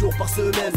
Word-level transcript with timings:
semaine, 0.00 0.14
7 0.14 0.14
jours 0.14 0.16
par 0.16 0.28
semaine, 0.30 0.72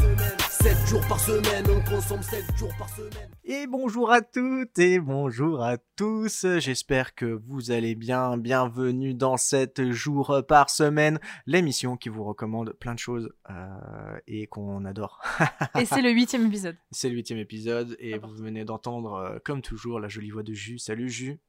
7 0.49 0.85
jours 0.85 1.07
par 1.07 1.19
semaine, 1.19 1.65
on 1.69 1.89
consomme 1.89 2.21
7 2.21 2.43
jours 2.57 2.73
par 2.77 2.89
semaine. 2.89 3.29
Et 3.45 3.67
bonjour 3.67 4.11
à 4.11 4.21
toutes 4.21 4.77
et 4.79 4.99
bonjour 4.99 5.63
à 5.63 5.77
tous. 5.95 6.45
J'espère 6.59 7.15
que 7.15 7.25
vous 7.47 7.71
allez 7.71 7.95
bien. 7.95 8.35
Bienvenue 8.37 9.13
dans 9.13 9.37
7 9.37 9.91
jours 9.91 10.43
par 10.45 10.69
semaine, 10.69 11.19
l'émission 11.45 11.95
qui 11.95 12.09
vous 12.09 12.25
recommande 12.25 12.73
plein 12.73 12.95
de 12.95 12.99
choses 12.99 13.29
euh, 13.49 14.19
et 14.27 14.47
qu'on 14.47 14.83
adore. 14.83 15.21
Et 15.79 15.85
c'est 15.85 16.01
le 16.01 16.11
huitième 16.11 16.47
épisode. 16.47 16.75
C'est 16.91 17.07
le 17.07 17.15
huitième 17.15 17.39
épisode 17.39 17.95
et 17.99 18.17
vous 18.17 18.33
venez 18.33 18.65
d'entendre, 18.65 19.13
euh, 19.13 19.39
comme 19.45 19.61
toujours, 19.61 20.01
la 20.01 20.09
jolie 20.09 20.31
voix 20.31 20.43
de 20.43 20.53
Jus. 20.53 20.79
Salut 20.79 21.09
Jus, 21.09 21.39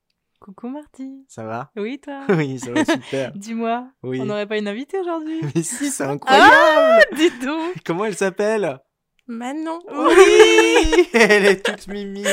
Coucou 0.40 0.68
Marty. 0.68 1.24
ça 1.28 1.44
va? 1.44 1.70
Oui, 1.76 1.98
toi? 2.00 2.20
Oui, 2.28 2.58
ça 2.58 2.70
va 2.72 2.84
super. 2.84 3.32
Dis-moi, 3.34 3.88
Oui. 4.02 4.20
on 4.20 4.26
n'aurait 4.26 4.46
pas 4.46 4.58
une 4.58 4.68
invitée 4.68 4.98
aujourd'hui? 5.00 5.40
Mais 5.54 5.62
si, 5.62 5.90
c'est 5.90 6.04
incroyable! 6.04 7.04
Dis 7.16 7.30
donc. 7.44 7.74
Comment 7.84 8.04
elle 8.04 8.16
s'appelle? 8.16 8.78
Manon. 9.26 9.78
Oui. 9.90 11.08
Elle 11.14 11.46
est 11.46 11.64
toute 11.64 11.88
mimi. 11.88 12.24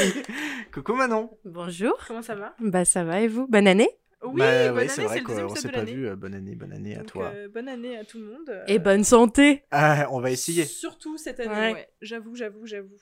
Coucou 0.73 0.93
Manon. 0.93 1.29
Bonjour. 1.45 1.93
Comment 2.05 2.21
ça 2.21 2.35
va? 2.35 2.53
Bah 2.59 2.83
ça 2.83 3.05
va 3.05 3.21
et 3.21 3.29
vous? 3.29 3.47
Bonne 3.47 3.67
année 3.67 3.89
Oui, 4.23 4.39
Bah 4.39 4.67
bonne 4.67 4.75
ouais, 4.75 4.81
année, 4.83 4.89
c'est 4.89 5.01
vrai 5.01 5.19
le 5.19 5.25
deuxième 5.25 5.47
qu'on 5.47 5.55
s'est 5.55 5.69
pas 5.71 5.83
vu. 5.83 6.07
euh, 6.07 6.15
Bonne 6.15 6.35
année, 6.35 6.55
bonne 6.55 6.71
année 6.73 6.95
à 6.95 7.03
toi. 7.03 7.31
euh, 7.33 7.47
bonne 7.49 7.67
année 7.67 7.97
à 7.97 8.05
tout 8.05 8.19
le 8.19 8.25
monde. 8.25 8.63
Et 8.67 8.75
Euh, 8.75 8.79
bonne 8.79 9.03
santé. 9.03 9.63
Ah, 9.71 10.07
on 10.11 10.19
va 10.19 10.29
essayer. 10.31 10.65
Surtout 10.65 11.17
cette 11.17 11.39
année, 11.39 11.49
Ouais. 11.49 11.73
ouais. 11.73 11.89
J'avoue, 12.01 12.35
j'avoue, 12.35 12.65
j'avoue. 12.67 12.97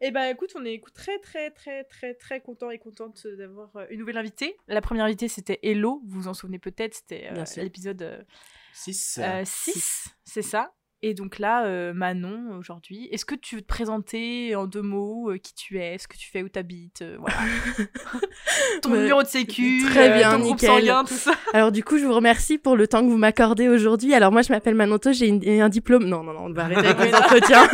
Et 0.00 0.10
bah 0.12 0.30
écoute, 0.30 0.52
on 0.56 0.64
est 0.64 0.80
très 0.94 1.18
très 1.18 1.50
très 1.50 1.84
très 1.84 2.14
très 2.14 2.40
content 2.40 2.70
et 2.70 2.78
contente 2.78 3.26
d'avoir 3.26 3.74
euh, 3.76 3.86
une 3.90 3.98
nouvelle 4.00 4.18
invitée. 4.18 4.56
La 4.68 4.80
première 4.80 5.04
invitée 5.06 5.28
c'était 5.28 5.58
Hello, 5.62 6.02
vous 6.06 6.20
vous 6.22 6.28
en 6.28 6.34
souvenez 6.34 6.58
peut-être, 6.58 6.94
c'était 6.94 7.28
euh, 7.32 7.44
l'épisode 7.56 8.24
6. 8.72 9.20
6, 9.44 10.08
c'est 10.24 10.42
ça? 10.42 10.72
Et 11.02 11.14
donc 11.14 11.38
là, 11.38 11.64
euh, 11.64 11.94
Manon, 11.94 12.54
aujourd'hui, 12.58 13.08
est-ce 13.10 13.24
que 13.24 13.34
tu 13.34 13.54
veux 13.56 13.62
te 13.62 13.66
présenter 13.66 14.54
en 14.54 14.66
deux 14.66 14.82
mots 14.82 15.30
euh, 15.30 15.38
qui 15.38 15.54
tu 15.54 15.78
es, 15.78 15.96
ce 15.96 16.06
que 16.06 16.16
tu 16.18 16.28
fais, 16.30 16.42
où 16.42 16.50
t'habites, 16.50 17.00
euh, 17.00 17.16
voilà. 17.18 17.36
ton 18.82 18.90
Ouais. 18.92 18.98
numéro 18.98 19.22
de 19.22 19.26
sécu, 19.28 19.82
Très 19.88 20.10
euh, 20.12 20.16
bien, 20.18 20.32
ton 20.32 20.40
groupe 20.40 20.60
nickel. 20.60 20.68
sanguin, 20.68 21.04
tout 21.04 21.14
ça. 21.14 21.32
Alors 21.54 21.72
du 21.72 21.82
coup, 21.82 21.96
je 21.96 22.04
vous 22.04 22.12
remercie 22.14 22.58
pour 22.58 22.76
le 22.76 22.86
temps 22.86 23.00
que 23.02 23.10
vous 23.10 23.16
m'accordez 23.16 23.68
aujourd'hui. 23.70 24.12
Alors 24.12 24.30
moi, 24.30 24.42
je 24.42 24.52
m'appelle 24.52 24.74
Manonto, 24.74 25.10
j'ai 25.12 25.28
une- 25.28 25.42
un 25.62 25.70
diplôme. 25.70 26.04
Non, 26.04 26.22
non, 26.22 26.34
non, 26.34 26.44
on 26.44 26.52
va 26.52 26.64
arrêter 26.64 26.86
avec 26.88 27.06
les 27.10 27.14
entretiens. 27.14 27.66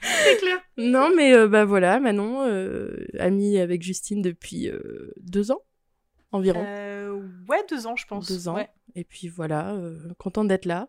C'est 0.00 0.36
clair. 0.38 0.58
non, 0.76 1.10
mais 1.16 1.48
bah 1.48 1.64
voilà, 1.64 1.98
Manon, 1.98 2.42
amie 3.18 3.58
avec 3.58 3.82
Justine 3.82 4.22
depuis 4.22 4.70
deux 5.20 5.50
ans 5.50 5.62
environ. 6.30 6.62
Ouais, 7.48 7.64
deux 7.68 7.88
ans, 7.88 7.96
je 7.96 8.06
pense. 8.06 8.28
Deux 8.28 8.46
ans. 8.48 8.54
Ouais, 8.54 8.68
Et 8.94 9.02
puis 9.02 9.26
voilà, 9.26 9.76
contente 10.18 10.46
d'être 10.46 10.64
là. 10.66 10.88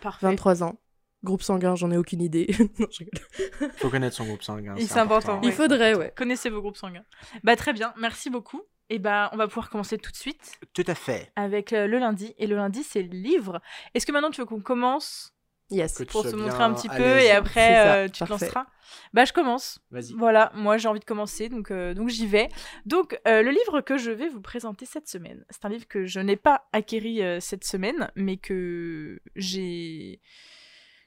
parfait. 0.00 0.26
23 0.26 0.64
ans. 0.64 0.78
Groupe 1.24 1.42
sanguin, 1.42 1.74
j'en 1.76 1.90
ai 1.92 1.96
aucune 1.96 2.20
idée. 2.20 2.46
non, 2.78 2.86
je 2.90 2.98
rigole. 2.98 3.70
Faut 3.76 3.90
connaître 3.90 4.16
son 4.16 4.24
groupe 4.24 4.42
sanguin. 4.42 4.74
C'est 4.78 4.98
important, 4.98 5.40
Il 5.42 5.46
Ouais. 5.46 5.52
faudrait, 5.52 5.94
ouais. 5.94 6.12
Connaissez 6.16 6.50
vos 6.50 6.60
groupes 6.60 6.76
sanguins. 6.76 7.04
Bah 7.44 7.54
très 7.56 7.72
bien, 7.72 7.94
merci 7.98 8.28
beaucoup. 8.30 8.62
Et 8.90 8.98
bah 8.98 9.30
on 9.32 9.36
va 9.36 9.46
pouvoir 9.46 9.70
commencer 9.70 9.96
tout 9.98 10.10
de 10.10 10.16
suite 10.16 10.58
Tout 10.74 10.84
à 10.86 10.94
fait. 10.94 11.32
avec 11.36 11.72
euh, 11.72 11.86
le 11.86 11.98
lundi. 11.98 12.34
Et 12.38 12.46
le 12.46 12.56
lundi, 12.56 12.82
c'est 12.82 13.02
le 13.02 13.08
livre. 13.16 13.60
Est-ce 13.94 14.04
que 14.04 14.12
maintenant 14.12 14.30
tu 14.30 14.40
veux 14.40 14.46
qu'on 14.46 14.60
commence? 14.60 15.32
Yes. 15.70 15.94
Que 15.96 16.02
pour 16.04 16.24
se 16.26 16.36
montrer 16.36 16.62
un 16.62 16.74
petit 16.74 16.88
peu 16.88 17.18
et 17.20 17.30
après 17.30 17.72
ça, 17.74 17.94
euh, 17.94 18.06
tu 18.08 18.12
te 18.24 18.28
parfait. 18.28 18.44
lanceras? 18.46 18.66
Bah 19.14 19.24
je 19.24 19.32
commence. 19.32 19.78
Vas-y. 19.90 20.12
Voilà, 20.12 20.50
moi 20.54 20.76
j'ai 20.76 20.88
envie 20.88 21.00
de 21.00 21.04
commencer, 21.06 21.48
donc, 21.48 21.70
euh, 21.70 21.94
donc 21.94 22.10
j'y 22.10 22.26
vais. 22.26 22.48
Donc 22.84 23.18
euh, 23.26 23.42
le 23.42 23.50
livre 23.50 23.80
que 23.80 23.96
je 23.96 24.10
vais 24.10 24.28
vous 24.28 24.42
présenter 24.42 24.84
cette 24.84 25.08
semaine, 25.08 25.46
c'est 25.48 25.64
un 25.64 25.70
livre 25.70 25.86
que 25.88 26.04
je 26.04 26.20
n'ai 26.20 26.36
pas 26.36 26.66
acquéri 26.72 27.22
euh, 27.22 27.40
cette 27.40 27.64
semaine, 27.64 28.10
mais 28.16 28.36
que 28.36 29.22
j'ai 29.34 30.20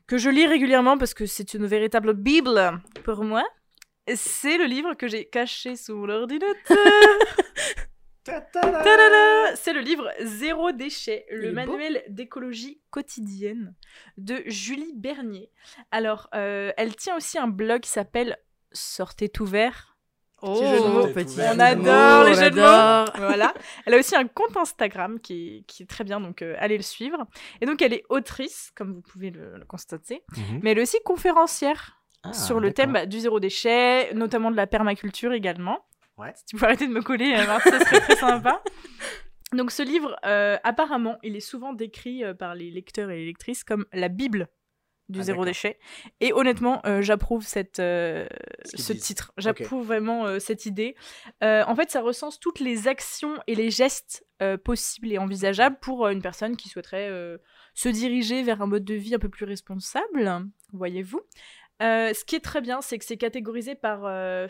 que 0.08 0.18
je 0.18 0.30
lis 0.30 0.48
régulièrement 0.48 0.98
parce 0.98 1.14
que 1.14 1.26
c'est 1.26 1.54
une 1.54 1.66
véritable 1.66 2.14
bible 2.14 2.82
pour 3.04 3.24
moi. 3.24 3.44
C'est 4.14 4.58
le 4.58 4.66
livre 4.66 4.94
que 4.94 5.08
j'ai 5.08 5.26
caché 5.26 5.76
sous 5.76 6.06
l'ordinateur. 6.06 6.56
C'est 8.26 9.74
le 9.74 9.82
livre 9.82 10.12
Zéro 10.20 10.72
déchet, 10.72 11.26
le 11.30 11.52
manuel 11.52 12.04
d'écologie 12.10 12.82
quotidienne 12.90 13.76
de 14.18 14.42
Julie 14.48 14.94
Bernier. 14.96 15.52
Alors, 15.92 16.28
euh, 16.34 16.72
elle 16.76 16.96
tient 16.96 17.16
aussi 17.16 17.38
un 17.38 17.48
blog 17.48 17.82
qui 17.82 17.90
s'appelle 17.90 18.38
Sortez 18.72 19.30
tout 19.30 19.46
vert. 19.46 19.95
Oh, 20.48 20.56
jeu 20.64 20.78
de 20.82 20.88
mots. 20.88 21.08
petit 21.08 21.38
On 21.40 21.60
adore 21.60 22.24
les 22.26 22.36
jeux 22.36 22.52
de. 22.52 23.18
Voilà. 23.20 23.54
Elle 23.86 23.94
a 23.94 23.98
aussi 23.98 24.16
un 24.16 24.28
compte 24.28 24.56
Instagram 24.58 25.20
qui 25.20 25.58
est, 25.58 25.62
qui 25.68 25.84
est 25.84 25.86
très 25.88 26.04
bien, 26.04 26.20
donc 26.20 26.42
euh, 26.42 26.56
allez 26.60 26.78
le 26.78 26.84
suivre. 26.84 27.18
Et 27.62 27.66
donc, 27.66 27.82
elle 27.82 27.94
est 27.94 28.04
autrice, 28.10 28.72
comme 28.76 28.94
vous 28.94 29.02
pouvez 29.02 29.32
le, 29.32 29.58
le 29.58 29.66
constater, 29.66 30.24
Mhm. 30.38 30.60
mais 30.64 30.72
elle 30.72 30.80
est 30.80 30.84
aussi 30.84 30.98
conférencière 31.04 32.00
Ah, 32.24 32.34
sur 32.34 32.60
le 32.60 32.72
thème 32.74 32.94
bah, 32.94 33.06
du 33.06 33.20
zéro 33.20 33.40
déchet, 33.40 34.14
notamment 34.14 34.52
de 34.52 34.56
la 34.56 34.68
permaculture 34.68 35.34
également. 35.34 35.80
Ouais. 36.18 36.32
Si 36.36 36.46
tu 36.46 36.56
peux 36.56 36.66
arrêter 36.66 36.88
de 36.88 36.94
me 36.94 37.02
coller, 37.02 37.34
euh, 37.36 37.60
ça 37.60 37.80
serait 37.80 38.00
très 38.00 38.16
sympa. 38.16 38.62
Donc 39.54 39.72
ce 39.72 39.84
livre, 39.84 40.16
euh, 40.26 40.58
apparemment, 40.64 41.18
il 41.24 41.36
est 41.36 41.40
souvent 41.42 41.74
décrit 41.74 42.24
euh, 42.24 42.34
par 42.34 42.56
les 42.56 42.72
lecteurs 42.72 43.10
et 43.12 43.18
les 43.18 43.26
lectrices 43.26 43.64
comme 43.64 43.86
la 43.94 44.08
Bible 44.10 44.48
du 45.10 45.20
Ah, 45.20 45.24
zéro 45.24 45.40
d'accord. 45.40 45.46
déchet. 45.46 45.80
Et 46.20 46.34
honnêtement, 46.34 46.82
euh, 46.86 47.02
j'approuve 47.02 47.46
cette, 47.46 47.80
euh, 47.80 48.28
Ce 48.64 48.94
titre. 48.94 49.32
J'approuve 49.38 49.86
vraiment 49.86 50.26
euh, 50.26 50.40
cette 50.40 50.66
idée. 50.66 50.96
En 51.42 51.76
fait, 51.76 51.92
ça 51.92 52.02
recense 52.02 52.40
toutes 52.40 52.60
les 52.60 52.88
actions 52.88 53.40
et 53.48 53.56
les 53.56 53.70
gestes 53.70 54.26
possibles 54.64 55.12
et 55.14 55.18
envisageables 55.18 55.78
pour 55.82 56.08
une 56.08 56.22
personne 56.22 56.58
qui 56.58 56.70
souhaiterait 56.70 57.10
se 57.74 57.90
diriger 57.90 58.44
vers 58.44 58.62
un 58.62 58.68
mode 58.68 58.84
de 58.84 58.94
vie 58.94 59.16
un 59.16 59.20
peu 59.20 59.30
plus 59.30 59.46
responsable, 59.46 60.30
voyez-vous. 60.74 61.22
Euh, 61.82 62.14
ce 62.14 62.24
qui 62.24 62.36
est 62.36 62.44
très 62.44 62.62
bien, 62.62 62.82
c'est 62.82 62.98
que 62.98 63.06
c'est 63.06 63.18
catégorisé 63.18 63.76
par, 63.76 64.06
euh, 64.06 64.48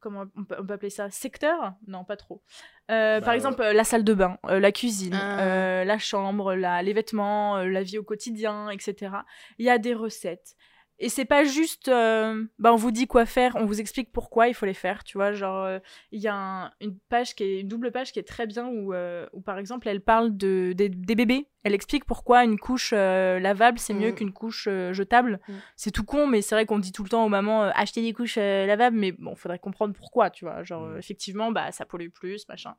comment 0.00 0.24
on 0.36 0.44
peut, 0.44 0.56
on 0.60 0.64
peut 0.66 0.74
appeler 0.74 0.90
ça, 0.90 1.10
secteur? 1.10 1.72
Non, 1.86 2.04
pas 2.04 2.16
trop. 2.16 2.42
Euh, 2.90 3.18
Bah, 3.18 3.24
par 3.26 3.34
exemple, 3.34 3.60
euh, 3.62 3.72
la 3.72 3.84
salle 3.84 4.04
de 4.04 4.14
bain, 4.14 4.38
la 4.48 4.70
cuisine, 4.72 5.14
Ah. 5.14 5.84
la 5.84 5.98
chambre, 5.98 6.54
la, 6.54 6.82
les 6.82 6.92
vêtements, 6.92 7.58
la 7.58 7.82
vie 7.82 7.98
au 7.98 8.04
quotidien, 8.04 8.70
etc. 8.70 9.12
Il 9.58 9.66
y 9.66 9.70
a 9.70 9.78
des 9.78 9.94
recettes. 9.94 10.54
Et 11.00 11.08
c'est 11.08 11.24
pas 11.24 11.44
juste, 11.44 11.86
euh, 11.88 12.44
bah 12.58 12.72
on 12.72 12.76
vous 12.76 12.90
dit 12.90 13.06
quoi 13.06 13.24
faire, 13.24 13.54
on 13.54 13.64
vous 13.66 13.80
explique 13.80 14.10
pourquoi 14.10 14.48
il 14.48 14.54
faut 14.54 14.66
les 14.66 14.74
faire, 14.74 15.04
tu 15.04 15.16
vois. 15.16 15.30
Genre, 15.32 15.64
euh, 15.64 15.78
il 16.10 16.20
y 16.20 16.26
a 16.26 16.34
un- 16.34 16.72
une 16.80 16.98
page 17.08 17.36
qui 17.36 17.44
est, 17.44 17.60
une 17.60 17.68
double 17.68 17.92
page 17.92 18.10
qui 18.12 18.18
est 18.18 18.26
très 18.26 18.46
bien 18.48 18.66
où, 18.66 18.92
euh, 18.92 19.24
où 19.32 19.40
par 19.40 19.58
exemple, 19.58 19.86
elle 19.88 20.00
parle 20.00 20.36
de, 20.36 20.72
des, 20.74 20.88
des 20.88 21.14
bébés. 21.14 21.46
Elle 21.62 21.74
explique 21.74 22.04
pourquoi 22.04 22.44
une 22.44 22.58
couche 22.58 22.92
euh, 22.96 23.38
lavable 23.38 23.78
c'est 23.78 23.94
mieux 23.94 24.10
Mm. 24.10 24.14
qu'une 24.14 24.32
couche 24.32 24.66
euh, 24.68 24.92
jetable. 24.92 25.38
Mm. 25.48 25.52
C'est 25.76 25.90
tout 25.92 26.04
con, 26.04 26.26
mais 26.26 26.42
c'est 26.42 26.54
vrai 26.54 26.66
qu'on 26.66 26.78
dit 26.80 26.92
tout 26.92 27.04
le 27.04 27.08
temps 27.10 27.24
aux 27.24 27.28
mamans 27.28 27.64
euh, 27.64 27.70
achetez 27.74 28.02
des 28.02 28.12
couches 28.12 28.36
euh, 28.38 28.66
lavables, 28.66 28.96
mais 28.96 29.12
bon, 29.12 29.36
faudrait 29.36 29.58
comprendre 29.60 29.94
pourquoi, 29.94 30.30
tu 30.30 30.44
vois. 30.46 30.64
Genre, 30.64 30.82
Mm. 30.86 30.98
effectivement, 30.98 31.52
bah 31.52 31.70
ça 31.70 31.84
pollue 31.84 32.08
plus, 32.08 32.48
machin. 32.48 32.74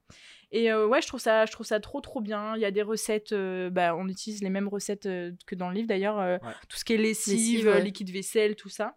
Et 0.52 0.72
euh, 0.72 0.88
ouais, 0.88 1.02
je 1.02 1.08
trouve 1.08 1.20
ça, 1.20 1.46
je 1.46 1.52
trouve 1.52 1.66
ça 1.66 1.80
trop 1.80 2.02
trop 2.02 2.22
bien. 2.22 2.56
Il 2.56 2.62
y 2.62 2.66
a 2.66 2.72
des 2.72 2.82
recettes, 2.82 3.34
euh, 3.34 3.70
bah 3.70 3.96
on 3.96 4.08
utilise 4.08 4.42
les 4.42 4.50
mêmes 4.50 4.68
recettes 4.68 5.06
euh, 5.06 5.32
que 5.46 5.54
dans 5.56 5.70
le 5.70 5.76
livre 5.76 5.88
d'ailleurs. 5.88 6.20
euh, 6.20 6.38
Ouais. 6.42 6.54
Tout 6.68 6.78
ce 6.78 6.84
qui 6.86 6.94
est 6.94 6.98
lessive, 6.98 7.36
Lessive, 7.36 7.68
ouais. 7.68 7.82
liquide 7.84 8.10
vaisselle, 8.10 8.56
tout 8.56 8.70
ça. 8.70 8.96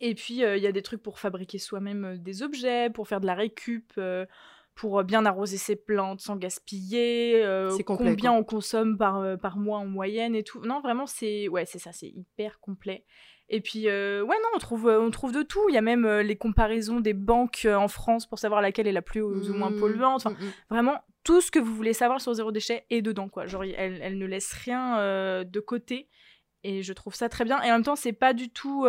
Et 0.00 0.14
puis 0.14 0.44
euh, 0.44 0.56
il 0.56 0.62
y 0.62 0.66
a 0.66 0.72
des 0.72 0.82
trucs 0.82 1.02
pour 1.02 1.18
fabriquer 1.18 1.58
soi-même 1.58 2.04
euh, 2.04 2.16
des 2.18 2.42
objets, 2.42 2.90
pour 2.90 3.08
faire 3.08 3.20
de 3.20 3.26
la 3.26 3.34
récup. 3.34 3.92
euh, 3.98 4.26
pour 4.76 5.04
bien 5.04 5.24
arroser 5.24 5.56
ses 5.56 5.76
plantes 5.76 6.20
sans 6.20 6.34
gaspiller, 6.34 7.44
euh, 7.44 7.78
complet, 7.84 8.10
combien 8.10 8.30
quoi. 8.32 8.40
on 8.40 8.42
consomme 8.42 8.98
par, 8.98 9.38
par 9.38 9.56
mois 9.56 9.78
en 9.78 9.86
moyenne 9.86 10.34
et 10.34 10.42
tout. 10.42 10.60
Non, 10.64 10.80
vraiment, 10.80 11.06
c'est 11.06 11.46
ouais, 11.46 11.64
c'est 11.64 11.78
ça, 11.78 11.92
c'est 11.92 12.08
hyper 12.08 12.58
complet. 12.58 13.04
Et 13.48 13.60
puis, 13.60 13.88
euh, 13.88 14.22
ouais, 14.22 14.36
non, 14.42 14.48
on 14.54 14.58
trouve, 14.58 14.88
euh, 14.88 15.00
on 15.00 15.10
trouve 15.10 15.32
de 15.32 15.42
tout. 15.42 15.68
Il 15.68 15.74
y 15.74 15.78
a 15.78 15.82
même 15.82 16.06
euh, 16.06 16.22
les 16.22 16.36
comparaisons 16.36 17.00
des 17.00 17.12
banques 17.12 17.66
en 17.70 17.88
France 17.88 18.26
pour 18.26 18.38
savoir 18.38 18.62
laquelle 18.62 18.86
est 18.86 18.92
la 18.92 19.02
plus 19.02 19.22
ou 19.22 19.54
moins 19.54 19.70
Mmh, 19.70 19.80
polluante. 19.80 20.26
Enfin, 20.26 20.30
mm, 20.30 20.44
mm. 20.44 20.52
vraiment, 20.70 20.98
tout 21.24 21.40
ce 21.40 21.50
que 21.50 21.58
vous 21.58 21.74
voulez 21.74 21.92
savoir 21.92 22.20
sur 22.20 22.32
zéro 22.32 22.52
déchet 22.52 22.86
est 22.90 23.02
dedans, 23.02 23.28
quoi. 23.28 23.46
Genre, 23.46 23.64
elle, 23.64 24.00
elle 24.02 24.18
ne 24.18 24.26
laisse 24.26 24.52
rien 24.52 24.98
euh, 24.98 25.44
de 25.44 25.60
côté. 25.60 26.08
Et 26.62 26.82
je 26.82 26.92
trouve 26.94 27.14
ça 27.14 27.28
très 27.28 27.44
bien. 27.44 27.60
Et 27.62 27.70
en 27.70 27.74
même 27.74 27.82
temps, 27.82 27.96
c'est 27.96 28.14
pas 28.14 28.32
du 28.32 28.48
tout 28.48 28.86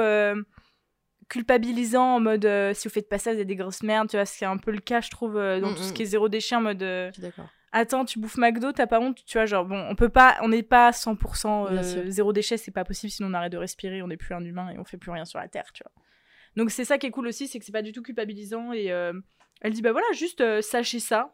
culpabilisant 1.27 2.15
en 2.15 2.19
mode 2.21 2.47
si 2.73 2.87
vous 2.87 2.93
faites 2.93 3.09
pas 3.09 3.17
ça, 3.17 3.33
vous 3.33 3.39
êtes 3.39 3.47
des 3.47 3.57
grosses 3.57 3.83
merdes, 3.83 4.09
tu 4.09 4.15
vois. 4.15 4.25
Ce 4.25 4.37
qui 4.37 4.45
est 4.45 4.47
un 4.47 4.57
peu 4.57 4.71
le 4.71 4.79
cas, 4.79 5.01
je 5.01 5.09
trouve, 5.09 5.33
dans 5.33 5.73
tout 5.73 5.83
ce 5.83 5.91
qui 5.91 6.03
est 6.03 6.05
zéro 6.05 6.29
déchet 6.29 6.55
en 6.55 6.61
mode. 6.61 6.79
Je 6.79 7.09
suis 7.11 7.21
d'accord. 7.21 7.49
Attends, 7.77 8.05
tu 8.05 8.19
bouffes 8.19 8.37
McDo, 8.37 8.71
t'as 8.71 8.87
pas 8.87 9.01
honte, 9.01 9.25
tu 9.25 9.37
vois, 9.37 9.45
genre 9.45 9.65
bon, 9.65 9.85
on 9.89 9.95
peut 9.95 10.07
pas, 10.07 10.37
on 10.41 10.47
n'est 10.47 10.63
pas 10.63 10.91
100% 10.91 11.69
Bien 11.69 11.83
euh, 11.83 12.09
zéro 12.09 12.31
déchet, 12.31 12.55
c'est 12.55 12.71
pas 12.71 12.85
possible, 12.85 13.11
sinon 13.11 13.27
on 13.29 13.33
arrête 13.33 13.51
de 13.51 13.57
respirer, 13.57 14.01
on 14.01 14.07
n'est 14.07 14.15
plus 14.15 14.33
un 14.33 14.43
humain 14.45 14.69
et 14.69 14.79
on 14.79 14.85
fait 14.85 14.95
plus 14.95 15.11
rien 15.11 15.25
sur 15.25 15.39
la 15.39 15.49
terre, 15.49 15.73
tu 15.73 15.83
vois. 15.83 15.91
Donc 16.55 16.71
c'est 16.71 16.85
ça 16.85 16.97
qui 16.97 17.07
est 17.07 17.11
cool 17.11 17.27
aussi, 17.27 17.49
c'est 17.49 17.59
que 17.59 17.65
c'est 17.65 17.73
pas 17.73 17.81
du 17.81 17.91
tout 17.91 18.01
culpabilisant 18.01 18.71
et 18.71 18.93
euh, 18.93 19.11
elle 19.59 19.73
dit 19.73 19.81
bah 19.81 19.91
voilà, 19.91 20.07
juste 20.13 20.39
euh, 20.39 20.61
sachez 20.61 20.99
ça, 20.99 21.33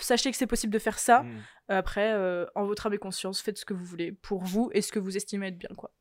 sachez 0.00 0.32
que 0.32 0.36
c'est 0.36 0.48
possible 0.48 0.72
de 0.72 0.80
faire 0.80 0.98
ça. 0.98 1.22
Mm. 1.22 1.42
Après, 1.68 2.12
en 2.56 2.64
votre 2.64 2.86
âme 2.86 2.94
et 2.94 2.98
conscience, 2.98 3.40
faites 3.40 3.56
ce 3.56 3.64
que 3.64 3.74
vous 3.74 3.84
voulez 3.84 4.10
pour 4.10 4.42
vous 4.42 4.70
et 4.74 4.82
ce 4.82 4.90
que 4.90 4.98
vous 4.98 5.16
estimez 5.16 5.46
être 5.46 5.58
bien, 5.58 5.70
quoi. 5.76 5.92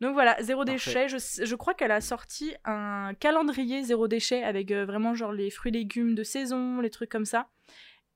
Donc 0.00 0.14
voilà, 0.14 0.36
zéro 0.42 0.64
déchet. 0.64 1.08
Je, 1.08 1.16
je 1.16 1.54
crois 1.54 1.74
qu'elle 1.74 1.90
a 1.90 2.00
sorti 2.00 2.54
un 2.64 3.14
calendrier 3.18 3.82
zéro 3.82 4.08
déchet 4.08 4.42
avec 4.42 4.70
euh, 4.70 4.84
vraiment 4.84 5.14
genre 5.14 5.32
les 5.32 5.50
fruits 5.50 5.72
légumes 5.72 6.14
de 6.14 6.22
saison, 6.22 6.80
les 6.80 6.90
trucs 6.90 7.10
comme 7.10 7.24
ça. 7.24 7.48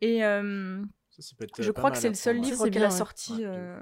Et 0.00 0.24
euh, 0.24 0.82
Ça, 1.10 1.22
ça 1.22 1.34
peut 1.38 1.44
être, 1.44 1.62
je 1.62 1.68
euh, 1.70 1.72
crois 1.72 1.90
que 1.90 1.98
c'est 1.98 2.08
le 2.08 2.14
seul 2.14 2.36
livre 2.38 2.68
qu'elle 2.68 2.84
a 2.84 2.90
sorti, 2.90 3.32
Ouais, 3.34 3.44
euh, 3.44 3.80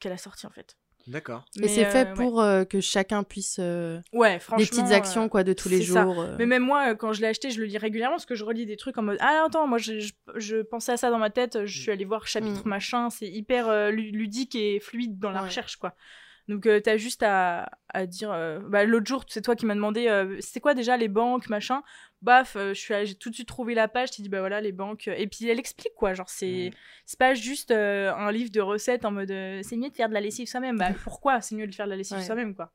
qu'elle 0.00 0.12
a 0.12 0.18
sorti 0.18 0.46
en 0.46 0.50
fait. 0.50 0.76
D'accord. 1.08 1.44
Et 1.56 1.62
Mais, 1.62 1.66
c'est 1.68 1.84
euh, 1.84 1.90
fait 1.90 2.08
ouais. 2.10 2.14
pour 2.14 2.40
euh, 2.40 2.64
que 2.64 2.80
chacun 2.80 3.24
puisse. 3.24 3.56
euh, 3.58 4.00
Ouais, 4.12 4.38
franchement. 4.38 4.62
des 4.64 4.70
petites 4.70 4.92
actions 4.92 5.28
quoi 5.28 5.42
de 5.42 5.52
tous 5.52 5.68
les 5.68 5.82
jours. 5.82 6.24
Mais 6.38 6.46
même 6.46 6.62
moi, 6.62 6.94
quand 6.94 7.12
je 7.12 7.20
l'ai 7.22 7.26
acheté, 7.26 7.50
je 7.50 7.58
le 7.58 7.66
lis 7.66 7.76
régulièrement 7.76 8.14
parce 8.16 8.26
que 8.26 8.36
je 8.36 8.44
relis 8.44 8.66
des 8.66 8.76
trucs 8.76 8.96
en 8.98 9.02
mode 9.02 9.16
Ah, 9.20 9.42
attends, 9.46 9.66
moi 9.66 9.78
je, 9.78 9.98
je, 9.98 10.12
je 10.36 10.58
pensais 10.62 10.92
à 10.92 10.96
ça 10.96 11.10
dans 11.10 11.18
ma 11.18 11.30
tête, 11.30 11.66
je 11.66 11.80
suis 11.80 11.90
allée 11.90 12.04
voir 12.04 12.28
chapitre 12.28 12.64
Mm. 12.64 12.68
machin, 12.68 13.10
c'est 13.10 13.26
hyper 13.28 13.68
euh, 13.68 13.90
lu- 13.90 14.12
ludique 14.12 14.54
et 14.54 14.78
fluide 14.78 15.18
dans 15.18 15.32
la 15.32 15.40
Ouais. 15.42 15.48
recherche, 15.48 15.74
quoi. 15.74 15.96
Donc 16.52 16.66
euh, 16.66 16.80
t'as 16.80 16.98
juste 16.98 17.22
à, 17.22 17.70
à 17.88 18.04
dire. 18.06 18.30
euh, 18.30 18.58
bah, 18.60 18.84
L'autre 18.84 19.06
jour, 19.06 19.24
c'est 19.26 19.40
toi 19.40 19.56
qui 19.56 19.64
m'as 19.64 19.74
demandé 19.74 20.06
euh, 20.08 20.36
c'était 20.40 20.60
quoi 20.60 20.74
déjà 20.74 20.96
les 20.98 21.08
banques, 21.08 21.48
machin. 21.48 21.82
Baf, 22.20 22.56
euh, 22.56 22.74
je 22.74 22.78
suis 22.80 22.92
allée- 22.94 23.06
j'ai 23.06 23.14
tout 23.14 23.30
de 23.30 23.34
suite 23.34 23.48
trouvé 23.48 23.74
la 23.74 23.88
page, 23.88 24.10
t'ai 24.10 24.22
dit 24.22 24.28
bah 24.28 24.40
voilà 24.40 24.60
les 24.60 24.72
banques. 24.72 25.08
Et 25.08 25.26
puis 25.26 25.48
elle 25.48 25.58
explique 25.58 25.94
quoi, 25.96 26.12
genre 26.14 26.28
c'est 26.28 26.70
c'est 27.06 27.18
pas 27.18 27.34
juste 27.34 27.70
un 27.70 28.30
livre 28.30 28.50
de 28.50 28.60
recettes 28.60 29.04
en 29.04 29.10
mode 29.10 29.28
c'est 29.62 29.76
mieux 29.76 29.88
de 29.90 29.94
faire 29.94 30.08
de 30.08 30.14
la 30.14 30.20
lessive 30.20 30.46
soi-même. 30.46 30.76
Bah 30.78 30.90
pourquoi 31.04 31.40
c'est 31.40 31.54
mieux 31.56 31.66
de 31.66 31.74
faire 31.74 31.86
de 31.86 31.90
la 31.90 31.96
lessive 31.96 32.18
Ouais. 32.18 32.22
soi-même 32.24 32.54
quoi. 32.54 32.70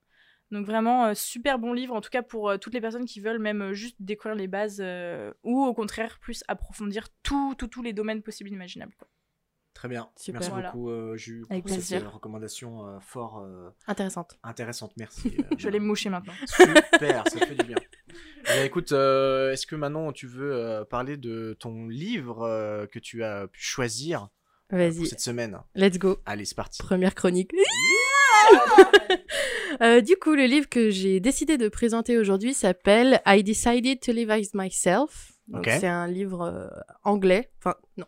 Donc 0.51 0.65
vraiment 0.65 1.13
super 1.13 1.59
bon 1.59 1.73
livre 1.73 1.93
en 1.93 2.01
tout 2.01 2.09
cas 2.09 2.21
pour 2.23 2.57
toutes 2.59 2.73
les 2.73 2.79
personnes 2.81 3.05
qui 3.05 3.19
veulent 3.19 3.37
même 3.39 3.73
juste 3.73 3.97
découvrir 3.99 4.35
les 4.35 4.47
bases 4.47 4.81
ou 5.43 5.63
au 5.65 5.73
contraire 5.73 6.19
plus 6.19 6.43
approfondir 6.47 7.07
tout, 7.21 7.53
tout, 7.57 7.67
tous 7.67 7.83
les 7.83 7.93
domaines 7.93 8.21
possibles 8.23 8.49
et 8.49 8.53
imaginables. 8.53 8.93
Quoi. 8.97 9.07
Très 9.77 9.87
bien. 9.89 10.09
Super. 10.15 10.39
Merci 10.39 10.49
Voilà. 10.51 10.71
beaucoup, 10.71 10.89
euh, 10.89 11.15
Jules, 11.17 11.45
Avec 11.51 11.61
pour 11.63 11.69
cette 11.69 11.79
plaisir. 11.81 12.03
euh, 12.03 12.09
recommandation 12.09 12.87
euh, 12.87 12.99
fort 12.99 13.43
euh, 13.45 13.69
Intéressante. 13.85 14.39
intéressante. 14.41 14.91
Merci. 14.97 15.35
euh, 15.37 15.43
Je 15.59 15.63
vais 15.63 15.67
aller 15.69 15.79
me 15.79 15.85
moucher 15.85 16.09
maintenant. 16.09 16.33
Super, 16.47 17.23
ça 17.27 17.39
fait 17.45 17.53
du 17.53 17.63
bien. 17.63 17.77
Eh 18.49 18.53
bien, 18.53 18.63
écoute, 18.63 18.91
euh, 18.93 19.51
est-ce 19.51 19.67
que 19.67 19.75
maintenant 19.75 20.11
tu 20.13 20.25
veux 20.25 20.51
euh, 20.51 20.83
parler 20.85 21.17
de 21.17 21.55
ton 21.59 21.87
livre 21.87 22.41
euh, 22.43 22.87
que 22.87 22.97
tu 22.97 23.23
as 23.23 23.45
pu 23.47 23.61
choisir 23.61 24.29
euh, 24.73 24.89
pour 24.89 24.97
Vas-y, 24.99 25.05
cette 25.05 25.19
semaine? 25.19 25.59
Let's 25.75 25.99
go. 25.99 26.17
Allez, 26.25 26.45
c'est 26.45 26.55
parti. 26.55 26.81
Première 26.81 27.13
chronique. 27.13 27.51
Euh, 29.81 30.01
du 30.01 30.15
coup, 30.15 30.33
le 30.33 30.45
livre 30.45 30.67
que 30.69 30.89
j'ai 30.89 31.19
décidé 31.19 31.57
de 31.57 31.67
présenter 31.69 32.17
aujourd'hui 32.17 32.53
s'appelle 32.55 33.21
I 33.27 33.43
Decided 33.43 33.99
to 33.99 34.11
Live 34.11 34.31
as 34.31 34.53
Myself. 34.55 35.33
C'est 35.65 35.85
un 35.85 36.07
livre 36.07 36.41
euh, 36.41 36.67
anglais. 37.03 37.51
Enfin, 37.59 37.75
non. 37.97 38.05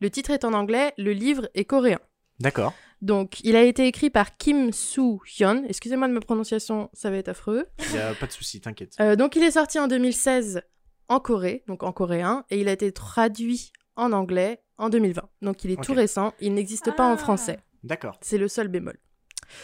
Le 0.00 0.10
titre 0.10 0.30
est 0.30 0.44
en 0.44 0.52
anglais, 0.52 0.92
le 0.98 1.12
livre 1.12 1.48
est 1.54 1.64
coréen. 1.64 2.00
D'accord. 2.40 2.74
Donc, 3.02 3.40
il 3.44 3.56
a 3.56 3.62
été 3.62 3.86
écrit 3.86 4.10
par 4.10 4.36
Kim 4.36 4.72
Soo-hyun. 4.72 5.64
Excusez-moi 5.68 6.08
de 6.08 6.12
ma 6.12 6.20
prononciation, 6.20 6.90
ça 6.92 7.10
va 7.10 7.16
être 7.16 7.28
affreux. 7.28 7.66
Il 7.88 7.92
n'y 7.92 7.98
a 7.98 8.14
pas 8.14 8.26
de 8.26 8.32
souci, 8.32 8.60
t'inquiète. 8.60 8.94
Euh, 9.00 9.16
donc, 9.16 9.36
il 9.36 9.42
est 9.42 9.52
sorti 9.52 9.78
en 9.78 9.86
2016 9.86 10.62
en 11.08 11.20
Corée, 11.20 11.62
donc 11.68 11.82
en 11.82 11.92
coréen, 11.92 12.44
et 12.50 12.60
il 12.60 12.68
a 12.68 12.72
été 12.72 12.90
traduit 12.92 13.70
en 13.96 14.12
anglais 14.12 14.60
en 14.78 14.88
2020. 14.90 15.22
Donc, 15.42 15.64
il 15.64 15.70
est 15.70 15.82
tout 15.82 15.92
récent. 15.94 16.34
Il 16.40 16.54
n'existe 16.54 16.94
pas 16.94 17.06
en 17.08 17.12
Ah. 17.14 17.16
français. 17.16 17.58
D'accord. 17.84 18.18
C'est 18.20 18.38
le 18.38 18.48
seul 18.48 18.68
bémol. 18.68 18.98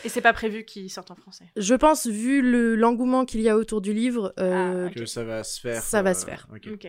Et 0.05 0.09
c'est 0.09 0.21
pas 0.21 0.33
prévu 0.33 0.65
qu'il 0.65 0.89
sorte 0.91 1.11
en 1.11 1.17
français. 1.17 1.47
Je 1.57 1.75
pense, 1.75 2.07
vu 2.07 2.41
le- 2.41 2.77
l'engouement 2.77 3.25
qu'il 3.25 3.41
y 3.41 3.49
a 3.49 3.57
autour 3.57 3.81
du 3.81 3.93
livre, 3.93 4.33
euh, 4.39 4.87
Ah. 4.89 4.95
Que 4.95 5.05
ça 5.07 5.25
va 5.25 5.43
se 5.43 5.61
faire. 5.61 5.83
Ça 5.83 6.03
va 6.03 6.11
euh, 6.11 6.15
se 6.15 6.25
faire. 6.25 6.47
ok. 6.55 6.89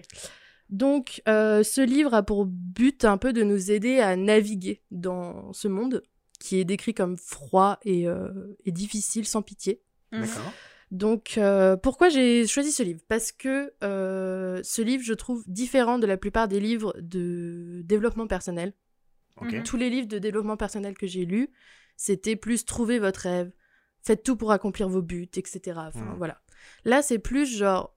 Donc 0.74 1.22
euh, 1.28 1.62
ce 1.62 1.82
livre 1.82 2.16
a 2.16 2.24
pour 2.24 2.46
but 2.48 3.06
un 3.06 3.18
peu 3.20 3.32
de 3.32 3.44
nous 3.44 3.70
aider 3.70 4.00
à 4.00 4.16
naviguer 4.16 4.82
dans 4.90 5.54
ce 5.54 5.68
monde 5.68 6.02
qui 6.40 6.60
est 6.60 6.66
décrit 6.66 6.96
comme 6.96 7.16
froid 7.18 7.78
et, 7.84 8.08
euh, 8.08 8.58
et 8.66 8.72
difficile, 8.72 9.26
sans 9.28 9.44
pitié. 9.44 9.82
Mhm. 10.12 10.22
D'accord. 10.22 10.54
Donc 10.90 11.36
euh, 11.38 11.78
pourquoi 11.78 12.10
j'ai 12.10 12.48
choisi 12.48 12.72
ce 12.72 12.82
livre? 12.82 13.02
Parce 13.08 13.32
que 13.32 13.72
euh, 13.84 14.60
ce 14.64 14.82
livre, 14.82 15.04
je 15.04 15.14
trouve 15.14 15.44
différent 15.48 16.00
de 16.00 16.08
la 16.08 16.18
plupart 16.18 16.48
des 16.48 16.60
livres 16.60 16.96
de 17.00 17.82
développement 17.86 18.26
personnel. 18.28 18.74
Mhm. 19.42 19.62
Tous 19.64 19.78
les 19.78 19.92
livres 19.92 20.08
de 20.08 20.18
développement 20.18 20.58
personnel 20.58 20.96
que 20.96 21.06
j'ai 21.08 21.26
lus, 21.26 21.50
c'était 21.98 22.36
plus 22.36 22.66
trouver 22.66 22.98
votre 22.98 23.22
rêve, 23.22 23.52
faites 24.02 24.24
tout 24.24 24.36
pour 24.36 24.52
accomplir 24.52 24.90
vos 24.90 25.04
buts, 25.04 25.30
etc. 25.36 25.60
Enfin, 25.88 26.06
Mhm. 26.06 26.18
voilà. 26.18 26.42
Là, 26.84 27.04
c'est 27.04 27.20
plus 27.20 27.46
genre, 27.46 27.96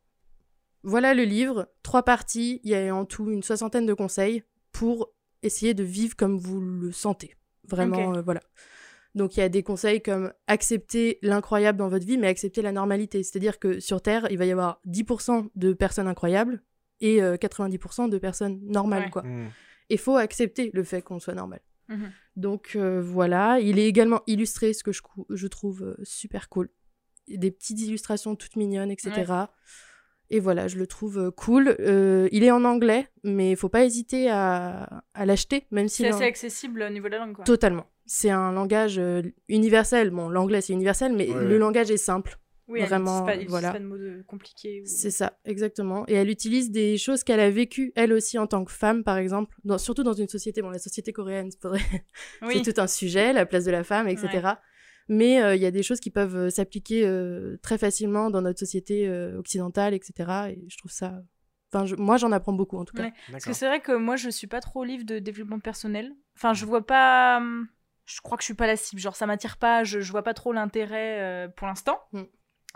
voilà 0.86 1.14
le 1.14 1.24
livre, 1.24 1.68
trois 1.82 2.02
parties, 2.02 2.60
il 2.64 2.70
y 2.70 2.74
a 2.74 2.94
en 2.94 3.04
tout 3.04 3.30
une 3.30 3.42
soixantaine 3.42 3.86
de 3.86 3.94
conseils 3.94 4.42
pour 4.72 5.12
essayer 5.42 5.74
de 5.74 5.84
vivre 5.84 6.16
comme 6.16 6.38
vous 6.38 6.60
le 6.60 6.92
sentez. 6.92 7.36
Vraiment, 7.64 8.14
euh, 8.14 8.22
voilà. 8.22 8.40
Donc 9.14 9.36
il 9.36 9.40
y 9.40 9.42
a 9.42 9.48
des 9.48 9.62
conseils 9.62 10.02
comme 10.02 10.32
accepter 10.46 11.18
l'incroyable 11.22 11.78
dans 11.78 11.88
votre 11.88 12.06
vie, 12.06 12.18
mais 12.18 12.28
accepter 12.28 12.62
la 12.62 12.72
normalité. 12.72 13.22
C'est-à-dire 13.22 13.58
que 13.58 13.80
sur 13.80 14.00
Terre, 14.00 14.26
il 14.30 14.38
va 14.38 14.46
y 14.46 14.52
avoir 14.52 14.80
10% 14.86 15.50
de 15.54 15.72
personnes 15.72 16.06
incroyables 16.06 16.62
et 17.00 17.22
euh, 17.22 17.36
90% 17.36 18.08
de 18.08 18.18
personnes 18.18 18.60
normales, 18.62 19.04
Ouais. 19.04 19.10
quoi. 19.10 19.22
Hmm. 19.22 19.48
Il 19.88 19.98
faut 19.98 20.16
accepter 20.16 20.70
le 20.74 20.82
fait 20.84 21.02
qu'on 21.02 21.20
soit 21.20 21.34
normal. 21.34 21.60
Mhm. 21.88 22.10
Donc 22.36 22.72
euh, 22.74 23.00
voilà, 23.00 23.60
il 23.60 23.78
est 23.78 23.86
également 23.86 24.22
illustré, 24.26 24.72
ce 24.72 24.82
que 24.82 24.92
je, 24.92 25.46
trouve 25.46 25.82
euh, 25.82 25.96
super 26.02 26.48
cool. 26.48 26.68
Des 27.28 27.50
petites 27.50 27.80
illustrations 27.80 28.36
toutes 28.36 28.56
mignonnes, 28.56 28.90
etc. 28.90 29.32
Et 30.30 30.40
voilà, 30.40 30.66
je 30.68 30.76
le 30.76 30.86
trouve 30.86 31.18
euh, 31.18 31.30
cool. 31.30 31.76
Euh, 31.80 32.28
il 32.32 32.42
est 32.42 32.50
en 32.50 32.64
anglais, 32.64 33.08
mais 33.22 33.52
il 33.52 33.56
faut 33.56 33.68
pas 33.68 33.84
hésiter 33.84 34.28
à, 34.30 35.02
à 35.14 35.24
l'acheter, 35.26 35.66
même 35.70 35.88
si 35.88 36.02
C'est 36.02 36.08
assez 36.08 36.24
accessible 36.24 36.82
au 36.82 36.90
niveau 36.90 37.06
de 37.06 37.12
la 37.12 37.18
langue. 37.18 37.34
Quoi. 37.34 37.44
totalement. 37.44 37.86
C'est 38.06 38.30
un 38.30 38.52
langage 38.52 38.98
euh, 38.98 39.22
universel. 39.48 40.10
Bon, 40.10 40.28
l'anglais 40.28 40.60
c'est 40.60 40.72
universel, 40.72 41.12
mais 41.12 41.28
Ouais, 41.28 41.42
le 41.44 41.50
ouais. 41.52 41.58
langage 41.58 41.90
est 41.90 41.96
simple. 41.96 42.38
Oui, 42.68 42.80
elle 42.80 42.88
Vraiment, 42.88 43.22
pas, 43.22 43.30
elle 43.34 43.42
utilise 43.42 43.50
voilà. 43.50 43.72
pas 43.72 43.78
de 43.78 43.84
mots 43.84 43.96
de- 43.96 44.24
compliqués. 44.26 44.80
ou- 44.82 44.86
C'est 44.86 45.12
ça, 45.12 45.38
exactement. 45.44 46.04
Et 46.08 46.14
elle 46.14 46.28
utilise 46.28 46.72
des 46.72 46.98
choses 46.98 47.22
qu'elle 47.22 47.38
a 47.38 47.48
vécues, 47.48 47.92
elle 47.94 48.12
aussi, 48.12 48.38
en 48.38 48.48
tant 48.48 48.64
que 48.64 48.72
femme, 48.72 49.04
par 49.04 49.18
exemple. 49.18 49.54
Dans- 49.62 49.78
surtout 49.78 50.02
dans 50.02 50.14
une 50.14 50.28
société, 50.28 50.62
bon, 50.62 50.70
la 50.70 50.80
société 50.80 51.12
coréenne, 51.12 51.48
c'est 51.52 51.60
faudrait- 51.62 51.78
Oui. 52.42 52.60
c'est 52.64 52.72
tout 52.72 52.80
un 52.80 52.88
sujet, 52.88 53.32
la 53.32 53.46
place 53.46 53.64
de 53.64 53.70
la 53.70 53.84
femme, 53.84 54.08
etc. 54.08 54.48
Mais 55.08 55.42
euh, 55.42 55.54
il 55.54 55.62
y 55.62 55.66
a 55.66 55.70
des 55.70 55.82
choses 55.82 56.00
qui 56.00 56.10
peuvent 56.10 56.36
euh, 56.36 56.50
s'appliquer 56.50 57.06
euh, 57.06 57.56
très 57.62 57.78
facilement 57.78 58.30
dans 58.30 58.42
notre 58.42 58.58
société 58.58 59.08
euh, 59.08 59.38
occidentale, 59.38 59.94
etc. 59.94 60.50
Et 60.50 60.64
je 60.68 60.76
trouve 60.78 60.90
ça... 60.90 61.22
Enfin, 61.72 61.84
je- 61.86 61.94
moi, 61.96 62.16
j'en 62.16 62.32
apprends 62.32 62.52
beaucoup, 62.52 62.76
en 62.78 62.84
tout 62.84 62.94
cas. 62.94 63.04
Ouais. 63.04 63.12
Parce 63.30 63.44
que 63.44 63.52
c'est 63.52 63.66
vrai 63.66 63.80
que 63.80 63.92
moi, 63.92 64.16
je 64.16 64.28
suis 64.30 64.46
pas 64.46 64.60
trop 64.60 64.82
livre 64.84 65.04
de 65.04 65.18
développement 65.18 65.60
personnel. 65.60 66.12
Enfin, 66.36 66.54
je 66.54 66.64
vois 66.66 66.84
pas. 66.86 67.38
hum, 67.38 67.68
Je 68.04 68.20
crois 68.20 68.36
que 68.36 68.42
je 68.42 68.46
suis 68.46 68.54
pas 68.54 68.66
la 68.66 68.76
cible. 68.76 69.00
Genre, 69.00 69.14
ça 69.16 69.26
m'attire 69.26 69.58
pas. 69.58 69.84
Je, 69.84 70.00
je 70.00 70.10
vois 70.10 70.22
pas 70.22 70.34
trop 70.34 70.52
l'intérêt 70.52 71.20
euh, 71.20 71.48
pour 71.48 71.66
l'instant. 71.66 72.00
Mm. 72.12 72.22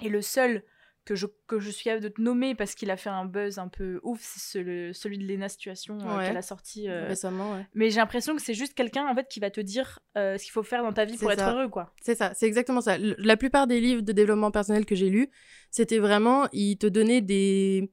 Et 0.03 0.09
le 0.09 0.23
seul 0.23 0.65
que 1.07 1.15
je, 1.15 1.27
que 1.47 1.59
je 1.59 1.71
suis 1.71 1.85
capable 1.85 2.05
de 2.05 2.09
te 2.09 2.21
nommer 2.21 2.55
parce 2.55 2.75
qu'il 2.75 2.91
a 2.91 2.97
fait 2.97 3.09
un 3.11 3.25
buzz 3.25 3.59
un 3.59 3.69
peu 3.69 3.99
ouf, 4.03 4.21
c'est 4.23 4.41
ce- 4.41 4.59
le- 4.59 4.93
celui 4.93 5.19
de 5.19 5.25
Lena 5.27 5.49
Situation 5.49 5.99
euh, 5.99 6.19
Ouais. 6.19 6.27
qu'elle 6.27 6.37
a 6.37 6.43
sorti. 6.43 6.89
euh, 6.89 7.07
Récemment, 7.09 7.55
ouais. 7.55 7.67
Mais 7.75 7.91
j'ai 7.91 7.97
l'impression 7.97 8.37
que 8.37 8.43
c'est 8.43 8.55
juste 8.55 8.75
quelqu'un 8.75 9.07
en 9.09 9.15
fait 9.15 9.27
qui 9.29 9.41
va 9.41 9.51
te 9.51 9.61
dire 9.61 9.99
euh, 10.17 10.37
ce 10.39 10.45
qu'il 10.45 10.53
faut 10.53 10.63
faire 10.63 10.83
dans 10.83 10.93
ta 10.93 11.05
vie 11.07 11.17
pour 11.17 11.33
être 11.33 11.49
heureux, 11.49 11.69
quoi. 11.69 11.93
C'est 12.03 12.15
ça, 12.15 12.33
c'est 12.35 12.47
exactement 12.47 12.81
ça. 12.81 12.97
L- 12.97 13.17
La 13.19 13.37
plupart 13.37 13.67
des 13.67 13.81
livres 13.81 14.03
de 14.03 14.13
développement 14.13 14.51
personnel 14.51 14.85
que 14.87 14.95
j'ai 14.95 15.09
lus, 15.09 15.29
c'était 15.71 15.99
vraiment, 15.99 16.49
ils 16.53 16.77
te 16.77 16.87
donnaient 16.87 17.23
des, 17.23 17.91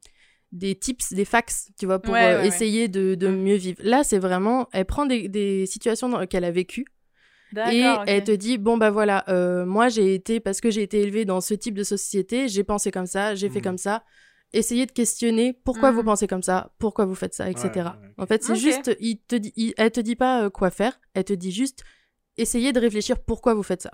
des 0.52 0.76
tips, 0.78 1.14
des 1.14 1.26
facts, 1.26 1.70
tu 1.80 1.86
vois, 1.86 2.00
pour 2.02 2.14
Ouais, 2.14 2.46
essayer 2.48 2.88
de, 2.88 3.16
de 3.16 3.28
Mm. 3.30 3.36
mieux 3.42 3.56
vivre. 3.56 3.80
Là, 3.84 4.04
c'est 4.04 4.20
vraiment, 4.20 4.68
elle 4.74 4.86
prend 4.86 5.06
des, 5.06 5.28
des 5.30 5.66
situations 5.66 6.10
dans- 6.10 6.26
qu'elle 6.28 6.44
a 6.46 6.52
vécues 6.52 6.86
et 7.72 7.82
elle 8.08 8.24
te 8.24 8.32
dit, 8.32 8.58
bon, 8.58 8.78
bah 8.78 8.92
voilà, 8.92 9.24
euh, 9.30 9.66
moi 9.66 9.90
j'ai 9.90 10.14
été, 10.14 10.40
parce 10.40 10.62
que 10.62 10.70
j'ai 10.72 10.84
été 10.84 11.02
élevée 11.02 11.26
dans 11.26 11.42
ce 11.42 11.54
type 11.54 11.76
de 11.76 11.84
société, 11.84 12.48
j'ai 12.48 12.64
pensé 12.64 12.92
comme 12.92 13.06
ça, 13.08 13.36
j'ai 13.36 13.50
fait 13.50 13.60
Mhm. 13.60 13.64
comme 13.64 13.78
ça. 13.78 14.04
Essayez 14.54 14.86
de 14.86 14.92
questionner 14.92 15.54
pourquoi 15.54 15.92
Mhm. 15.92 15.98
vous 15.98 16.04
pensez 16.04 16.28
comme 16.28 16.44
ça, 16.44 16.74
pourquoi 16.80 17.06
vous 17.06 17.16
faites 17.16 17.34
ça, 17.34 17.50
etc. 17.50 17.70
Ouais, 18.02 18.08
ouais, 18.08 18.08
ok. 18.18 18.24
En 18.24 18.26
fait, 18.26 18.44
c'est 18.44 18.56
juste, 18.56 18.92
il 19.00 19.20
te 19.20 19.36
dit, 19.36 19.54
il- 19.56 19.74
elle 19.78 19.92
te 19.92 20.00
dit 20.00 20.16
pas 20.16 20.44
euh, 20.46 20.50
quoi 20.50 20.70
faire, 20.72 21.00
elle 21.14 21.26
te 21.26 21.34
dit 21.34 21.52
juste, 21.52 21.84
essayez 22.38 22.72
de 22.74 22.80
réfléchir 22.80 23.20
pourquoi 23.20 23.54
vous 23.54 23.64
faites 23.64 23.82
ça. 23.82 23.92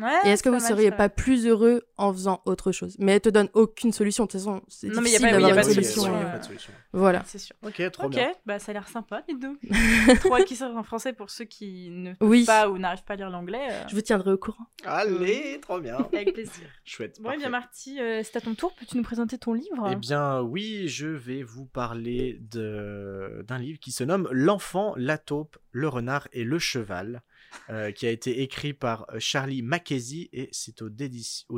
Ouais, 0.00 0.18
Et 0.24 0.28
est-ce 0.30 0.42
que 0.42 0.48
vous 0.48 0.56
mal, 0.56 0.64
seriez 0.68 0.90
pas 0.90 1.08
plus 1.08 1.46
heureux 1.46 1.82
en 1.96 2.12
faisant 2.12 2.40
autre 2.46 2.72
chose? 2.72 2.96
Mais 2.98 3.12
elle 3.12 3.20
te 3.20 3.28
donne 3.28 3.48
aucune 3.54 3.92
solution. 3.92 4.24
De 4.24 4.30
toute 4.30 4.40
façon, 4.40 4.62
c'est 4.68 4.88
difficile 4.88 5.20
d'avoir 5.30 5.50
pas 5.54 5.62
une 5.62 5.68
de 5.68 5.72
solution. 5.74 6.02
solution, 6.02 6.12
ouais, 6.14 6.20
y 6.20 6.24
a 6.24 6.28
euh, 6.28 6.32
pas 6.32 6.38
de 6.38 6.44
solution. 6.44 6.72
Voilà. 6.92 7.22
C'est 7.26 7.38
sûr. 7.38 7.54
Ok, 7.66 7.90
trop 7.92 8.04
ok, 8.06 8.10
bien. 8.10 8.32
bah 8.46 8.58
ça 8.58 8.70
a 8.70 8.72
l'air 8.74 8.88
sympa 8.88 9.22
les 9.28 9.34
deux. 9.34 9.58
Trois 10.20 10.42
qui 10.44 10.56
sortent 10.56 10.76
en 10.76 10.82
français 10.82 11.12
pour 11.12 11.30
ceux 11.30 11.44
qui 11.44 11.90
ne 11.90 12.14
peuvent 12.14 12.28
Oui. 12.28 12.44
pas 12.44 12.68
ou 12.70 12.78
n'arrivent 12.78 13.04
pas 13.04 13.14
à 13.14 13.16
lire 13.16 13.30
l'anglais. 13.30 13.68
euh, 13.70 13.84
Je 13.88 13.94
vous 13.94 14.00
tiendrai 14.02 14.32
au 14.32 14.38
courant. 14.38 14.64
Allez, 14.84 15.58
trop 15.60 15.80
bien. 15.80 15.96
Avec 16.12 16.32
plaisir. 16.32 16.64
Chouette. 16.84 17.20
Bon, 17.20 17.32
et 17.32 17.36
bien. 17.36 17.48
Marty, 17.50 18.00
euh, 18.00 18.22
c'est 18.24 18.36
à 18.36 18.40
ton 18.40 18.54
tour. 18.54 18.74
Peux-tu 18.74 18.96
nous 18.96 19.02
présenter 19.02 19.38
ton 19.38 19.52
livre? 19.52 19.88
Eh 19.92 19.96
bien, 19.96 20.40
oui, 20.40 20.88
je 20.88 21.06
vais 21.08 21.42
vous 21.42 21.66
parler 21.66 22.38
de- 22.52 23.44
d'un 23.46 23.58
livre 23.58 23.78
qui 23.80 23.92
se 23.92 24.04
nomme 24.04 24.28
L'enfant, 24.32 24.94
la 24.96 25.18
taupe, 25.18 25.58
le 25.72 25.88
renard 25.88 26.26
et 26.32 26.44
le 26.44 26.58
cheval, 26.58 27.22
euh, 27.70 27.92
qui 27.92 28.06
a 28.06 28.10
été 28.10 28.42
écrit 28.42 28.72
par 28.72 29.06
euh, 29.10 29.18
Charlie 29.18 29.62
Mackenzie 29.62 30.28
et 30.32 30.48
c'est 30.52 30.82
aux, 30.82 30.88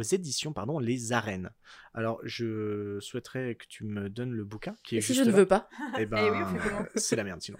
éditions 0.02 0.52
pardon, 0.52 0.78
Les 0.78 1.12
Arènes. 1.12 1.50
Alors, 1.94 2.20
je 2.24 2.98
souhaiterais 3.00 3.54
que 3.54 3.66
tu 3.68 3.84
me 3.84 4.08
donnes 4.08 4.32
le 4.32 4.44
bouquin 4.44 4.74
qui 4.82 4.96
est 4.96 4.98
Et 4.98 5.00
si 5.02 5.12
je 5.14 5.18
juste 5.18 5.30
ne 5.30 5.36
veux 5.36 5.46
pas 5.46 5.68
Eh 5.98 6.06
ben, 6.06 6.18
Eh 6.26 6.30
oui, 6.30 6.38
comment 6.62 6.84
c'est 6.96 7.16
la 7.16 7.24
merde 7.24 7.42
sinon. 7.42 7.58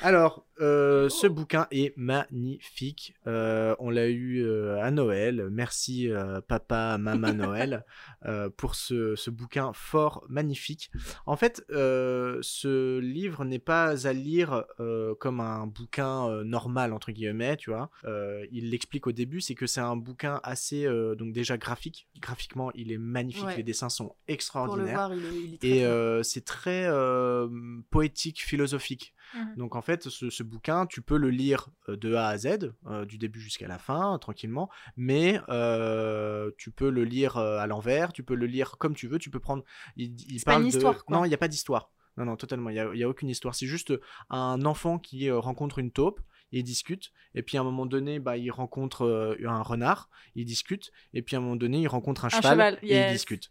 Alors, 0.00 0.44
euh, 0.60 1.08
ce 1.08 1.26
bouquin 1.28 1.68
est 1.70 1.96
magnifique. 1.96 3.14
Euh, 3.26 3.76
on 3.78 3.90
l'a 3.90 4.08
eu 4.08 4.42
euh, 4.42 4.82
à 4.82 4.90
Noël. 4.90 5.48
Merci 5.50 6.10
euh, 6.10 6.40
papa, 6.40 6.98
maman 6.98 7.32
Noël 7.32 7.84
euh, 8.26 8.50
pour 8.50 8.74
ce, 8.74 9.14
ce 9.14 9.30
bouquin 9.30 9.72
fort 9.72 10.24
magnifique. 10.28 10.90
En 11.26 11.36
fait, 11.36 11.64
euh, 11.70 12.38
ce 12.42 12.98
livre 12.98 13.44
n'est 13.44 13.58
pas 13.58 14.06
à 14.06 14.12
lire 14.12 14.64
euh, 14.80 15.14
comme 15.14 15.40
un 15.40 15.66
bouquin 15.66 16.28
euh, 16.28 16.44
normal 16.44 16.92
entre 16.92 17.12
guillemets, 17.12 17.56
tu 17.56 17.70
vois. 17.70 17.90
Euh, 18.04 18.44
il 18.50 18.70
l'explique 18.70 19.06
au 19.06 19.12
début, 19.12 19.40
c'est 19.40 19.54
que 19.54 19.66
c'est 19.66 19.80
un 19.80 19.96
bouquin 19.96 20.40
assez 20.42 20.84
euh, 20.84 21.14
donc 21.14 21.32
déjà 21.32 21.56
graphique. 21.56 22.08
Graphiquement, 22.20 22.70
il 22.74 22.90
est 22.90 22.98
magnifique. 22.98 23.44
Ouais. 23.44 23.51
Les 23.56 23.62
dessins 23.62 23.88
sont 23.88 24.06
Pour 24.08 24.16
le 24.28 24.32
extraordinaires. 24.34 24.94
voir, 25.08 25.14
il 25.14 25.24
est, 25.24 25.28
il 25.44 25.54
est 25.54 25.58
très 25.58 25.68
Et 25.68 25.84
euh, 25.86 26.22
c'est 26.22 26.44
très 26.44 26.84
euh, 26.86 27.48
poétique, 27.90 28.42
philosophique. 28.42 29.14
Mhm. 29.34 29.54
Donc 29.56 29.76
en 29.76 29.82
fait, 29.82 30.08
ce, 30.08 30.28
ce 30.30 30.42
bouquin, 30.42 30.86
tu 30.86 31.00
peux 31.02 31.16
le 31.16 31.30
lire 31.30 31.68
euh, 31.88 31.96
de 31.96 32.14
A 32.14 32.28
à 32.28 32.38
Z, 32.38 32.72
euh, 32.86 33.04
du 33.04 33.16
début 33.18 33.40
jusqu'à 33.40 33.66
la 33.68 33.78
fin, 33.78 34.18
tranquillement, 34.18 34.68
mais 34.96 35.40
euh, 35.48 36.50
tu 36.58 36.70
peux 36.70 36.90
le 36.90 37.04
lire 37.04 37.36
à 37.36 37.66
l'envers, 37.66 38.12
tu 38.12 38.22
peux 38.22 38.34
le 38.34 38.46
lire 38.46 38.76
comme 38.78 38.94
tu 38.94 39.06
veux, 39.08 39.18
tu 39.18 39.30
peux 39.30 39.40
prendre... 39.40 39.64
Il, 39.96 40.14
il 40.30 40.38
C'est 40.38 40.44
pas 40.44 40.52
parle 40.52 40.64
une 40.64 40.70
de- 40.70 40.74
histoire, 40.76 41.04
quoi. 41.04 41.16
Non, 41.16 41.24
il 41.24 41.28
n'y 41.28 41.34
a 41.34 41.38
pas 41.38 41.48
d'histoire. 41.48 41.90
Non, 42.18 42.26
non, 42.26 42.36
totalement, 42.36 42.68
il 42.68 42.74
n'y 42.74 42.78
a, 42.80 42.90
il 42.92 42.98
y 43.00 43.04
a 43.04 43.08
aucune 43.08 43.30
histoire. 43.30 43.54
C'est 43.54 43.66
juste 43.66 43.94
un 44.28 44.62
enfant 44.66 44.98
qui 44.98 45.30
rencontre 45.30 45.78
une 45.78 45.90
taupe, 45.90 46.20
il 46.52 46.62
discute, 46.62 47.12
et 47.34 47.42
puis 47.42 47.56
à 47.56 47.60
un 47.60 47.64
moment 47.64 47.86
donné, 47.86 48.18
bah, 48.18 48.36
il 48.36 48.50
rencontre 48.50 49.06
euh, 49.06 49.36
un 49.46 49.62
renard, 49.62 50.10
il 50.34 50.44
discute, 50.44 50.92
et 51.14 51.22
puis 51.22 51.34
à 51.34 51.38
un 51.38 51.42
moment 51.42 51.56
donné, 51.56 51.78
il 51.78 51.88
rencontre 51.88 52.24
un, 52.24 52.28
Un 52.28 52.30
cheval, 52.30 52.52
cheval, 52.52 52.78
et 52.82 52.86
il 52.86 52.90
yes. 52.90 53.12
discute. 53.12 53.50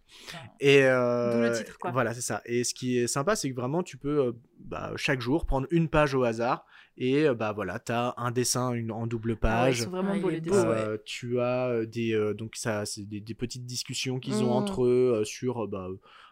Et 0.59 0.83
euh, 0.83 1.49
le 1.49 1.57
titre, 1.57 1.77
quoi. 1.79 1.91
Voilà, 1.91 2.13
c'est 2.13 2.21
ça. 2.21 2.41
Et 2.45 2.63
ce 2.63 2.73
qui 2.73 2.97
est 2.97 3.07
sympa, 3.07 3.35
c'est 3.35 3.49
que 3.49 3.55
vraiment, 3.55 3.83
tu 3.83 3.97
peux 3.97 4.27
euh, 4.27 4.31
bah, 4.59 4.93
chaque 4.95 5.19
jour 5.21 5.45
prendre 5.45 5.67
une 5.71 5.89
page 5.89 6.13
au 6.13 6.23
hasard, 6.23 6.65
et 6.97 7.27
euh, 7.27 7.33
bah 7.33 7.51
voilà, 7.53 7.79
t'as 7.79 8.13
un 8.17 8.31
dessin 8.31 8.73
une, 8.73 8.91
en 8.91 9.07
double 9.07 9.37
Ah 9.41 9.63
ouais, 9.63 9.71
ils 9.71 9.75
page. 9.75 9.83
sont 9.83 9.89
vraiment 9.91 10.11
Ah, 10.13 10.17
il 10.17 10.21
beaux 10.21 10.29
est 10.29 10.33
les 10.33 10.41
beau, 10.41 10.51
dessins. 10.55 10.69
ouais. 10.69 10.85
Euh, 10.87 10.97
Tu 11.05 11.39
as 11.39 11.85
des 11.85 12.13
euh, 12.13 12.33
donc 12.33 12.55
ça 12.55 12.85
c'est 12.85 13.03
des, 13.05 13.19
des 13.21 13.33
petites 13.33 13.65
discussions 13.65 14.19
qu'ils 14.19 14.43
ont 14.43 14.49
Mm. 14.49 14.57
entre 14.57 14.85
eux 14.85 15.13
euh, 15.21 15.23
sur 15.23 15.63
euh, 15.63 15.67
bah, 15.67 15.87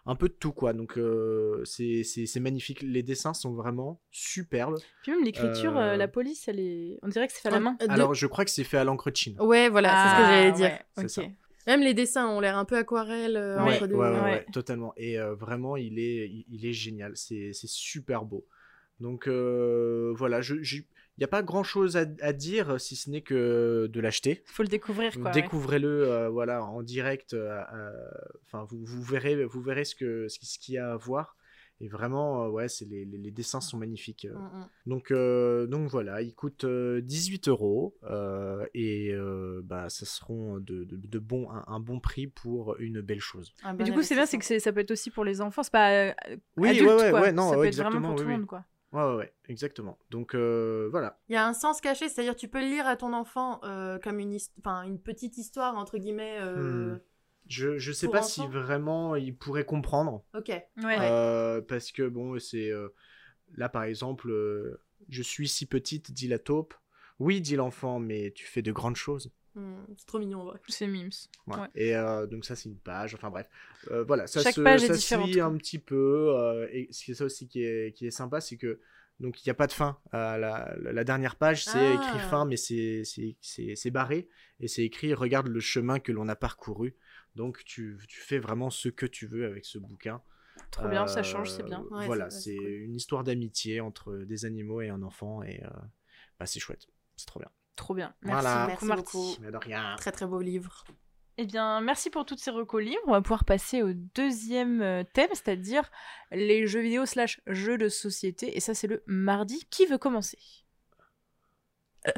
un 0.06 0.16
peu 0.16 0.28
de 0.28 0.34
tout 0.34 0.52
quoi 0.54 0.74
donc 0.74 0.98
euh, 0.98 1.64
c'est 1.66 2.04
magnifique 2.40 2.82
les 2.82 3.04
dessins 3.04 3.34
sont 3.34 3.54
vraiment 3.54 4.02
superbes 4.12 4.78
Puis 5.04 5.12
même 5.12 5.24
l'écriture, 5.24 5.78
euh, 5.78 5.94
Euh, 5.94 5.98
la 5.98 6.08
police, 6.08 6.48
elle 6.48 6.60
est. 6.60 6.98
On 7.04 7.08
dirait 7.08 7.28
que 7.28 7.34
c'est 7.34 7.42
fait 7.42 7.50
à 7.50 7.52
la 7.52 7.60
main. 7.60 7.78
De- 7.80 7.90
alors 7.90 8.14
je 8.14 8.26
crois 8.28 8.46
que 8.46 8.52
c'est 8.52 8.64
fait 8.64 8.78
à 8.78 8.84
l'encre 8.84 9.12
de 9.12 9.16
Chine 9.16 9.36
Ouais, 9.40 9.70
voilà, 9.70 9.90
c'est 9.90 10.10
ce 10.10 10.16
que 10.16 10.22
Ah, 10.22 10.30
j'allais 10.30 10.52
dire. 10.54 10.80
ouais, 10.98 11.08
ça. 11.08 11.22
Même 11.68 11.82
les 11.82 11.94
dessins 11.94 12.28
ont 12.28 12.40
l'air 12.40 12.58
un 12.58 12.66
peu 12.66 12.78
aquarelle 12.78 13.36
euh, 13.38 13.64
Ouais, 13.64 13.76
entre 13.76 13.88
deux. 13.88 13.96
ouais, 13.96 14.10
ouais, 14.10 14.16
ouais. 14.16 14.22
ouais, 14.24 14.46
totalement 14.52 14.94
et 14.98 15.20
euh, 15.20 15.36
vraiment 15.36 15.76
il 15.78 16.00
est 16.00 16.28
il, 16.28 16.46
il 16.50 16.66
est 16.66 16.74
génial 16.74 17.12
c'est 17.16 17.52
c'est 17.54 17.68
super 17.70 18.26
beau 18.26 18.48
donc 19.00 19.28
euh, 19.28 20.14
voilà 20.16 20.42
il 20.42 20.84
n'y 21.20 21.26
a 21.26 21.28
pas 21.28 21.44
grand 21.44 21.64
chose 21.64 21.98
à, 21.98 22.06
à 22.22 22.32
dire 22.32 22.80
si 22.80 22.96
ce 22.96 23.10
n'est 23.10 23.22
que 23.22 23.88
de 23.92 24.00
l'acheter 24.00 24.42
Faut 24.46 24.64
le 24.64 24.70
découvrir, 24.70 25.14
quoi. 25.16 25.24
ouais. 25.26 25.32
Découvrez-le, 25.32 26.10
euh, 26.10 26.30
voilà, 26.30 26.64
en 26.64 26.82
direct. 26.82 27.34
euh, 27.34 27.62
euh, 27.74 27.92
Enfin, 28.46 28.66
vous, 28.70 28.80
vous 28.86 29.04
verrez, 29.04 29.44
vous 29.44 29.62
verrez 29.62 29.84
ce 29.84 29.96
que 29.96 30.30
ce, 30.30 30.40
qui- 30.40 30.46
ce 30.46 30.58
qu'il 30.60 30.76
y 30.76 30.78
a 30.78 30.94
à 30.94 30.96
voir. 30.96 31.36
Et 31.82 31.90
vraiment, 31.90 32.46
euh, 32.46 32.50
ouais, 32.50 32.70
c'est 32.70 32.86
les, 32.86 33.04
les- 33.04 33.18
les 33.18 33.32
dessins 33.32 33.60
sont 33.60 33.78
magnifiques. 33.78 34.26
euh. 34.26 34.34
Mm, 34.34 34.60
mm. 34.60 34.68
Donc, 34.86 35.12
euh, 35.12 35.68
donc 35.68 35.90
voilà, 35.90 36.22
il 36.22 36.34
coûte 36.34 36.64
euh, 36.64 37.02
18 37.02 37.50
euros 37.50 37.98
euh, 38.10 38.66
et 38.74 39.12
euh, 39.12 39.60
bah, 39.66 39.90
ça 39.90 40.06
seront 40.06 40.58
de, 40.60 40.86
de, 40.86 40.96
de 40.96 41.20
bon, 41.20 41.50
un, 41.52 41.66
un 41.68 41.80
bon 41.82 42.00
prix 42.00 42.28
pour 42.28 42.78
une 42.80 43.02
belle 43.02 43.20
chose. 43.20 43.54
Un 43.64 43.74
Mais 43.74 43.80
bon 43.80 43.84
du 43.86 43.92
coup, 43.94 44.04
c'est 44.04 44.16
bien, 44.16 44.26
c'est 44.26 44.38
que 44.38 44.46
c'est- 44.46 44.60
ça 44.60 44.72
peut 44.72 44.80
être 44.80 44.92
aussi 44.92 45.10
pour 45.10 45.26
les 45.26 45.42
enfants. 45.42 45.64
C'est 45.64 45.72
pas 45.74 45.92
euh, 45.92 46.14
Oui, 46.56 46.70
adulte, 46.70 46.88
ouais, 46.88 46.96
ouais, 46.96 47.10
quoi. 47.12 47.22
ouais, 47.24 47.32
non, 47.34 47.50
ça 47.50 47.56
peut 47.58 47.66
être 47.66 47.76
vraiment 47.76 48.02
pour 48.08 48.16
tout 48.16 48.24
le 48.24 48.30
oui. 48.30 48.38
monde, 48.38 48.46
quoi. 48.46 48.64
Ouais, 48.92 49.04
ouais, 49.04 49.16
ouais, 49.16 49.34
exactement. 49.48 50.00
Donc 50.10 50.34
euh, 50.36 50.88
voilà. 50.90 51.20
Il 51.30 51.34
y 51.34 51.38
a 51.38 51.46
un 51.46 51.54
sens 51.54 51.80
caché, 51.80 52.10
c'est-à-dire 52.10 52.36
tu 52.36 52.48
peux 52.48 52.60
le 52.60 52.68
lire 52.68 52.88
à 52.88 52.96
ton 52.96 53.14
enfant 53.14 53.60
euh, 53.64 54.00
comme 54.00 54.20
une, 54.20 54.38
une 54.86 55.00
petite 55.00 55.38
histoire, 55.38 55.76
entre 55.78 55.98
guillemets. 55.98 56.38
euh, 56.40 56.96
Hmm. 56.96 57.00
Je, 57.48 57.78
je 57.80 57.92
sais 57.92 58.08
pas 58.08 58.22
si 58.22 58.46
vraiment 58.48 59.16
il 59.16 59.36
pourrait 59.36 59.66
comprendre. 59.66 60.24
Ok. 60.36 60.50
Ouais. 60.50 60.66
Euh, 61.00 61.62
parce 61.62 61.92
que 61.92 62.08
bon, 62.08 62.38
c'est 62.40 62.70
euh, 62.72 62.90
là 63.56 63.70
par 63.70 63.84
exemple, 63.84 64.30
euh, 64.30 64.82
je 65.10 65.24
suis 65.24 65.48
si 65.48 65.66
petite, 65.66 66.12
dit 66.12 66.28
la 66.28 66.38
taupe. 66.38 66.76
Oui, 67.18 67.42
dit 67.42 67.56
l'enfant, 67.56 68.00
mais 68.00 68.32
tu 68.36 68.46
fais 68.46 68.62
de 68.62 68.72
grandes 68.72 68.96
choses. 68.96 69.32
Hmm, 69.56 69.84
c'est 69.98 70.06
trop 70.06 70.20
mignon, 70.20 70.42
en 70.42 70.46
vrai. 70.46 70.60
C'est 70.68 70.88
mimes. 70.88 71.10
Ouais. 71.48 71.58
Ouais. 71.58 71.68
Et 71.76 71.96
euh, 71.96 72.28
donc 72.28 72.46
ça 72.46 72.56
c'est 72.56 72.70
une 72.70 72.78
page. 72.78 73.16
Enfin 73.16 73.30
bref, 73.30 73.48
Euh, 73.92 74.04
voilà, 74.04 74.28
ça 74.28 74.42
Chaque 74.42 74.56
se, 74.56 74.62
page 74.62 74.84
est 74.84 74.88
ça 74.88 74.94
différente, 74.94 75.28
suit 75.30 75.36
quoi. 75.40 75.46
un 75.46 75.58
petit 75.58 75.80
peu. 75.80 76.36
euh, 76.38 76.68
et 76.72 76.88
c'est 76.92 77.14
ça 77.16 77.26
aussi 77.26 77.48
qui 77.48 77.64
est 77.64 77.94
qui 77.96 78.06
est 78.08 78.12
sympa, 78.12 78.42
c'est 78.42 78.58
que 78.58 78.80
donc 79.20 79.44
il 79.44 79.48
n'y 79.50 79.52
a 79.52 79.56
pas 79.56 79.68
de 79.68 79.74
fin. 79.74 79.98
la, 80.14 80.38
la- 80.38 80.76
la 80.94 81.04
dernière 81.04 81.36
page, 81.36 81.66
c'est 81.66 81.72
Ah. 81.78 81.94
écrit 81.94 82.20
fin, 82.30 82.46
mais 82.46 82.58
c'est 82.58 83.04
c'est- 83.04 83.36
c'est 83.42 83.76
c'est 83.76 83.92
barré 83.92 84.30
et 84.60 84.68
c'est 84.68 84.84
écrit 84.84 85.14
regarde 85.14 85.48
le 85.48 85.60
chemin 85.60 86.00
que 86.00 86.12
l'on 86.12 86.28
a 86.30 86.36
parcouru. 86.36 86.96
Donc 87.36 87.64
tu, 87.66 87.98
tu 88.08 88.20
fais 88.22 88.40
vraiment 88.40 88.70
ce 88.70 88.90
que 88.90 89.06
tu 89.06 89.26
veux 89.28 89.46
avec 89.46 89.66
ce 89.66 89.78
bouquin. 89.80 90.22
Trop 90.72 90.88
bien, 90.90 91.08
ça 91.08 91.20
Euh, 91.22 91.24
change, 91.24 91.50
c'est 91.52 91.64
bien. 91.64 91.84
Ouais, 91.92 92.06
voilà, 92.06 92.30
c'est- 92.30 92.56
cool. 92.56 92.68
une 92.68 92.96
histoire 92.96 93.24
d'amitié 93.24 93.80
entre 93.82 94.16
des 94.18 94.46
animaux 94.46 94.82
et 94.82 94.90
un 94.90 95.02
enfant 95.02 95.42
et 95.44 95.62
euh, 95.64 95.70
bah, 96.40 96.46
c'est 96.46 96.60
chouette. 96.60 96.88
C'est 97.16 97.26
trop 97.28 97.40
bien. 97.40 97.50
Trop 97.80 97.94
bien. 97.94 98.14
Merci 98.24 98.42
Voilà. 98.44 98.68
beaucoup, 98.68 98.70
Merci 98.70 98.86
Marty. 98.86 99.04
beaucoup. 99.04 99.36
Mais 99.40 99.52
de 99.52 99.58
rien. 99.58 99.96
Très 99.98 100.12
très 100.12 100.26
beau 100.26 100.42
livre. 100.42 100.84
Eh 101.38 101.46
bien, 101.46 101.80
merci 101.80 102.10
pour 102.10 102.26
toutes 102.26 102.40
ces 102.42 102.52
recos 102.52 102.84
livres. 102.84 103.00
On 103.08 103.12
va 103.14 103.22
pouvoir 103.22 103.46
passer 103.46 103.82
au 103.82 103.94
deuxième 103.94 104.82
euh, 104.82 105.04
thème, 105.14 105.30
c'est-à-dire 105.32 105.90
les 106.32 106.68
jeux 106.68 106.82
vidéo 106.82 107.06
slash 107.06 107.40
jeux 107.48 107.78
de 107.78 107.88
société. 107.88 108.58
Et 108.58 108.60
ça, 108.60 108.74
c'est 108.74 108.88
le 108.88 109.02
mardi. 109.08 109.66
Qui 109.72 109.86
veut 109.86 109.98
commencer? 109.98 110.38
La 112.06 112.14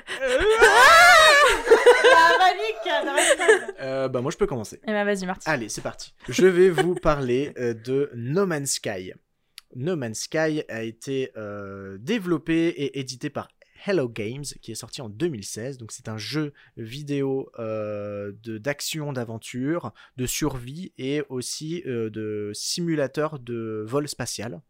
panique 2.40 3.78
Euh, 3.80 4.08
bah 4.08 4.22
moi 4.22 4.32
je 4.32 4.38
peux 4.38 4.48
commencer. 4.48 4.80
Eh 4.88 4.92
bien, 4.92 5.04
vas-y, 5.06 5.26
Marty. 5.26 5.48
Allez, 5.50 5.70
c'est 5.70 5.82
parti. 5.82 6.14
Je 6.28 6.48
vais 6.48 6.70
vous 6.70 6.96
parler 6.96 7.54
euh, 7.60 7.74
de 7.76 8.10
No 8.16 8.46
Man's 8.48 8.72
Sky. 8.74 9.14
No 9.76 9.96
Man's 9.96 10.22
Sky 10.22 10.64
a 10.70 10.84
été 10.84 11.32
euh, 11.38 11.98
développé 12.00 12.68
et 12.70 13.00
édité 13.00 13.30
par 13.30 13.48
Hello 13.86 14.08
Games, 14.08 14.44
qui 14.62 14.72
est 14.72 14.76
sorti 14.76 15.02
en 15.02 15.10
2016. 15.10 15.78
Donc 15.78 15.92
c'est 15.92 16.08
un 16.08 16.18
jeu 16.18 16.54
vidéo 16.78 17.52
euh, 17.60 18.32
d'action, 18.46 19.14
d'aventure, 19.14 19.92
de 20.18 20.26
survie 20.26 20.94
et 20.98 21.24
aussi 21.30 21.82
euh, 21.86 22.10
de 22.10 22.52
simulateur 22.54 23.40
de 23.40 23.84
vol 23.88 24.08
spatial. 24.08 24.62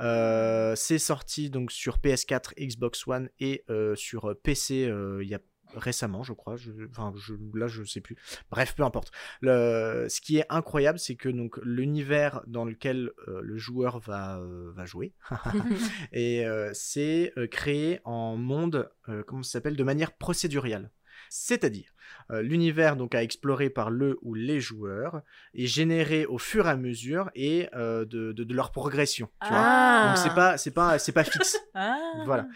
Euh, 0.00 0.74
c'est 0.76 0.98
sorti 0.98 1.50
donc 1.50 1.70
sur 1.70 1.98
PS4, 1.98 2.54
Xbox 2.58 3.06
One 3.06 3.28
et 3.40 3.64
euh, 3.68 3.94
sur 3.94 4.34
PC 4.42 4.86
euh, 4.86 5.22
il 5.22 5.28
y 5.28 5.34
a 5.34 5.40
récemment, 5.74 6.22
je 6.22 6.32
crois. 6.32 6.56
Je, 6.56 6.70
enfin, 6.90 7.12
je, 7.16 7.34
là, 7.54 7.66
je 7.66 7.82
sais 7.84 8.00
plus. 8.00 8.16
Bref, 8.50 8.74
peu 8.74 8.82
importe. 8.82 9.12
Le, 9.40 10.06
ce 10.08 10.20
qui 10.20 10.38
est 10.38 10.46
incroyable, 10.48 10.98
c'est 10.98 11.16
que 11.16 11.28
donc 11.28 11.58
l'univers 11.62 12.42
dans 12.46 12.64
lequel 12.64 13.10
euh, 13.28 13.40
le 13.42 13.56
joueur 13.56 13.98
va, 13.98 14.38
euh, 14.38 14.72
va 14.74 14.84
jouer, 14.84 15.12
et 16.12 16.46
euh, 16.46 16.70
c'est 16.72 17.32
créé 17.50 18.00
en 18.04 18.36
monde, 18.36 18.90
comment 19.26 19.42
ça 19.42 19.52
s'appelle, 19.52 19.76
de 19.76 19.84
manière 19.84 20.12
procéduriale. 20.12 20.90
C'est-à-dire, 21.28 21.90
l'univers 22.30 22.94
donc 22.94 23.14
à 23.14 23.22
explorer 23.22 23.68
par 23.68 23.90
le 23.90 24.16
ou 24.22 24.34
les 24.34 24.60
joueurs 24.60 25.22
est 25.54 25.66
généré 25.66 26.24
au 26.24 26.38
fur 26.38 26.66
et 26.66 26.70
à 26.70 26.76
mesure 26.76 27.30
et 27.34 27.68
de, 27.74 28.04
de, 28.04 28.32
de 28.32 28.54
leur 28.54 28.70
progression. 28.70 29.28
Tu 29.42 29.48
vois 29.48 29.58
Ah. 29.58 30.08
donc 30.08 30.18
c'est 30.18 30.34
pas 30.34 30.56
c'est 30.56 30.70
pas 30.70 30.98
c'est 30.98 31.12
pas 31.12 31.24
fixe. 31.24 31.58
Ah. 31.74 31.98
Voilà. 32.24 32.46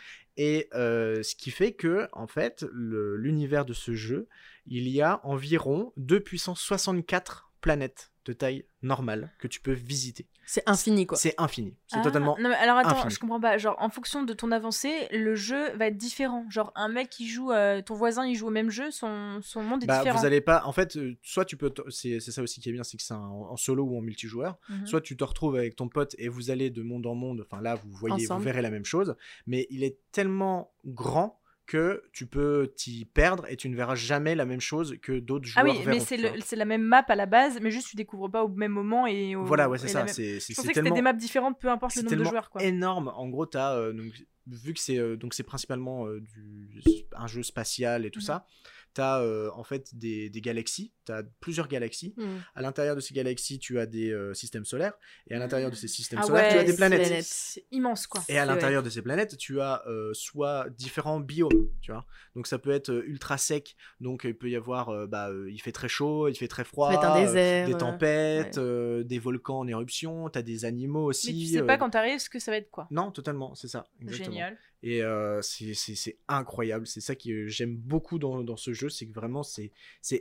Et 0.42 0.70
ce 0.72 1.34
qui 1.34 1.50
fait 1.50 1.72
que 1.72 2.08
en 2.12 2.26
fait 2.26 2.64
l'univers 2.72 3.66
de 3.66 3.74
ce 3.74 3.92
jeu, 3.92 4.26
il 4.66 4.88
y 4.88 5.02
a 5.02 5.20
environ 5.22 5.92
2 5.98 6.18
puissance 6.20 6.62
64 6.62 7.49
planètes 7.60 8.12
de 8.26 8.32
taille 8.34 8.64
normale 8.82 9.32
que 9.38 9.48
tu 9.48 9.60
peux 9.60 9.72
visiter. 9.72 10.26
C'est 10.44 10.62
infini 10.68 11.06
quoi. 11.06 11.16
C'est 11.16 11.34
infini. 11.38 11.74
C'est 11.86 11.98
Ah, 11.98 12.02
totalement 12.02 12.36
Non, 12.38 12.50
mais 12.50 12.54
alors 12.56 12.76
attends, 12.76 12.90
infini. 12.98 13.14
je 13.14 13.18
comprends 13.18 13.40
pas. 13.40 13.56
Genre, 13.56 13.76
en 13.78 13.88
fonction 13.88 14.24
de 14.24 14.32
ton 14.34 14.50
avancée, 14.52 15.08
le 15.10 15.34
jeu 15.34 15.70
va 15.76 15.86
être 15.86 15.96
différent. 15.96 16.44
Genre, 16.50 16.70
un 16.74 16.88
mec 16.88 17.08
qui 17.08 17.28
joue, 17.28 17.50
euh, 17.50 17.80
ton 17.82 17.94
voisin, 17.94 18.26
il 18.26 18.34
joue 18.34 18.48
au 18.48 18.50
même 18.50 18.68
jeu, 18.70 18.90
son, 18.90 19.40
son 19.42 19.62
monde 19.62 19.84
est 19.84 19.86
bah, 19.86 19.98
différent. 20.00 20.18
vous 20.18 20.26
allez 20.26 20.40
pas 20.42 20.62
en 20.66 20.72
fait 20.72 20.96
euh, 20.96 21.16
soit 21.22 21.44
tu 21.46 21.56
peux 21.56 21.72
c'est 21.88 22.20
c'est 22.20 22.30
ça 22.32 22.42
aussi 22.42 22.60
qui 22.60 22.68
est 22.68 22.72
bien 22.72 22.82
c'est 22.84 22.96
que 22.98 23.02
c'est 23.02 23.14
en 23.14 23.56
solo 23.56 23.84
ou 23.84 23.96
en 23.96 24.02
multijoueur 24.02 24.58
Mhm. 24.68 24.86
soit 24.86 25.00
tu 25.00 25.16
te 25.16 25.24
retrouves 25.24 25.56
avec 25.56 25.76
ton 25.76 25.88
pote 25.88 26.14
et 26.18 26.28
vous 26.28 26.50
allez 26.50 26.68
de 26.70 26.82
monde 26.82 27.06
en 27.06 27.14
monde 27.14 27.42
enfin 27.46 27.62
là 27.62 27.76
vous 27.76 27.90
voyez 27.90 28.26
Ensemble. 28.26 28.40
vous 28.40 28.44
verrez 28.44 28.62
la 28.62 28.70
même 28.70 28.84
chose 28.84 29.16
mais 29.46 29.66
il 29.70 29.82
est 29.84 29.98
tellement 30.12 30.72
grand 30.84 31.39
que 31.70 32.02
tu 32.12 32.26
peux 32.26 32.72
t'y 32.76 33.04
perdre 33.04 33.46
et 33.48 33.56
tu 33.56 33.68
ne 33.68 33.76
verras 33.76 33.94
jamais 33.94 34.34
la 34.34 34.44
même 34.44 34.60
chose 34.60 34.96
que 35.00 35.20
d'autres 35.20 35.48
Ah 35.54 35.60
joueurs 35.62 35.72
oui, 35.76 35.84
verront, 35.84 35.98
mais 35.98 36.04
c'est 36.04 36.16
tu 36.48 36.56
la 36.56 36.64
même 36.64 36.82
map 36.82 37.04
à 37.06 37.14
la 37.14 37.26
base, 37.26 37.60
mais 37.62 37.70
juste 37.70 37.88
tu 37.90 37.94
découvres 37.96 38.28
pas 38.28 38.42
au 38.42 38.48
même 38.48 38.72
moment 38.72 39.06
et 39.06 39.36
au- 39.36 39.44
voilà 39.44 39.68
ouais 39.68 39.78
c'est 39.78 39.86
ça 39.86 40.02
même- 40.04 40.12
c'est 40.12 40.40
Je 40.40 40.54
pensais 40.54 40.68
que 40.68 40.74
c'était 40.74 40.90
des 40.90 41.00
maps 41.02 41.12
différentes, 41.12 41.60
peu 41.60 41.68
importe 41.68 41.94
le 41.94 42.02
nombre 42.02 42.16
de 42.16 42.24
joueurs, 42.24 42.50
quoi. 42.50 42.60
énorme 42.64 43.12
en 43.14 43.28
gros 43.28 43.46
t'as 43.46 43.76
euh, 43.76 43.92
donc 43.92 44.12
vu 44.48 44.74
que 44.74 44.80
c'est 44.80 44.98
euh, 44.98 45.16
donc 45.16 45.32
c'est 45.32 45.44
principalement 45.44 46.06
euh, 46.08 46.20
du, 46.20 46.82
un 47.14 47.26
jeu 47.28 47.44
spatial 47.44 48.04
et 48.04 48.10
tout 48.10 48.18
Mhm. 48.18 48.24
ça, 48.24 48.46
tu 48.94 49.00
as 49.00 49.22
en 49.54 49.64
fait 49.64 49.94
des, 49.96 50.30
des 50.30 50.40
galaxies, 50.40 50.92
tu 51.06 51.12
as 51.12 51.22
plusieurs 51.40 51.68
galaxies. 51.68 52.14
Mm. 52.16 52.24
À 52.54 52.62
l'intérieur 52.62 52.96
de 52.96 53.00
ces 53.00 53.14
galaxies, 53.14 53.58
tu 53.58 53.78
as 53.78 53.86
des 53.86 54.10
euh, 54.10 54.34
systèmes 54.34 54.64
solaires. 54.64 54.94
Et 55.28 55.34
à 55.34 55.38
l'intérieur 55.38 55.70
de 55.70 55.76
ces 55.76 55.88
systèmes 55.88 56.20
Ah 56.22 56.26
solaires, 56.26 56.52
tu 56.52 56.58
as 56.58 56.64
des 56.64 56.74
planètes. 56.76 57.00
planètes. 57.06 57.24
C'est 57.24 57.64
immense, 57.70 58.06
quoi. 58.06 58.22
Et 58.28 58.38
à 58.38 58.44
l'intérieur 58.44 58.82
de 58.82 58.90
ces 58.90 59.02
planètes, 59.02 59.36
tu 59.36 59.60
as 59.60 59.82
euh, 59.86 60.12
soit 60.14 60.68
différents 60.70 61.20
biomes, 61.20 61.68
tu 61.80 61.92
vois. 61.92 62.06
Donc 62.34 62.46
ça 62.46 62.58
peut 62.58 62.70
être 62.70 62.90
euh, 62.90 63.04
ultra 63.06 63.38
sec, 63.38 63.76
donc 64.00 64.22
il 64.24 64.36
peut 64.36 64.50
y 64.50 64.56
avoir, 64.56 64.88
euh, 64.90 65.06
bah, 65.06 65.30
euh, 65.30 65.50
il 65.50 65.60
fait 65.60 65.72
très 65.72 65.88
chaud, 65.88 66.28
il 66.28 66.34
fait 66.34 66.48
très 66.48 66.64
froid, 66.64 66.90
un 66.90 67.16
euh, 67.16 67.26
désert. 67.26 67.66
des 67.66 67.74
euh, 67.74 67.78
tempêtes, 67.78 68.56
ouais. 68.56 68.62
euh, 68.62 69.04
des 69.04 69.18
volcans 69.18 69.58
en 69.60 69.68
éruption, 69.68 70.28
tu 70.30 70.38
as 70.38 70.42
des 70.42 70.64
animaux 70.64 71.04
aussi. 71.04 71.32
Mais 71.32 71.38
tu 71.40 71.46
sais 71.46 71.62
euh, 71.62 71.66
pas 71.66 71.78
quand 71.78 71.90
t'arrives 71.90 72.18
ce 72.18 72.30
que 72.30 72.38
ça 72.38 72.50
va 72.50 72.56
être, 72.58 72.70
quoi. 72.70 72.86
Non, 72.90 73.10
totalement, 73.10 73.54
c'est 73.54 73.68
ça. 73.68 73.86
Exactement. 74.00 74.32
Génial. 74.32 74.58
Et 74.82 75.02
euh, 75.02 75.42
c'est- 75.42 76.18
incroyable, 76.28 76.86
c'est 76.86 77.00
ça 77.02 77.14
que 77.14 77.46
j'aime 77.48 77.76
beaucoup 77.76 78.18
dans, 78.18 78.42
dans 78.42 78.56
ce 78.56 78.72
jeu, 78.72 78.88
c'est 78.88 79.06
que 79.06 79.12
vraiment 79.12 79.42
c'est 79.42 79.72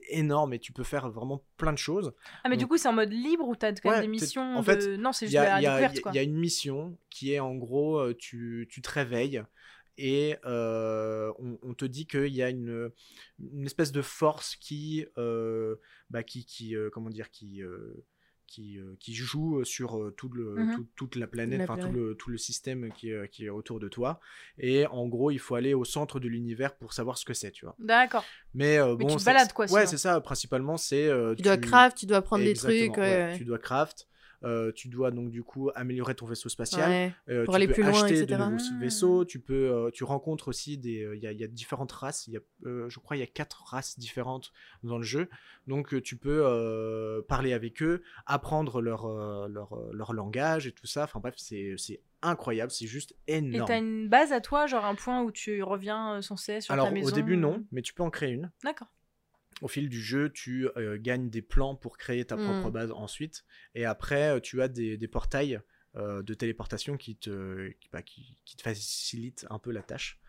énorme 0.10 0.54
et 0.54 0.60
tu 0.60 0.74
peux 0.74 0.84
faire 0.84 1.10
vraiment 1.10 1.44
plein 1.58 1.72
de 1.72 1.78
choses. 1.78 2.14
Ah, 2.44 2.50
mais 2.50 2.58
du 2.58 2.68
coup, 2.68 2.78
c'est 2.78 2.88
en 2.88 2.94
mode 2.94 3.12
libre 3.14 3.48
ou 3.48 3.56
t'as 3.56 3.72
quand 3.72 3.90
Ouais, 3.90 3.96
même 3.96 4.02
des 4.02 4.08
missions 4.08 4.58
en 4.58 4.62
de... 4.62 4.66
fait, 4.66 4.98
Non, 4.98 5.14
c'est 5.14 5.28
juste 5.28 5.38
a, 5.38 5.44
la 5.46 5.60
il 5.60 5.64
y 5.64 5.66
a- 5.66 5.72
découverte, 5.72 5.94
il 5.94 5.96
y 5.96 6.00
a- 6.00 6.02
quoi. 6.02 6.12
il 6.12 6.16
y 6.16 6.20
a 6.20 6.24
une 6.24 6.36
mission 6.38 6.98
qui 7.10 7.34
est 7.34 7.40
en 7.40 7.56
gros, 7.56 8.14
tu, 8.14 8.68
tu 8.70 8.82
te 8.82 8.90
réveilles 8.92 9.42
et 9.98 10.38
euh, 10.46 11.32
on, 11.40 11.58
on 11.62 11.74
te 11.74 11.86
dit 11.86 12.08
qu'il 12.08 12.34
y 12.34 12.42
a 12.42 12.50
une, 12.50 12.90
une 13.40 13.66
espèce 13.66 13.92
de 13.92 14.02
force 14.02 14.56
qui, 14.56 15.06
euh, 15.18 15.76
bah, 16.10 16.24
qui, 16.24 16.46
qui 16.46 16.76
comment 16.94 17.10
dire, 17.10 17.30
qui, 17.32 17.62
qui, 18.50 18.78
euh, 18.80 18.96
qui 19.00 19.14
joue 19.14 19.64
sur 19.64 19.98
euh, 19.98 20.12
tout 20.18 20.30
le, 20.30 20.56
Mhm. 20.56 20.76
tout- 20.76 20.88
toute 20.96 21.16
la 21.16 21.28
planète, 21.28 21.60
La 21.60 21.64
enfin 21.66 21.78
tout 21.78 21.92
le, 21.92 22.16
tout 22.16 22.30
le 22.32 22.38
système 22.38 22.92
qui, 22.94 23.12
est- 23.12 23.30
qui 23.30 23.46
est 23.46 23.50
autour 23.50 23.80
de 23.80 23.88
toi. 23.88 24.20
Et 24.58 24.86
en 24.88 25.08
gros, 25.08 25.32
il 25.32 25.40
faut 25.40 25.56
aller 25.56 25.74
au 25.74 25.86
centre 25.86 26.20
de 26.20 26.28
l'univers 26.28 26.76
pour 26.76 26.92
savoir 26.94 27.18
ce 27.18 27.26
que 27.26 27.34
c'est, 27.34 27.52
tu 27.52 27.66
vois. 27.66 27.76
D'accord. 27.80 28.26
Mais, 28.54 28.78
euh, 28.80 28.96
Mais 28.98 29.06
bon, 29.06 29.08
tu 29.08 29.18
te 29.18 29.24
balades, 29.26 29.54
quoi, 29.54 29.66
Ouais, 29.68 29.86
c'est 29.88 29.98
ça. 29.98 30.20
Principalement, 30.22 30.76
c'est 30.78 31.08
euh, 31.08 31.36
Tu 31.36 31.44
dois 31.44 31.58
craft, 31.58 31.98
tu 31.98 32.06
dois 32.06 32.22
prendre 32.22 32.44
des 32.44 32.54
trucs. 32.54 32.74
ouais, 32.74 32.90
ouais, 32.90 32.98
ouais. 33.00 33.38
Tu 33.38 33.46
dois 33.46 33.60
craft. 33.60 34.08
Euh, 34.44 34.72
tu 34.74 34.88
dois 34.88 35.12
donc 35.12 35.32
du 35.32 35.44
coup 35.44 35.70
améliorer 35.76 36.16
ton 36.16 36.26
vaisseau 36.26 36.50
spatial. 36.50 36.90
Ouais. 36.90 37.14
Euh, 37.30 37.46
Pour 37.46 37.54
tu 37.54 37.56
aller 37.58 37.68
peux 37.68 37.74
plus 37.74 37.84
loin, 37.84 37.92
acheter 38.04 38.20
etc. 38.20 38.26
de 38.40 38.50
nouveaux 38.50 38.80
vaisseaux. 38.80 39.26
Tu 39.26 39.40
peux, 39.40 39.54
euh, 39.72 39.90
tu 39.92 40.04
rencontres 40.04 40.48
aussi 40.48 40.78
des, 40.78 41.04
euh, 41.04 41.16
il 41.16 41.22
y, 41.22 41.28
a, 41.28 41.32
il 41.32 41.40
y 41.40 41.44
a 41.44 41.48
différentes 41.48 41.92
races. 41.92 42.28
Il 42.28 42.34
y 42.34 42.38
a, 42.38 42.40
je 42.64 43.00
crois, 43.00 43.18
il 43.18 43.20
y 43.20 43.24
a 43.24 43.28
quatre 43.28 43.64
races 43.66 44.00
différentes 44.00 44.52
dans 44.84 44.98
le 44.98 45.04
jeu. 45.04 45.30
Donc 45.68 46.02
tu 46.02 46.16
peux 46.16 47.24
parler 47.28 47.54
avec 47.54 47.82
eux, 47.84 48.02
apprendre 48.26 48.82
leur, 48.82 49.08
leur, 49.48 49.78
leur 49.94 50.14
langage 50.14 50.68
et 50.68 50.72
tout 50.72 50.88
ça. 50.88 51.04
Enfin 51.04 51.20
bref, 51.20 51.36
c'est 51.38 51.76
c'est 51.78 52.02
incroyable. 52.22 52.72
C'est 52.72 52.88
juste 52.88 53.16
Et 53.28 53.38
énorme. 53.38 53.68
t'as 53.68 53.78
une 53.78 54.10
base 54.10 54.32
à 54.34 54.42
toi, 54.42 54.68
genre 54.68 54.86
un 54.86 54.96
point 54.96 55.22
où 55.24 55.32
tu 55.32 55.64
reviens 55.64 56.22
sans 56.22 56.38
cesse 56.38 56.66
sur 56.66 56.74
Alors 56.74 56.88
ta 56.88 56.92
maison 56.92 57.08
au 57.08 57.12
début 57.12 57.38
non, 57.38 57.64
mais 57.72 57.82
tu 57.82 57.94
peux 57.94 58.04
en 58.04 58.10
créer 58.10 58.32
une. 58.32 58.52
D'accord. 58.64 58.88
Au 59.62 59.68
fil 59.68 59.90
du 59.90 60.02
jeu, 60.02 60.32
tu 60.32 60.68
euh, 60.78 60.98
gagnes 61.00 61.30
des 61.30 61.42
plans 61.42 61.76
pour 61.76 61.98
créer 61.98 62.26
ta 62.26 62.38
propre 62.38 62.70
Mm. 62.70 62.72
base 62.72 62.92
ensuite. 62.92 63.44
Et 63.76 63.86
après, 63.86 64.30
euh, 64.36 64.40
tu 64.40 64.62
as 64.62 64.68
des, 64.68 64.98
des 64.98 65.08
portails 65.08 65.60
euh, 65.96 66.22
de 66.22 66.34
téléportation 66.36 66.98
qui 66.98 67.16
te, 67.16 67.70
qui, 67.80 67.90
bah, 67.92 68.04
qui- 68.04 68.38
qui 68.46 68.56
te 68.56 68.62
facilitent 68.62 69.48
un 69.50 69.58
peu 69.58 69.72
la 69.72 69.82
tâche. 69.82 70.20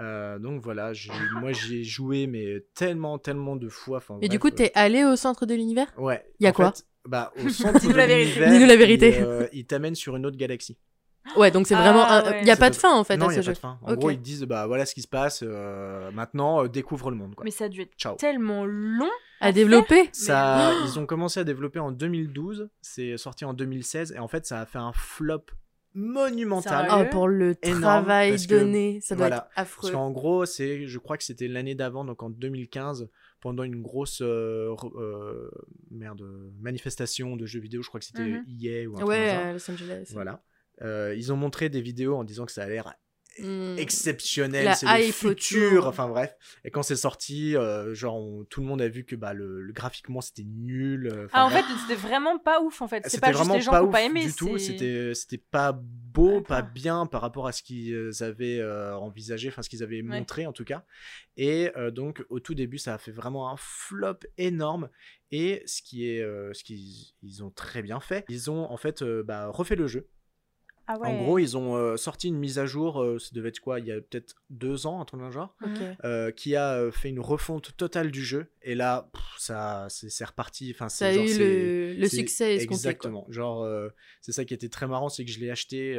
Euh, 0.00 0.38
donc 0.38 0.62
voilà, 0.62 0.94
j'ai- 0.94 1.12
moi 1.38 1.52
j'y 1.52 1.80
ai 1.80 1.84
joué, 1.84 2.26
mais 2.26 2.64
tellement, 2.74 3.18
tellement 3.18 3.56
de 3.56 3.68
fois. 3.68 3.98
enfin, 3.98 4.18
Et 4.22 4.28
du 4.30 4.38
coup, 4.38 4.50
t'es 4.50 4.72
allé 4.74 5.04
au 5.04 5.14
centre 5.16 5.44
de 5.44 5.54
l'univers? 5.54 5.92
Ouais. 5.98 6.24
Y 6.40 6.46
a 6.46 6.52
quoi? 6.52 6.72
fait, 6.72 6.86
bah, 7.04 7.30
Au 7.36 7.48
centre 7.50 7.78
Dis-nous 7.78 7.94
la 7.94 8.06
vérité. 8.06 8.46
Dis-nous 8.50 8.66
la 8.66 8.76
vérité. 8.76 9.18
Il, 9.52 9.58
il 9.60 9.66
t'amène 9.66 9.94
sur 9.94 10.16
une 10.16 10.24
autre 10.24 10.38
galaxie. 10.38 10.78
Ouais, 11.36 11.50
donc 11.50 11.66
c'est 11.66 11.74
Ah, 11.74 11.80
vraiment. 11.82 12.30
ouais. 12.30 12.40
Il 12.42 12.46
y 12.46 12.50
a 12.50 12.54
C'est 12.54 12.60
pas 12.60 12.70
de 12.70 12.74
fin 12.76 12.94
en 12.94 13.04
fait 13.04 13.16
non, 13.16 13.28
à 13.28 13.32
il 13.32 13.38
n'y 13.38 13.42
ce 13.44 13.48
a 13.48 13.52
pas 13.52 13.54
de 13.54 13.58
fin. 13.58 13.78
En 13.82 13.94
gros, 13.94 14.10
ils 14.10 14.20
disent 14.20 14.42
bah 14.44 14.66
voilà 14.66 14.84
ce 14.86 14.94
qui 14.94 15.02
se 15.02 15.08
passe. 15.08 15.42
euh, 15.46 16.10
maintenant, 16.12 16.64
euh, 16.64 16.68
découvre 16.68 17.10
le 17.10 17.16
monde. 17.16 17.34
Quoi. 17.34 17.44
Mais 17.44 17.50
ça 17.50 17.64
a 17.64 17.68
dû 17.68 17.80
être 17.82 17.94
Ciao. 17.96 18.16
tellement 18.16 18.64
long 18.66 19.10
À 19.40 19.50
développer 19.52 20.08
Ça, 20.12 20.70
Mais- 20.72 20.86
ils 20.88 20.98
ont 20.98 21.06
commencé 21.06 21.40
à 21.40 21.44
développer 21.44 21.78
en 21.80 21.90
2012, 21.92 22.68
c'est 22.80 23.16
sorti 23.16 23.44
en 23.44 23.54
2016 23.54 24.12
et 24.12 24.18
en 24.18 24.28
fait 24.28 24.46
ça 24.46 24.60
a 24.60 24.66
fait 24.66 24.78
un 24.78 24.92
flop 24.92 25.44
monumental. 25.94 26.88
Oh, 26.90 27.04
pour 27.10 27.28
le 27.28 27.54
Énorme, 27.62 27.80
travail 27.82 28.30
parce 28.30 28.46
que, 28.46 28.54
donné, 28.54 29.00
ça 29.02 29.14
doit 29.14 29.26
voilà, 29.26 29.36
être 29.36 29.48
Parce 29.54 29.68
affreux. 29.68 29.90
qu'en 29.92 30.10
gros, 30.10 30.46
c'est, 30.46 30.86
je 30.86 30.98
crois 30.98 31.16
que 31.16 31.24
c'était 31.24 31.48
l'année 31.48 31.74
d'avant, 31.74 32.04
donc 32.04 32.22
en 32.22 32.30
2015, 32.30 33.08
pendant 33.40 33.62
une 33.62 33.82
grosse 33.82 34.20
euh, 34.22 34.74
euh, 34.96 35.50
merde 35.90 36.22
manifestation 36.60 37.36
de 37.36 37.44
jeux 37.46 37.60
vidéo, 37.60 37.82
je 37.82 37.88
crois 37.88 38.00
que 38.00 38.06
c'était 38.06 38.22
Mhm. 38.22 38.44
EA 38.62 38.86
ou 38.86 38.92
un 38.94 38.96
truc 38.96 39.08
Ouais, 39.08 39.28
à 39.30 39.52
Los 39.52 39.70
Angeles. 39.70 40.10
Voilà. 40.12 40.42
Euh, 40.82 41.14
ils 41.16 41.32
ont 41.32 41.36
montré 41.36 41.68
des 41.68 41.80
vidéos 41.80 42.16
en 42.16 42.24
disant 42.24 42.44
que 42.46 42.52
ça 42.52 42.62
a 42.64 42.68
l'air 42.68 42.94
Mm. 43.38 43.78
exceptionnel, 43.78 44.74
c'est 44.76 44.84
le 44.86 45.10
futur, 45.10 45.86
enfin 45.86 46.06
bref. 46.06 46.36
Et 46.64 46.70
quand 46.70 46.82
c'est 46.82 46.96
sorti, 46.96 47.56
euh, 47.56 47.94
genre 47.94 48.16
on- 48.16 48.44
tout 48.44 48.60
le 48.60 48.66
monde 48.66 48.82
a 48.82 48.88
vu 48.88 49.04
que 49.06 49.16
bah, 49.16 49.32
le, 49.32 49.62
le- 49.62 49.72
graphiquement 49.72 50.20
c'était 50.20 50.44
nul. 50.44 51.06
euh, 51.06 51.28
Ah, 51.32 51.46
en 51.46 51.48
bref. 51.50 51.64
fait, 51.64 51.72
c'était 51.80 51.94
vraiment 51.98 52.38
pas 52.38 52.60
ouf, 52.60 52.82
en 52.82 52.88
fait. 52.88 53.02
C'est 53.08 53.20
pas 53.22 53.32
juste 53.32 53.50
les 53.50 53.60
gens 53.62 53.70
pas 53.70 53.82
ouf 53.84 53.90
pas 53.90 54.02
aimé. 54.02 54.26
du 54.26 54.34
tout. 54.34 54.58
C'était 54.58 55.14
c'était 55.14 55.38
pas 55.38 55.72
beau, 55.72 56.42
pas 56.42 56.60
bien 56.60 57.06
par 57.06 57.22
rapport 57.22 57.46
à 57.46 57.52
ce 57.52 57.62
qu'ils 57.62 58.10
avaient 58.22 58.62
envisagé, 58.92 59.48
enfin 59.48 59.62
ce 59.62 59.70
qu'ils 59.70 59.82
avaient 59.82 60.02
montré 60.02 60.46
en 60.46 60.52
tout 60.52 60.64
cas. 60.64 60.84
Et 61.38 61.70
donc 61.92 62.22
au 62.28 62.38
tout 62.38 62.54
début, 62.54 62.76
ça 62.76 62.92
a 62.92 62.98
fait 62.98 63.12
vraiment 63.12 63.50
un 63.50 63.56
flop 63.56 64.18
énorme. 64.36 64.90
Et 65.30 65.62
ce 65.64 65.80
qui 65.80 66.06
est, 66.06 66.20
ce 66.52 66.62
qu'ils 66.62 67.14
ils 67.22 67.42
ont 67.42 67.50
très 67.50 67.80
bien 67.80 67.98
fait, 68.00 68.26
ils 68.28 68.50
ont 68.50 68.70
en 68.70 68.76
fait 68.76 69.02
bah, 69.02 69.48
refait 69.48 69.76
le 69.76 69.86
jeu. 69.86 70.10
Ah 70.86 70.98
ouais. 70.98 71.08
En 71.08 71.22
gros, 71.22 71.38
ils 71.38 71.56
ont 71.56 71.76
euh, 71.76 71.96
sorti 71.96 72.28
une 72.28 72.36
mise 72.38 72.58
à 72.58 72.66
jour. 72.66 73.00
euh, 73.02 73.18
ça 73.18 73.30
devait 73.32 73.50
être 73.50 73.60
quoi 73.60 73.78
Il 73.80 73.86
y 73.86 73.92
a 73.92 74.00
peut-être 74.00 74.34
deux 74.50 74.86
ans, 74.86 75.00
un 75.00 75.04
truc 75.04 75.20
genre. 75.30 75.56
Euh, 76.04 76.30
qui 76.32 76.56
a 76.56 76.74
euh, 76.74 76.90
fait 76.90 77.08
une 77.08 77.20
refonte 77.20 77.76
totale 77.76 78.10
du 78.10 78.24
jeu 78.24 78.46
et 78.62 78.74
là 78.74 79.08
pff, 79.12 79.22
ça 79.38 79.86
c'est 79.88 80.24
reparti 80.24 80.72
enfin 80.74 80.88
Ça 80.88 81.06
a 81.06 81.12
genre, 81.12 81.24
eu 81.24 81.96
le, 81.98 82.08
succès 82.08 82.54
escompté. 82.56 82.66
quoi. 82.66 82.76
Exactement. 82.76 83.26
Genre, 83.28 83.66
c'est 84.20 84.32
ça 84.32 84.44
qui 84.44 84.54
était 84.54 84.68
très 84.68 84.86
marrant, 84.86 85.08
c'est 85.08 85.24
que 85.24 85.30
je 85.30 85.38
l'ai 85.40 85.50
acheté 85.50 85.96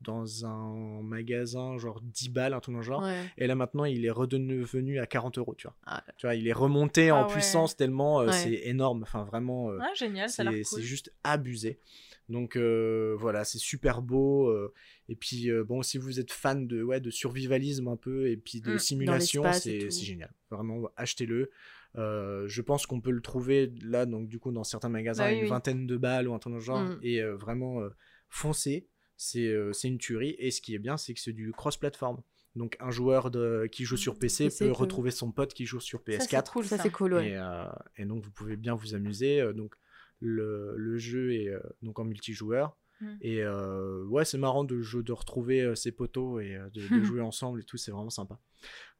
dans 0.00 0.46
un 0.46 1.02
magasin, 1.02 1.76
genre 1.78 2.00
10 2.00 2.28
balles, 2.30 2.54
un 2.54 2.60
dans 2.64 2.72
le 2.76 2.82
genre. 2.82 3.02
Ouais. 3.02 3.24
Et 3.36 3.46
là 3.48 3.54
maintenant, 3.56 3.84
il 3.84 4.04
est 4.04 4.10
redevenu 4.10 5.00
à 5.00 5.06
40 5.06 5.38
euros, 5.38 5.54
tu 5.56 5.66
vois. 5.66 5.74
Ah. 5.86 6.04
Tu 6.16 6.26
vois, 6.26 6.34
il 6.36 6.46
est 6.46 6.52
remonté 6.52 7.10
Ah 7.10 7.16
en 7.16 7.26
ouais. 7.26 7.32
puissance 7.32 7.74
tellement 7.76 8.20
euh, 8.20 8.26
Ouais. 8.26 8.32
c'est 8.32 8.60
énorme. 8.68 9.02
Enfin, 9.02 9.24
vraiment, 9.24 9.70
euh, 9.70 9.78
Ah, 9.80 9.92
génial, 9.94 10.28
c'est 10.28 10.44
cool. 10.44 10.64
c'est 10.64 10.82
juste 10.82 11.12
abusé. 11.24 11.80
Donc 12.28 12.56
euh, 12.56 13.14
voilà, 13.18 13.44
c'est 13.44 13.58
super 13.58 14.02
beau. 14.02 14.48
euh, 14.48 14.72
et 15.08 15.16
puis 15.16 15.50
euh, 15.50 15.64
bon, 15.64 15.82
si 15.82 15.96
vous 15.98 16.20
êtes 16.20 16.30
fan 16.32 16.66
de 16.66 16.82
ouais 16.82 17.00
de 17.00 17.10
survivalisme 17.10 17.88
un 17.88 17.96
peu 17.96 18.28
et 18.28 18.36
puis 18.36 18.60
de 18.60 18.74
Mm, 18.74 18.78
simulation, 18.78 19.52
c'est 19.52 19.90
génial. 19.90 20.32
Vraiment, 20.50 20.90
achetez-le. 20.96 21.50
Euh, 21.96 22.46
je 22.46 22.60
pense 22.60 22.84
qu'on 22.86 23.00
peut 23.00 23.10
le 23.10 23.22
trouver 23.22 23.72
là, 23.82 24.04
donc 24.04 24.28
du 24.28 24.38
coup 24.38 24.52
dans 24.52 24.62
certains 24.64 24.90
magasins, 24.90 25.24
Bah 25.24 25.30
oui, 25.30 25.36
une 25.38 25.42
oui. 25.44 25.48
vingtaine 25.48 25.86
de 25.86 25.96
balles 25.96 26.28
ou 26.28 26.34
un 26.34 26.38
truc 26.38 26.52
le 26.54 26.60
genre. 26.60 26.80
Mm. 26.84 26.98
Et 27.02 27.22
euh, 27.22 27.34
vraiment, 27.34 27.80
euh, 27.80 27.88
foncez. 28.28 28.86
C'est 29.16 29.46
euh, 29.48 29.72
c'est 29.72 29.88
une 29.88 29.98
tuerie. 29.98 30.36
Et 30.38 30.50
ce 30.50 30.60
qui 30.60 30.74
est 30.74 30.78
bien, 30.78 30.96
c'est 30.96 31.14
que 31.14 31.20
c'est 31.20 31.32
du 31.32 31.50
cross-platform. 31.52 32.20
Donc 32.56 32.76
un 32.80 32.90
joueur 32.90 33.30
de, 33.30 33.68
qui 33.72 33.84
joue 33.84 33.96
sur 33.96 34.18
PC, 34.18 34.44
PC 34.44 34.66
peut 34.66 34.72
retrouver 34.72 35.10
son 35.10 35.32
pote 35.32 35.54
qui 35.54 35.64
joue 35.64 35.80
sur 35.80 36.00
Ça, 36.00 36.18
c'est 36.20 36.36
PS4. 36.36 36.52
cool, 36.52 36.64
Ça, 36.66 36.76
ça. 36.76 36.82
c'est 36.84 36.90
cool, 36.90 37.14
ouais. 37.14 37.30
Et, 37.30 37.36
euh, 37.36 37.64
et 37.96 38.04
donc 38.04 38.22
vous 38.22 38.30
pouvez 38.30 38.56
bien 38.56 38.74
vous 38.74 38.94
amuser. 38.94 39.40
euh, 39.40 39.52
donc 39.52 39.74
le, 40.20 40.74
le 40.76 40.98
jeu 40.98 41.34
est 41.34 41.48
euh, 41.48 41.60
donc 41.82 41.98
en 41.98 42.04
multijoueur. 42.04 42.76
Mm. 43.00 43.06
Et 43.20 43.42
euh, 43.42 44.04
ouais, 44.06 44.24
c'est 44.24 44.38
marrant 44.38 44.64
de, 44.64 44.82
de 45.02 45.12
retrouver 45.12 45.60
euh, 45.62 45.74
ses 45.74 45.92
potos 45.92 46.42
et 46.42 46.56
euh, 46.56 46.68
de, 46.70 46.86
de 46.98 47.02
jouer 47.04 47.20
ensemble 47.20 47.60
et 47.60 47.64
tout, 47.64 47.76
c'est 47.76 47.90
vraiment 47.92 48.10
sympa. 48.10 48.38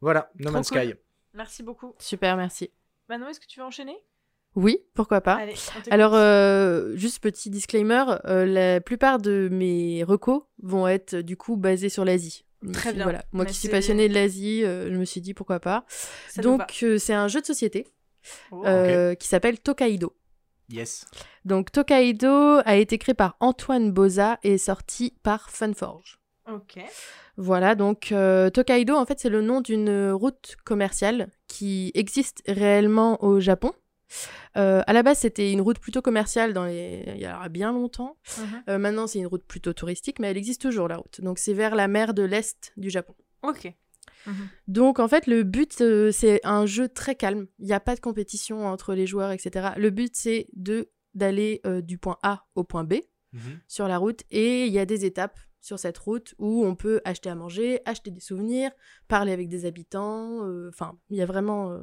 Voilà, 0.00 0.30
No 0.36 0.44
Trop 0.44 0.52
Man's 0.52 0.70
cool. 0.70 0.80
Sky. 0.82 0.94
Merci 1.34 1.62
beaucoup. 1.62 1.94
Super, 1.98 2.36
merci. 2.36 2.70
Manon, 3.08 3.28
est-ce 3.28 3.40
que 3.40 3.46
tu 3.46 3.58
veux 3.60 3.66
enchaîner? 3.66 3.96
Oui, 4.54 4.78
pourquoi 4.94 5.20
pas. 5.20 5.34
Allez. 5.34 5.54
Alors, 5.90 6.14
euh, 6.14 6.96
juste 6.96 7.22
petit 7.22 7.50
disclaimer, 7.50 8.04
euh, 8.24 8.46
la 8.46 8.80
plupart 8.80 9.18
de 9.18 9.48
mes 9.52 10.02
recos 10.04 10.42
vont 10.62 10.88
être 10.88 11.14
euh, 11.14 11.22
du 11.22 11.36
coup 11.36 11.56
basés 11.56 11.88
sur 11.90 12.04
l'Asie. 12.04 12.44
Très 12.72 12.92
bien. 12.92 13.04
Voilà. 13.04 13.24
Moi 13.32 13.44
Mais 13.44 13.50
qui 13.50 13.56
suis 13.56 13.68
passionnée 13.68 14.08
de 14.08 14.14
l'Asie, 14.14 14.64
euh, 14.64 14.90
je 14.92 14.96
me 14.96 15.04
suis 15.04 15.20
dit 15.20 15.32
pourquoi 15.34 15.60
pas. 15.60 15.84
Ça. 16.28 16.42
Donc, 16.42 16.78
euh, 16.82 16.98
c'est 16.98 17.12
un 17.14 17.28
jeu 17.28 17.40
de 17.40 17.46
société 17.46 17.86
Oh. 18.50 18.62
euh, 18.66 19.14
qui 19.14 19.28
s'appelle 19.28 19.58
Tokaido. 19.60 20.14
Yes. 20.68 21.06
Donc, 21.44 21.72
Tokaido 21.72 22.60
a 22.64 22.76
été 22.76 22.98
créé 22.98 23.14
par 23.14 23.36
Antoine 23.40 23.90
Boza 23.90 24.38
et 24.42 24.54
est 24.54 24.58
sorti 24.58 25.14
par 25.22 25.50
Funforge. 25.50 26.18
Ok. 26.50 26.80
Voilà, 27.36 27.74
donc 27.74 28.10
euh, 28.12 28.50
Tokaido, 28.50 28.96
en 28.96 29.06
fait, 29.06 29.20
c'est 29.20 29.28
le 29.28 29.42
nom 29.42 29.60
d'une 29.60 30.10
route 30.10 30.56
commerciale 30.64 31.28
qui 31.46 31.92
existe 31.94 32.42
réellement 32.46 33.22
au 33.22 33.38
Japon. 33.40 33.72
Euh, 34.56 34.82
à 34.86 34.92
la 34.92 35.02
base, 35.02 35.18
c'était 35.18 35.52
une 35.52 35.60
route 35.60 35.78
plutôt 35.78 36.02
commerciale 36.02 36.52
dans 36.52 36.64
les... 36.64 37.04
il 37.06 37.20
y 37.20 37.26
a 37.26 37.48
bien 37.48 37.72
longtemps. 37.72 38.16
Mhm. 38.38 38.62
Euh, 38.68 38.78
maintenant, 38.78 39.06
c'est 39.06 39.18
une 39.18 39.26
route 39.26 39.44
plutôt 39.44 39.72
touristique, 39.72 40.18
mais 40.18 40.28
elle 40.30 40.36
existe 40.36 40.62
toujours, 40.62 40.88
la 40.88 40.96
route. 40.96 41.20
Donc, 41.20 41.38
c'est 41.38 41.52
vers 41.52 41.74
la 41.74 41.88
mer 41.88 42.14
de 42.14 42.22
l'Est 42.22 42.72
du 42.76 42.90
Japon. 42.90 43.14
Ok. 43.42 43.72
Donc, 44.66 44.98
en 44.98 45.08
fait, 45.08 45.26
le 45.26 45.42
but, 45.42 45.80
euh, 45.80 46.10
c'est 46.12 46.40
un 46.44 46.66
jeu 46.66 46.88
très 46.88 47.14
calme. 47.14 47.46
Il 47.58 47.66
n'y 47.66 47.72
a 47.72 47.80
pas 47.80 47.94
de 47.94 48.00
compétition 48.00 48.66
entre 48.66 48.94
les 48.94 49.06
joueurs, 49.06 49.30
etc. 49.30 49.68
Le 49.76 49.90
but, 49.90 50.14
c'est 50.14 50.48
de 50.54 50.90
d'aller 51.14 51.60
euh, 51.66 51.80
du 51.80 51.98
point 51.98 52.16
A 52.22 52.46
au 52.54 52.64
point 52.64 52.84
B 52.84 52.94
Mhm. 53.32 53.58
sur 53.66 53.88
la 53.88 53.98
route 53.98 54.22
et 54.30 54.66
il 54.66 54.72
y 54.72 54.78
a 54.78 54.86
des 54.86 55.04
étapes 55.04 55.38
sur 55.60 55.78
cette 55.78 55.98
route 55.98 56.34
où 56.38 56.64
on 56.64 56.74
peut 56.76 57.00
acheter 57.04 57.28
à 57.28 57.34
manger, 57.34 57.80
acheter 57.84 58.10
des 58.10 58.20
souvenirs, 58.20 58.70
parler 59.08 59.32
avec 59.32 59.48
des 59.48 59.64
habitants. 59.66 60.44
euh, 60.46 60.68
Enfin, 60.68 60.98
il 61.10 61.16
y 61.16 61.22
a 61.22 61.26
vraiment 61.26 61.72
euh, 61.72 61.80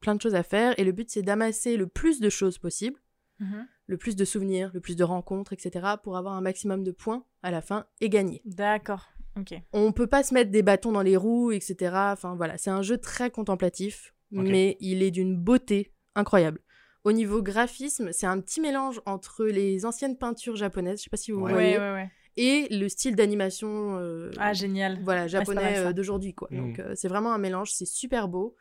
plein 0.00 0.14
de 0.14 0.20
choses 0.22 0.34
à 0.34 0.42
faire. 0.42 0.78
Et 0.78 0.84
le 0.84 0.92
but, 0.92 1.10
c'est 1.10 1.22
d'amasser 1.22 1.76
le 1.76 1.86
plus 1.86 2.20
de 2.20 2.28
choses 2.30 2.58
possible, 2.58 2.98
Mhm. 3.40 3.66
le 3.88 3.96
plus 3.98 4.14
de 4.16 4.24
souvenirs, 4.24 4.70
le 4.72 4.80
plus 4.80 4.96
de 4.96 5.04
rencontres, 5.04 5.52
etc., 5.52 5.86
pour 6.02 6.16
avoir 6.16 6.34
un 6.34 6.40
maximum 6.40 6.82
de 6.84 6.92
points 6.92 7.24
à 7.42 7.50
la 7.50 7.60
fin 7.60 7.86
et 8.00 8.08
gagner. 8.08 8.40
D'accord. 8.44 9.08
Ok. 9.38 9.54
On 9.72 9.92
peut 9.92 10.06
pas 10.06 10.22
se 10.22 10.32
mettre 10.34 10.50
des 10.50 10.62
bâtons 10.62 10.92
dans 10.92 11.02
les 11.02 11.16
roues, 11.16 11.52
etc. 11.52 11.92
Enfin 12.12 12.34
voilà, 12.36 12.56
c'est 12.58 12.70
un 12.70 12.82
jeu 12.82 12.98
très 12.98 13.30
contemplatif, 13.30 14.14
mais 14.30 14.76
il 14.80 15.02
est 15.02 15.10
d'une 15.10 15.36
beauté 15.36 15.92
incroyable. 16.14 16.60
Au 17.04 17.12
niveau 17.12 17.42
graphisme, 17.42 18.10
c'est 18.12 18.26
un 18.26 18.40
petit 18.40 18.60
mélange 18.60 19.00
entre 19.06 19.44
les 19.44 19.84
anciennes 19.86 20.16
peintures 20.18 20.56
japonaises, 20.56 20.98
je 20.98 21.04
sais 21.04 21.10
pas 21.10 21.16
si 21.16 21.30
vous 21.30 21.40
Ouais. 21.40 21.52
voyez, 21.52 21.78
Ouais, 21.78 21.84
ouais, 21.84 21.92
ouais. 21.92 22.10
et 22.36 22.66
le 22.70 22.88
style 22.88 23.14
d'animation 23.14 23.96
euh, 24.00 24.30
Ah, 24.38 24.52
génial. 24.52 24.98
voilà, 25.04 25.28
japonais 25.28 25.78
euh, 25.78 25.92
d'aujourd'hui. 25.92 26.34
quoi. 26.34 26.48
Mm. 26.50 26.56
Donc 26.56 26.78
euh, 26.80 26.92
c'est 26.96 27.06
vraiment 27.08 27.32
un 27.32 27.38
mélange, 27.38 27.70
c'est 27.72 27.86
super 27.86 28.26
beau. 28.28 28.56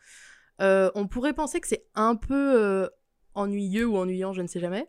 Euh, 0.62 0.92
on 0.96 1.08
pourrait 1.08 1.34
penser 1.34 1.60
que 1.60 1.68
c'est 1.68 1.86
un 1.96 2.16
peu 2.16 2.62
euh, 2.62 2.88
ennuyeux 3.34 3.86
ou 3.88 3.98
ennuyant, 3.98 4.32
je 4.32 4.42
ne 4.44 4.48
sais 4.48 4.60
jamais. 4.60 4.88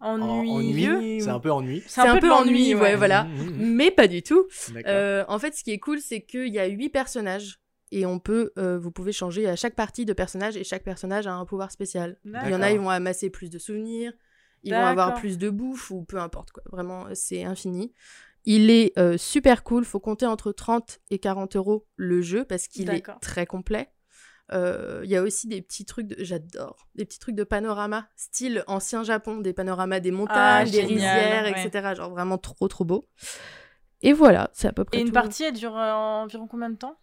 En- 0.00 0.20
Ennuyeux. 0.20 0.96
ennui, 0.96 1.20
c'est 1.20 1.28
un 1.28 1.40
peu 1.40 1.50
ennui. 1.50 1.82
C'est 1.86 2.00
un, 2.00 2.14
peu, 2.14 2.20
de 2.20 2.26
l'ennui, 2.28 2.74
ouais, 2.74 2.96
voilà. 2.96 3.24
Mmh, 3.24 3.42
mmh, 3.42 3.74
Mais 3.74 3.90
pas 3.90 4.08
du 4.08 4.22
tout. 4.22 4.46
Euh, 4.86 5.24
en 5.28 5.38
fait, 5.38 5.54
ce 5.54 5.62
qui 5.62 5.72
est 5.72 5.78
cool, 5.78 6.00
c'est 6.00 6.22
qu'il 6.22 6.48
y 6.48 6.58
a 6.58 6.66
huit 6.66 6.88
personnages 6.88 7.60
et 7.92 8.06
on 8.06 8.18
peut, 8.18 8.52
euh, 8.58 8.78
vous 8.78 8.90
pouvez 8.90 9.12
changer 9.12 9.46
à 9.48 9.56
chaque 9.56 9.74
partie 9.74 10.04
de 10.06 10.12
personnage 10.12 10.56
et 10.56 10.64
chaque 10.64 10.84
personnage 10.84 11.26
a 11.26 11.32
un 11.34 11.44
pouvoir 11.44 11.70
spécial. 11.70 12.18
Il 12.24 12.50
y 12.50 12.54
en 12.54 12.62
a, 12.62 12.70
ils 12.70 12.78
vont 12.80 12.88
amasser 12.90 13.30
plus 13.30 13.50
de 13.50 13.58
souvenirs, 13.58 14.12
ils 14.62 14.72
vont 14.72 14.86
avoir 14.86 15.08
plus 15.14 15.38
de 15.38 15.50
bouffe 15.50 15.90
ou 15.90 16.02
peu 16.04 16.18
importe 16.18 16.52
quoi. 16.52 16.62
Vraiment, 16.70 17.06
c'est 17.14 17.44
infini. 17.44 17.92
Il 18.46 18.70
est 18.70 18.96
euh, 18.98 19.18
super 19.18 19.62
cool. 19.64 19.84
Faut 19.84 20.00
compter 20.00 20.24
entre 20.24 20.50
30 20.52 21.00
et 21.10 21.18
40 21.18 21.56
euros 21.56 21.86
le 21.96 22.22
jeu 22.22 22.44
parce 22.44 22.68
qu'il 22.68 22.88
est 22.90 23.02
très 23.20 23.44
complet. 23.44 23.90
Euh, 24.52 25.00
Il 25.04 25.10
y 25.10 25.16
a 25.16 25.22
aussi 25.22 25.46
des 25.46 25.62
petits 25.62 25.84
trucs, 25.84 26.06
de... 26.08 26.16
j'adore, 26.24 26.88
des 26.96 27.04
petits 27.04 27.18
trucs 27.20 27.34
de 27.36 27.44
panorama, 27.44 28.08
style 28.16 28.64
ancien 28.66 29.02
Japon, 29.04 29.38
des 29.38 29.52
panoramas 29.52 30.00
des 30.00 30.10
montagnes, 30.10 30.70
des 30.70 30.80
Ah, 30.82 30.86
rizières, 30.86 31.44
ouais. 31.44 31.66
etc. 31.66 31.94
Genre 31.96 32.10
vraiment 32.10 32.36
trop 32.38 32.66
trop 32.68 32.84
beau. 32.84 33.08
Et 34.02 34.12
voilà, 34.12 34.50
c'est 34.52 34.66
à 34.68 34.72
peu 34.72 34.84
près 34.84 34.98
Et 34.98 35.00
une 35.02 35.08
tout. 35.08 35.12
partie, 35.12 35.44
elle 35.44 35.54
dure 35.54 35.76
euh, 35.76 35.92
environ 35.92 36.46
combien 36.46 36.70
de 36.70 36.76
temps? 36.76 36.96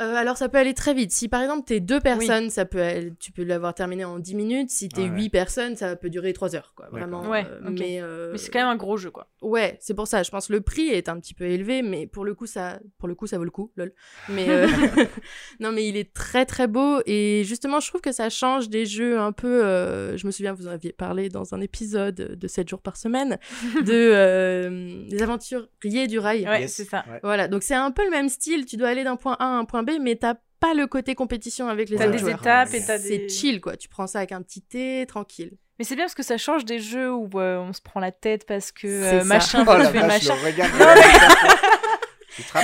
Euh, 0.00 0.14
alors 0.14 0.36
ça 0.36 0.48
peut 0.48 0.58
aller 0.58 0.74
très 0.74 0.94
vite. 0.94 1.10
Si 1.12 1.28
par 1.28 1.42
exemple 1.42 1.64
t'es 1.66 1.80
deux 1.80 2.00
personnes, 2.00 2.50
ça 2.50 2.64
peut 2.64 2.80
aller- 2.82 3.12
tu 3.18 3.32
peux 3.32 3.42
l'avoir 3.44 3.74
terminé 3.74 4.04
en 4.04 4.18
10 4.18 4.34
minutes. 4.34 4.70
Si 4.70 4.88
t'es 4.88 5.02
ouais. 5.02 5.08
huit 5.08 5.28
personnes, 5.30 5.76
ça 5.76 5.96
peut 5.96 6.10
durer 6.10 6.32
3 6.32 6.54
heures. 6.54 6.72
Quoi. 6.76 6.88
Vraiment. 6.90 7.28
Ouais, 7.28 7.44
euh. 7.50 7.70
Mais, 7.70 7.98
euh, 8.00 8.30
Mais 8.32 8.38
c'est 8.38 8.50
quand 8.50 8.60
même 8.60 8.68
un 8.68 8.76
gros 8.76 8.96
jeu, 8.96 9.10
quoi. 9.10 9.28
Ouais, 9.42 9.76
c'est 9.80 9.94
pour 9.94 10.06
ça. 10.06 10.22
Je 10.22 10.30
pense 10.30 10.48
que 10.48 10.52
le 10.52 10.60
prix 10.60 10.88
est 10.88 11.08
un 11.08 11.18
petit 11.20 11.34
peu 11.34 11.44
élevé, 11.44 11.82
mais 11.82 12.06
pour 12.06 12.24
le 12.24 12.34
coup, 12.34 12.46
ça, 12.46 12.78
pour 12.98 13.08
le 13.08 13.14
coup, 13.14 13.26
ça 13.26 13.38
vaut 13.38 13.44
le 13.44 13.50
coup, 13.50 13.70
lol. 13.76 13.92
Mais 14.28 14.46
euh, 14.48 14.66
non, 15.60 15.72
mais 15.72 15.86
il 15.88 15.96
est 15.96 16.12
très 16.12 16.44
très 16.46 16.66
beau 16.66 17.00
et 17.06 17.42
justement, 17.44 17.80
je 17.80 17.88
trouve 17.88 18.00
que 18.00 18.12
ça 18.12 18.30
change 18.30 18.68
des 18.68 18.86
jeux 18.86 19.18
un 19.18 19.32
peu. 19.32 19.64
euh, 19.64 20.16
Je 20.16 20.26
me 20.26 20.30
souviens, 20.32 20.52
vous 20.52 20.68
en 20.68 20.72
aviez 20.72 20.92
parlé 20.92 21.28
dans 21.28 21.54
un 21.54 21.60
épisode 21.60 22.14
de 22.14 22.48
7 22.48 22.68
jours 22.68 22.80
par 22.82 22.96
semaine 22.96 23.38
de 23.84 23.92
euh, 23.92 25.08
des 25.08 25.22
aventuriers 25.22 26.06
du 26.06 26.18
rail. 26.18 26.46
Ouais, 26.48 26.62
Yes. 26.62 26.74
c'est 26.74 26.84
ça. 26.84 27.04
Ouais. 27.10 27.20
Voilà, 27.22 27.48
donc 27.48 27.62
c'est 27.62 27.74
un 27.74 27.90
peu 27.90 28.04
le 28.04 28.10
même 28.10 28.28
style. 28.28 28.64
Tu 28.66 28.76
dois 28.76 28.88
aller 28.88 29.04
d'un 29.04 29.16
point 29.16 29.36
A 29.38 29.44
à 29.44 29.48
un 29.48 29.64
point 29.64 29.82
B, 29.82 29.87
mais 30.00 30.16
t'as 30.16 30.34
pas 30.60 30.74
le 30.74 30.86
côté 30.86 31.14
compétition 31.14 31.68
avec 31.68 31.88
les 31.88 31.96
T'as 31.96 32.04
autres 32.04 32.12
des 32.12 32.18
joueurs. 32.18 32.40
étapes 32.40 32.74
et 32.74 32.84
t'as 32.84 32.98
C'est 32.98 33.18
des... 33.18 33.28
chill, 33.28 33.60
quoi. 33.60 33.76
Tu 33.76 33.88
prends 33.88 34.06
ça 34.08 34.18
avec 34.18 34.32
un 34.32 34.42
petit 34.42 34.60
thé, 34.60 35.04
tranquille. 35.06 35.52
Mais 35.78 35.84
c'est 35.84 35.94
bien 35.94 36.04
parce 36.04 36.16
que 36.16 36.24
ça 36.24 36.36
change 36.36 36.64
des 36.64 36.80
jeux 36.80 37.12
où 37.14 37.28
euh, 37.36 37.58
on 37.58 37.72
se 37.72 37.80
prend 37.80 38.00
la 38.00 38.10
tête 38.10 38.44
parce 38.46 38.72
que 38.72 38.88
C'est 38.88 39.20
euh, 39.20 39.24
machin 39.24 39.64
Oh 39.68 39.76
la 39.76 39.90
fait 39.90 40.00
vache, 40.00 40.26
machin. 40.28 40.34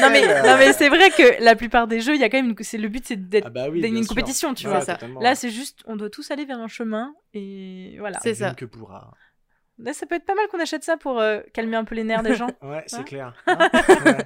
Non, 0.01 0.09
mais, 0.11 0.23
euh, 0.29 0.43
non 0.43 0.57
mais 0.57 0.73
c'est 0.73 0.89
vrai 0.89 1.11
que 1.11 1.43
la 1.43 1.57
plupart 1.57 1.89
des 1.89 2.01
jeux, 2.01 2.15
il 2.15 2.21
y 2.21 2.25
a 2.25 2.29
quand 2.29 2.37
même 2.39 2.51
une... 2.51 2.57
c'est 2.65 2.79
le 2.79 2.87
but 2.89 3.05
c'est 3.07 3.17
d'être 3.29 3.47
Ah 3.49 3.51
bah 3.51 3.67
oui, 3.69 3.81
une 3.85 3.99
sûr. 4.05 4.09
compétition, 4.09 4.55
tu 4.55 4.67
Ouais, 4.67 4.73
vois. 4.73 4.81
C'est 4.83 4.93
ça. 4.93 4.99
Là, 5.21 5.35
c'est 5.35 5.51
juste, 5.51 5.81
on 5.87 5.97
doit 5.97 6.11
tous 6.11 6.31
aller 6.31 6.45
vers 6.45 6.61
un 6.61 6.69
chemin 6.69 7.13
et 7.33 7.97
voilà. 7.99 8.21
C'est 8.23 8.35
ça. 8.35 8.55
que 8.55 8.67
pourra. 8.67 9.13
Là, 9.79 9.93
ça 9.93 10.07
peut 10.07 10.15
être 10.15 10.25
pas 10.25 10.35
mal 10.37 10.47
qu'on 10.49 10.61
achète 10.61 10.85
ça 10.85 10.97
pour 10.97 11.19
euh, 11.21 11.41
calmer 11.53 11.77
un 11.77 11.85
peu 11.85 11.95
les 11.97 12.05
nerfs 12.05 12.23
des 12.23 12.35
gens. 12.37 12.47
Ouais, 12.63 12.85
c'est 12.87 13.05
clair. 13.05 13.35
Hein 13.47 13.59
Ouais. 14.07 14.19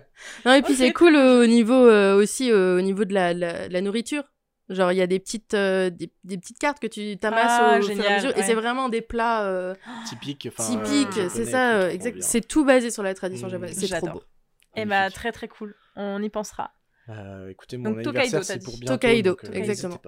Non, 0.45 0.53
et 0.55 0.63
puis 0.63 0.75
c'est 0.75 0.93
cool 0.93 1.17
euh, 1.17 1.43
au 1.43 1.47
niveau 1.47 1.75
euh, 1.75 2.17
aussi 2.17 2.51
euh, 2.53 2.77
au 2.79 2.81
niveau 2.83 3.05
de 3.05 3.15
la, 3.15 3.33
la, 3.33 3.69
la 3.69 3.81
nourriture. 3.81 4.25
Genre, 4.69 4.93
il 4.93 4.97
y 4.99 5.01
a 5.03 5.07
des 5.07 5.19
petites, 5.19 5.55
euh, 5.55 5.89
des, 5.89 6.13
des 6.25 6.37
petites 6.37 6.59
cartes 6.59 6.79
que 6.79 6.87
tu 6.87 7.17
t'amasses 7.17 7.47
Ah, 7.49 7.79
au 7.79 7.83
fur 7.83 7.91
et 7.91 7.95
à 7.95 7.97
génial, 7.97 8.15
mesure. 8.17 8.31
Et 8.37 8.41
ouais. 8.41 8.43
c'est 8.47 8.53
vraiment 8.55 8.91
des 8.91 9.01
plats 9.01 9.45
euh, 9.47 9.75
typiques. 10.07 10.47
euh, 10.47 11.29
c'est 11.31 11.47
ça, 11.47 11.91
exact. 11.91 12.23
C'est 12.23 12.47
tout 12.47 12.67
basé 12.67 12.91
sur 12.91 13.03
la 13.03 13.15
tradition 13.15 13.47
Mm. 13.47 13.51
japonaise. 13.51 13.79
C'est 13.79 13.97
trop 13.97 14.09
beau. 14.11 14.23
Et 14.77 14.85
bah, 14.85 14.97
Magnifique. 14.97 15.15
très 15.15 15.33
très 15.33 15.49
cool. 15.49 15.75
On 15.97 16.23
y 16.23 16.29
pensera. 16.29 16.73
Euh, 17.09 17.49
écoutez, 17.49 17.79
mon 17.79 17.85
Donc, 17.93 18.03
Tokaido, 18.03 18.21
anniversaire, 18.21 18.57
c'est 18.61 18.63
pour 18.63 18.75
bientôt. 18.77 18.93
Tokaido, 18.97 19.31
donc, 19.31 19.45
euh, 19.45 19.53
exactement. 19.55 19.99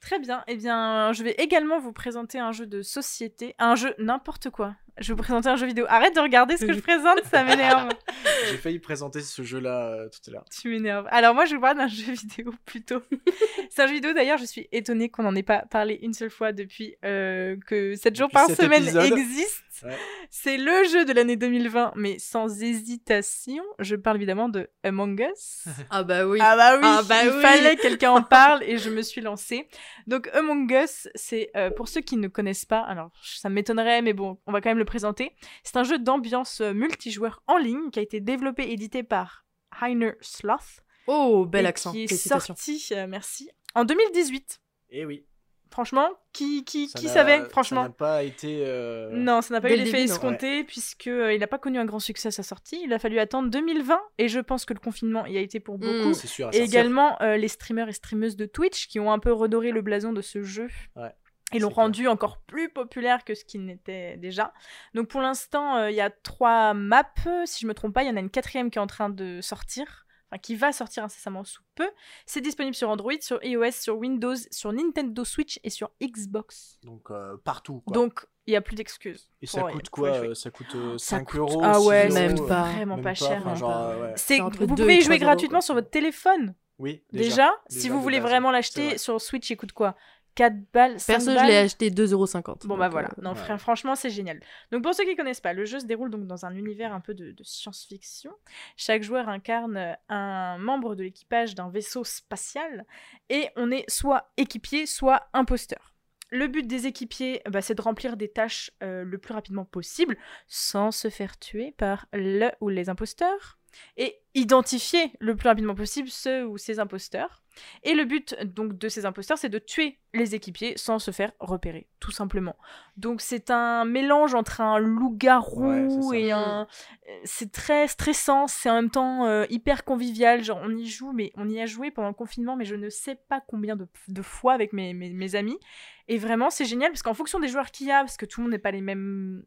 Très 0.00 0.18
bien. 0.18 0.42
Eh 0.46 0.56
bien, 0.56 1.12
je 1.12 1.22
vais 1.22 1.32
également 1.32 1.78
vous 1.78 1.92
présenter 1.92 2.38
un 2.38 2.52
jeu 2.52 2.66
de 2.66 2.82
société. 2.82 3.54
Un 3.58 3.74
jeu 3.74 3.94
n'importe 3.98 4.50
quoi. 4.50 4.74
Je 5.00 5.08
vais 5.08 5.14
vous 5.14 5.22
présenter 5.22 5.48
un 5.48 5.56
jeu 5.56 5.66
vidéo. 5.66 5.86
Arrête 5.88 6.14
de 6.14 6.20
regarder 6.20 6.58
ce 6.58 6.66
que 6.66 6.74
je 6.74 6.80
présente, 6.80 7.24
ça 7.30 7.42
m'énerve. 7.42 7.88
J'ai 8.50 8.58
failli 8.58 8.78
présenter 8.78 9.22
ce 9.22 9.42
jeu-là 9.42 9.92
euh, 9.94 10.08
tout 10.10 10.20
à 10.28 10.32
l'heure. 10.32 10.44
Tu 10.50 10.68
m'énerves. 10.68 11.06
Alors 11.10 11.34
moi, 11.34 11.46
je 11.46 11.54
vous 11.54 11.60
parle 11.62 11.78
d'un 11.78 11.88
jeu 11.88 12.12
vidéo 12.12 12.52
plutôt. 12.66 13.00
c'est 13.70 13.82
un 13.82 13.86
jeu 13.86 13.94
vidéo 13.94 14.12
d'ailleurs, 14.12 14.36
je 14.36 14.44
suis 14.44 14.68
étonnée 14.72 15.08
qu'on 15.08 15.22
n'en 15.22 15.34
ait 15.34 15.42
pas 15.42 15.64
parlé 15.70 15.98
une 16.02 16.12
seule 16.12 16.28
fois 16.28 16.52
depuis 16.52 16.96
euh, 17.04 17.56
que 17.66 17.94
7 17.94 18.14
jours 18.14 18.28
Depuis 18.28 18.34
par 18.46 18.56
semaine 18.56 18.82
épisode. 18.82 19.12
existe. 19.18 19.64
Ouais. 19.84 19.96
C'est 20.28 20.58
le 20.58 20.84
jeu 20.92 21.06
de 21.06 21.12
l'année 21.14 21.36
2020, 21.36 21.92
mais 21.96 22.18
sans 22.18 22.62
hésitation. 22.62 23.62
Je 23.78 23.96
parle 23.96 24.16
évidemment 24.18 24.50
de 24.50 24.68
Among 24.84 25.18
Us. 25.32 25.64
Ah 25.88 26.02
bah 26.02 26.26
oui. 26.26 26.38
Ah 26.42 26.56
bah 26.56 26.74
oui, 26.76 26.82
Ah 26.84 27.00
bah 27.08 27.24
il 27.24 27.30
oui. 27.30 27.40
fallait 27.40 27.76
que 27.76 27.82
quelqu'un 27.82 28.10
en 28.10 28.22
parle 28.22 28.62
et 28.64 28.76
je 28.76 28.90
me 28.90 29.00
suis 29.00 29.22
lancée. 29.22 29.66
Donc 30.06 30.28
Among 30.34 30.70
Us, 30.70 31.08
c'est 31.14 31.50
euh, 31.56 31.70
pour 31.70 31.88
ceux 31.88 32.02
qui 32.02 32.18
ne 32.18 32.28
connaissent 32.28 32.66
pas, 32.66 32.80
alors 32.80 33.10
ça 33.22 33.48
m'étonnerait, 33.48 34.02
mais 34.02 34.12
bon, 34.12 34.38
on 34.46 34.52
va 34.52 34.60
quand 34.60 34.68
même 34.68 34.76
le 34.78 34.84
présenter. 34.90 35.32
C'est 35.62 35.76
un 35.76 35.84
jeu 35.84 35.98
d'ambiance 36.00 36.60
euh, 36.60 36.72
multijoueur 36.74 37.42
en 37.46 37.58
ligne 37.58 37.90
qui 37.90 38.00
a 38.00 38.02
été 38.02 38.20
développé 38.20 38.64
et 38.64 38.72
édité 38.72 39.04
par 39.04 39.46
Heiner 39.80 40.14
Sloth. 40.20 40.80
Oh, 41.06 41.46
bel 41.46 41.64
et 41.64 41.68
accent. 41.68 41.92
Qui 41.92 42.02
est 42.02 42.16
sorti, 42.16 42.88
euh, 42.92 43.06
merci, 43.06 43.50
en 43.76 43.84
2018. 43.84 44.60
Eh 44.90 45.06
oui. 45.06 45.24
Franchement, 45.72 46.08
qui, 46.32 46.64
qui, 46.64 46.88
Ça 46.88 46.98
qui 46.98 47.08
savait, 47.08 47.38
Ça 47.42 47.48
franchement 47.48 47.84
n'a 47.84 47.90
pas 47.90 48.24
été. 48.24 48.64
euh, 48.66 49.08
non, 49.12 49.40
ça 49.40 49.54
n'a 49.54 49.60
pas 49.60 49.68
Dès 49.68 49.74
eu 49.76 49.78
le 49.78 49.84
l'effet 49.84 50.02
escompté 50.02 50.64
puisque 50.64 51.06
euh, 51.06 51.32
il 51.32 51.38
n'a 51.38 51.46
pas 51.46 51.58
connu 51.58 51.78
un 51.78 51.84
grand 51.84 52.00
succès 52.00 52.26
à 52.26 52.30
sa 52.32 52.42
sortie. 52.42 52.80
Il 52.84 52.92
a 52.92 52.98
fallu 52.98 53.20
attendre 53.20 53.50
2020 53.50 54.00
et 54.18 54.26
je 54.26 54.40
pense 54.40 54.64
que 54.64 54.74
le 54.74 54.80
confinement 54.80 55.26
y 55.26 55.38
a 55.38 55.40
été 55.40 55.60
pour 55.60 55.78
beaucoup. 55.78 56.08
Mm. 56.08 56.14
C'est 56.14 56.26
sûr. 56.26 56.50
Et 56.52 56.58
également 56.58 57.22
euh, 57.22 57.36
les 57.36 57.46
streamers 57.46 57.88
et 57.88 57.92
streameuses 57.92 58.34
de 58.34 58.46
Twitch 58.46 58.88
qui 58.88 58.98
ont 58.98 59.12
un 59.12 59.20
peu 59.20 59.32
redoré 59.32 59.70
le 59.70 59.80
blason 59.80 60.12
de 60.12 60.22
ce 60.22 60.42
jeu. 60.42 60.66
Ouais, 60.96 61.12
Et 61.52 61.58
l'ont 61.58 61.68
clair. 61.68 61.76
rendu 61.84 62.08
encore 62.08 62.38
plus 62.38 62.68
populaire 62.68 63.24
que 63.24 63.34
ce 63.34 63.44
qu'il 63.44 63.64
n'était 63.64 64.16
déjà. 64.16 64.52
Donc 64.94 65.08
pour 65.08 65.20
l'instant, 65.20 65.76
euh, 65.76 65.90
il 65.90 65.96
y 65.96 66.00
a 66.00 66.10
trois 66.10 66.74
maps. 66.74 67.04
Si 67.46 67.60
je 67.60 67.66
me 67.66 67.74
trompe 67.74 67.92
pas, 67.94 68.02
il 68.02 68.06
y 68.08 68.10
en 68.10 68.16
a 68.16 68.20
une 68.20 68.30
quatrième 68.30 68.70
qui 68.70 68.78
est 68.78 68.82
en 68.82 68.86
train 68.86 69.10
de 69.10 69.40
sortir. 69.40 70.06
Enfin, 70.32 70.38
qui 70.38 70.54
va 70.54 70.70
sortir 70.72 71.02
incessamment 71.02 71.42
sous 71.42 71.62
peu. 71.74 71.90
C'est 72.24 72.40
disponible 72.40 72.76
sur 72.76 72.88
Android, 72.88 73.14
sur 73.20 73.42
iOS, 73.44 73.72
sur 73.72 73.96
Windows, 73.98 74.36
sur 74.52 74.72
Nintendo 74.72 75.24
Switch 75.24 75.58
et 75.64 75.70
sur 75.70 75.90
Xbox. 76.00 76.78
Donc 76.84 77.10
euh, 77.10 77.36
partout. 77.42 77.80
Quoi. 77.84 77.94
Donc 77.94 78.26
il 78.46 78.52
n'y 78.52 78.56
a 78.56 78.60
plus 78.60 78.76
d'excuses. 78.76 79.28
Et 79.42 79.46
pour- 79.48 79.58
ça 79.58 79.72
coûte 79.72 79.88
quoi 79.90 80.08
euh, 80.10 80.34
Ça 80.34 80.50
coûte 80.52 80.72
euh, 80.76 80.98
Ça 80.98 81.16
5 81.18 81.24
coûte- 81.24 81.36
euros 81.40 81.60
Ah 81.64 81.80
ouais, 81.80 82.08
6 82.10 82.14
même 82.14 82.36
euros, 82.36 82.46
pas. 82.46 82.62
Vraiment 82.62 82.94
même 82.94 83.02
pas 83.04 83.14
cher. 83.14 83.38
enfin, 83.40 83.50
hein. 83.50 83.54
genre, 83.56 83.76
euh, 83.76 84.02
ouais. 84.02 84.12
C'est 84.14 84.38
vous 84.38 84.66
pouvez 84.68 84.98
y 84.98 85.02
jouer 85.02 85.16
euros, 85.16 85.24
gratuitement 85.24 85.58
quoi. 85.58 85.64
sur 85.64 85.74
votre 85.74 85.90
téléphone. 85.90 86.54
Oui, 86.78 87.02
Déjà, 87.12 87.28
déjà. 87.28 87.52
si 87.68 87.88
vous 87.88 88.00
voulez 88.00 88.20
vraiment 88.20 88.50
l'acheter 88.52 88.86
vrai. 88.90 88.98
sur 88.98 89.20
Switch, 89.20 89.50
il 89.50 89.56
coûte 89.56 89.72
quoi? 89.72 89.96
4 90.34 90.54
balles 90.72 91.00
5 91.00 91.12
Perso, 91.12 91.30
je 91.30 91.46
l'ai 91.46 91.56
acheté 91.56 91.90
2,50€. 91.90 92.66
Bon 92.66 92.76
bah 92.76 92.88
voilà, 92.88 93.08
euh, 93.18 93.22
non, 93.22 93.32
ouais. 93.32 93.58
franchement 93.58 93.94
c'est 93.94 94.10
génial. 94.10 94.40
Donc 94.70 94.82
pour 94.82 94.94
ceux 94.94 95.04
qui 95.04 95.16
connaissent 95.16 95.40
pas, 95.40 95.52
le 95.52 95.64
jeu 95.64 95.80
se 95.80 95.86
déroule 95.86 96.10
donc 96.10 96.26
dans 96.26 96.44
un 96.44 96.54
univers 96.54 96.92
un 96.92 97.00
peu 97.00 97.14
de, 97.14 97.32
de 97.32 97.44
science-fiction. 97.44 98.32
Chaque 98.76 99.02
joueur 99.02 99.28
incarne 99.28 99.96
un 100.08 100.58
membre 100.58 100.94
de 100.94 101.02
l'équipage 101.02 101.54
d'un 101.54 101.70
vaisseau 101.70 102.04
spatial 102.04 102.84
et 103.28 103.48
on 103.56 103.70
est 103.70 103.88
soit 103.88 104.32
équipier, 104.36 104.86
soit 104.86 105.28
imposteur. 105.32 105.94
Le 106.32 106.46
but 106.46 106.66
des 106.66 106.86
équipiers, 106.86 107.42
bah, 107.50 107.60
c'est 107.60 107.74
de 107.74 107.82
remplir 107.82 108.16
des 108.16 108.28
tâches 108.28 108.70
euh, 108.82 109.02
le 109.02 109.18
plus 109.18 109.34
rapidement 109.34 109.64
possible 109.64 110.16
sans 110.46 110.92
se 110.92 111.10
faire 111.10 111.38
tuer 111.38 111.72
par 111.72 112.06
le 112.12 112.50
ou 112.60 112.68
les 112.68 112.88
imposteurs 112.88 113.59
et 113.96 114.16
identifier 114.34 115.12
le 115.18 115.34
plus 115.36 115.48
rapidement 115.48 115.74
possible 115.74 116.08
ceux 116.08 116.46
ou 116.46 116.58
ces 116.58 116.78
imposteurs. 116.78 117.42
Et 117.82 117.94
le 117.94 118.04
but 118.04 118.36
donc 118.44 118.78
de 118.78 118.88
ces 118.88 119.06
imposteurs, 119.06 119.36
c'est 119.36 119.48
de 119.48 119.58
tuer 119.58 119.98
les 120.14 120.34
équipiers 120.34 120.74
sans 120.76 120.98
se 120.98 121.10
faire 121.10 121.32
repérer, 121.40 121.88
tout 121.98 122.12
simplement. 122.12 122.56
Donc 122.96 123.20
c'est 123.20 123.50
un 123.50 123.84
mélange 123.84 124.34
entre 124.34 124.60
un 124.60 124.78
loup-garou 124.78 126.14
et 126.14 126.30
un... 126.30 126.66
euh, 127.08 127.12
C'est 127.24 127.50
très 127.50 127.88
stressant, 127.88 128.46
c'est 128.46 128.70
en 128.70 128.76
même 128.76 128.90
temps 128.90 129.26
euh, 129.26 129.46
hyper 129.50 129.84
convivial, 129.84 130.44
genre 130.44 130.60
on 130.62 130.74
y 130.76 130.86
joue, 130.86 131.12
mais 131.12 131.32
on 131.34 131.48
y 131.48 131.60
a 131.60 131.66
joué 131.66 131.90
pendant 131.90 132.08
le 132.08 132.14
confinement, 132.14 132.56
mais 132.56 132.64
je 132.64 132.76
ne 132.76 132.88
sais 132.88 133.16
pas 133.28 133.42
combien 133.46 133.74
de, 133.74 133.88
de 134.08 134.22
fois 134.22 134.52
avec 134.52 134.72
mes, 134.72 134.94
mes, 134.94 135.10
mes 135.10 135.34
amis. 135.34 135.58
Et 136.06 136.18
vraiment 136.18 136.50
c'est 136.50 136.64
génial, 136.64 136.92
parce 136.92 137.02
qu'en 137.02 137.14
fonction 137.14 137.40
des 137.40 137.48
joueurs 137.48 137.72
qu'il 137.72 137.88
y 137.88 137.90
a, 137.90 138.00
parce 138.00 138.16
que 138.16 138.26
tout 138.26 138.40
le 138.40 138.44
monde 138.44 138.52
n'est 138.52 138.58
pas 138.58 138.70
les 138.70 138.80
mêmes 138.80 139.44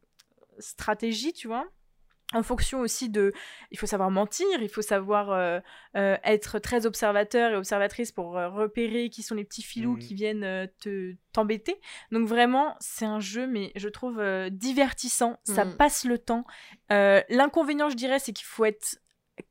stratégies, 0.59 1.33
tu 1.33 1.47
vois, 1.47 1.65
en 2.33 2.43
fonction 2.43 2.79
aussi 2.81 3.09
de 3.09 3.31
il 3.71 3.77
faut 3.79 3.85
savoir 3.85 4.11
mentir 4.11 4.45
il 4.61 4.69
faut 4.69 4.81
savoir 4.81 5.31
euh, 5.31 5.59
euh, 5.95 6.17
être 6.23 6.59
très 6.59 6.85
observateur 6.85 7.51
et 7.51 7.55
observatrice 7.55 8.11
pour 8.11 8.37
euh, 8.37 8.49
repérer 8.49 9.09
qui 9.09 9.23
sont 9.23 9.35
les 9.35 9.43
petits 9.45 9.63
filous 9.63 9.93
Mhm. 9.93 9.99
qui 9.99 10.15
viennent 10.15 10.43
euh, 10.43 10.67
te 10.81 11.15
t'embêter 11.31 11.79
donc 12.11 12.27
vraiment 12.27 12.75
c'est 12.79 13.05
un 13.05 13.19
jeu 13.19 13.47
mais 13.47 13.71
je 13.75 13.87
trouve 13.89 14.19
euh, 14.19 14.49
divertissant 14.49 15.37
ça 15.43 15.65
Mhm. 15.65 15.75
passe 15.77 16.03
le 16.05 16.17
temps 16.17 16.45
Euh, 16.91 17.21
l'inconvénient 17.29 17.89
je 17.89 17.95
dirais 17.95 18.19
c'est 18.19 18.33
qu'il 18.33 18.45
faut 18.45 18.65
être 18.65 18.97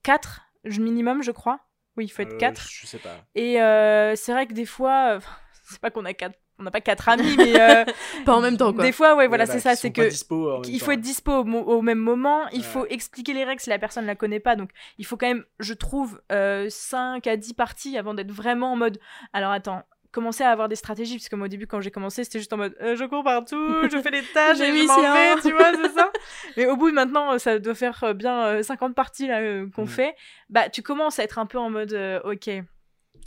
4 0.03 0.42
minimum 0.64 1.23
je 1.23 1.31
crois 1.33 1.61
oui 1.97 2.05
il 2.05 2.09
faut 2.09 2.23
être 2.23 2.35
Euh, 2.35 2.38
4 2.38 2.68
Je 2.71 2.87
sais 2.87 2.99
pas. 2.99 3.25
et 3.35 3.61
euh, 3.62 4.14
c'est 4.16 4.33
vrai 4.33 4.47
que 4.47 4.55
des 4.55 4.66
fois 4.66 5.16
euh, 5.16 5.21
c'est 5.64 5.81
pas 5.81 5.90
qu'on 5.90 6.05
a 6.05 6.14
quatre 6.14 6.38
on 6.62 6.64
n'a 6.64 6.70
pas 6.70 6.81
quatre 6.81 7.09
amis 7.09 7.37
mais 7.37 7.61
euh, 7.61 7.85
Pas 8.25 8.35
en 8.35 8.40
même 8.40 8.57
temps, 8.57 8.72
quoi. 8.72 8.83
des 8.85 8.92
fois 8.92 9.14
ouais 9.16 9.27
voilà 9.29 9.44
Ouais, 9.44 9.48
bah, 9.48 9.53
c'est 9.55 9.61
ça 9.61 9.77
c'est 9.77 9.90
que 9.90 10.09
dispo 10.09 10.62
il 10.64 10.79
temps. 10.79 10.85
faut 10.87 10.92
être 10.92 11.01
dispo 11.01 11.33
au, 11.33 11.83
même 11.83 11.98
moment, 11.98 12.48
il 12.53 12.59
Ouais. 12.59 12.64
faut 12.64 12.87
expliquer 12.87 13.33
les 13.35 13.44
règles 13.44 13.61
si 13.61 13.70
la 13.70 13.79
personne 13.79 14.05
ne 14.05 14.09
la 14.09 14.14
connaît 14.14 14.40
pas. 14.40 14.57
Donc 14.57 14.70
il 14.98 15.05
faut 15.07 15.16
quand 15.16 15.27
même, 15.27 15.44
je 15.59 15.75
trouve, 15.75 16.20
euh, 16.31 16.66
5 16.70 17.27
à 17.27 17.37
10 17.37 17.55
parties 17.55 17.98
avant 17.98 18.14
d'être 18.14 18.31
vraiment 18.33 18.72
en 18.72 18.77
mode. 18.77 18.98
Alors 19.33 19.51
attends, 19.51 19.83
commencer 20.12 20.44
à 20.44 20.51
avoir 20.51 20.68
des 20.68 20.77
stratégies, 20.77 21.16
parce 21.16 21.29
que 21.31 21.37
moi 21.37 21.46
au 21.46 21.48
début 21.48 21.66
quand 21.66 21.81
j'ai 21.81 21.90
commencé 21.90 22.22
c'était 22.22 22.38
juste 22.38 22.53
en 22.53 22.59
mode 22.59 22.77
euh, 22.83 22.96
je 22.96 23.05
cours 23.07 23.25
partout, 23.25 23.57
je 23.90 23.98
fais 23.98 24.11
les 24.11 24.22
tâches, 24.22 24.59
J'ai 24.59 24.68
et 24.68 24.72
mis 24.72 24.83
je 24.83 24.87
m'en 24.87 25.01
vais, 25.01 25.40
tu 25.40 25.53
vois, 25.53 25.72
c'est 25.75 25.92
ça. 25.98 26.12
Mais 26.57 26.66
au 26.66 26.77
bout 26.77 26.90
de 26.90 26.94
maintenant, 26.94 27.33
euh, 27.33 27.38
ça 27.38 27.59
doit 27.59 27.75
faire 27.75 28.14
bien 28.14 28.44
euh, 28.44 28.62
50 28.62 28.94
parties 28.94 29.27
là 29.27 29.40
qu'on 29.75 29.85
Mm. 29.85 29.88
fait, 29.88 30.14
bah 30.51 30.68
tu 30.68 30.83
commences 30.83 31.18
à 31.18 31.25
être 31.25 31.38
un 31.38 31.46
peu 31.46 31.59
en 31.59 31.70
mode 31.70 31.92
euh, 31.94 32.20
ok. 32.25 32.51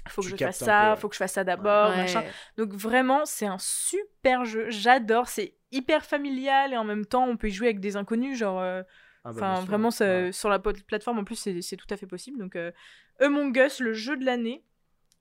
Faut 0.07 0.21
que 0.21 0.27
je 0.29 0.35
fasse 0.35 0.57
ça, 0.57 0.81
peu, 0.83 0.89
ouais. 0.91 0.95
faut 0.97 1.09
que 1.09 1.15
je 1.15 1.19
fasse 1.19 1.33
ça 1.33 1.43
d'abord, 1.43 1.89
Ouais. 1.89 1.97
machin. 1.97 2.23
Donc 2.57 2.73
vraiment, 2.73 3.25
c'est 3.25 3.47
un 3.47 3.57
super 3.59 4.45
jeu. 4.45 4.65
J'adore. 4.69 5.27
C'est 5.27 5.53
hyper 5.71 6.05
familial 6.05 6.73
et 6.73 6.77
en 6.77 6.83
même 6.83 7.05
temps, 7.05 7.25
on 7.27 7.37
peut 7.37 7.47
y 7.47 7.51
jouer 7.51 7.67
avec 7.67 7.79
des 7.79 7.95
inconnus. 7.97 8.37
Genre, 8.37 8.59
euh, 8.61 8.83
Ah 9.23 9.31
bah, 9.33 9.53
enfin, 9.53 9.65
vraiment, 9.65 9.89
ça- 9.91 10.05
ouais. 10.05 10.31
sur 10.31 10.49
la 10.49 10.59
plateforme, 10.59 11.19
en 11.19 11.23
plus, 11.23 11.35
c'est 11.61 11.75
tout 11.77 11.87
à 11.89 11.97
fait 11.97 12.05
possible. 12.07 12.37
Donc, 12.39 12.55
euh, 12.55 12.71
Among 13.19 13.55
Us, 13.57 13.79
le 13.79 13.93
jeu 13.93 14.15
de 14.17 14.25
l'année. 14.25 14.63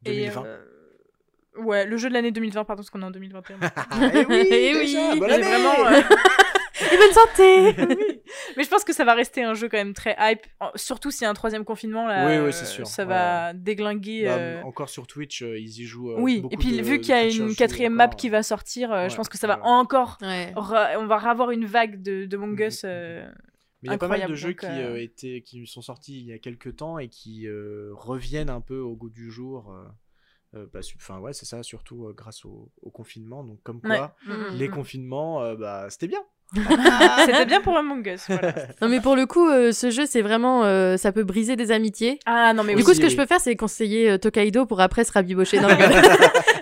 Et, 0.05 0.11
2020. 0.29 0.44
euh, 0.44 0.64
Ouais, 1.57 1.87
le 1.87 1.97
jeu 1.97 2.09
de 2.09 2.14
l'année 2.14 2.33
2020, 2.33 2.64
pardon, 2.64 2.83
parce 2.83 2.90
qu'on 2.90 3.01
est 3.03 3.05
en 3.05 3.11
2021. 3.12 3.59
Eh 4.12 4.27
oui, 4.27 4.47
Eh 4.51 4.73
déjà, 4.75 5.12
oui, 5.12 5.20
bonne 5.20 5.31
vraiment. 5.40 5.87
euh, 5.87 6.01
Et 6.92 6.97
bonne 6.97 7.12
santé 7.12 7.75
oui. 7.97 8.13
Mais 8.56 8.64
je 8.64 8.68
pense 8.70 8.84
que 8.84 8.92
ça 8.92 9.04
va 9.04 9.14
rester 9.14 9.42
un 9.42 9.54
jeu 9.54 9.68
quand 9.68 9.76
même 9.76 9.92
très 9.94 10.16
hype. 10.18 10.40
Surtout 10.76 11.10
s'il 11.10 11.22
y 11.22 11.26
a 11.26 11.30
un 11.30 11.34
troisième 11.34 11.64
confinement, 11.64 12.06
là, 12.06 12.26
Oui, 12.26 12.46
oui, 12.46 12.52
c'est 12.52 12.64
sûr. 12.64 12.87
ça 12.87 13.02
Ouais. 13.04 13.08
va 13.08 13.52
déglinguer. 13.52 14.24
Bah, 14.24 14.37
euh, 14.37 14.62
Encore 14.62 14.88
sur 14.88 15.06
Twitch, 15.06 15.42
euh, 15.42 15.58
ils 15.58 15.80
y 15.80 15.84
jouent. 15.84 16.12
euh, 16.12 16.16
Oui, 16.20 16.40
beaucoup 16.40 16.54
et 16.54 16.56
puis 16.58 16.76
de- 16.76 16.82
vu 16.82 17.00
qu'il 17.00 17.10
y 17.10 17.18
a 17.18 17.24
une 17.24 17.30
jouent 17.30 17.54
quatrième 17.54 17.94
map 17.94 18.04
encore, 18.06 18.16
qui 18.16 18.28
va 18.30 18.42
sortir, 18.42 18.92
euh, 18.92 19.08
je 19.08 19.16
pense 19.16 19.28
que 19.28 19.38
ça 19.38 19.46
va 19.46 19.62
encore. 19.64 20.18
Ouais. 20.22 20.52
On 20.56 20.60
va 21.06 21.16
avoir 21.30 21.50
une 21.50 21.66
vague 21.66 22.02
de, 22.02 22.24
de 22.26 22.37
Among 22.37 22.58
Mhm, 22.58 22.66
Us. 22.68 22.82
euh, 22.84 23.26
Mais 23.82 23.88
il 23.88 23.92
y 23.92 23.94
a 23.94 23.98
pas 23.98 24.08
mal 24.08 24.26
de 24.26 24.34
jeux 24.34 24.52
qui, 24.52 24.66
euh, 24.66 25.00
étaient, 25.02 25.42
qui 25.42 25.66
sont 25.66 25.82
sortis 25.82 26.18
il 26.20 26.26
y 26.26 26.32
a 26.32 26.38
quelques 26.38 26.76
temps 26.76 26.98
et 26.98 27.08
qui 27.08 27.46
euh, 27.46 27.90
reviennent 27.92 28.48
un 28.50 28.60
peu 28.62 28.78
au 28.78 28.96
goût 28.96 29.10
du 29.10 29.30
jour. 29.30 29.70
euh, 30.54 30.66
bah, 30.72 30.80
Enfin, 30.96 31.18
ouais, 31.18 31.32
c'est 31.32 31.46
ça, 31.46 31.62
surtout 31.62 32.06
euh, 32.06 32.12
grâce 32.12 32.44
au, 32.44 32.70
au 32.80 32.90
confinement. 32.90 33.42
Donc, 33.44 33.60
comme 33.62 33.80
quoi, 33.80 34.16
Ouais. 34.28 34.34
Mhm. 34.34 34.56
les 34.56 34.68
confinements, 34.68 35.42
euh, 35.42 35.56
bah, 35.56 35.90
c'était 35.90 36.06
bien. 36.06 36.22
C'était 37.26 37.46
bien 37.46 37.61
pour 37.61 37.76
Among 37.76 38.07
Us. 38.07 38.24
voilà. 38.28 38.54
Non, 38.80 38.88
mais 38.88 39.00
pour 39.00 39.16
le 39.16 39.26
coup, 39.26 39.48
euh, 39.48 39.72
ce 39.72 39.90
jeu, 39.90 40.07
c'est 40.07 40.22
vraiment. 40.22 40.64
euh, 40.64 40.96
ça 40.96 41.11
peut 41.12 41.24
briser 41.24 41.57
des 41.57 41.70
amitiés. 41.72 42.18
Ah 42.26 42.52
non, 42.54 42.62
mais 42.62 42.74
du 42.74 42.78
oui. 42.80 42.85
coup, 42.85 42.94
ce 42.94 43.00
que 43.00 43.07
oui. 43.07 43.11
je 43.11 43.16
peux 43.16 43.26
faire, 43.26 43.40
c'est 43.40 43.57
conseiller 43.57 44.11
euh, 44.11 44.18
Tokaido 44.18 44.66
pour 44.66 44.80
après 44.80 45.04
se 45.04 45.12
rabibocher. 45.12 45.59
Non, 45.61 45.68
je 45.70 45.74
rigole. 45.74 46.02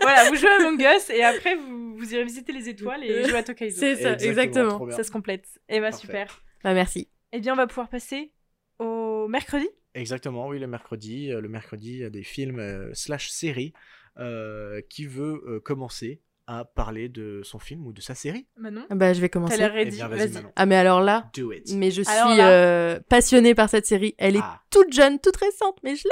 voilà, 0.02 0.28
vous 0.30 0.36
jouez 0.36 0.48
à 0.48 0.56
Among 0.66 0.80
Us 0.80 1.10
et 1.10 1.22
après 1.22 1.56
vous, 1.56 1.96
vous 1.96 2.14
irez 2.14 2.24
visiter 2.24 2.52
les 2.52 2.68
étoiles 2.68 3.04
et 3.04 3.24
jouer 3.28 3.38
à 3.38 3.42
Tokaido. 3.42 3.74
c'est 3.76 3.96
ça, 3.96 4.12
Exactement, 4.12 4.30
exactement. 4.30 4.70
trop 4.76 4.86
bien. 4.86 4.96
Ça 4.96 5.04
se 5.04 5.10
complète. 5.10 5.44
Et 5.68 5.80
bah 5.80 5.90
Parfait. 5.90 6.06
super. 6.06 6.42
Bah, 6.64 6.74
merci. 6.74 7.08
Eh 7.32 7.40
bien, 7.40 7.52
on 7.52 7.56
va 7.56 7.66
pouvoir 7.66 7.88
passer 7.88 8.32
au 8.78 9.26
mercredi. 9.28 9.68
Exactement, 9.94 10.48
oui, 10.48 10.58
le 10.58 10.66
mercredi. 10.66 11.30
euh, 11.30 11.40
le 11.42 11.48
mercredi, 11.48 11.90
il 11.92 11.98
y 11.98 12.04
a 12.04 12.10
des 12.10 12.22
films 12.22 12.58
euh, 12.60 12.90
slash 12.94 13.28
séries 13.30 13.72
euh, 14.18 14.80
qui 14.88 15.06
veut 15.06 15.42
euh, 15.46 15.60
commencer 15.60 16.20
à 16.46 16.64
parler 16.64 17.08
de 17.08 17.40
son 17.44 17.58
film 17.58 17.86
ou 17.86 17.92
de 17.92 18.00
sa 18.00 18.14
série. 18.14 18.46
Manon, 18.56 18.84
Bah, 18.90 19.12
je 19.12 19.20
vais 19.20 19.28
t'as 19.28 19.32
commencer. 19.32 19.56
l'air 19.56 19.72
Eh 19.76 19.84
bien, 19.86 20.08
vas-y. 20.08 20.32
Ah, 20.56 20.66
mais 20.66 20.76
alors 20.76 21.00
là, 21.00 21.30
Do 21.34 21.52
it. 21.52 21.72
mais 21.74 21.90
je 21.90 22.02
suis 22.02 22.12
là- 22.36 22.50
euh, 22.50 23.00
passionnée 23.08 23.54
par 23.54 23.68
cette 23.68 23.86
série. 23.86 24.14
Elle 24.18 24.36
est 24.36 24.40
Ah. 24.42 24.60
toute 24.70 24.92
jeune, 24.92 25.18
toute 25.20 25.36
récente, 25.36 25.78
mais 25.84 25.94
je 25.96 26.02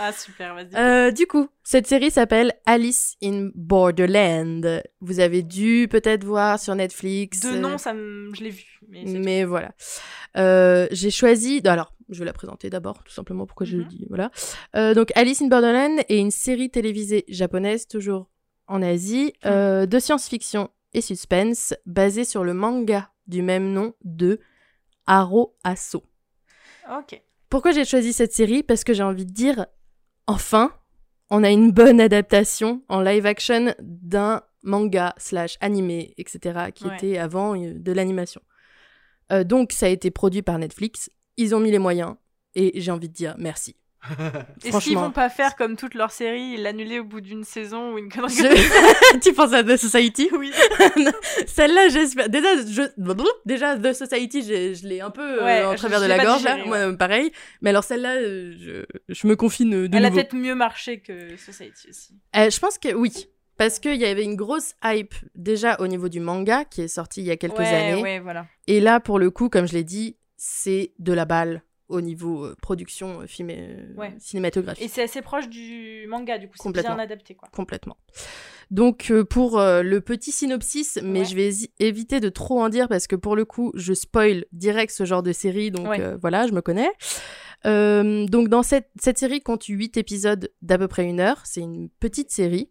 Ah 0.00 0.12
super, 0.12 0.54
vas-y. 0.54 0.74
Euh, 0.74 1.10
du 1.10 1.26
coup, 1.26 1.48
cette 1.62 1.86
série 1.86 2.10
s'appelle 2.10 2.52
Alice 2.66 3.16
in 3.22 3.50
Borderland. 3.54 4.82
Vous 5.00 5.20
avez 5.20 5.42
dû 5.42 5.88
peut-être 5.90 6.24
voir 6.24 6.58
sur 6.58 6.74
Netflix. 6.74 7.40
De 7.40 7.58
nom, 7.58 7.78
ça 7.78 7.92
me... 7.94 8.32
je 8.34 8.42
l'ai 8.44 8.50
vu. 8.50 8.64
Mais, 8.88 9.02
c'est 9.06 9.18
Mais 9.18 9.44
voilà. 9.44 9.72
Euh, 10.36 10.86
j'ai 10.90 11.10
choisi. 11.10 11.60
Alors, 11.64 11.92
je 12.08 12.18
vais 12.18 12.24
la 12.24 12.32
présenter 12.32 12.70
d'abord, 12.70 13.02
tout 13.04 13.12
simplement 13.12 13.44
pourquoi 13.46 13.66
je 13.66 13.76
le 13.76 13.82
Mhm. 13.84 13.88
dis. 13.88 14.06
Voilà. 14.08 14.30
Euh, 14.76 14.94
donc, 14.94 15.10
Alice 15.14 15.42
in 15.42 15.48
Borderland 15.48 16.00
est 16.08 16.18
une 16.18 16.30
série 16.30 16.70
télévisée 16.70 17.24
japonaise, 17.28 17.86
toujours 17.86 18.30
en 18.68 18.82
Asie, 18.82 19.32
euh, 19.44 19.86
de 19.86 19.98
science-fiction 19.98 20.70
et 20.94 21.00
suspense, 21.00 21.74
basée 21.86 22.24
sur 22.24 22.44
le 22.44 22.54
manga 22.54 23.10
du 23.26 23.42
même 23.42 23.72
nom 23.72 23.94
de 24.04 24.40
Haro 25.06 25.56
Asso. 25.64 26.02
Ok. 26.90 27.20
Pourquoi 27.50 27.72
j'ai 27.72 27.84
choisi 27.84 28.12
cette 28.12 28.32
série? 28.32 28.62
Parce 28.62 28.84
que 28.84 28.92
j'ai 28.94 29.02
envie 29.02 29.26
de 29.26 29.32
dire, 29.32 29.66
enfin, 30.26 30.72
on 31.30 31.42
a 31.44 31.50
une 31.50 31.72
bonne 31.72 32.00
adaptation 32.00 32.82
en 32.88 33.00
live 33.00 33.26
action 33.26 33.74
d'un 33.80 34.42
manga 34.62 35.14
slash 35.18 35.56
animé, 35.60 36.14
etc., 36.18 36.70
qui 36.74 36.84
Ouais. 36.86 36.94
était 36.96 37.18
avant 37.18 37.54
euh, 37.60 37.72
de 37.74 37.92
l'animation. 37.92 38.40
Euh, 39.32 39.44
donc, 39.44 39.72
ça 39.72 39.86
a 39.86 39.88
été 39.90 40.10
produit 40.10 40.42
par 40.42 40.58
Netflix. 40.58 41.10
Ils 41.36 41.54
ont 41.54 41.60
mis 41.60 41.70
les 41.70 41.78
moyens. 41.78 42.16
Et 42.54 42.80
j'ai 42.80 42.90
envie 42.90 43.08
de 43.08 43.14
dire 43.14 43.34
merci. 43.38 43.76
Est-ce 44.64 44.78
qu'ils 44.80 44.96
vont 44.96 45.10
pas 45.10 45.28
faire 45.28 45.56
comme 45.56 45.76
toutes 45.76 45.94
leurs 45.94 46.10
séries, 46.10 46.56
l'annuler 46.56 47.00
au 47.00 47.04
bout 47.04 47.20
d'une 47.20 47.44
saison 47.44 47.92
ou 47.92 47.98
une 47.98 48.08
connerie 48.10 48.34
Je- 48.34 49.18
tu 49.22 49.32
penses 49.32 49.52
à 49.52 49.62
The 49.62 49.76
Society 49.76 50.28
Oui. 50.38 50.52
Celle-là, 51.46 51.88
j'espère. 51.88 52.28
Déjà, 52.28 52.56
je... 52.56 52.82
déjà, 53.44 53.76
The 53.76 53.92
Society, 53.92 54.42
je 54.42 54.86
l'ai 54.86 55.00
un 55.00 55.10
peu 55.10 55.42
euh, 55.42 55.70
en 55.70 55.74
travers 55.74 56.00
de 56.00 56.06
la 56.06 56.22
gorge, 56.22 56.44
là. 56.44 56.64
Moi, 56.64 56.92
pareil. 56.96 57.32
Mais 57.62 57.70
alors, 57.70 57.84
celle-là, 57.84 58.16
euh, 58.16 58.54
je... 58.58 58.84
je 59.08 59.26
me 59.26 59.36
confine 59.36 59.74
euh, 59.74 59.88
de 59.88 59.96
Elle 59.96 60.04
a 60.04 60.10
peut-être 60.10 60.34
mieux 60.34 60.54
marché 60.54 61.00
que 61.00 61.36
Society 61.36 61.88
aussi. 61.90 62.14
Euh, 62.36 62.50
je 62.50 62.58
pense 62.58 62.78
que 62.78 62.94
oui. 62.94 63.28
Parce 63.56 63.80
qu'il 63.80 63.96
y 63.96 64.04
avait 64.04 64.22
une 64.22 64.36
grosse 64.36 64.74
hype 64.84 65.14
déjà 65.34 65.76
au 65.80 65.88
niveau 65.88 66.08
du 66.08 66.20
manga 66.20 66.64
qui 66.64 66.82
est 66.82 66.88
sorti 66.88 67.22
il 67.22 67.26
y 67.26 67.32
a 67.32 67.36
quelques 67.36 67.58
ouais, 67.58 67.66
années. 67.66 68.20
voilà. 68.20 68.46
Et 68.68 68.80
là, 68.80 69.00
pour 69.00 69.18
le 69.18 69.32
coup, 69.32 69.48
comme 69.48 69.66
je 69.66 69.72
l'ai 69.72 69.82
dit, 69.82 70.16
c'est 70.36 70.92
de 71.00 71.12
la 71.12 71.24
balle 71.24 71.64
au 71.88 72.00
niveau 72.00 72.44
euh, 72.46 72.54
production 72.60 73.22
euh, 73.22 73.26
film 73.26 73.50
et, 73.50 73.58
euh, 73.58 73.94
Ouais. 73.96 74.14
cinématographique. 74.18 74.84
Et 74.84 74.88
c'est 74.88 75.02
assez 75.02 75.22
proche 75.22 75.48
du 75.48 76.06
manga, 76.08 76.38
du 76.38 76.48
coup, 76.48 76.54
c'est 76.60 76.70
bien 76.72 76.98
adapté, 76.98 77.34
quoi. 77.34 77.48
Complètement. 77.52 77.96
Donc, 78.70 79.10
euh, 79.10 79.24
pour 79.24 79.58
euh, 79.58 79.82
le 79.82 80.00
petit 80.02 80.30
synopsis, 80.30 80.98
mais 81.02 81.20
Ouais. 81.20 81.24
je 81.24 81.34
vais 81.34 81.50
éviter 81.78 82.20
de 82.20 82.28
trop 82.28 82.60
en 82.60 82.68
dire 82.68 82.88
parce 82.88 83.06
que 83.06 83.16
pour 83.16 83.34
le 83.36 83.44
coup, 83.44 83.72
je 83.74 83.94
spoil 83.94 84.44
direct 84.52 84.92
ce 84.92 85.04
genre 85.06 85.22
de 85.22 85.32
série. 85.32 85.70
Donc 85.70 85.88
Ouais. 85.88 86.00
euh, 86.00 86.18
voilà, 86.20 86.46
je 86.46 86.52
me 86.52 86.60
connais. 86.60 86.90
Donc, 87.64 88.48
dans 88.48 88.62
cette, 88.62 88.90
cette 89.00 89.18
série 89.18 89.40
compte 89.40 89.64
8 89.64 89.96
épisodes 89.96 90.50
d'à 90.62 90.78
peu 90.78 90.88
près 90.88 91.04
une 91.04 91.20
heure. 91.20 91.40
C'est 91.44 91.60
une 91.60 91.88
petite 92.00 92.30
série. 92.30 92.70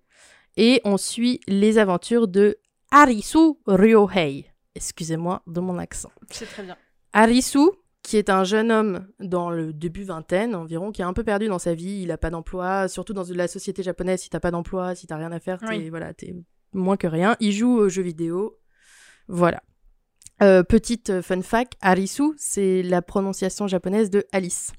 Et 0.55 0.81
on 0.85 0.97
suit 0.97 1.39
les 1.47 1.77
aventures 1.77 2.27
de 2.27 2.57
Arisu 2.91 3.53
Ryohei. 3.67 4.45
Excusez-moi 4.75 5.41
de 5.47 5.59
mon 5.59 5.77
accent. 5.77 6.11
C'est 6.31 6.45
très 6.45 6.63
bien. 6.63 6.77
Arisu, 7.13 7.69
qui 8.07 8.15
est 8.15 8.29
un 8.29 8.45
jeune 8.45 8.71
homme 8.71 9.05
dans 9.19 9.49
le 9.49 9.73
début 9.73 10.05
vingtaine 10.05 10.55
environ, 10.55 10.93
qui 10.93 11.01
est 11.01 11.05
un 11.05 11.11
peu 11.11 11.25
perdu 11.25 11.49
dans 11.49 11.59
sa 11.59 11.73
vie, 11.73 12.03
il 12.03 12.11
a 12.11 12.17
pas 12.17 12.29
d'emploi, 12.29 12.87
surtout 12.87 13.11
dans 13.11 13.25
la 13.33 13.49
société 13.49 13.83
japonaise, 13.83 14.21
si 14.21 14.29
t'as 14.29 14.39
pas 14.39 14.49
d'emploi, 14.49 14.95
si 14.95 15.07
t'as 15.07 15.17
rien 15.17 15.33
à 15.33 15.41
faire, 15.41 15.59
t'es 15.59 15.67
Oui. 15.67 15.89
voilà, 15.89 16.13
t'es 16.13 16.33
moins 16.71 16.95
que 16.95 17.07
rien. 17.07 17.35
Il 17.41 17.51
joue 17.51 17.77
aux 17.77 17.89
jeux 17.89 18.03
vidéo, 18.03 18.59
voilà. 19.27 19.61
Euh, 20.41 20.63
petite 20.63 21.09
euh, 21.09 21.21
fun 21.21 21.41
fact, 21.41 21.73
Arisu, 21.81 22.31
c'est 22.37 22.81
la 22.81 23.01
prononciation 23.01 23.67
japonaise 23.67 24.09
de 24.09 24.25
Alice. 24.31 24.71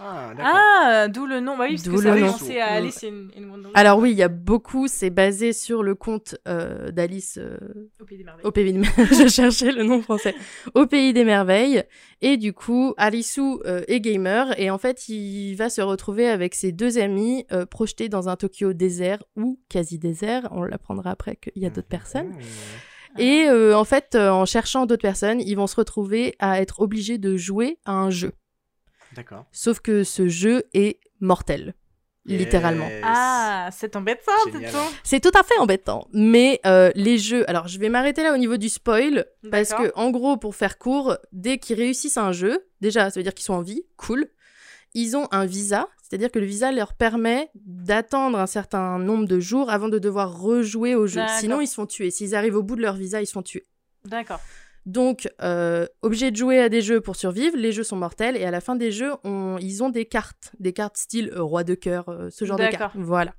Ah, 0.00 0.32
d'accord. 0.34 0.52
Ah, 0.54 1.08
d'où 1.08 1.26
le 1.26 1.40
nom. 1.40 1.56
Bah 1.56 1.66
oui, 1.68 1.76
parce 1.76 1.88
que 1.88 2.02
ça 2.02 2.14
nom. 2.14 2.60
à. 2.60 2.64
Alice 2.64 3.04
in, 3.04 3.28
in 3.36 3.48
Wonderland. 3.48 3.72
Alors 3.74 3.98
oui, 3.98 4.12
il 4.12 4.16
y 4.16 4.22
a 4.22 4.28
beaucoup, 4.28 4.88
c'est 4.88 5.10
basé 5.10 5.52
sur 5.52 5.82
le 5.82 5.94
conte 5.94 6.36
euh, 6.48 6.90
d'Alice 6.90 7.38
euh, 7.38 7.58
Au 8.00 8.04
Pays 8.04 8.18
des 8.18 8.24
Merveilles. 8.24 8.46
Au 8.46 8.52
pays 8.52 8.72
des 8.72 8.78
merveilles. 8.78 9.06
Je 9.24 9.28
cherchais 9.28 9.72
le 9.72 9.82
nom 9.82 10.00
français. 10.00 10.34
Au 10.74 10.86
pays 10.86 11.12
des 11.12 11.24
merveilles. 11.24 11.84
Et 12.20 12.36
du 12.36 12.52
coup, 12.52 12.94
Alisu 12.96 13.58
euh, 13.66 13.82
est 13.88 14.00
gamer 14.00 14.58
et 14.58 14.70
en 14.70 14.78
fait, 14.78 15.08
il 15.08 15.54
va 15.56 15.68
se 15.68 15.82
retrouver 15.82 16.28
avec 16.28 16.54
ses 16.54 16.72
deux 16.72 16.98
amis 16.98 17.44
euh, 17.52 17.66
projetés 17.66 18.08
dans 18.08 18.28
un 18.28 18.36
Tokyo 18.36 18.72
désert 18.72 19.22
ou 19.36 19.60
quasi 19.68 19.98
désert. 19.98 20.48
On 20.52 20.62
l'apprendra 20.62 21.10
après 21.10 21.36
qu'il 21.36 21.62
y 21.62 21.66
a 21.66 21.70
d'autres 21.70 21.88
personnes. 21.88 22.28
Mmh. 22.28 22.40
Et 23.18 23.46
euh, 23.48 23.76
en 23.76 23.84
fait, 23.84 24.14
euh, 24.14 24.30
en 24.30 24.46
cherchant 24.46 24.86
d'autres 24.86 25.02
personnes, 25.02 25.40
ils 25.40 25.54
vont 25.54 25.66
se 25.66 25.76
retrouver 25.76 26.34
à 26.38 26.60
être 26.60 26.80
obligés 26.80 27.18
de 27.18 27.36
jouer 27.36 27.78
à 27.84 27.92
un 27.92 28.10
jeu. 28.10 28.32
D'accord. 29.14 29.44
Sauf 29.52 29.80
que 29.80 30.04
ce 30.04 30.28
jeu 30.28 30.64
est 30.74 30.98
mortel. 31.20 31.74
littéralement. 32.24 32.88
Yes. 32.88 33.02
Ah, 33.04 33.68
c'est 33.72 33.96
embêtant, 33.96 34.30
c'est 34.44 34.70
tout. 34.70 34.76
C'est 35.02 35.20
tout 35.20 35.36
à 35.36 35.42
fait 35.42 35.58
embêtant. 35.58 36.06
Mais 36.12 36.60
euh, 36.66 36.90
les 36.94 37.18
jeux, 37.18 37.48
alors 37.50 37.66
je 37.66 37.78
vais 37.80 37.88
m'arrêter 37.88 38.22
là 38.22 38.32
au 38.32 38.36
niveau 38.36 38.56
du 38.56 38.68
spoil, 38.68 39.26
parce 39.50 39.70
que 39.74 39.90
en 39.96 40.10
gros, 40.10 40.36
pour 40.36 40.54
faire 40.54 40.78
court, 40.78 41.16
dès 41.32 41.58
qu'ils 41.58 41.76
réussissent 41.76 42.16
un 42.18 42.30
jeu, 42.32 42.64
déjà, 42.80 43.10
ça 43.10 43.18
veut 43.18 43.24
dire 43.24 43.34
qu'ils 43.34 43.44
sont 43.44 43.54
en 43.54 43.62
vie, 43.62 43.82
cool. 43.96 44.28
Ils 44.94 45.16
ont 45.16 45.26
un 45.32 45.46
visa, 45.46 45.88
c'est-à-dire 46.02 46.30
que 46.30 46.38
le 46.38 46.44
visa 46.46 46.70
leur 46.70 46.92
permet 46.94 47.50
d'attendre 47.54 48.38
un 48.38 48.46
certain 48.46 48.98
nombre 48.98 49.26
de 49.26 49.40
jours 49.40 49.70
avant 49.70 49.88
de 49.88 49.98
devoir 49.98 50.38
rejouer 50.38 50.94
au 50.94 51.06
jeu. 51.06 51.22
Sinon, 51.40 51.60
ils 51.60 51.66
se 51.66 51.74
font 51.74 51.86
tuer. 51.86 52.10
S'ils 52.10 52.34
arrivent 52.34 52.56
au 52.56 52.62
bout 52.62 52.76
de 52.76 52.82
leur 52.82 52.94
visa, 52.94 53.20
ils 53.22 53.26
se 53.26 53.32
font 53.32 53.42
tuer. 53.42 53.64
D'accord. 54.04 54.40
Donc, 54.84 55.28
euh, 55.42 55.86
obligés 56.02 56.30
de 56.30 56.36
jouer 56.36 56.58
à 56.58 56.68
des 56.68 56.80
jeux 56.82 57.00
pour 57.00 57.14
survivre. 57.16 57.56
Les 57.56 57.70
jeux 57.72 57.84
sont 57.84 57.96
mortels 57.96 58.36
et 58.36 58.44
à 58.44 58.50
la 58.50 58.60
fin 58.60 58.74
des 58.74 58.90
jeux, 58.90 59.12
on- 59.24 59.56
ils 59.60 59.82
ont 59.82 59.90
des 59.90 60.06
cartes, 60.06 60.52
des 60.58 60.72
cartes 60.72 60.96
style 60.96 61.30
euh, 61.36 61.42
roi 61.42 61.62
de 61.64 61.74
cœur, 61.74 62.08
euh, 62.08 62.30
ce 62.30 62.44
genre 62.44 62.56
de 62.58 62.62
D'accord. 62.64 62.78
cartes. 62.78 62.96
Voilà. 62.96 63.32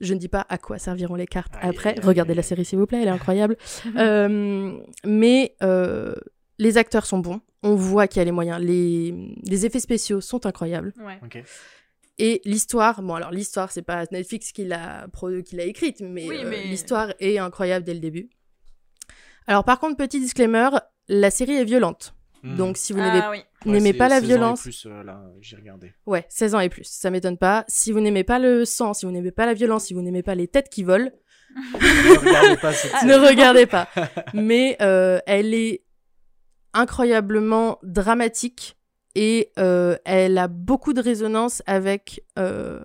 Je 0.00 0.14
ne 0.14 0.18
dis 0.18 0.28
pas 0.28 0.44
à 0.48 0.58
quoi 0.58 0.78
serviront 0.78 1.14
les 1.14 1.26
cartes 1.26 1.54
Aïe, 1.60 1.70
après. 1.70 1.96
Regardez 2.02 2.30
aïe, 2.32 2.36
la 2.36 2.42
série 2.42 2.64
s'il 2.64 2.78
vous 2.78 2.86
plaît, 2.86 2.98
elle 3.02 3.08
est 3.08 3.10
incroyable. 3.22 3.56
Euh, 3.96 4.78
mais 5.04 5.56
euh, 5.62 6.14
les 6.58 6.76
acteurs 6.78 7.06
sont 7.06 7.18
bons. 7.18 7.40
On 7.62 7.74
voit 7.74 8.06
qu'il 8.06 8.18
y 8.20 8.22
a 8.22 8.24
les 8.24 8.30
moyens. 8.32 8.60
Les, 8.60 9.14
les 9.42 9.66
effets 9.66 9.80
spéciaux 9.80 10.20
sont 10.20 10.46
incroyables. 10.46 10.92
Ouais. 11.04 11.18
Ok. 11.24 11.42
Et 12.18 12.40
l'histoire, 12.44 13.02
bon 13.02 13.14
alors 13.14 13.30
l'histoire 13.30 13.70
c'est 13.72 13.82
pas 13.82 14.04
Netflix 14.10 14.52
qui 14.52 14.64
l'a 14.64 15.06
qui 15.44 15.56
l'a 15.56 15.64
écrite, 15.64 16.00
mais, 16.00 16.26
Oui, 16.28 16.36
euh, 16.42 16.48
mais- 16.48 16.64
l'histoire 16.64 17.12
est 17.20 17.36
incroyable 17.38 17.84
dès 17.84 17.92
le 17.94 18.00
début. 18.00 18.30
Alors 19.46 19.64
par 19.64 19.78
contre 19.78 19.96
petit 19.96 20.20
disclaimer, 20.20 20.68
la 21.08 21.30
série 21.30 21.54
est 21.56 21.64
violente. 21.64 22.14
Hmm. 22.42 22.56
Donc 22.56 22.76
si 22.76 22.92
vous 22.92 23.00
n'aimez 23.00 23.20
Ah 23.22 23.30
oui. 23.30 23.38
Ouais, 23.64 23.72
n'aimez 23.72 23.92
pas 23.94 24.08
la 24.08 24.16
16 24.20 24.22
ans 24.22 24.24
et 24.24 24.26
violence, 24.28 24.62
plus, 24.62 24.86
euh, 24.86 25.02
là, 25.02 25.20
j'ai 25.40 25.56
regardé. 25.56 25.92
ouais 26.06 26.24
16 26.28 26.54
ans 26.54 26.60
et 26.60 26.68
plus, 26.68 26.84
ça 26.84 27.10
m'étonne 27.10 27.38
pas. 27.38 27.64
Si 27.68 27.90
vous 27.92 28.00
n'aimez 28.00 28.24
pas 28.24 28.38
le 28.38 28.64
sang, 28.64 28.94
si 28.94 29.06
vous 29.06 29.12
n'aimez 29.12 29.32
pas 29.32 29.46
la 29.46 29.54
violence, 29.54 29.84
si 29.86 29.94
vous 29.94 30.02
n'aimez 30.02 30.22
pas 30.22 30.34
les 30.34 30.46
têtes 30.46 30.68
qui 30.68 30.84
volent, 30.84 31.10
ne 31.56 32.18
regardez 32.18 32.56
pas 32.56 32.72
cette 32.72 32.90
série. 33.00 33.06
ne 33.06 33.14
regardez 33.16 33.66
pas. 33.66 33.88
Mais 34.34 34.76
euh, 34.82 35.18
elle 35.26 35.54
est 35.54 35.84
incroyablement 36.74 37.78
dramatique 37.82 38.75
et 39.18 39.48
euh, 39.58 39.96
elle 40.04 40.36
a 40.36 40.46
beaucoup 40.46 40.92
de 40.92 41.00
résonance 41.00 41.62
avec 41.66 42.22
euh, 42.38 42.80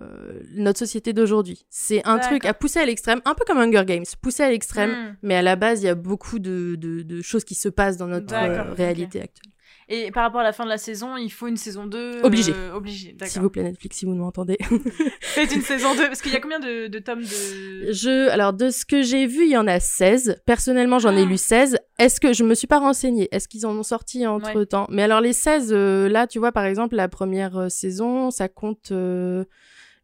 notre 0.54 0.78
société 0.78 1.12
d'aujourd'hui. 1.12 1.66
C'est 1.68 2.00
un 2.06 2.16
truc 2.28 2.46
à 2.46 2.54
pousser 2.54 2.78
à 2.80 2.86
l'extrême, 2.86 3.20
un 3.26 3.34
peu 3.34 3.44
comme 3.46 3.58
Hunger 3.58 3.84
Games, 3.84 4.04
poussé 4.22 4.42
à 4.42 4.50
l'extrême, 4.50 4.90
Hmm. 4.90 5.16
mais 5.22 5.34
à 5.36 5.42
la 5.42 5.56
base, 5.56 5.82
il 5.82 5.86
y 5.86 5.88
a 5.90 5.94
beaucoup 5.94 6.38
de, 6.38 6.74
de- 6.76 7.02
de 7.02 7.20
choses 7.22 7.44
qui 7.44 7.54
se 7.54 7.68
passent 7.68 7.98
dans 7.98 8.06
notre 8.08 8.34
euh, 8.34 8.72
réalité 8.74 9.20
actuelle. 9.20 9.52
Et 9.94 10.10
par 10.10 10.22
rapport 10.22 10.40
à 10.40 10.44
la 10.44 10.52
fin 10.54 10.64
de 10.64 10.70
la 10.70 10.78
saison, 10.78 11.18
il 11.18 11.28
faut 11.30 11.46
une 11.48 11.58
saison 11.58 11.86
2 11.86 12.22
Obligé. 12.22 12.52
euh, 12.56 12.72
obligé, 12.74 13.08
S'il 13.08 13.16
d'accord. 13.18 13.42
vous 13.42 13.50
plaît, 13.50 13.62
Netflix, 13.62 13.98
si 13.98 14.06
vous 14.06 14.14
nous 14.14 14.24
entendez. 14.24 14.56
Faites 15.20 15.54
une 15.54 15.60
saison 15.60 15.94
2 15.94 16.06
parce 16.06 16.22
qu'il 16.22 16.32
y 16.32 16.36
a 16.36 16.40
combien 16.40 16.60
de, 16.60 16.86
de 16.86 16.98
tomes 16.98 17.20
de 17.20 17.92
Je, 17.92 18.30
alors, 18.30 18.54
de 18.54 18.70
ce 18.70 18.86
que 18.86 19.02
j'ai 19.02 19.26
vu, 19.26 19.44
il 19.44 19.50
y 19.50 19.56
en 19.58 19.66
a 19.66 19.80
16. 19.80 20.40
Personnellement, 20.46 20.98
j'en 20.98 21.14
ai 21.14 21.22
Ah. 21.22 21.26
lu 21.26 21.36
16. 21.36 21.78
Est-ce 21.98 22.20
que 22.20 22.32
je 22.32 22.42
me 22.42 22.54
suis 22.54 22.66
pas 22.66 22.78
renseignée 22.78 23.28
Est-ce 23.32 23.48
qu'ils 23.48 23.66
en 23.66 23.76
ont 23.76 23.82
sorti 23.82 24.26
entre 24.26 24.64
temps 24.64 24.86
Mais 24.88 25.02
alors, 25.02 25.20
les 25.20 25.34
16, 25.34 25.72
euh, 25.72 26.08
là, 26.08 26.26
tu 26.26 26.38
vois, 26.38 26.52
par 26.52 26.64
exemple, 26.64 26.96
la 26.96 27.08
première 27.08 27.58
euh, 27.58 27.68
saison, 27.68 28.30
ça 28.30 28.48
compte 28.48 28.92
euh, 28.92 29.44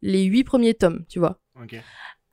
les 0.03 0.23
8 0.23 0.43
premiers 0.43 0.75
tomes, 0.75 1.03
tu 1.09 1.17
vois. 1.17 1.39
Ok. 1.61 1.75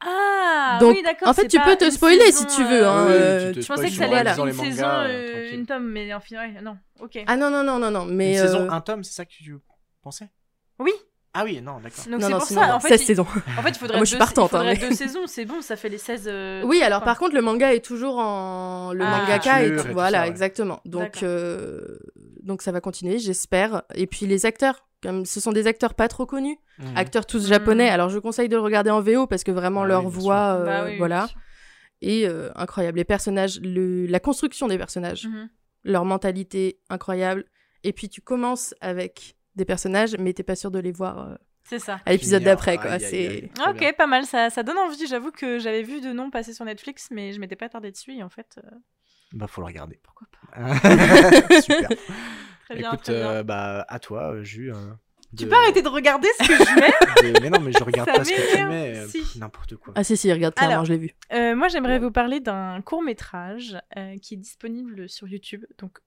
Ah 0.08 0.78
Donc, 0.80 0.94
oui, 0.94 1.02
d'accord. 1.02 1.28
en 1.28 1.34
fait, 1.34 1.48
tu 1.48 1.58
peux 1.60 1.76
te 1.76 1.90
spoiler 1.90 2.20
saison, 2.32 2.48
si 2.48 2.56
tu 2.56 2.64
veux, 2.64 2.86
hein, 2.86 3.06
Oui, 3.06 3.12
euh, 3.14 3.52
tu 3.52 3.62
Je 3.62 3.66
pensais 3.66 3.86
que 3.86 3.90
ça 3.92 4.04
spoil 4.04 4.18
allait 4.20 4.30
être 4.30 4.38
une 4.40 4.46
les 4.46 4.52
saison, 4.52 4.86
mangas, 4.86 5.04
euh, 5.08 5.32
tranquille. 5.32 5.58
une 5.58 5.66
tome, 5.66 5.86
mais 5.90 6.14
en 6.14 6.20
final, 6.20 6.50
non. 6.62 6.76
Ok. 7.00 7.18
Ah 7.26 7.36
non, 7.36 7.50
non, 7.50 7.62
non, 7.64 7.78
non, 7.78 7.90
non. 7.90 8.04
Mais. 8.06 8.32
Une 8.34 8.38
euh, 8.38 8.42
saison, 8.42 8.70
un 8.70 8.80
tome, 8.80 9.02
c'est 9.04 9.14
ça 9.14 9.24
que 9.24 9.30
tu 9.30 9.56
pensais? 10.02 10.28
Oui. 10.78 10.92
Ah 11.38 11.44
oui, 11.44 11.60
non, 11.60 11.80
d'accord. 11.80 12.04
Donc 12.10 12.20
non, 12.20 12.20
c'est 12.20 12.32
non, 12.32 12.38
pour 12.38 12.46
sinon, 12.46 12.60
ça. 12.62 12.66
non, 12.68 12.74
En 12.76 12.80
fait, 12.80 12.88
16 12.88 13.00
il... 13.02 13.04
saisons. 13.06 13.26
en 13.58 13.62
fait, 13.62 13.68
il 13.68 13.74
faudrait 13.74 13.96
Moi, 13.98 14.04
je 14.04 14.08
suis 14.08 14.14
deux, 14.14 14.18
partante, 14.18 14.48
il 14.48 14.56
faudrait 14.56 14.70
hein, 14.72 14.78
mais- 14.80 14.88
deux 14.88 14.94
saisons. 14.94 15.26
C'est 15.26 15.44
bon, 15.44 15.60
ça 15.60 15.76
fait 15.76 15.90
les 15.90 15.98
16. 15.98 16.24
euh, 16.28 16.62
Oui, 16.64 16.80
alors 16.82 16.98
enfin, 16.98 17.04
par 17.06 17.18
contre, 17.18 17.34
le 17.34 17.42
manga 17.42 17.74
est 17.74 17.84
toujours 17.84 18.18
en. 18.18 18.92
Le 18.94 19.04
Ah. 19.04 19.18
mangaka 19.18 19.62
et 19.64 19.76
tout 19.76 19.84
Voilà, 19.92 20.18
ça, 20.18 20.24
ouais. 20.24 20.30
exactement. 20.30 20.80
Donc, 20.86 21.22
euh, 21.22 21.98
donc, 22.42 22.62
ça 22.62 22.72
va 22.72 22.80
continuer, 22.80 23.18
j'espère. 23.18 23.82
Et 23.94 24.06
puis, 24.06 24.24
les 24.26 24.46
acteurs, 24.46 24.85
comme 25.02 25.24
ce 25.26 25.40
sont 25.40 25.52
des 25.52 25.66
acteurs 25.66 25.94
pas 25.94 26.08
trop 26.08 26.26
connus, 26.26 26.58
Mhm. 26.78 26.96
acteurs 26.96 27.26
tous 27.26 27.46
japonais, 27.48 27.86
Mhm. 27.86 27.92
alors 27.94 28.08
je 28.08 28.18
conseille 28.18 28.48
de 28.48 28.56
le 28.56 28.62
regarder 28.62 28.90
en 28.90 29.00
VO 29.00 29.26
parce 29.26 29.44
que 29.44 29.50
vraiment 29.50 29.82
Ah 29.82 29.86
leur 29.86 30.04
oui, 30.06 30.10
voix, 30.12 30.54
euh, 30.60 30.64
bah 30.64 30.84
oui, 30.86 30.98
voilà, 30.98 31.28
et 32.02 32.26
euh, 32.28 32.50
incroyable. 32.56 32.98
Les 32.98 33.04
personnages, 33.04 33.60
le... 33.60 34.06
la 34.06 34.20
construction 34.20 34.68
des 34.68 34.78
personnages, 34.78 35.26
Mhm. 35.26 35.48
leur 35.84 36.04
mentalité 36.04 36.80
incroyable. 36.90 37.44
Et 37.84 37.92
puis 37.92 38.08
tu 38.08 38.20
commences 38.20 38.74
avec 38.80 39.36
des 39.54 39.64
personnages, 39.64 40.16
mais 40.18 40.32
t'es 40.32 40.42
pas 40.42 40.56
sûr 40.56 40.70
de 40.70 40.78
les 40.78 40.92
voir 40.92 41.28
euh, 41.30 41.34
C'est 41.64 41.78
ça. 41.78 42.00
à 42.04 42.12
l'épisode 42.12 42.42
d'après, 42.42 42.76
quoi. 42.76 42.90
Aïe, 42.92 43.04
aïe, 43.04 43.10
C'est 43.10 43.28
aïe. 43.28 43.50
Très 43.54 43.70
Ok, 43.70 43.78
bien. 43.78 43.92
pas 43.92 44.06
mal. 44.06 44.24
Ça, 44.26 44.50
ça 44.50 44.62
donne 44.62 44.76
envie. 44.78 45.06
J'avoue 45.06 45.30
que 45.30 45.58
j'avais 45.58 45.82
vu 45.82 46.00
de 46.00 46.12
noms 46.12 46.30
passer 46.30 46.52
sur 46.52 46.64
Netflix, 46.64 47.08
mais 47.10 47.32
je 47.32 47.40
m'étais 47.40 47.56
pas 47.56 47.66
attardée 47.66 47.90
dessus. 47.92 48.12
Et 48.14 48.22
en 48.22 48.28
fait, 48.28 48.58
euh, 48.64 48.68
Bah, 49.32 49.46
faut 49.46 49.60
le 49.60 49.66
regarder. 49.66 49.98
pourquoi 50.02 50.26
pas. 50.30 50.40
Super. 51.62 51.88
Très 52.66 52.76
bien, 52.76 52.92
Écoute, 52.92 53.04
très 53.04 53.14
bien. 53.14 53.30
euh, 53.30 53.42
bah, 53.42 53.84
à 53.88 53.98
toi, 53.98 54.34
euh, 54.34 54.42
Jus. 54.44 54.72
euh, 54.72 54.76
Tu 55.36 55.46
peux 55.46 55.54
arrêter 55.54 55.82
de 55.82 55.88
regarder 55.88 56.28
ce 56.40 56.46
que 56.48 56.54
je 56.54 56.74
mets 56.80 57.32
de- 57.32 57.40
Mais 57.40 57.50
non, 57.50 57.60
mais 57.60 57.72
je 57.72 57.82
regarde 57.82 58.08
Ça 58.10 58.16
pas 58.18 58.24
ce 58.24 58.30
que 58.30 58.56
tu 58.56 58.64
mets. 58.64 58.96
euh, 58.98 59.06
si. 59.08 59.38
N'importe 59.38 59.76
quoi. 59.76 59.92
Ah 59.96 60.02
si 60.04 60.16
si, 60.16 60.32
regarde 60.32 60.54
clairement, 60.54 60.72
Alors. 60.74 60.84
je 60.84 60.92
l'ai 60.92 60.98
vu. 60.98 61.10
Euh, 61.32 61.54
moi, 61.56 61.68
j'aimerais 61.68 61.98
vous 61.98 62.10
parler 62.10 62.40
d'un 62.40 62.80
court 62.82 63.02
métrage 63.02 63.76
qui 64.22 64.34
est 64.34 64.38
disponible 64.38 65.08
sur 65.08 65.28
YouTube. 65.28 65.64
Donc, 65.78 65.98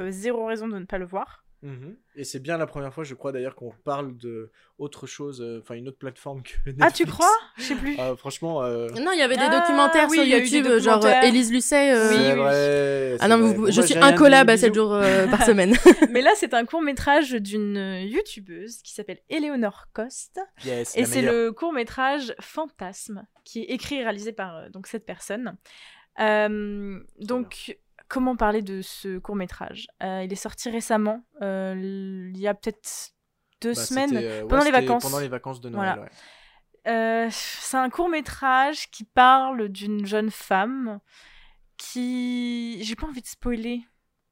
euh, 0.00 0.10
zéro 0.10 0.46
raison 0.46 0.68
de 0.68 0.78
ne 0.78 0.84
pas 0.86 0.98
le 0.98 1.06
voir. 1.06 1.44
Mhm. 1.64 1.96
Et 2.16 2.24
c'est 2.24 2.40
bien 2.40 2.58
la 2.58 2.66
première 2.66 2.92
fois, 2.92 3.04
je 3.04 3.14
crois 3.14 3.32
d'ailleurs, 3.32 3.54
qu'on 3.54 3.72
parle 3.84 4.16
de 4.18 4.50
autre 4.78 5.06
chose, 5.06 5.40
euh, 5.40 5.60
enfin 5.62 5.74
une 5.74 5.88
autre 5.88 5.96
plateforme 5.98 6.42
que 6.42 6.52
Netflix. 6.66 6.78
Ah, 6.82 6.90
tu 6.90 7.06
crois? 7.06 7.36
Je 7.56 7.62
sais 7.62 7.74
plus. 7.74 7.96
Ah, 7.98 8.14
Franchement, 8.16 8.62
euh, 8.62 8.88
Non, 8.90 9.12
il 9.12 9.18
y 9.18 9.22
avait 9.22 9.36
des 9.36 9.44
Ah, 9.46 9.60
documentaires 9.60 10.08
oui, 10.10 10.16
sur 10.18 10.24
YouTube, 10.26 10.64
genre 10.78 10.98
documentaires. 10.98 11.24
euh, 11.24 11.26
Élise 11.28 11.50
Lucet. 11.50 11.92
euh, 11.94 12.10
Oui, 12.10 12.16
oui. 12.18 12.36
vrai. 12.36 13.16
Ah 13.20 13.28
non, 13.28 13.38
mais 13.38 13.44
vrai. 13.46 13.54
vous- 13.54 13.62
Bon, 13.64 13.70
je 13.70 13.76
moi, 13.80 13.86
suis 13.86 13.98
incollable 13.98 14.50
à 14.50 14.54
bisous. 14.56 14.66
7 14.66 14.74
jours 14.74 14.92
euh, 14.92 15.26
par 15.28 15.42
semaine. 15.46 15.74
Mais 16.10 16.20
là, 16.20 16.32
c'est 16.36 16.52
un 16.52 16.66
court 16.66 16.82
métrage 16.82 17.30
d'une 17.32 18.02
youtubeuse 18.04 18.82
qui 18.82 18.92
s'appelle 18.92 19.20
Eleonore 19.30 19.86
Coste. 19.94 20.40
Yes, 20.66 20.94
Et 20.98 21.06
c'est 21.06 21.22
le 21.22 21.50
court 21.50 21.72
métrage 21.72 22.34
Fantasme, 22.40 23.26
qui 23.44 23.60
est 23.62 23.70
écrit 23.70 23.96
et 23.96 24.02
réalisé 24.02 24.32
par 24.32 24.56
euh, 24.56 24.68
donc, 24.68 24.86
cette 24.86 25.06
personne. 25.06 25.56
Euh, 26.20 27.00
donc, 27.20 27.78
comment 28.08 28.36
parler 28.36 28.62
de 28.62 28.82
ce 28.82 29.18
court 29.18 29.36
métrage 29.36 29.86
Il 30.00 30.28
est 30.32 30.34
sorti 30.36 30.70
récemment, 30.70 31.24
euh, 31.42 31.74
il 32.34 32.38
y 32.40 32.46
a 32.48 32.54
peut-être 32.54 33.10
deux 33.60 33.74
Bah, 33.74 33.80
semaines. 33.80 34.16
euh, 34.16 34.42
ouais, 34.42 34.48
pendant 34.48 34.64
les 34.64 34.70
vacances. 34.70 35.02
Pendant 35.02 35.20
les 35.20 35.28
vacances 35.28 35.60
de 35.60 35.68
Noël, 35.70 35.84
Voilà. 35.96 36.02
ouais. 36.02 36.08
Euh, 36.86 37.28
c'est 37.30 37.78
un 37.78 37.88
court 37.88 38.10
métrage 38.10 38.90
qui 38.90 39.04
parle 39.04 39.68
d'une 39.70 40.04
jeune 40.04 40.30
femme 40.30 41.00
qui. 41.76 42.82
J'ai 42.84 42.94
pas 42.96 43.06
envie 43.06 43.22
de 43.22 43.26
spoiler. 43.26 43.80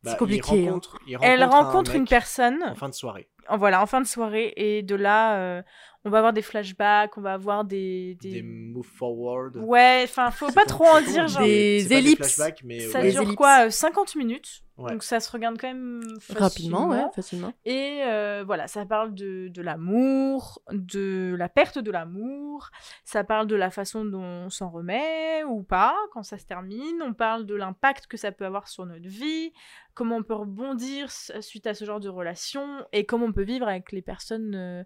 Bah, 0.03 0.13
il 0.13 0.17
compliqué, 0.19 0.67
hein. 0.67 0.71
rencontre- 0.73 0.99
il 1.07 1.17
Elle 1.23 1.43
un 1.43 1.47
rencontre 1.47 1.95
une 1.95 2.07
personne. 2.09 2.63
En 2.65 2.75
fin 2.75 2.89
de 2.89 2.95
soirée. 2.95 3.29
en, 3.49 3.57
voilà, 3.57 3.81
en 3.81 3.87
fin 3.87 4.01
de 4.01 4.07
soirée, 4.07 4.53
et 4.57 4.83
de 4.83 4.97
là, 4.97 5.37
euh, 5.37 5.63
on 6.05 6.11
va 6.11 6.19
avoir 6.19 6.33
des 6.33 6.43
flashbacks, 6.43 7.17
on 7.17 7.21
va 7.21 7.35
avoir 7.35 7.65
des. 7.65 8.17
Des, 8.21 8.31
des... 8.33 8.43
move 8.43 8.85
forward. 8.87 9.57
Ouais, 9.57 10.03
enfin, 10.05 10.31
faut 10.31 10.51
pas 10.51 10.65
trop 10.67 10.87
en 10.87 11.01
dire, 11.01 11.29
genre. 11.29 11.43
Des 11.43 11.93
ellipses. 11.93 12.35
flashbacks, 12.35 12.63
mais 12.65 12.81
Ça 12.81 13.01
ouais. 13.01 13.11
Dure 13.13 13.23
ellipses. 13.23 13.37
quoi 13.37 13.67
euh, 13.67 13.71
50 13.71 14.17
minutes? 14.17 14.63
Ouais. 14.79 14.91
Donc 14.91 15.03
ça 15.03 15.21
se 15.21 15.31
regarde 15.31 15.59
quand 15.61 15.69
même 15.69 16.01
Rapidement, 16.35 16.89
ouais, 16.89 17.05
facilement. 17.15 17.53
Et 17.67 18.01
euh, 18.05 18.43
voilà, 18.45 18.67
ça 18.69 18.87
parle 18.87 19.15
de, 19.15 19.49
de 19.49 19.63
l'amour, 19.63 20.63
de 20.73 21.37
la 21.39 21.49
perte 21.51 21.79
de 21.79 21.91
l'amour, 21.91 22.71
ça 23.05 23.23
parle 23.23 23.47
de 23.47 23.55
la 23.55 23.71
façon 23.71 24.05
dont 24.05 24.23
on 24.23 24.51
s'en 24.51 24.71
remet 24.71 25.45
ou 25.45 25.63
pas 25.63 25.95
quand 26.13 26.23
ça 26.23 26.39
se 26.39 26.47
termine, 26.47 27.03
on 27.03 27.13
parle 27.13 27.45
de 27.45 27.55
l'impact 27.55 28.07
que 28.07 28.17
ça 28.17 28.33
peut 28.33 28.47
avoir 28.47 28.67
sur 28.67 28.87
notre 28.87 29.07
vie, 29.07 29.53
comment 29.93 30.17
on 30.17 30.23
peut 30.23 30.35
rebondir 30.35 31.11
suite 31.11 31.67
à 31.67 31.75
ce 31.75 31.85
genre 31.85 32.01
de 32.01 32.09
relation 32.09 32.67
et 32.93 33.05
comment 33.05 33.27
on 33.27 33.33
peut 33.33 33.45
vivre 33.45 33.69
avec 33.69 33.93
les 33.93 34.03
personnes 34.03 34.55
euh, 34.55 34.85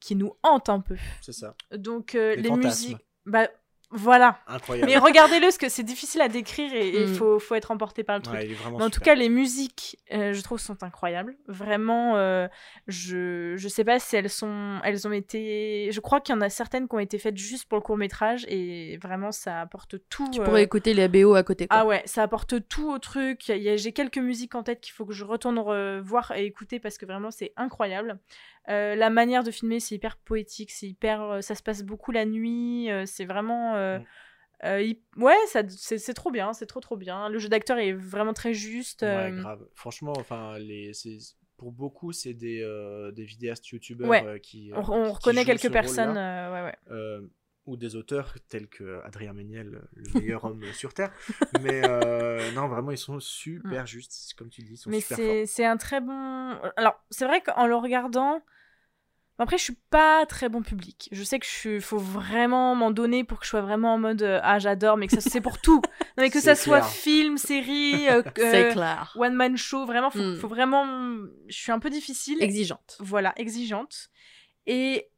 qui 0.00 0.14
nous 0.16 0.32
hantent 0.42 0.68
un 0.68 0.80
peu. 0.80 0.96
C'est 1.20 1.32
ça. 1.32 1.54
Donc 1.72 2.14
euh, 2.14 2.34
Les 2.36 2.50
musiques... 2.50 2.96
Bah 3.26 3.48
voilà. 3.90 4.38
Incroyable. 4.46 4.90
Mais 4.90 4.98
regardez-le 4.98 5.40
parce 5.46 5.56
que 5.56 5.70
c'est 5.70 5.82
difficile 5.82 6.20
à 6.20 6.28
décrire 6.28 6.74
et 6.74 6.90
il 6.90 7.08
Mm. 7.08 7.14
faut, 7.14 7.38
faut 7.38 7.54
être 7.54 7.70
emporté 7.70 8.04
par 8.04 8.16
le 8.16 8.22
truc. 8.22 8.36
Ouais, 8.36 8.44
il 8.44 8.50
est 8.52 8.54
vraiment 8.54 8.76
Mais 8.76 8.84
en 8.84 8.90
tout 8.90 9.00
cas, 9.00 9.14
les 9.14 9.30
musiques, 9.30 9.96
euh, 10.12 10.34
je 10.34 10.42
trouve, 10.42 10.58
sont 10.60 10.82
incroyables. 10.82 11.38
Vraiment, 11.46 12.16
euh, 12.16 12.48
je 12.86 13.54
je 13.56 13.66
sais 13.68 13.84
pas 13.84 13.98
si 13.98 14.14
elles 14.16 14.28
sont, 14.28 14.78
elles 14.84 15.08
ont 15.08 15.12
été. 15.12 15.88
Je 15.90 16.00
crois 16.00 16.20
qu'il 16.20 16.34
y 16.34 16.38
en 16.38 16.42
a 16.42 16.50
certaines 16.50 16.86
qui 16.86 16.94
ont 16.96 16.98
été 16.98 17.16
faites 17.18 17.38
juste 17.38 17.64
pour 17.66 17.76
le 17.78 17.82
court 17.82 17.96
métrage 17.96 18.44
et 18.48 18.98
vraiment, 18.98 19.32
ça 19.32 19.60
apporte 19.62 19.96
tout. 20.10 20.28
Tu 20.32 20.40
euh, 20.40 20.44
pourrais 20.44 20.62
écouter 20.64 20.92
les 20.92 21.08
BO 21.08 21.34
à 21.34 21.42
côté. 21.42 21.66
Quoi. 21.66 21.78
Ah 21.78 21.86
ouais, 21.86 22.02
ça 22.04 22.22
apporte 22.22 22.68
tout 22.68 22.90
au 22.90 22.98
truc. 22.98 23.44
J'ai 23.46 23.92
quelques 23.92 24.18
musiques 24.18 24.54
en 24.54 24.62
tête 24.62 24.82
qu'il 24.82 24.92
faut 24.92 25.06
que 25.06 25.14
je 25.14 25.24
retourne 25.24 25.58
re- 25.58 26.00
voir 26.00 26.32
et 26.32 26.44
écouter 26.44 26.78
parce 26.78 26.98
que 26.98 27.06
vraiment 27.06 27.30
c'est 27.30 27.54
incroyable. 27.56 28.18
Euh, 28.68 28.94
la 28.94 29.08
manière 29.10 29.44
de 29.44 29.50
filmer, 29.50 29.80
c'est 29.80 29.94
hyper 29.94 30.16
poétique, 30.18 30.70
c'est 30.70 30.88
hyper, 30.88 31.22
euh, 31.22 31.40
ça 31.40 31.54
se 31.54 31.62
passe 31.62 31.82
beaucoup 31.82 32.12
la 32.12 32.24
nuit. 32.26 32.90
euh, 32.90 33.04
c'est 33.06 33.24
vraiment, 33.24 33.74
Mm. 33.74 34.92
ouais, 35.16 35.36
ça, 35.46 35.62
c'est 35.68 36.14
trop 36.14 36.30
bien, 36.30 36.52
c'est 36.52 36.66
trop 36.66 36.80
trop 36.80 36.96
bien. 36.96 37.28
Le 37.28 37.38
jeu 37.38 37.48
d'acteur 37.48 37.78
est 37.78 37.92
vraiment 37.92 38.32
très 38.34 38.52
juste. 38.54 39.02
Ouais, 39.02 39.32
grave. 39.32 39.64
Franchement, 39.74 40.12
enfin, 40.16 40.58
les, 40.58 40.92
pour 41.56 41.72
beaucoup, 41.72 42.12
c'est 42.12 42.34
des, 42.34 42.60
des 43.14 43.24
vidéastes 43.24 43.68
youtubeurs 43.68 44.08
Ouais. 44.08 44.40
qui. 44.40 44.70
On, 44.74 44.80
on 44.80 45.04
qui 45.06 45.10
reconnaît 45.12 45.44
quelques 45.44 45.70
personnes. 45.72 46.16
ouais, 46.16 46.74
ouais. 46.90 47.20
ou 47.66 47.76
des 47.76 47.96
auteurs 47.96 48.34
tels 48.48 48.66
que 48.66 49.00
Adrien 49.04 49.32
Méniel, 49.34 49.82
le 49.94 50.20
meilleur 50.20 50.44
homme 50.46 50.62
sur 50.74 50.92
Terre. 50.94 51.12
Mais 51.62 51.80
non, 52.52 52.66
vraiment, 52.68 52.90
ils 52.90 52.98
sont 52.98 53.20
super 53.20 53.86
justes, 53.86 54.34
comme 54.36 54.48
tu 54.50 54.62
dis, 54.62 54.72
ils 54.72 54.76
sont 54.76 54.90
Mm. 54.90 54.92
Mais 55.18 55.46
c'est 55.46 55.64
un 55.64 55.76
très 55.76 56.00
bon. 56.00 56.58
Alors, 56.76 57.02
c'est 57.10 57.26
vrai 57.26 57.40
qu'en 57.42 57.66
le 57.66 57.76
regardant. 57.76 58.42
Après, 59.40 59.56
je 59.56 59.62
suis 59.62 59.78
pas 59.90 60.26
très 60.26 60.48
bon 60.48 60.62
public. 60.62 61.08
Je 61.12 61.22
sais 61.22 61.38
que 61.38 61.46
je 61.46 61.78
faut 61.78 61.98
vraiment 61.98 62.74
m'en 62.74 62.90
donner 62.90 63.22
pour 63.22 63.38
que 63.38 63.44
je 63.44 63.50
sois 63.50 63.60
vraiment 63.60 63.94
en 63.94 63.98
mode 63.98 64.22
euh, 64.22 64.40
ah 64.42 64.58
j'adore, 64.58 64.96
mais 64.96 65.06
que 65.06 65.14
ça 65.20 65.20
c'est 65.30 65.40
pour 65.40 65.60
tout. 65.60 65.80
Non 66.18 66.24
mais 66.24 66.30
que 66.30 66.40
ça 66.40 66.56
soit 66.56 66.82
film, 66.82 67.38
série, 67.38 68.08
euh, 68.10 68.22
euh, 68.40 68.72
clair. 68.72 69.12
one 69.16 69.34
man 69.34 69.56
show, 69.56 69.86
vraiment 69.86 70.10
faut, 70.10 70.18
Mm. 70.18 70.36
faut 70.40 70.48
vraiment. 70.48 70.84
Je 71.46 71.56
suis 71.56 71.70
un 71.70 71.78
peu 71.78 71.90
difficile. 71.90 72.42
Exigeante. 72.42 72.96
voilà, 72.98 73.32
exigeante. 73.36 74.08
Et 74.66 75.08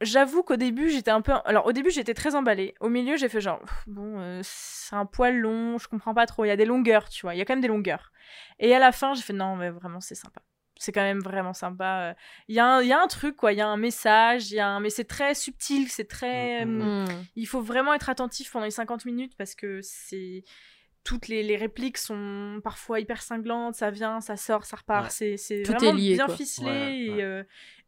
j'avoue 0.00 0.42
qu'au 0.42 0.56
début, 0.56 0.88
j'étais 0.88 1.10
un 1.10 1.20
peu. 1.20 1.32
Alors, 1.44 1.66
au 1.66 1.72
début, 1.72 1.90
j'étais 1.90 2.14
très 2.14 2.34
emballée. 2.34 2.74
Au 2.80 2.88
milieu, 2.88 3.16
j'ai 3.18 3.28
fait 3.28 3.42
genre, 3.42 3.60
bon, 3.86 4.18
euh, 4.20 4.40
c'est 4.42 4.96
un 4.96 5.04
poil 5.04 5.36
long, 5.36 5.76
je 5.76 5.86
comprends 5.88 6.14
pas 6.14 6.24
trop. 6.24 6.46
Il 6.46 6.48
y 6.48 6.50
a 6.50 6.56
des 6.56 6.64
longueurs, 6.64 7.10
tu 7.10 7.22
vois, 7.26 7.34
il 7.34 7.38
y 7.38 7.42
a 7.42 7.44
quand 7.44 7.52
même 7.52 7.60
des 7.60 7.68
longueurs. 7.68 8.10
Et 8.58 8.74
à 8.74 8.78
la 8.78 8.90
fin, 8.92 9.12
j'ai 9.12 9.22
fait 9.22 9.34
non, 9.34 9.54
mais 9.56 9.68
vraiment, 9.68 10.00
c'est 10.00 10.14
sympa. 10.14 10.40
C'est 10.78 10.92
quand 10.92 11.02
même 11.02 11.20
vraiment 11.20 11.52
sympa. 11.52 12.14
Il 12.46 12.54
y, 12.54 12.60
a 12.60 12.66
un- 12.76 12.82
il 12.82 12.86
y 12.88 12.92
a 12.92 13.02
un 13.02 13.06
truc, 13.08 13.36
quoi. 13.36 13.52
Il 13.52 13.58
y 13.58 13.60
a 13.60 13.66
un 13.68 13.76
message, 13.76 14.52
il 14.52 14.54
y 14.54 14.60
a 14.60 14.68
un... 14.68 14.80
mais 14.80 14.90
c'est 14.90 15.04
très 15.04 15.34
subtil, 15.34 15.88
c'est 15.88 16.08
très. 16.08 16.64
Mm, 16.64 16.80
euh, 16.82 17.04
Mm. 17.04 17.24
il 17.36 17.46
faut 17.46 17.60
vraiment 17.60 17.92
être 17.94 18.08
attentif 18.08 18.52
pendant 18.52 18.64
les 18.64 18.70
50 18.70 19.04
minutes 19.04 19.34
parce 19.36 19.54
que 19.54 19.80
c'est 19.82 20.44
toutes 21.04 21.26
les, 21.28 21.42
les 21.42 21.56
répliques 21.56 21.98
sont 21.98 22.60
parfois 22.62 23.00
hyper 23.00 23.22
cinglantes, 23.22 23.74
ça 23.74 23.90
vient, 23.90 24.20
ça 24.20 24.36
sort, 24.36 24.64
ça 24.66 24.76
repart, 24.76 25.04
Ouais. 25.06 25.10
c'est 25.10 25.36
c'est 25.36 25.62
Tout 25.62 25.72
est 25.72 25.76
vraiment 25.76 25.92
lié, 25.94 26.14
bien 26.14 26.26
quoi. 26.26 26.36
ficelé 26.36 26.66
Ouais, 26.70 26.98
et, 26.98 27.22
euh, 27.22 27.42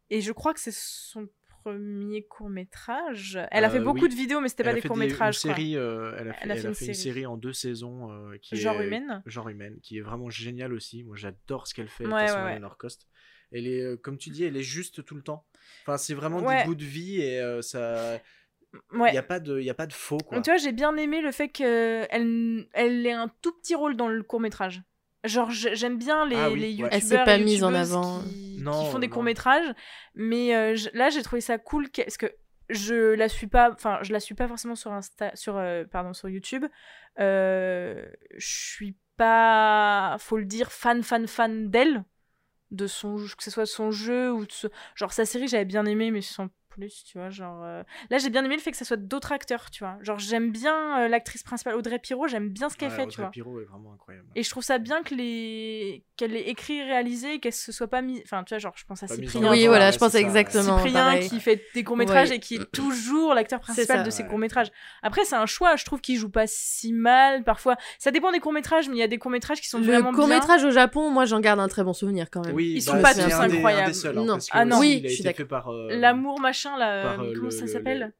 et 0.09 0.21
je 0.21 0.31
crois 0.31 0.53
que 0.53 0.59
c'est 0.59 0.73
son 0.73 1.27
premier 1.63 2.23
court 2.23 2.49
métrage. 2.49 3.39
Elle 3.51 3.63
a 3.63 3.69
fait 3.69 3.79
Euh, 3.79 3.83
beaucoup 3.83 4.01
oui. 4.03 4.09
de 4.09 4.13
vidéos 4.15 4.39
mais 4.41 4.49
c'était 4.49 4.63
pas 4.63 4.71
a 4.71 4.73
des 4.73 4.81
courts 4.81 4.97
une 4.97 5.03
métrages. 5.03 5.39
quoi. 5.41 5.51
série, 5.51 5.75
euh, 5.77 6.13
elle 6.19 6.29
a 6.29 6.33
fait, 6.33 6.39
Elle 6.43 6.51
a 6.51 6.55
elle 6.55 6.59
fait 6.61 6.65
a 6.67 6.69
une 6.69 6.75
fait 6.75 6.85
une 6.87 6.93
série. 6.93 7.13
série 7.13 7.25
en 7.25 7.37
deux 7.37 7.53
saisons 7.53 8.11
euh, 8.11 8.37
qui 8.41 8.55
Genre 8.55 8.81
est 8.81 8.87
humaine. 8.87 9.21
genre 9.25 9.49
humaine, 9.49 9.77
qui 9.81 9.97
est 9.97 10.01
vraiment 10.01 10.29
géniale 10.29 10.73
aussi. 10.73 11.03
Moi, 11.03 11.15
j'adore 11.17 11.67
ce 11.67 11.73
qu'elle 11.73 11.87
fait. 11.89 12.05
Ouais, 12.05 12.31
Ouais. 12.31 12.59
Cost. 12.77 13.07
Elle 13.51 13.67
est, 13.67 13.81
euh, 13.81 13.97
comme 13.97 14.17
tu 14.17 14.29
dis, 14.29 14.43
elle 14.45 14.55
est 14.57 14.63
juste 14.63 15.03
tout 15.03 15.15
le 15.15 15.21
temps. 15.21 15.45
Enfin, 15.83 15.97
c'est 15.97 16.13
vraiment 16.13 16.39
Ouais. 16.39 16.59
des 16.61 16.65
bouts 16.65 16.75
de 16.75 16.85
vie 16.85 17.21
et 17.21 17.39
euh, 17.39 17.61
ça, 17.61 18.19
il 18.93 18.99
Ouais. 18.99 19.13
y 19.13 19.17
a 19.17 19.23
pas 19.23 19.39
de, 19.41 19.59
il 19.59 19.65
y 19.65 19.69
a 19.69 19.73
pas 19.73 19.87
de 19.87 19.93
faux 19.93 20.17
quoi. 20.19 20.39
Tu 20.41 20.49
vois, 20.49 20.57
j'ai 20.57 20.71
bien 20.71 20.95
aimé 20.95 21.21
le 21.21 21.31
fait 21.31 21.49
qu'elle 21.49 22.07
elle 22.73 23.05
ait 23.05 23.11
un 23.11 23.29
tout 23.41 23.51
petit 23.59 23.75
rôle 23.75 23.95
dans 23.97 24.07
le 24.07 24.23
court 24.23 24.39
métrage. 24.39 24.81
Genre, 25.23 25.51
j'ai- 25.51 25.75
j'aime 25.75 25.97
bien 25.99 26.25
les, 26.25 26.35
Ah 26.35 26.49
oui, 26.49 26.59
les 26.61 26.65
ouais. 26.67 26.71
youtubeurs 26.71 26.89
Elle 26.93 27.01
s'est 27.03 27.23
pas 27.23 27.37
mise 27.37 27.63
en 27.63 27.73
avant. 27.73 28.23
Qui, 28.23 28.50
qui 28.61 28.85
Non, 28.85 28.85
font 28.91 28.99
des 28.99 29.07
non. 29.07 29.13
courts 29.13 29.23
métrages, 29.23 29.73
mais 30.15 30.55
euh, 30.55 30.75
je- 30.75 30.89
là 30.93 31.09
j'ai 31.09 31.21
trouvé 31.23 31.41
ça 31.41 31.57
cool 31.57 31.89
que- 31.89 32.01
parce 32.03 32.17
que 32.17 32.31
je 32.69 33.13
la 33.15 33.27
suis 33.27 33.47
pas, 33.47 33.71
enfin 33.71 33.99
je 34.01 34.13
la 34.13 34.19
suis 34.19 34.35
pas 34.35 34.47
forcément 34.47 34.75
sur 34.75 34.91
Insta, 34.93 35.35
sur 35.35 35.57
euh, 35.57 35.83
pardon 35.85 36.13
sur 36.13 36.29
YouTube. 36.29 36.65
Euh, 37.19 38.05
je 38.37 38.47
suis 38.47 38.95
pas, 39.17 40.15
faut 40.19 40.37
le 40.37 40.45
dire, 40.45 40.71
fan 40.71 41.03
fan 41.03 41.27
fan 41.27 41.69
d'elle, 41.69 42.03
de 42.71 42.87
son, 42.87 43.15
que 43.37 43.43
ce 43.43 43.51
soit 43.51 43.65
son 43.65 43.91
jeu 43.91 44.31
ou 44.31 44.45
de 44.45 44.51
ce- 44.51 44.67
genre 44.95 45.11
sa 45.13 45.25
série 45.25 45.47
j'avais 45.49 45.65
bien 45.65 45.85
aimé 45.85 46.09
mais 46.11 46.21
sans 46.21 46.47
plus, 46.71 47.03
tu 47.03 47.17
vois, 47.17 47.29
genre 47.29 47.61
euh, 47.63 47.83
là 48.09 48.17
j'ai 48.17 48.29
bien 48.29 48.43
aimé 48.43 48.55
le 48.55 48.61
fait 48.61 48.71
que 48.71 48.77
ça 48.77 48.85
soit 48.85 48.97
d'autres 48.97 49.31
acteurs, 49.31 49.69
tu 49.69 49.83
vois. 49.83 49.97
Genre 50.01 50.17
j'aime 50.17 50.51
bien 50.51 51.01
euh, 51.01 51.07
l'actrice 51.07 51.43
principale 51.43 51.75
Audrey 51.75 51.99
Pirot, 51.99 52.27
j'aime 52.27 52.49
bien 52.49 52.69
ce 52.69 52.77
qu'elle 52.77 52.89
Ouais, 52.89 52.95
fait, 52.95 53.01
Audrey 53.03 53.13
tu 53.15 53.21
vois. 53.21 53.29
Pirot 53.31 53.61
est 53.61 53.65
vraiment 53.65 53.93
incroyable. 53.93 54.25
Et 54.35 54.43
je 54.43 54.49
trouve 54.49 54.63
ça 54.63 54.77
bien 54.79 55.03
que 55.03 55.13
les 55.13 56.03
qu'elle 56.17 56.35
ait 56.35 56.49
écrit, 56.49 56.81
réalisé, 56.83 57.39
qu'elle 57.39 57.53
se 57.53 57.71
soit 57.71 57.87
pas 57.87 58.01
mis. 58.01 58.21
Enfin, 58.23 58.43
tu 58.43 58.53
vois, 58.53 58.59
genre, 58.59 58.73
je 58.75 58.83
pense 58.85 59.01
à 59.03 59.07
Pas 59.07 59.15
mise 59.17 59.29
Cyprien. 59.31 59.51
Oui, 59.51 59.65
voilà, 59.67 59.87
ouais, 59.87 59.91
je 59.91 59.97
pense 59.97 60.13
exactement. 60.15 60.77
Cyprien 60.77 60.93
pareil. 61.05 61.27
qui 61.29 61.39
fait 61.39 61.63
des 61.73 61.83
courts 61.83 61.97
métrages 61.97 62.29
Ouais. 62.29 62.35
et 62.35 62.39
qui 62.39 62.55
est 62.55 62.71
toujours 62.71 63.33
l'acteur 63.33 63.59
principal 63.59 63.97
ça. 63.99 64.03
de 64.03 64.09
ses 64.11 64.23
Ouais. 64.23 64.29
courts 64.29 64.37
métrages. 64.37 64.67
Après, 65.01 65.25
c'est 65.25 65.35
un 65.35 65.47
choix. 65.47 65.75
Je 65.77 65.85
trouve 65.85 65.99
qu'il 65.99 66.17
joue 66.17 66.29
pas 66.29 66.45
si 66.45 66.93
mal. 66.93 67.43
Parfois, 67.43 67.75
ça 67.97 68.11
dépend 68.11 68.31
des 68.31 68.39
courts 68.39 68.53
métrages, 68.53 68.87
mais 68.87 68.95
il 68.97 68.99
y 68.99 69.03
a 69.03 69.07
des 69.07 69.17
courts 69.17 69.31
métrages 69.31 69.59
qui 69.61 69.67
sont 69.67 69.81
vraiment 69.81 70.11
Le 70.11 70.15
court 70.15 70.27
bien. 70.27 70.35
métrage 70.35 70.63
au 70.63 70.69
Japon, 70.71 71.09
moi 71.09 71.25
j'en 71.25 71.39
garde 71.39 71.59
un 71.59 71.67
très 71.67 71.83
bon 71.83 71.93
souvenir 71.93 72.29
quand 72.29 72.45
même. 72.45 72.53
Oui, 72.55 72.73
Ils 72.77 72.85
bah, 72.85 72.91
sont 72.91 73.01
pas 73.01 73.13
tous 73.15 73.33
incroyables. 73.33 73.91
hein, 74.05 74.13
Non. 74.13 74.37
Ah 74.51 74.63
non. 74.65 74.77
Oui, 74.79 75.01
je 75.05 75.09
suis 75.09 75.23
d'accord. 75.23 75.69
euh, 75.71 75.97
L'amour 75.97 76.39
machin 76.39 76.60
là, 76.77 77.03
par, 77.03 77.19
euh, 77.21 77.23
euh, 77.25 77.33
comment 77.33 77.45
le- 77.45 77.51
ça 77.51 77.65
le- 77.65 77.71
s'appelle 77.71 78.13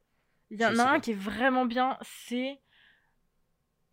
Il 0.49 0.59
y 0.61 0.65
en 0.65 0.77
a 0.79 0.83
un 0.83 0.93
pas. 0.93 0.99
qui 0.99 1.11
est 1.11 1.15
vraiment 1.19 1.65
bien. 1.65 1.97
C'est 2.03 2.59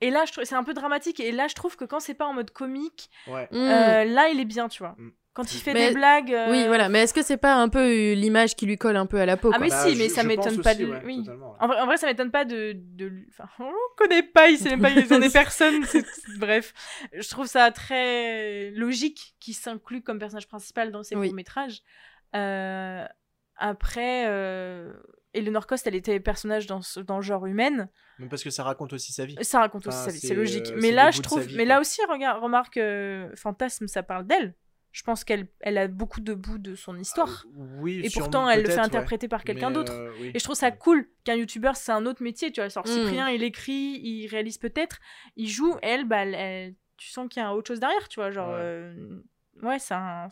et 0.01 0.11
là, 0.11 0.25
je 0.27 0.33
trouve 0.33 0.45
c'est 0.45 0.55
un 0.55 0.65
peu 0.65 0.75
dramatique. 0.75 1.19
Et 1.21 1.33
là, 1.33 1.49
je 1.49 1.55
trouve 1.55 1.77
que 1.77 1.85
quand 1.85 2.01
c'est 2.01 2.15
pas 2.15 2.27
en 2.27 2.33
mode 2.33 2.51
comique, 2.53 3.11
Ouais. 3.27 3.49
Mm. 3.51 3.57
euh, 3.57 4.05
là, 4.05 4.29
il 4.29 4.39
est 4.41 4.45
bien, 4.45 4.69
tu 4.69 4.79
vois. 4.83 4.95
Mm. 4.99 5.11
Quand 5.35 5.53
il 5.55 5.61
fait 5.61 5.73
Mais- 5.73 5.89
des 5.89 5.95
blagues. 5.95 6.33
euh, 6.35 6.51
Oui, 6.51 6.67
voilà. 6.67 6.89
Mais 6.89 7.03
est-ce 7.03 7.15
que 7.15 7.23
c'est 7.23 7.37
pas 7.37 7.55
un 7.55 7.69
peu 7.69 8.13
l'image 8.13 8.57
qui 8.57 8.67
lui 8.67 8.77
colle 8.77 8.97
un 8.97 9.07
peu 9.07 9.21
à 9.21 9.27
la 9.27 9.37
peau 9.37 9.51
Ah, 9.53 9.59
quoi 9.59 9.65
mais 9.67 9.71
Bah, 9.71 9.85
si, 9.89 9.95
mais 9.97 10.09
je- 10.09 10.15
ça 10.15 10.25
m'étonne 10.25 10.61
pas 10.63 10.71
aussi, 10.73 10.81
de- 10.81 10.87
ouais, 10.87 11.03
oui. 11.05 11.25
ouais. 11.29 11.35
En 11.61 11.67
vrai, 11.69 11.81
en 11.81 11.87
vrai, 11.87 11.97
ça 11.97 12.09
m'étonne 12.09 12.33
pas 12.33 12.45
de, 12.45 12.73
de... 12.75 13.13
Enfin, 13.31 13.49
on 13.61 13.69
le 13.71 13.97
connaît 13.97 14.25
pas, 14.25 14.49
il 14.51 14.59
sait 14.59 14.71
même 14.77 14.81
pas 14.83 14.91
des 14.91 15.31
personnes. 15.33 15.85
c'est- 15.85 16.05
Bref, 16.39 16.75
je 17.13 17.29
trouve 17.29 17.47
ça 17.47 17.71
très 17.71 18.71
logique 18.73 19.37
qu'il 19.39 19.55
s'inclut 19.55 20.03
comme 20.03 20.19
personnage 20.19 20.49
principal 20.49 20.91
dans 20.91 21.05
ses 21.05 21.15
Oui. 21.15 21.29
courts-métrages. 21.29 21.83
Euh, 22.35 23.05
Après, 23.59 24.27
euh... 24.29 24.93
Eleanor 25.35 25.67
Cost, 25.67 25.87
elle 25.87 25.95
était 25.95 26.19
personnage 26.21 26.67
dans, 26.67 26.81
ce- 26.81 27.01
dans 27.01 27.17
le 27.17 27.23
genre 27.23 27.45
humaine. 27.47 27.89
Même 28.19 28.29
parce 28.31 28.43
que 28.43 28.51
ça 28.51 28.63
raconte 28.65 28.93
aussi 28.95 29.13
sa 29.13 29.27
vie. 29.27 29.37
Ça 29.43 29.61
raconte 29.61 29.87
aussi 29.87 29.99
sa 29.99 30.11
vie, 30.11 30.19
c'est 30.19 30.35
logique. 30.35 30.69
euh, 30.71 30.79
mais 30.81 30.91
là, 30.91 31.11
je 31.11 31.21
trouve... 31.21 31.43
vie, 31.43 31.55
mais 31.57 31.65
quoi. 31.65 31.75
là 31.75 31.81
aussi, 31.81 32.01
regarde, 32.11 32.43
remarque, 32.43 32.79
euh, 32.79 33.29
Fantasme, 33.37 33.87
ça 33.89 34.03
parle 34.03 34.27
d'elle. 34.27 34.55
Je 34.91 35.03
pense 35.03 35.23
qu'elle 35.25 35.47
elle 35.61 35.77
a 35.77 35.87
beaucoup 35.87 36.21
de 36.23 36.33
bouts 36.33 36.57
de 36.59 36.75
son 36.75 36.97
histoire. 36.97 37.45
Euh, 37.47 37.67
oui, 37.79 38.01
Et 38.03 38.09
pourtant, 38.11 38.49
elle 38.49 38.63
le 38.63 38.69
fait 38.71 38.77
ouais. 38.77 38.81
interpréter 38.81 39.29
par 39.29 39.45
quelqu'un 39.45 39.71
d'autre. 39.71 39.93
euh, 39.93 40.11
oui. 40.19 40.31
Et 40.35 40.39
je 40.39 40.45
trouve 40.45 40.57
ça 40.57 40.71
cool 40.71 41.07
qu'un 41.25 41.35
youtubeur, 41.35 41.77
c'est 41.77 41.93
un 41.93 42.07
autre 42.07 42.23
métier, 42.23 42.51
tu 42.51 42.61
vois. 42.63 42.69
Genre, 42.69 42.85
Mm. 42.87 42.91
Cyprien, 42.91 43.29
il 43.29 43.43
écrit, 43.43 44.01
il 44.03 44.27
réalise 44.29 44.57
peut-être, 44.57 44.99
il 45.37 45.47
joue, 45.49 45.77
elle, 45.83 46.05
bah, 46.07 46.23
elle- 46.25 46.35
elle- 46.35 46.75
tu 46.97 47.09
sens 47.11 47.29
qu'il 47.29 47.43
y 47.43 47.45
a 47.45 47.55
autre 47.55 47.69
chose 47.69 47.81
derrière, 47.81 48.09
tu 48.09 48.19
vois. 48.19 48.31
Genre, 48.31 48.49
Ouais. 48.49 48.57
euh, 48.61 49.21
ouais, 49.63 49.79
c'est 49.79 49.95
un. 49.95 50.27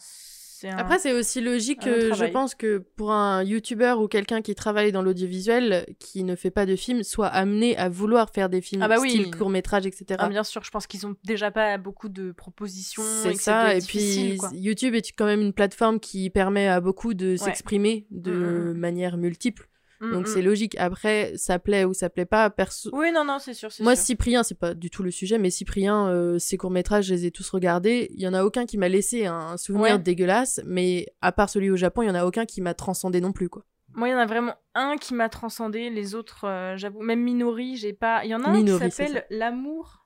Un- 0.64 0.76
Après, 0.78 0.98
c'est 0.98 1.12
aussi 1.12 1.40
logique, 1.40 1.82
je 1.84 2.24
pense 2.32 2.54
que 2.54 2.78
pour 2.96 3.12
un 3.12 3.42
youtubeur 3.44 4.00
ou 4.00 4.08
quelqu'un 4.08 4.42
qui 4.42 4.54
travaille 4.54 4.92
dans 4.92 5.02
l'audiovisuel, 5.02 5.86
qui 5.98 6.24
ne 6.24 6.34
fait 6.36 6.50
pas 6.50 6.66
de 6.66 6.76
films, 6.76 7.02
soit 7.02 7.26
amené 7.28 7.76
à 7.76 7.88
vouloir 7.88 8.30
faire 8.30 8.48
des 8.48 8.60
films 8.60 8.82
Ah 8.82 8.88
bah 8.88 8.96
oui. 9.00 9.10
style 9.10 9.36
court-métrage, 9.36 9.86
etc. 9.86 10.04
Ah, 10.18 10.28
bien 10.28 10.44
sûr, 10.44 10.62
je 10.64 10.70
pense 10.70 10.86
qu'ils 10.86 11.06
ont 11.06 11.14
déjà 11.24 11.50
pas 11.50 11.76
beaucoup 11.78 12.08
de 12.08 12.32
propositions. 12.32 13.02
C'est 13.22 13.34
ça, 13.34 13.74
et 13.74 13.80
puis 13.80 14.36
quoi. 14.38 14.50
YouTube 14.54 14.94
est 14.94 15.12
quand 15.12 15.26
même 15.26 15.40
une 15.40 15.52
plateforme 15.52 16.00
qui 16.00 16.30
permet 16.30 16.68
à 16.68 16.80
beaucoup 16.80 17.14
de 17.14 17.36
s'exprimer 17.36 18.06
de 18.10 18.32
Mm, 18.32 18.72
mm. 18.72 18.78
manière 18.78 19.16
multiple. 19.16 19.68
Mm, 20.00 20.12
Donc 20.12 20.28
c'est 20.28 20.42
logique. 20.42 20.76
Après, 20.78 21.32
ça 21.36 21.58
plaît 21.58 21.84
ou 21.84 21.94
ça 21.94 22.10
plaît 22.10 22.26
pas. 22.26 22.50
Perso... 22.50 22.90
Oui, 22.92 23.12
non, 23.12 23.24
non, 23.24 23.38
c'est 23.38 23.54
sûr. 23.54 23.70
Moi, 23.80 23.96
sûr. 23.96 24.04
Cyprien, 24.04 24.42
c'est 24.42 24.58
pas 24.58 24.74
du 24.74 24.90
tout 24.90 25.02
le 25.02 25.10
sujet, 25.10 25.38
mais 25.38 25.50
Cyprien, 25.50 26.08
euh, 26.08 26.38
ses 26.38 26.56
courts-métrages, 26.56 27.06
je 27.06 27.14
les 27.14 27.26
ai 27.26 27.30
tous 27.30 27.48
regardés. 27.50 28.08
Il 28.14 28.20
y 28.20 28.28
en 28.28 28.34
a 28.34 28.44
aucun 28.44 28.66
qui 28.66 28.76
m'a 28.78 28.88
laissé 28.88 29.26
un 29.26 29.56
souvenir 29.56 29.94
Ouais. 29.94 29.98
dégueulasse, 29.98 30.60
mais 30.66 31.06
à 31.22 31.32
part 31.32 31.48
celui 31.48 31.70
au 31.70 31.76
Japon, 31.76 32.02
il 32.02 32.08
y 32.08 32.10
en 32.10 32.14
a 32.14 32.24
aucun 32.26 32.44
qui 32.44 32.60
m'a 32.60 32.74
transcendé 32.74 33.20
non 33.20 33.32
plus, 33.32 33.48
quoi. 33.48 33.64
Moi, 33.94 34.08
il 34.08 34.10
y 34.10 34.14
en 34.14 34.18
a 34.18 34.26
vraiment 34.26 34.52
un 34.74 34.96
qui 34.98 35.14
m'a 35.14 35.30
transcendé, 35.30 35.88
les 35.88 36.14
autres, 36.14 36.44
euh, 36.46 36.76
j'avoue. 36.76 37.00
Même 37.00 37.22
Minori, 37.22 37.76
j'ai 37.76 37.94
pas. 37.94 38.24
Il 38.26 38.30
y 38.30 38.34
en 38.34 38.42
a 38.44 38.48
un 38.48 38.52
Minori, 38.52 38.90
qui 38.90 38.90
s'appelle 38.96 39.24
L'amour. 39.30 40.02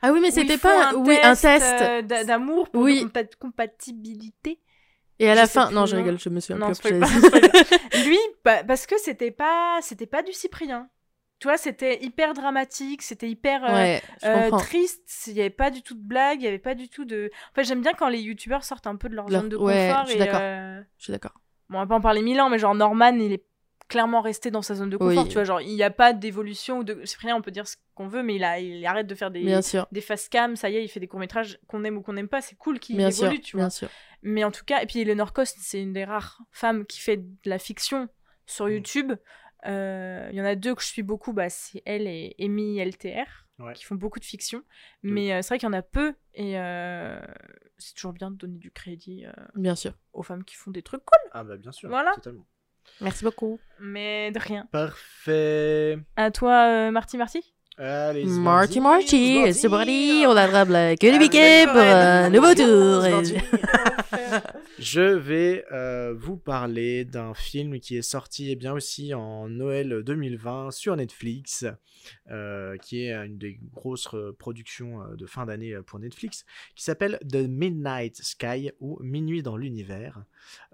Ah 0.00 0.12
oui, 0.12 0.20
mais 0.22 0.30
c'était 0.30 0.56
pas, 0.56 0.94
oui, 0.94 1.16
un 1.22 1.34
test. 1.34 1.74
euh, 1.82 2.00
d'a- 2.02 2.24
d'amour 2.24 2.70
pour 2.70 2.82
Oui. 2.84 3.02
de 3.04 3.08
compa- 3.08 3.36
compatibilité. 3.38 4.60
Et 5.20 5.28
à 5.30 5.34
la 5.34 5.46
fin, 5.46 5.70
non, 5.70 5.86
je 5.86 5.96
nom. 5.96 6.02
rigole, 6.02 6.18
je 6.18 6.28
me 6.28 6.40
j'avais- 6.40 6.74
spoil 6.74 7.00
pas. 7.00 7.06
Lui, 8.04 8.18
bah, 8.44 8.62
parce 8.64 8.86
que 8.86 8.96
c'était 8.98 9.30
pas, 9.30 9.78
c'était 9.82 10.06
pas 10.06 10.22
du 10.22 10.32
Cyprien. 10.32 10.88
Tu 11.40 11.46
vois, 11.46 11.56
c'était 11.56 12.02
hyper 12.02 12.34
dramatique, 12.34 13.00
c'était 13.02 13.28
hyper 13.30 13.64
euh, 13.64 13.72
ouais, 13.72 14.02
euh, 14.24 14.50
triste. 14.58 15.24
Il 15.28 15.34
y 15.34 15.40
avait 15.40 15.50
pas 15.50 15.70
du 15.70 15.82
tout 15.82 15.94
de 15.94 16.02
blague, 16.02 16.40
il 16.42 16.44
y 16.44 16.48
avait 16.48 16.58
pas 16.58 16.74
du 16.74 16.88
tout 16.88 17.04
de. 17.04 17.30
En 17.52 17.54
fait, 17.54 17.62
j'aime 17.64 17.80
bien 17.80 17.92
quand 17.94 18.08
les 18.08 18.20
youtubeurs 18.20 18.64
sortent 18.64 18.88
un 18.88 18.96
peu 18.96 19.08
de 19.08 19.14
leur 19.14 19.28
zone 19.30 19.48
de 19.48 19.56
ouais, 19.56 19.88
confort. 19.88 20.04
je 20.06 20.10
suis 20.10 20.18
d'accord. 20.18 20.40
euh, 20.42 20.80
Je 20.98 21.04
suis 21.04 21.12
d'accord. 21.12 21.34
Bon, 21.68 21.78
on 21.78 21.80
va 21.82 21.86
pas 21.86 21.94
en 21.94 22.00
parler 22.00 22.22
mille 22.22 22.40
ans, 22.40 22.48
mais 22.50 22.58
genre 22.58 22.74
Norman, 22.74 23.14
il 23.14 23.32
est 23.32 23.44
clairement 23.88 24.20
resté 24.20 24.50
dans 24.50 24.62
sa 24.62 24.74
zone 24.74 24.90
de 24.90 24.96
confort. 24.96 25.22
Oui. 25.24 25.28
Tu 25.28 25.34
vois, 25.34 25.44
genre 25.44 25.60
il 25.60 25.74
n'y 25.74 25.82
a 25.82 25.90
pas 25.90 26.12
d'évolution 26.12 26.78
ou 26.78 26.84
de. 26.84 27.04
Cyprien, 27.04 27.34
on 27.36 27.42
peut 27.42 27.50
dire 27.50 27.66
ce 27.66 27.76
qu'on 27.94 28.06
veut, 28.08 28.22
mais 28.22 28.36
il 28.36 28.44
a, 28.44 28.60
il 28.60 28.84
arrête 28.86 29.06
de 29.06 29.14
faire 29.14 29.30
des. 29.30 29.42
Bien 29.42 29.62
sûr, 29.62 29.86
Des 29.92 30.00
face 30.00 30.28
cam, 30.28 30.56
ça 30.56 30.70
y 30.70 30.76
est, 30.76 30.84
il 30.84 30.88
fait 30.88 31.00
des 31.00 31.08
courts-métrages 31.08 31.58
qu'on 31.66 31.82
aime 31.84 31.96
ou 31.96 32.02
qu'on 32.02 32.12
n'aime 32.12 32.28
pas, 32.28 32.40
c'est 32.40 32.56
cool 32.56 32.78
qu'il 32.78 33.00
évolue, 33.00 33.12
sûr, 33.12 33.40
tu 33.42 33.56
vois. 33.56 33.64
bien 33.64 33.70
sûr. 33.70 33.88
Mais 34.22 34.44
en 34.44 34.50
tout 34.50 34.64
cas, 34.64 34.82
et 34.82 34.86
puis 34.86 35.00
Eleanor 35.00 35.32
Cost, 35.32 35.56
c'est 35.60 35.80
une 35.80 35.92
des 35.92 36.04
rares 36.04 36.40
femmes 36.52 36.84
qui 36.86 37.00
fait 37.00 37.16
de 37.18 37.26
la 37.50 37.58
fiction 37.58 38.08
sur 38.46 38.66
Mm. 38.66 38.70
YouTube. 38.72 39.12
Euh, 39.66 40.28
Il 40.32 40.36
y 40.36 40.40
en 40.40 40.44
a 40.44 40.54
deux 40.54 40.74
que 40.74 40.82
je 40.82 40.86
suis 40.86 41.02
beaucoup, 41.02 41.32
bah, 41.32 41.48
c'est 41.50 41.82
elle 41.84 42.06
et 42.06 42.34
Amy 42.40 42.78
LTR, 42.78 43.46
Ouais. 43.58 43.72
qui 43.74 43.84
font 43.84 43.96
beaucoup 43.96 44.20
de 44.20 44.24
fiction. 44.24 44.62
Mais 45.02 45.32
euh, 45.32 45.42
c'est 45.42 45.48
vrai 45.48 45.58
qu'il 45.58 45.66
y 45.66 45.70
en 45.70 45.72
a 45.72 45.82
peu, 45.82 46.14
et 46.34 46.58
euh, 46.60 47.20
c'est 47.76 47.94
toujours 47.94 48.12
bien 48.12 48.30
de 48.30 48.36
donner 48.36 48.56
du 48.58 48.70
crédit 48.70 49.24
euh, 49.26 49.32
Bien 49.56 49.74
sûr. 49.74 49.94
aux 50.12 50.22
femmes 50.22 50.44
qui 50.44 50.54
font 50.54 50.70
des 50.70 50.82
trucs 50.82 51.04
cool. 51.04 51.30
Ah 51.32 51.42
bah 51.42 51.56
bien 51.56 51.72
sûr. 51.72 51.88
Voilà. 51.88 52.12
Totalement. 52.14 52.46
Merci 53.00 53.24
beaucoup. 53.24 53.58
Mais 53.80 54.30
de 54.32 54.38
rien. 54.38 54.66
Parfait. 54.72 55.98
À 56.16 56.30
toi, 56.30 56.66
euh, 56.66 56.90
Marty 56.90 57.16
Marty 57.16 57.40
Allez, 57.80 58.24
Marty 58.24 58.80
Marty, 58.80 59.52
c'est 59.54 59.68
parti. 59.68 60.24
on 60.26 60.36
attrape 60.36 60.68
la 60.68 60.96
queue 60.96 61.12
du 61.12 61.18
biquet 61.20 61.64
pour 61.64 61.76
un 61.76 62.28
nouveau 62.28 62.52
tour. 62.52 63.04
Je 64.80 65.00
vais 65.00 65.64
euh, 65.70 66.12
vous 66.16 66.36
parler 66.36 67.04
d'un 67.04 67.34
film 67.34 67.78
qui 67.78 67.96
est 67.96 68.02
sorti 68.02 68.50
eh 68.50 68.56
bien 68.56 68.72
aussi 68.72 69.14
en 69.14 69.48
Noël 69.48 70.02
2020 70.04 70.72
sur 70.72 70.96
Netflix, 70.96 71.66
euh, 72.32 72.76
qui 72.78 73.04
est 73.04 73.12
une 73.12 73.38
des 73.38 73.60
grosses 73.72 74.08
euh, 74.14 74.34
productions 74.36 75.02
euh, 75.02 75.14
de 75.14 75.26
fin 75.26 75.46
d'année 75.46 75.72
euh, 75.72 75.82
pour 75.82 76.00
Netflix, 76.00 76.44
qui 76.74 76.82
s'appelle 76.82 77.20
The 77.28 77.46
Midnight 77.48 78.16
Sky 78.16 78.72
ou 78.80 78.98
Minuit 79.02 79.42
dans 79.42 79.56
l'univers, 79.56 80.24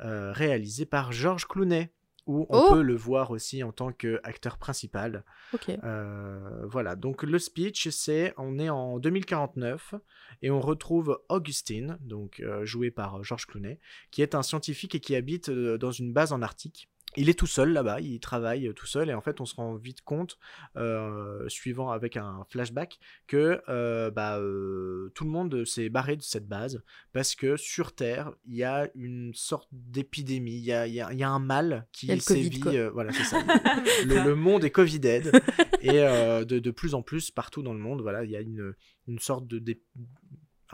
euh, 0.01 0.33
réalisé 0.33 0.87
par 0.87 1.13
George 1.13 1.47
Clooney, 1.47 1.91
où 2.27 2.47
on 2.49 2.59
Oh. 2.59 2.73
peut 2.75 2.83
le 2.83 2.95
voir 2.97 3.31
aussi 3.31 3.63
en 3.63 3.73
tant 3.73 3.93
qu'acteur 3.93 4.57
principal. 4.59 5.25
Ok. 5.53 5.69
Euh, 5.69 6.67
voilà, 6.67 6.97
donc 6.97 7.23
le 7.23 7.39
speech, 7.39 7.89
c'est 7.91 8.33
on 8.39 8.59
est 8.59 8.71
en 8.71 8.99
2049 8.99 9.95
et 10.43 10.51
on 10.51 10.61
retrouve 10.61 11.21
Augustine, 11.29 11.99
donc 12.01 12.41
euh, 12.41 12.65
joué 12.65 12.91
par 12.91 13.17
euh, 13.19 13.23
George 13.23 13.47
Clooney, 13.47 13.79
qui 14.11 14.23
est 14.23 14.35
un 14.35 14.43
scientifique 14.43 14.95
et 14.95 15.01
qui 15.01 15.15
habite 15.17 15.51
dans 15.51 15.91
une 15.93 16.13
base 16.13 16.33
en 16.33 16.41
Arctique. 16.43 16.89
Il 17.17 17.29
est 17.29 17.39
tout 17.39 17.47
seul 17.47 17.73
là-bas, 17.73 18.01
il 18.01 18.19
travaille 18.21 18.73
tout 18.75 18.87
seul 18.87 19.09
et 19.11 19.15
en 19.15 19.21
fait 19.21 19.41
on 19.41 19.45
se 19.45 19.55
rend 19.55 19.75
vite 19.77 20.03
compte, 20.03 20.39
euh, 20.77 21.49
suivant 21.49 21.91
avec 21.91 22.17
un 22.17 22.45
flashback, 22.51 22.99
que 23.27 23.61
euh, 23.69 24.11
bah, 24.11 24.39
euh, 24.39 25.11
tout 25.15 25.25
le 25.25 25.31
monde 25.31 25.65
s'est 25.65 25.89
barré 25.89 26.17
de 26.17 26.23
cette 26.23 26.47
base 26.49 26.83
parce 27.13 27.35
que 27.35 27.57
sur 27.57 27.95
Terre 27.95 28.33
il 28.47 28.57
y 28.57 28.65
a 28.65 28.89
une 28.95 29.33
sorte 29.35 29.69
d'épidémie, 29.73 30.57
il 30.57 30.65
y 30.65 30.73
a, 30.73 30.87
il 30.87 30.95
y 30.95 31.01
a- 31.01 31.13
il 31.13 31.19
y 31.19 31.23
a 31.23 31.29
un 31.31 31.39
mal 31.39 31.87
qui 31.93 32.07
le 32.09 32.19
sévit, 32.19 32.61
quoi. 32.61 32.73
euh, 32.73 32.91
voilà 32.91 33.13
c'est 33.13 33.25
ça. 33.25 33.41
le, 34.07 34.25
le 34.25 34.35
monde 34.35 34.65
est 34.65 34.71
Covided 34.71 35.31
et 35.83 36.01
euh, 36.01 36.45
de, 36.45 36.59
de 36.59 36.71
plus 36.71 36.95
en 36.95 37.03
plus 37.03 37.31
partout 37.31 37.63
dans 37.63 37.73
le 37.75 37.81
monde, 37.81 38.01
voilà 38.03 38.25
il 38.25 38.31
y 38.31 38.37
a 38.37 38.41
une, 38.41 38.75
une 39.07 39.19
sorte 39.19 39.47
de 39.47 39.59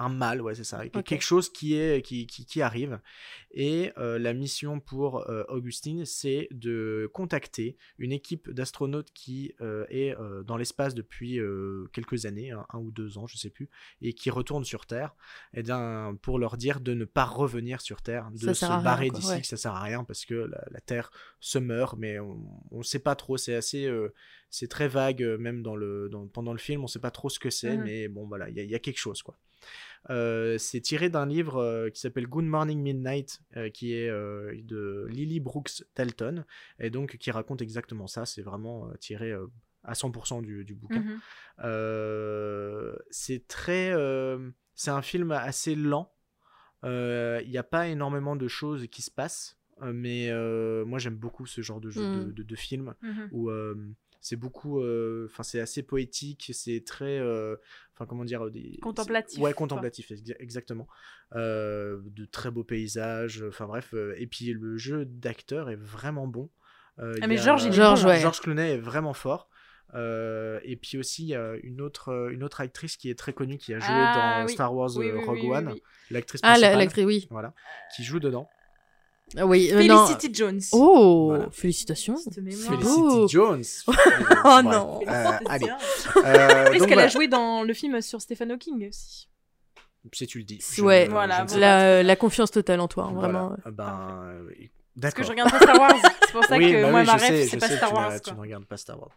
un 0.01 0.09
mal, 0.09 0.41
ouais, 0.41 0.55
c'est 0.55 0.65
ça. 0.65 0.83
Ok. 0.85 1.05
Quelque 1.05 1.23
chose 1.23 1.51
qui, 1.53 1.75
est, 1.75 2.03
qui, 2.03 2.27
qui, 2.27 2.47
qui 2.47 2.63
arrive. 2.63 3.01
Et 3.53 3.93
euh, 3.99 4.19
la 4.19 4.33
mission 4.33 4.81
pour 4.81 5.29
euh, 5.29 5.45
Augustine, 5.49 6.05
c'est 6.05 6.49
de 6.53 7.11
contacter 7.13 7.77
une 7.99 8.13
équipe 8.13 8.49
d'astronautes 8.51 9.11
qui 9.13 9.53
euh, 9.61 9.85
est 9.91 10.15
dans 10.47 10.57
l'espace 10.57 10.95
depuis 10.95 11.39
quelques 11.93 12.27
années, 12.27 12.51
un, 12.53 12.65
un 12.71 12.79
ou 12.79 12.91
deux 12.91 13.19
ans, 13.19 13.27
je 13.27 13.37
sais 13.37 13.51
plus, 13.51 13.69
et 14.03 14.13
qui 14.13 14.31
retourne 14.31 14.65
sur 14.65 14.87
Terre, 14.87 15.15
et 15.55 15.63
bien, 15.63 16.17
pour 16.23 16.39
leur 16.39 16.57
dire 16.57 16.81
de 16.81 16.95
ne 16.95 17.05
pas 17.05 17.25
revenir 17.25 17.81
sur 17.81 18.03
Terre, 18.03 18.31
de 18.33 18.53
se 18.53 18.83
barrer 18.83 19.11
d'ici, 19.11 19.29
ouais. 19.29 19.41
que 19.41 19.47
ça 19.47 19.57
sert 19.57 19.73
à 19.75 19.83
rien 19.83 20.05
parce 20.05 20.25
que 20.25 20.35
la, 20.35 20.65
la 20.71 20.81
Terre 20.81 21.11
se 21.41 21.59
meurt, 21.59 21.97
mais 21.99 22.19
on 22.19 22.39
ne 22.73 22.83
sait 22.83 22.99
pas 22.99 23.15
trop. 23.17 23.37
C'est 23.37 23.55
assez, 23.55 23.91
c'est 24.49 24.69
très 24.69 24.89
vague, 24.89 25.23
même 25.39 25.63
dans 25.63 25.77
le, 25.77 26.09
dans- 26.09 26.27
pendant 26.29 26.53
le 26.53 26.59
film, 26.59 26.83
on 26.85 26.87
sait 26.87 26.99
pas 27.01 27.11
trop 27.11 27.29
ce 27.29 27.39
que 27.39 27.51
c'est, 27.51 27.77
Mhm. 27.77 27.85
mais 27.85 28.09
bon, 28.09 28.27
voilà, 28.27 28.49
il 28.49 28.59
y, 28.59 28.67
y 28.67 28.75
a 28.75 28.79
quelque 28.79 28.99
chose, 28.99 29.23
quoi. 29.23 29.37
Euh, 30.09 30.57
c'est 30.59 30.81
tiré 30.81 31.11
d'un 31.11 31.27
livre 31.27 31.57
euh, 31.59 31.91
qui 31.91 32.01
s'appelle 32.01 32.27
Good 32.27 32.45
Morning 32.47 32.81
Midnight, 32.81 33.43
euh, 33.57 33.69
qui 33.71 33.93
est 33.95 34.09
de 34.11 35.07
Lily 35.11 35.41
Brooks 35.41 35.83
Dalton, 35.97 36.45
et 36.79 36.91
donc 36.91 37.17
qui 37.19 37.31
raconte 37.31 37.61
exactement 37.63 38.07
ça. 38.07 38.25
C'est 38.27 38.43
vraiment 38.43 38.91
tiré 38.99 39.33
à 39.85 39.93
100% 39.95 40.43
du, 40.43 40.65
du 40.65 40.75
bouquin. 40.75 41.05
Euh, 41.85 42.97
c'est 43.11 43.47
très. 43.47 43.93
c'est 44.75 44.91
un 44.91 45.03
film 45.03 45.33
assez 45.33 45.75
lent. 45.75 46.13
Il 46.85 47.47
n'y 47.49 47.59
a 47.59 47.63
pas 47.63 47.89
énormément 47.89 48.37
de 48.37 48.49
choses 48.49 48.87
qui 48.89 49.03
se 49.03 49.11
passent, 49.11 49.59
mais 49.83 50.31
moi 50.85 50.99
j'aime 50.99 51.17
beaucoup 51.17 51.47
ce 51.47 51.61
genre 51.61 51.81
de, 51.81 51.91
jeu, 51.91 52.03
Mm. 52.07 52.25
de, 52.27 52.33
de, 52.33 52.43
de 52.43 52.57
film 52.57 52.95
Mhm. 53.03 53.29
où 53.33 53.51
c'est 54.23 54.37
beaucoup. 54.37 54.83
Enfin, 55.25 55.43
c'est 55.43 55.61
assez 55.61 55.83
poétique, 55.83 56.51
c'est 56.55 56.85
très. 56.85 57.19
euh, 57.19 57.57
Enfin, 58.01 58.07
comment 58.09 58.25
dire 58.25 58.51
des- 58.51 58.79
Contemplatif, 58.81 59.39
Ouais, 59.43 59.53
contemplatif, 59.53 60.11
exa- 60.11 60.35
exactement. 60.39 60.89
Euh, 61.35 62.01
de 62.07 62.25
très 62.25 62.51
beaux 62.51 62.65
paysages, 62.65 63.45
enfin 63.47 63.67
bref. 63.67 63.93
euh, 63.93 64.15
et 64.17 64.27
puis 64.27 64.55
le 64.55 64.79
jeu 64.79 65.05
d'acteur 65.05 65.69
est 65.69 65.77
vraiment 65.77 66.27
bon. 66.27 66.49
Euh, 66.99 67.13
Ah, 67.21 67.27
mais 67.27 67.39
a- 67.39 67.43
Georges, 67.43 67.69
bon. 67.69 68.09
ouais. 68.09 68.19
Georges 68.21 68.41
Clooney 68.41 68.71
est 68.71 68.79
vraiment 68.79 69.13
fort. 69.13 69.51
Euh, 69.93 70.61
et 70.63 70.77
puis 70.77 70.97
aussi, 70.97 71.25
il 71.25 71.29
y 71.29 71.35
a 71.35 71.57
une 71.63 71.83
autre, 71.83 72.09
euh, 72.09 72.31
une 72.31 72.43
autre 72.43 72.63
actrice 72.63 72.97
qui 72.97 73.11
est 73.11 73.19
très 73.19 73.35
connue, 73.35 73.59
qui 73.59 73.75
a 73.75 73.81
joué 73.81 73.89
Ah, 73.95 74.39
dans 74.41 74.47
oui. 74.47 74.53
Star 74.55 74.75
Wars 74.75 74.97
Oui, 74.97 75.09
euh, 75.11 75.19
oui, 75.19 75.25
Rogue 75.27 75.35
oui, 75.37 75.43
oui, 75.51 75.57
One, 75.59 75.69
oui. 75.75 75.83
l'actrice 76.11 76.41
Ah, 76.43 76.53
principale, 76.53 76.79
l'actrice, 76.79 77.05
oui. 77.05 77.27
voilà, 77.31 77.53
qui 77.95 78.03
joue 78.03 78.19
dedans. 78.21 78.49
Ah 79.37 79.47
oui, 79.47 79.71
euh, 79.73 79.85
non. 79.85 80.07
Felicity 80.07 80.35
Jones. 80.35 80.61
Oh, 80.73 81.27
Voilà. 81.29 81.49
félicitations. 81.53 82.17
Felicity 82.17 82.67
Oh. 82.99 83.27
Jones. 83.29 83.63
Oh 83.87 83.93
Bref. 83.93 84.65
non. 84.65 85.01
Euh, 85.07 85.31
allez. 85.49 85.67
Euh, 86.17 86.65
Est-ce 86.67 86.79
donc 86.79 86.89
qu'elle 86.89 86.95
voilà. 86.95 87.03
a 87.05 87.09
joué 87.09 87.29
dans 87.29 87.63
le 87.63 87.73
film 87.73 88.01
sur 88.03 88.21
Stephen 88.21 88.51
Hawking 88.51 88.89
aussi? 88.89 89.29
Si 90.13 90.27
tu 90.27 90.39
le 90.39 90.45
dis. 90.45 90.61
Ouais. 90.81 91.07
ne- 91.07 91.11
Voilà, 91.13 91.41
sais 91.47 91.55
voilà. 91.59 91.97
La, 91.97 92.03
la 92.03 92.17
confiance 92.17 92.51
totale 92.51 92.81
en 92.81 92.89
toi, 92.89 93.05
hein, 93.05 93.13
vraiment. 93.15 93.53
Ah 93.65 93.71
Ben, 93.71 94.23
euh, 94.25 94.51
Parce 95.01 95.15
que 95.15 95.23
je 95.23 95.29
regarde 95.31 95.51
pas 95.51 95.59
Star 95.61 95.79
Wars? 95.81 95.95
C'est 96.27 96.33
pour 96.33 96.45
ça 96.45 96.57
Oui, 96.57 96.71
que 96.73 96.83
bah 96.83 96.91
moi, 96.91 97.01
oui, 97.01 97.07
ma 97.07 97.17
je 97.19 97.23
rêve, 97.25 97.35
sais, 97.37 97.47
c'est 97.47 97.57
je 97.57 97.61
pas 97.61 97.69
sais, 97.69 97.77
Star 97.77 97.89
tu, 97.91 97.95
Wars. 97.95 98.21
tu 98.21 98.35
ne 98.35 98.39
regardes 98.41 98.65
pas 98.67 98.77
Star 98.77 98.99
Wars. 99.01 99.17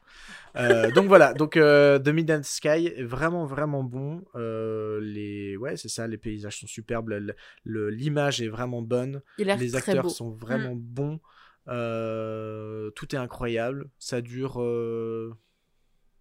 Euh, 0.55 0.91
donc 0.91 1.07
voilà, 1.07 1.33
donc 1.33 1.57
euh, 1.57 1.99
The 1.99 2.09
Midnight 2.09 2.45
Sky 2.45 2.87
est 2.95 3.03
vraiment 3.03 3.45
vraiment 3.45 3.83
bon. 3.83 4.23
Euh, 4.35 4.99
les 5.01 5.57
ouais 5.57 5.77
c'est 5.77 5.89
ça, 5.89 6.07
les 6.07 6.17
paysages 6.17 6.59
sont 6.59 6.67
superbes, 6.67 7.13
l'image 7.65 8.41
est 8.41 8.47
vraiment 8.49 8.81
bonne, 8.81 9.21
les 9.37 9.75
acteurs 9.75 10.09
sont 10.09 10.29
vraiment 10.31 10.73
bons, 10.75 11.19
Euh, 11.67 12.89
tout 12.91 13.15
est 13.15 13.17
incroyable. 13.17 13.89
Ça 13.97 14.21
dure, 14.21 14.55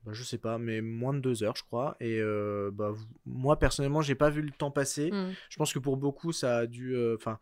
bah, 0.04 0.12
je 0.12 0.22
sais 0.24 0.38
pas, 0.38 0.58
mais 0.58 0.80
moins 0.80 1.14
de 1.14 1.20
deux 1.20 1.42
heures 1.42 1.56
je 1.56 1.62
crois. 1.64 1.96
Et 2.00 2.18
euh, 2.20 2.70
bah, 2.72 2.92
moi 3.26 3.58
personnellement 3.58 4.02
j'ai 4.02 4.14
pas 4.14 4.30
vu 4.30 4.42
le 4.42 4.50
temps 4.50 4.70
passer. 4.70 5.10
Mm. 5.10 5.32
Je 5.48 5.56
pense 5.56 5.72
que 5.72 5.78
pour 5.78 5.96
beaucoup, 5.96 6.32
ça 6.32 6.58
a 6.58 6.66
dû. 6.66 6.94
euh, 6.94 7.16
Enfin, 7.16 7.38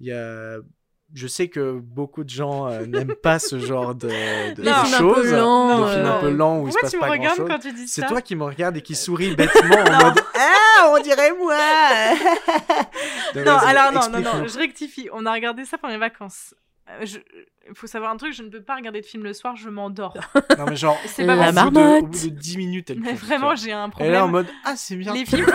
il 0.00 0.06
y 0.06 0.12
a. 0.12 0.58
Je 1.12 1.26
sais 1.28 1.48
que 1.48 1.78
beaucoup 1.78 2.24
de 2.24 2.30
gens 2.30 2.66
euh, 2.66 2.86
n'aiment 2.86 3.14
pas 3.14 3.38
ce 3.38 3.58
genre 3.60 3.94
de, 3.94 4.08
de, 4.08 4.62
Les 4.62 4.70
de 4.70 4.74
films 4.74 4.74
un 4.74 4.80
peu 4.82 4.96
choses, 4.98 5.22
des 5.22 5.28
films 5.28 5.36
un 5.38 6.16
euh, 6.16 6.20
peu 6.20 6.30
lents 6.30 6.58
où 6.60 6.66
il 6.66 6.72
se 6.72 6.78
passe 6.80 6.90
tu 6.90 6.96
me 6.96 7.00
pas 7.02 7.06
grand 7.08 7.16
regardes 7.18 7.36
chose. 7.36 7.48
quand 7.48 7.58
tu 7.58 7.72
dis 7.72 7.86
ça 7.86 8.02
C'est 8.02 8.08
toi 8.08 8.20
qui 8.20 8.34
me 8.34 8.42
regarde 8.44 8.76
et 8.76 8.80
qui 8.80 8.96
sourit 8.96 9.34
bêtement 9.36 9.76
en 9.76 10.04
mode 10.04 10.20
Ah, 10.34 10.90
on 10.90 11.00
dirait 11.02 11.32
moi 11.38 11.54
Non, 13.44 13.56
alors 13.58 13.92
non, 13.92 14.08
non, 14.10 14.20
non, 14.20 14.46
je 14.46 14.58
rectifie. 14.58 15.08
On 15.12 15.24
a 15.26 15.32
regardé 15.32 15.64
ça 15.64 15.78
pendant 15.78 15.92
les 15.94 16.00
vacances. 16.00 16.54
Euh, 16.90 17.04
je- 17.06 17.18
Il 17.68 17.74
faut 17.74 17.86
savoir 17.86 18.10
un 18.10 18.16
truc, 18.16 18.34
je 18.34 18.42
ne 18.42 18.48
peux 18.48 18.60
pas 18.62 18.74
regarder 18.76 19.00
de 19.00 19.06
film 19.06 19.22
le 19.24 19.32
soir, 19.32 19.56
je 19.56 19.68
m'endors. 19.70 20.14
Non, 20.58 20.64
mais 20.68 20.76
genre, 20.76 20.98
C'est 21.06 21.24
pas 21.24 21.36
La 21.36 21.48
au 21.50 21.52
possible. 21.52 21.70
bout, 21.70 21.70
de, 21.70 21.80
au 21.80 21.82
marmotte. 21.92 22.10
bout 22.10 22.30
de 22.30 22.34
10 22.34 22.56
minutes, 22.58 22.90
elle 22.90 23.00
Mais 23.00 23.12
vraiment, 23.14 23.54
j'ai 23.54 23.72
un. 23.72 23.90
Elle 24.00 24.06
est 24.06 24.10
là 24.10 24.24
en 24.24 24.28
problème. 24.28 24.30
mode 24.30 24.46
Ah, 24.64 24.74
c'est 24.76 24.96
bien. 24.96 25.14
Les 25.14 25.24
films. 25.24 25.46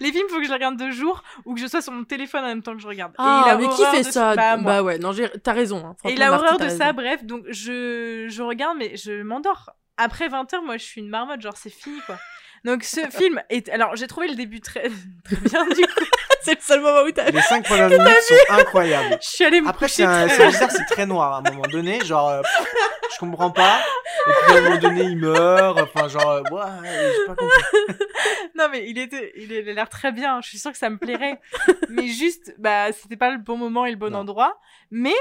Les 0.00 0.12
films, 0.12 0.28
faut 0.28 0.36
que 0.36 0.42
je 0.44 0.48
les 0.48 0.54
regarde 0.54 0.76
deux 0.76 0.90
jours 0.90 1.22
ou 1.44 1.54
que 1.54 1.60
je 1.60 1.66
sois 1.66 1.80
sur 1.82 1.92
mon 1.92 2.04
téléphone 2.04 2.44
en 2.44 2.48
même 2.48 2.62
temps 2.62 2.74
que 2.74 2.80
je 2.82 2.86
regarde. 2.88 3.12
Et 3.12 3.16
Ah, 3.18 3.42
il 3.46 3.50
a 3.50 3.56
mais 3.56 3.68
qui 3.68 3.84
fait 3.84 4.02
de- 4.08 4.10
ça 4.12 4.34
Bah. 4.36 4.56
Bah 4.56 4.82
ouais, 4.82 4.98
non, 4.98 5.12
t'as 5.42 5.52
raison. 5.52 5.84
hein. 5.86 5.96
Et 6.04 6.12
il 6.12 6.22
a 6.22 6.32
horreur 6.32 6.58
de 6.58 6.68
ça, 6.68 6.92
bref, 6.92 7.24
donc 7.24 7.44
je, 7.48 8.26
je 8.28 8.42
regarde, 8.42 8.76
mais 8.78 8.96
je 8.96 9.22
m'endors. 9.22 9.70
Après 9.96 10.28
20h, 10.28 10.64
moi, 10.64 10.76
je 10.76 10.84
suis 10.84 11.00
une 11.00 11.08
marmotte, 11.08 11.40
genre, 11.40 11.56
c'est 11.56 11.70
fini, 11.70 11.98
quoi. 12.06 12.16
Donc, 12.64 12.82
ce 12.84 13.00
film 13.10 13.40
est. 13.50 13.68
Alors, 13.68 13.94
j'ai 13.96 14.06
trouvé 14.08 14.28
le 14.28 14.34
début 14.34 14.60
très, 14.60 14.88
très 15.24 15.36
bien, 15.36 15.64
du 15.66 15.82
coup. 15.82 16.04
C'est 16.42 16.54
le 16.54 16.60
seul 16.60 16.80
moment 16.80 17.02
où 17.02 17.10
t'as. 17.10 17.30
Les 17.30 17.40
5 17.40 17.64
premières 17.68 17.88
minutes 17.88 18.22
sont 18.22 18.34
incroyables. 18.54 19.18
Je 19.20 19.28
suis 19.28 19.44
allée 19.44 19.60
me 19.60 19.68
Après, 19.68 19.88
c'est 19.88 20.06
bizarre, 20.06 20.70
c'est 20.70 20.84
très 20.86 21.06
noir 21.06 21.32
à 21.32 21.38
un 21.38 21.52
moment 21.52 21.66
donné. 21.70 22.00
Genre, 22.04 22.28
euh, 22.28 22.42
je 23.12 23.18
comprends 23.18 23.50
pas. 23.50 23.80
Et 24.26 24.30
puis 24.46 24.52
à 24.54 24.58
un 24.58 24.60
moment 24.62 24.78
donné, 24.78 25.02
il 25.02 25.16
meurt. 25.18 25.80
Enfin, 25.80 26.08
genre, 26.08 26.30
euh, 26.30 26.42
ouais, 26.50 26.88
j'ai 26.88 27.26
pas 27.26 27.34
compris. 27.34 28.06
Non, 28.54 28.68
mais 28.70 28.88
il 28.88 28.98
était, 28.98 29.32
il 29.36 29.52
a 29.52 29.72
l'air 29.72 29.88
très 29.88 30.12
bien. 30.12 30.40
Je 30.40 30.48
suis 30.48 30.58
sûre 30.58 30.72
que 30.72 30.78
ça 30.78 30.90
me 30.90 30.98
plairait. 30.98 31.40
mais 31.88 32.06
juste, 32.08 32.54
bah, 32.58 32.92
c'était 32.92 33.16
pas 33.16 33.30
le 33.30 33.38
bon 33.38 33.56
moment 33.56 33.84
et 33.86 33.90
le 33.90 33.96
bon 33.96 34.12
Non. 34.12 34.20
endroit. 34.20 34.58
Mais 34.90 35.14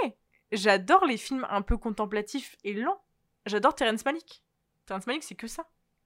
j'adore 0.52 1.06
les 1.06 1.18
films 1.18 1.46
un 1.50 1.62
peu 1.62 1.78
contemplatifs 1.78 2.56
et 2.64 2.74
lents. 2.74 3.02
J'adore 3.46 3.76
Terrence 3.76 4.06
Malick. 4.06 4.44
Terrence 4.86 5.08
Malick, 5.08 5.24
c'est 5.24 5.36
que 5.36 5.48
ça. 5.48 5.66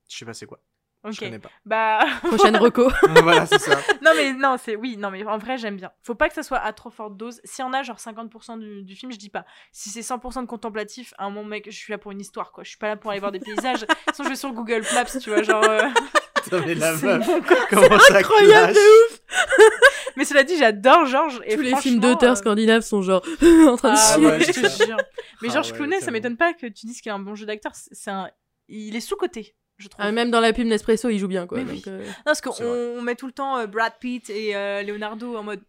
Je 0.10 0.18
sais 0.18 0.26
pas 0.26 0.34
c'est 0.34 0.46
quoi. 0.46 0.60
Ok. 1.04 1.14
Je 1.14 1.20
connais 1.20 1.40
pas. 1.40 1.50
Bah, 1.66 2.00
Prochaine 2.24 2.58
reco. 2.58 2.90
voilà, 3.24 3.46
c'est 3.48 3.58
ça. 3.60 3.76
non, 4.04 4.12
mais 4.16 4.34
non, 4.34 4.56
c'est 4.64 4.76
oui, 4.76 4.98
non, 4.98 5.10
mais 5.10 5.26
en 5.26 5.38
vrai, 5.40 5.58
j'aime 5.58 5.76
bien. 5.78 5.92
Faut 6.04 6.14
pas 6.16 6.28
que 6.30 6.36
ça 6.36 6.44
soit 6.44 6.60
à 6.60 6.72
trop 6.74 6.90
forte 6.92 7.18
dose. 7.18 7.42
Si 7.44 7.64
on 7.64 7.74
a 7.74 7.82
genre 7.84 7.98
50% 7.98 8.60
du, 8.60 8.84
du 8.84 8.96
film, 8.96 9.12
je 9.12 9.18
dis 9.18 9.30
pas. 9.30 9.46
Si 9.72 9.90
c'est 9.90 10.02
100% 10.02 10.42
de 10.42 10.46
contemplatif, 10.48 11.14
à 11.18 11.26
un 11.26 11.30
moment, 11.32 11.48
mec, 11.48 11.66
je 11.70 11.76
suis 11.76 11.92
là 11.92 11.98
pour 11.98 12.12
une 12.12 12.22
histoire, 12.22 12.52
quoi. 12.52 12.64
Je 12.64 12.70
suis 12.70 12.78
pas 12.78 12.88
là 12.88 12.96
pour 12.98 13.10
aller 13.12 13.20
voir 13.20 13.32
des 13.32 13.40
paysages. 13.40 13.86
Sinon, 14.14 14.26
je 14.26 14.30
vais 14.30 14.36
sur 14.36 14.52
Google 14.54 14.84
Maps, 14.94 15.06
tu 15.20 15.30
vois, 15.32 15.42
genre. 15.42 15.64
euh, 15.64 15.90
mais 16.66 16.76
la 16.76 16.96
c'est 16.98 17.06
meuf, 17.06 17.26
bon, 17.28 17.42
quoi. 17.42 17.58
comment 17.70 18.00
ça 18.00 18.18
incroyable 18.18 18.74
de 18.74 19.14
ouf. 19.14 19.20
Mais 20.18 20.26
cela 20.26 20.44
dit, 20.44 20.58
j'adore 20.58 21.06
Georges. 21.06 21.42
Et 21.46 21.56
Tous 21.56 21.62
les 21.62 21.76
films 21.78 22.00
d'auteurs 22.00 22.34
euh, 22.34 22.36
scandinaves 22.36 22.82
sont 22.82 23.02
genre 23.02 23.24
en 23.68 23.76
train 23.78 23.94
de 23.94 23.98
Ah 23.98 24.16
chier. 24.16 24.26
ouais, 24.26 24.40
je 24.40 24.52
te 24.52 24.86
jure. 24.86 24.98
Mais 25.42 25.48
Ah 25.50 25.54
Georges 25.54 25.72
ouais, 25.72 25.78
Clooney, 25.78 26.00
ça 26.02 26.12
m'étonne 26.12 26.38
pas 26.38 26.54
que 26.54 26.66
tu 26.68 26.86
dises 26.86 27.02
qu'il 27.02 27.12
a 27.12 27.16
un 27.16 27.20
bon 27.20 27.36
jeu 27.36 27.46
d'acteur. 27.46 27.72
C'est 27.76 27.90
c'est 27.94 28.12
un... 28.12 28.30
Il 28.68 28.96
est 28.96 29.02
sous-coté, 29.02 29.56
je 29.82 29.88
trouve. 29.90 30.04
Ah, 30.06 30.12
même 30.12 30.32
dans 30.32 30.40
la 30.40 30.54
pub 30.54 30.68
Nespresso, 30.68 31.10
il 31.10 31.20
joue 31.20 31.28
bien 31.28 31.48
quoi. 31.48 31.58
Mais 31.58 31.64
donc, 31.66 31.74
oui. 31.76 31.84
euh, 31.88 32.04
Non, 32.06 32.12
parce 32.26 32.42
qu'on 32.42 33.02
met 33.02 33.16
tout 33.16 33.28
le 33.28 33.34
temps 33.34 33.58
euh, 33.58 33.68
Brad 33.68 33.94
Pitt 34.00 34.30
et 34.30 34.56
euh, 34.56 34.84
Leonardo 34.84 35.36
en 35.36 35.44
mode 35.44 35.62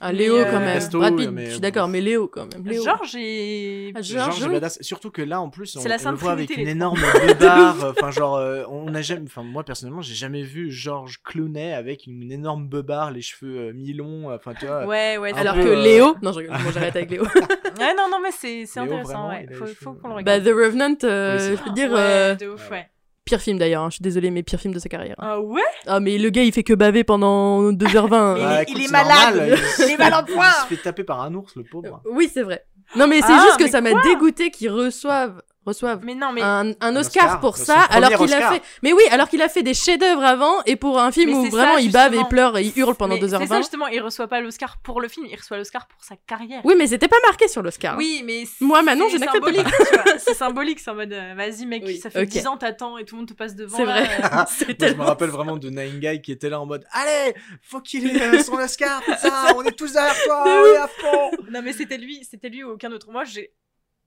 Ah, 0.00 0.12
Léo, 0.12 0.36
Mais, 0.36 0.44
quand 0.44 0.60
même. 0.60 0.74
Resto, 0.74 0.98
Brad 0.98 1.16
Pitt, 1.16 1.30
mais 1.30 1.46
je 1.46 1.50
suis 1.52 1.60
d'accord, 1.60 1.88
mais 1.88 2.00
Léo, 2.02 2.28
quand 2.28 2.46
même. 2.52 2.66
Léo. 2.66 2.84
Georges 2.84 3.16
et. 3.16 3.92
Ah, 3.94 4.02
Georges 4.02 4.42
oui. 4.44 4.52
badass. 4.52 4.78
Surtout 4.82 5.10
que 5.10 5.22
là, 5.22 5.40
en 5.40 5.48
plus, 5.48 5.74
on, 5.76 5.80
C'est 5.80 5.88
la 5.88 5.96
on 6.04 6.10
le 6.10 6.16
voit 6.18 6.32
avec 6.32 6.54
une 6.54 6.68
énorme 6.68 7.00
beubare. 7.28 7.92
Enfin, 7.96 8.10
genre, 8.10 8.36
euh, 8.36 8.64
on 8.68 8.90
n'a 8.90 9.00
jamais. 9.02 9.22
Enfin, 9.26 9.42
moi 9.42 9.64
personnellement, 9.64 10.02
j'ai 10.02 10.14
jamais 10.14 10.42
vu 10.42 10.70
Georges 10.70 11.22
Clooney 11.24 11.72
avec 11.72 12.06
une 12.06 12.30
énorme 12.30 12.68
beubare, 12.68 13.10
les 13.10 13.22
cheveux 13.22 13.68
euh, 13.68 13.72
mi-longs. 13.72 14.30
Enfin, 14.34 14.52
tu 14.58 14.66
vois. 14.66 14.84
Ouais, 14.86 15.16
ouais. 15.16 15.32
Alors 15.32 15.54
peu, 15.54 15.62
que 15.62 15.68
euh, 15.68 15.82
Léo. 15.82 16.14
Non, 16.22 16.32
je 16.32 16.40
bon, 16.46 16.70
j'arrête 16.74 16.96
avec 16.96 17.10
Léo. 17.10 17.24
Ouais, 17.78 17.92
non, 17.94 18.08
non, 18.10 18.20
mais 18.22 18.30
c'est 18.32 18.64
c'est 18.64 18.80
Léo, 18.80 18.94
intéressant, 18.94 19.28
vraiment, 19.28 19.28
ouais. 19.28 19.54
Faut, 19.54 19.66
faut 19.66 19.92
qu'on 19.92 20.08
le 20.16 20.22
bah, 20.24 20.36
regarde. 20.36 20.44
The 20.44 20.48
Revenant, 20.48 20.94
euh, 21.04 21.36
Oui, 21.36 21.42
c'est 21.42 21.56
je 21.56 21.62
peux 21.62 21.70
dire, 21.72 21.90
ouais, 21.90 21.98
euh, 21.98 22.34
de 22.34 22.46
ouf, 22.48 22.70
ouais. 22.70 22.88
Pire 23.26 23.40
film 23.42 23.58
d'ailleurs. 23.58 23.82
hein, 23.82 23.90
Je 23.90 23.96
suis 23.96 24.02
désolée, 24.02 24.30
mais 24.30 24.42
pire 24.42 24.58
film 24.58 24.72
de 24.72 24.78
sa 24.78 24.88
carrière. 24.88 25.16
Ah 25.18 25.38
ouais? 25.40 25.60
Ah, 25.86 26.00
mais 26.00 26.16
le 26.16 26.30
gars, 26.30 26.42
il 26.44 26.52
fait 26.52 26.62
que 26.62 26.72
baver 26.72 27.04
pendant 27.04 27.70
2h20. 27.72 27.74
Mais 28.36 28.40
Bah, 28.42 28.54
il 28.54 28.58
est- 28.58 28.62
écoute, 28.62 28.74
il 28.78 28.82
est 28.82 28.86
c'est 28.86 28.92
malade. 28.92 29.36
normal, 29.36 29.58
Il 29.80 29.90
est 29.90 29.98
mal 29.98 30.14
en 30.14 30.24
point. 30.24 30.48
Il 30.48 30.62
se 30.70 30.74
fait 30.76 30.82
taper 30.82 31.04
par 31.04 31.20
un 31.20 31.34
ours, 31.34 31.54
le 31.56 31.64
pauvre. 31.64 32.00
Oui, 32.10 32.30
c'est 32.32 32.42
vrai. 32.42 32.64
Non, 32.94 33.06
mais 33.08 33.20
c'est 33.20 33.26
Ah, 33.32 33.42
juste 33.46 33.58
que 33.58 33.68
ça 33.68 33.80
m'a 33.82 34.00
dégoûté 34.02 34.50
qu'ils 34.50 34.70
reçoivent, 34.70 35.42
reçoivent 35.66 36.00
Mais 36.04 36.14
non, 36.14 36.32
mais. 36.32 36.42
un, 36.42 36.68
un 36.70 36.74
Un 36.80 36.96
Oscar, 36.96 37.24
Oscar, 37.24 37.40
pour 37.40 37.56
ça, 37.56 37.80
alors 37.90 38.10
qu'il 38.18 38.32
a 38.32 38.52
fait. 38.52 38.62
Mais 38.82 38.92
oui, 38.92 39.02
alors 39.10 39.28
qu'il 39.28 39.42
a 39.42 39.48
fait 39.48 39.62
des 39.62 39.74
chefs-d'œuvre 39.74 40.24
avant, 40.24 40.62
et 40.64 40.76
pour 40.76 40.98
un 41.00 41.12
film 41.12 41.30
Mais 41.30 41.36
où 41.36 41.50
vraiment 41.50 41.74
ça, 41.74 41.80
il 41.80 41.90
bave 41.92 42.14
et 42.14 42.24
pleure 42.24 42.56
et 42.56 42.62
il 42.64 42.78
hurle 42.78 42.94
pendant 42.94 43.14
mais 43.16 43.20
C'est 43.20 43.28
ça 43.30 43.38
2h20. 43.38 43.56
justement, 43.58 43.86
il 43.88 44.00
reçoit 44.00 44.28
pas 44.28 44.40
l'Oscar 44.40 44.78
pour 44.82 45.00
le 45.00 45.08
film, 45.08 45.26
il 45.30 45.36
reçoit 45.36 45.56
l'Oscar 45.58 45.86
pour 45.88 46.02
sa 46.02 46.16
carrière. 46.26 46.60
Oui, 46.64 46.74
mais 46.78 46.86
c'était 46.86 47.08
pas 47.08 47.20
marqué 47.26 47.48
sur 47.48 47.62
l'Oscar. 47.62 47.96
Oui, 47.98 48.22
mais 48.24 48.44
Moi, 48.60 48.80
c'est 48.84 49.10
je 49.10 49.16
n'accepte 49.18 49.42
vois. 49.50 50.14
C'est 50.18 50.34
symbolique, 50.34 50.80
c'est 50.80 50.90
en 50.90 50.94
mode 50.94 51.12
euh, 51.12 51.34
vas-y 51.36 51.66
mec, 51.66 51.82
Oui, 51.84 51.98
ça 51.98 52.10
fait 52.10 52.22
ok. 52.22 52.28
10 52.28 52.46
ans 52.46 52.56
t'attends 52.56 52.98
et 52.98 53.04
tout 53.04 53.14
le 53.16 53.20
monde 53.20 53.28
te 53.28 53.34
passe 53.34 53.54
devant. 53.54 53.76
C'est 53.76 53.84
vrai. 53.84 54.08
euh. 54.22 54.44
C'est 54.48 54.80
je 54.88 54.94
me 54.94 55.02
rappelle 55.02 55.30
vraiment 55.30 55.56
de 55.56 55.68
Nine 55.68 55.98
Guy 55.98 56.20
qui 56.22 56.32
était 56.32 56.48
là 56.48 56.60
en 56.60 56.66
mode 56.66 56.84
Allez, 56.92 57.34
faut 57.62 57.80
qu'il 57.80 58.06
ait 58.06 58.22
euh, 58.22 58.42
son 58.42 58.54
Oscar, 58.54 59.00
putain, 59.02 59.54
on 59.56 59.62
est 59.64 59.72
tous 59.76 59.92
derrière 59.92 60.14
toi, 60.24 60.44
on 60.46 60.66
est 60.66 60.76
à 60.76 60.86
fond. 60.88 61.30
Non 61.50 61.62
mais 61.62 61.72
c'était 61.72 61.98
lui, 61.98 62.24
c'était 62.30 62.48
lui 62.48 62.62
ou 62.64 62.70
aucun 62.72 62.92
autre. 62.92 63.10
Moi 63.10 63.24
j'ai 63.24 63.52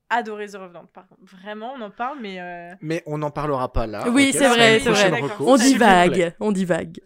adoré 0.10 0.48
The 0.48 0.56
Revenant 0.56 0.86
par 0.94 1.08
contre. 1.08 1.22
Vraiment, 1.24 1.74
on 1.78 1.82
en 1.82 1.90
parle 1.92 2.20
mais 2.22 2.40
euh, 2.40 2.74
Mais 2.82 3.04
on 3.06 3.18
n'en 3.20 3.32
parlera 3.32 3.72
pas 3.72 3.88
là. 3.88 4.08
Oui, 4.10 4.32
c'est 4.34 4.48
vrai, 4.48 4.80
c'est 4.80 4.90
vrai. 4.90 5.22
On 5.40 5.56
divague, 5.58 6.34
on 6.40 6.52
divague. 6.52 7.00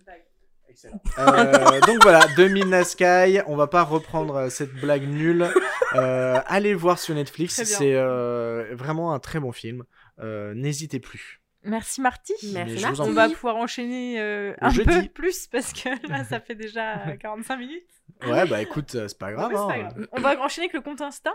Euh, 1.20 1.80
donc 1.82 2.02
voilà, 2.02 2.26
2000 2.36 2.84
Sky, 2.84 3.40
on 3.48 3.56
va 3.56 3.68
pas 3.68 3.84
reprendre 3.84 4.36
euh, 4.36 4.50
cette 4.50 4.74
blague 4.74 5.08
nulle. 5.08 5.48
Euh, 5.96 6.40
allez 6.48 6.74
voir 6.74 7.00
sur 7.00 7.16
Netflix, 7.16 7.64
c'est 7.64 7.94
euh, 7.96 8.70
vraiment 8.74 9.14
un 9.14 9.20
très 9.20 9.40
bon 9.40 9.52
film. 9.52 9.84
Euh, 10.20 10.54
N'hésitez 10.56 11.00
plus. 11.00 11.42
merci 11.64 12.02
Marty. 12.02 12.34
Merci, 12.54 12.86
en 12.86 13.00
On 13.08 13.14
va 13.14 13.30
pouvoir 13.30 13.56
enchaîner 13.58 14.20
euh, 14.20 14.54
un 14.62 14.70
jeudi. 14.72 14.90
peu 15.04 15.08
plus 15.10 15.48
parce 15.48 15.72
que 15.74 15.90
là 16.10 16.24
ça 16.24 16.40
fait 16.40 16.56
déjà 16.56 17.08
euh, 17.08 17.16
45 17.18 17.58
minutes. 17.58 17.84
Ouais, 18.28 18.46
bah 18.48 18.62
écoute, 18.62 18.92
c'est 19.08 19.18
pas 19.18 19.32
grave. 19.32 19.52
Ouais, 19.54 19.58
c'est 19.58 19.82
pas 19.82 19.88
hein. 19.88 19.92
grave. 19.96 20.08
On 20.12 20.22
va 20.22 20.40
enchaîner 20.42 20.66
avec 20.66 20.74
le 20.74 20.82
compte 20.82 21.02
Insta. 21.02 21.32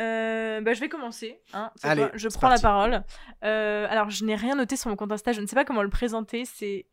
Euh, 0.00 0.60
bah, 0.60 0.72
je 0.74 0.80
vais 0.80 0.88
commencer. 0.88 1.40
Hein, 1.52 1.70
Allez, 1.82 2.06
je 2.14 2.28
prends 2.28 2.48
la 2.48 2.58
parole. 2.58 3.02
Euh, 3.44 3.86
alors, 3.90 4.10
je 4.10 4.24
n'ai 4.24 4.34
rien 4.34 4.54
noté 4.56 4.76
sur 4.76 4.90
mon 4.90 4.96
compte 4.96 5.12
Insta. 5.12 5.32
Je 5.32 5.40
ne 5.40 5.46
sais 5.46 5.54
pas 5.54 5.64
comment 5.64 5.82
le 5.82 5.90
présenter. 5.90 6.44
C'est 6.44 6.86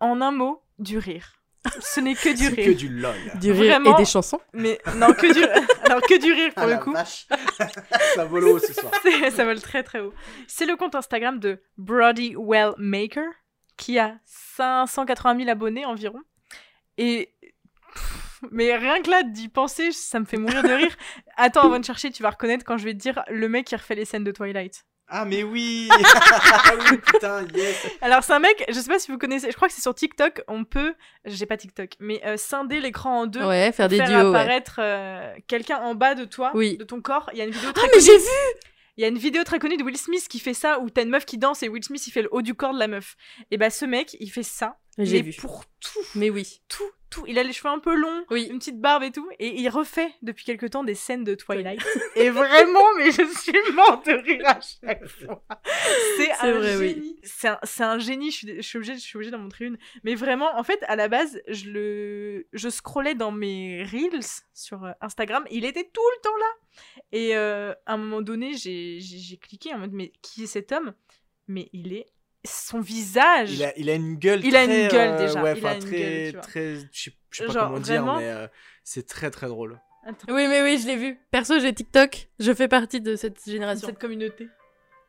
en 0.00 0.20
un 0.20 0.30
mot 0.32 0.62
du 0.78 0.98
rire. 0.98 1.36
Ce 1.80 2.00
n'est 2.00 2.14
que 2.14 2.30
du 2.30 2.44
C'est 2.46 2.56
que 2.56 2.60
rire. 2.62 2.76
du 2.76 2.88
lol. 2.88 3.14
Du 3.40 3.52
rire 3.52 3.80
Vraiment. 3.80 3.94
et 3.94 3.98
des 4.00 4.06
chansons? 4.06 4.40
Mais 4.54 4.80
non, 4.96 5.12
que 5.12 5.32
du. 5.32 5.44
Alors 5.84 6.00
que 6.00 6.18
du 6.18 6.32
rire 6.32 6.52
pour 6.54 6.62
Ah, 6.62 6.66
le 6.66 6.78
coup. 6.78 6.94
Ça 8.14 8.24
vole 8.24 8.44
haut 8.44 8.58
ce 8.58 8.72
soir. 8.72 8.90
Ça 9.30 9.44
vole 9.44 9.60
très 9.60 9.82
très 9.82 10.00
haut. 10.00 10.14
C'est 10.46 10.64
le 10.66 10.76
compte 10.76 10.94
Instagram 10.94 11.38
de 11.38 11.62
Brody 11.76 12.34
Well 12.36 12.72
Maker 12.78 13.26
qui 13.76 13.98
a 13.98 14.16
580 14.24 15.36
000 15.38 15.50
abonnés 15.50 15.84
environ. 15.84 16.20
Et. 16.96 17.34
pff, 17.94 18.29
Mais 18.50 18.74
rien 18.76 19.00
que 19.02 19.10
là 19.10 19.22
d'y 19.22 19.48
penser, 19.48 19.92
ça 19.92 20.18
me 20.20 20.24
fait 20.24 20.36
mourir 20.36 20.62
de 20.62 20.68
rire. 20.72 20.96
Attends, 21.36 21.62
avant 21.62 21.78
de 21.78 21.84
chercher, 21.84 22.10
tu 22.10 22.22
vas 22.22 22.30
reconnaître 22.30 22.64
quand 22.64 22.76
je 22.78 22.84
vais 22.84 22.94
te 22.94 22.98
dire 22.98 23.22
le 23.28 23.48
mec 23.48 23.66
qui 23.66 23.76
refait 23.76 23.94
les 23.94 24.04
scènes 24.04 24.24
de 24.24 24.32
Twilight. 24.32 24.84
Ah, 25.12 25.24
mais 25.24 25.42
oui 25.42 25.88
Ah 26.52 26.72
oui, 26.90 26.96
putain, 26.98 27.44
yes 27.54 27.84
Alors 28.00 28.22
c'est 28.22 28.32
un 28.32 28.38
mec, 28.38 28.64
je 28.68 28.74
sais 28.78 28.86
pas 28.88 29.00
si 29.00 29.10
vous 29.10 29.18
connaissez, 29.18 29.50
je 29.50 29.56
crois 29.56 29.66
que 29.66 29.74
c'est 29.74 29.80
sur 29.80 29.92
TikTok, 29.94 30.42
on 30.46 30.62
peut, 30.64 30.94
j'ai 31.24 31.46
pas 31.46 31.56
TikTok, 31.56 31.90
mais 31.98 32.24
euh, 32.24 32.36
scinder 32.36 32.78
l'écran 32.78 33.22
en 33.22 33.26
deux, 33.26 33.44
Ouais, 33.44 33.72
faire 33.72 33.88
des 33.88 33.96
faire 33.96 34.06
duos. 34.06 34.30
ouais. 34.30 34.38
apparaître 34.38 34.76
euh, 34.78 35.34
quelqu'un 35.48 35.78
en 35.78 35.96
bas 35.96 36.14
de 36.14 36.24
toi, 36.24 36.52
Oui. 36.54 36.76
de 36.76 36.84
ton 36.84 37.00
corps. 37.00 37.28
Il 37.32 37.38
y 37.38 37.42
a 37.42 37.44
une 37.44 37.50
vidéo 37.50 37.70
Ah, 37.74 37.86
mais 37.92 38.00
j'ai 38.00 38.16
vu 38.16 38.24
Il 38.96 39.02
y 39.02 39.04
a 39.04 39.08
une 39.08 39.18
vidéo 39.18 39.42
très 39.42 39.58
connue 39.58 39.76
de 39.76 39.82
Will 39.82 39.96
Smith 39.98 40.28
qui 40.28 40.38
fait 40.38 40.54
ça, 40.54 40.78
où 40.78 40.88
t'as 40.90 41.02
une 41.02 41.10
meuf 41.10 41.24
qui 41.26 41.38
danse 41.38 41.64
et 41.64 41.68
Will 41.68 41.82
Smith 41.82 42.06
il 42.06 42.12
fait 42.12 42.22
le 42.22 42.28
haut 42.32 42.42
du 42.42 42.54
corps 42.54 42.72
de 42.72 42.78
la 42.78 42.86
meuf. 42.86 43.16
Et 43.50 43.56
bah 43.58 43.70
ce 43.70 43.84
mec, 43.84 44.16
il 44.20 44.30
fait 44.30 44.44
ça, 44.44 44.76
J'ai 44.96 45.24
mais 45.24 45.30
vu. 45.30 45.40
pour 45.40 45.64
tout, 45.80 45.98
Mais 46.14 46.30
oui. 46.30 46.60
tout, 46.68 46.84
tout. 47.10 47.24
Il 47.26 47.38
a 47.38 47.42
les 47.42 47.52
cheveux 47.52 47.68
un 47.68 47.78
peu 47.78 47.94
longs, 47.94 48.24
Oui. 48.30 48.48
une 48.50 48.58
petite 48.58 48.80
barbe 48.80 49.02
et 49.02 49.10
tout, 49.10 49.28
et 49.38 49.60
il 49.60 49.68
refait 49.68 50.12
depuis 50.22 50.44
quelque 50.44 50.66
temps 50.66 50.84
des 50.84 50.94
scènes 50.94 51.24
de 51.24 51.34
Twilight. 51.34 51.80
et 52.16 52.30
vraiment, 52.30 52.84
mais 52.96 53.10
je 53.10 53.22
suis 53.38 53.72
morte 53.74 54.06
de 54.06 54.12
rire 54.12 54.46
à 54.46 54.60
chaque 54.60 55.06
fois. 55.06 55.44
C'est 56.16 56.30
un 56.40 56.52
vrai, 56.52 56.76
oui. 56.76 56.88
génie. 56.94 57.20
C'est 57.22 57.82
un, 57.82 57.98
génie. 57.98 58.30
Je 58.30 58.36
suis, 58.36 58.56
je 58.56 58.62
suis 58.62 58.76
obligée, 58.78 58.94
je 58.94 59.00
suis 59.00 59.16
obligée 59.16 59.30
d'en 59.30 59.38
montrer 59.38 59.66
une. 59.66 59.78
Mais 60.04 60.14
vraiment, 60.14 60.56
en 60.56 60.62
fait, 60.62 60.82
à 60.86 60.96
la 60.96 61.08
base, 61.08 61.40
je 61.48 61.70
le, 61.70 62.46
je 62.52 62.68
scrollais 62.68 63.14
dans 63.14 63.32
mes 63.32 63.84
reels 63.84 64.24
sur 64.54 64.84
euh, 64.84 64.92
Instagram. 65.00 65.44
Il 65.50 65.64
était 65.64 65.84
tout 65.92 66.00
le 66.16 66.22
temps 66.22 66.36
là. 66.38 66.82
Et 67.12 67.36
euh, 67.36 67.74
à 67.86 67.94
un 67.94 67.96
moment 67.96 68.22
donné, 68.22 68.54
j'ai 68.54 69.38
cliqué 69.40 69.74
en 69.74 69.78
mode 69.78 69.92
mais 69.92 70.12
qui 70.22 70.44
est 70.44 70.46
cet 70.46 70.72
homme? 70.72 70.94
Mais 71.48 71.68
il 71.72 71.92
est 71.92 72.06
son 72.44 72.80
visage. 72.80 73.52
il 73.52 73.64
a, 73.64 73.78
il 73.78 73.90
a 73.90 73.94
une 73.94 74.16
gueule 74.16 74.44
Il 74.44 74.56
a 74.56 74.64
une 74.64 74.88
gueule, 74.88 75.10
euh, 75.14 75.26
déjà. 75.26 75.42
Ouais, 75.42 75.52
Il 75.58 75.66
a 75.66 75.68
enfin, 75.68 75.74
une 75.76 75.80
très, 75.84 75.98
gueule, 75.98 76.26
tu 76.26 76.32
vois. 76.32 76.40
très... 76.40 76.74
Je 76.90 77.02
sais 77.02 77.46
pas 77.46 77.52
Genre, 77.52 77.66
comment 77.68 77.80
dire, 77.80 78.02
vraiment 78.04 78.18
mais 78.18 78.28
euh, 78.30 78.46
c'est 78.84 79.06
très 79.06 79.30
très 79.30 79.46
drôle. 79.48 79.80
Attends, 80.06 80.32
Oui, 80.32 80.46
mais 80.48 80.62
oui, 80.62 80.78
je 80.80 80.86
l'ai 80.86 80.96
vu. 80.96 81.18
Perso, 81.30 81.58
j'ai 81.60 81.74
TikTok. 81.74 82.28
Je 82.38 82.52
fais 82.54 82.68
partie 82.68 83.00
de 83.00 83.16
cette 83.16 83.44
génération. 83.44 83.86
cette 83.88 83.98
communauté. 83.98 84.48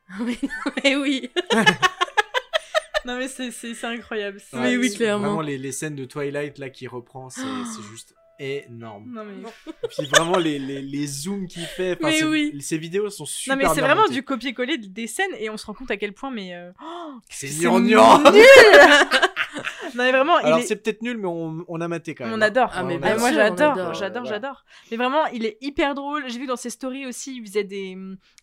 Oui, 0.20 0.38
mais 0.84 0.96
oui. 0.96 1.30
Non 3.04 3.18
mais 3.18 3.26
c'est, 3.28 3.50
incroyable. 3.84 4.38
C'est- 4.40 4.56
Oui, 4.56 4.76
oui, 4.76 4.90
c'est 4.90 4.96
clairement. 4.98 5.24
Vraiment, 5.26 5.40
les, 5.40 5.58
les 5.58 5.72
scènes 5.72 5.96
de 5.96 6.04
Twilight 6.04 6.58
là 6.58 6.70
qui 6.70 6.86
reprend, 6.86 7.30
c'est 7.30 7.40
c'est 7.40 7.82
juste 7.90 8.14
énorme. 8.38 9.12
Non 9.12 9.24
mais. 9.24 9.48
Et 9.84 9.88
puis 9.88 10.06
vraiment, 10.06 10.38
les, 10.38 10.58
les, 10.58 10.82
les 10.82 11.06
zooms 11.06 11.46
qu'il 11.46 11.64
fait, 11.64 11.98
Mais 12.02 12.22
oui. 12.24 12.60
ces 12.60 12.78
vidéos 12.78 13.10
sont 13.10 13.24
super 13.26 13.56
Non 13.56 13.62
mais 13.62 13.74
c'est 13.74 13.80
vraiment 13.80 14.02
montées. 14.02 14.14
du 14.14 14.22
copier-coller 14.22 14.78
des 14.78 15.06
scènes 15.06 15.34
et 15.38 15.50
on 15.50 15.56
se 15.56 15.66
rend 15.66 15.74
compte 15.74 15.90
à 15.90 15.96
quel 15.96 16.12
point 16.12 16.30
mais 16.30 16.54
euh, 16.54 16.70
oh, 16.82 17.12
C'est 17.28 17.48
gnangnan. 17.48 18.22
nul 18.30 18.42
Non 19.94 20.04
mais 20.04 20.12
vraiment 20.12 20.36
Alors 20.36 20.58
est... 20.58 20.62
c'est 20.62 20.76
peut-être 20.76 21.02
nul, 21.02 21.18
mais 21.18 21.28
on, 21.28 21.64
on 21.68 21.80
a 21.80 21.88
maté 21.88 22.14
quand 22.14 22.24
même. 22.24 22.32
on 22.32 22.36
hein. 22.36 22.42
adore. 22.42 22.70
Ah, 22.74 22.82
mais 22.82 22.96
on 22.96 23.00
Ah, 23.02 23.16
moi 23.16 23.32
j'adore, 23.32 23.94
j'adore, 23.94 24.22
ouais. 24.22 24.28
j'adore. 24.28 24.64
Mais 24.90 24.96
vraiment, 24.96 25.26
il 25.26 25.44
est 25.44 25.58
hyper 25.60 25.94
drôle. 25.94 26.24
J'ai 26.28 26.38
vu 26.38 26.46
dans 26.46 26.56
ses 26.56 26.70
stories 26.70 27.06
aussi, 27.06 27.36
il 27.36 27.46
faisait 27.46 27.64
des, 27.64 27.96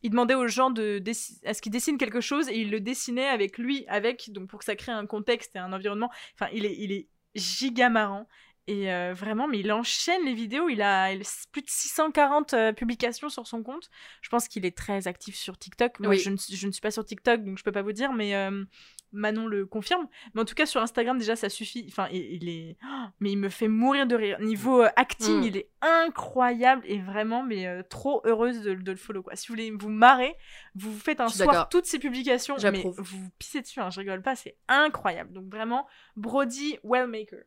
il 0.04 0.10
demandait 0.12 0.36
aux 0.36 0.48
gens 0.48 0.70
de 0.70 1.02
à 1.46 1.54
ce 1.54 1.62
qu'ils 1.62 1.72
dessinent 1.72 1.98
quelque 1.98 2.22
chose 2.22 2.48
et 2.50 2.60
il 2.60 2.70
le 2.70 2.80
dessinait 2.80 3.28
avec 3.28 3.58
lui, 3.58 3.86
avec 3.88 4.32
donc 4.32 4.48
pour 4.50 4.60
que 4.60 4.66
ça 4.66 4.76
crée 4.76 4.92
un 4.92 5.06
contexte 5.06 5.56
et 5.56 5.60
un 5.60 5.74
environnement. 5.74 6.10
Enfin, 6.36 6.52
il 6.54 6.66
est, 6.66 6.76
il 6.78 6.92
est 6.92 7.08
giga 7.36 7.90
marrant. 7.90 8.28
Et 8.72 8.94
euh, 8.94 9.14
vraiment, 9.16 9.48
mais 9.48 9.60
il 9.60 9.72
enchaîne 9.72 10.24
les 10.26 10.36
vidéos. 10.36 10.70
Il 10.70 10.84
a 10.84 11.10
plus 11.52 11.64
de 11.64 11.70
640 11.70 12.54
euh, 12.54 12.72
publications 12.72 13.28
sur 13.30 13.48
son 13.48 13.64
compte. 13.64 13.90
Je 14.22 14.30
pense 14.30 14.48
qu'il 14.48 14.64
est 14.64 14.78
très 14.78 15.08
actif 15.08 15.36
sur 15.36 15.58
TikTok. 15.58 16.00
Moi, 16.00 16.10
Oui. 16.10 16.20
je, 16.20 16.30
ne, 16.30 16.38
suis- 16.38 16.56
je 16.56 16.68
ne 16.68 16.72
suis 16.72 16.82
pas 16.82 16.92
sur 16.92 17.04
TikTok, 17.04 17.44
donc 17.44 17.58
je 17.58 17.64
peux 17.64 17.72
pas 17.72 17.82
vous 17.82 17.94
dire, 17.94 18.14
mais 18.14 18.36
euh, 18.36 18.64
Manon 19.12 19.48
le 19.48 19.66
confirme. 19.66 20.08
Mais 20.36 20.42
en 20.42 20.46
tout 20.46 20.54
cas, 20.54 20.68
sur 20.68 20.82
Instagram, 20.82 21.18
déjà, 21.18 21.36
ça 21.36 21.50
suffit. 21.50 21.84
Enfin, 21.90 22.10
il, 22.12 22.22
il 22.44 22.48
est. 22.50 22.78
Oh, 22.86 23.06
mais 23.20 23.32
il 23.32 23.38
me 23.38 23.50
fait 23.50 23.68
mourir 23.68 24.06
de 24.06 24.16
rire. 24.16 24.40
Niveau 24.40 24.84
euh, 24.84 24.90
acting, 24.98 25.40
Mm. 25.40 25.44
il 25.46 25.58
est 25.58 25.70
incroyable 25.82 26.84
et 26.86 27.00
vraiment, 27.00 27.42
mais 27.42 27.84
trop 27.90 28.22
heureuse 28.26 28.62
de, 28.62 28.76
de 28.76 28.92
le 28.92 28.98
follow. 28.98 29.24
Quoi. 29.24 29.36
Si 29.36 29.48
vous 29.48 29.54
voulez 29.56 29.72
vous 29.72 29.90
marrer, 29.90 30.36
vous 30.76 30.96
faites 30.96 31.22
un 31.22 31.30
soir 31.30 31.70
toutes 31.70 31.86
ces 31.86 31.98
publications. 31.98 32.56
Mais 32.72 32.84
vous 32.98 33.30
pissez 33.40 33.62
dessus, 33.62 33.80
hein, 33.80 33.90
je 33.90 34.00
rigole 34.00 34.22
pas, 34.22 34.36
c'est 34.36 34.58
incroyable. 34.68 35.34
Donc 35.34 35.50
vraiment, 35.52 35.88
Brody 36.16 36.78
Wellmaker. 36.84 37.40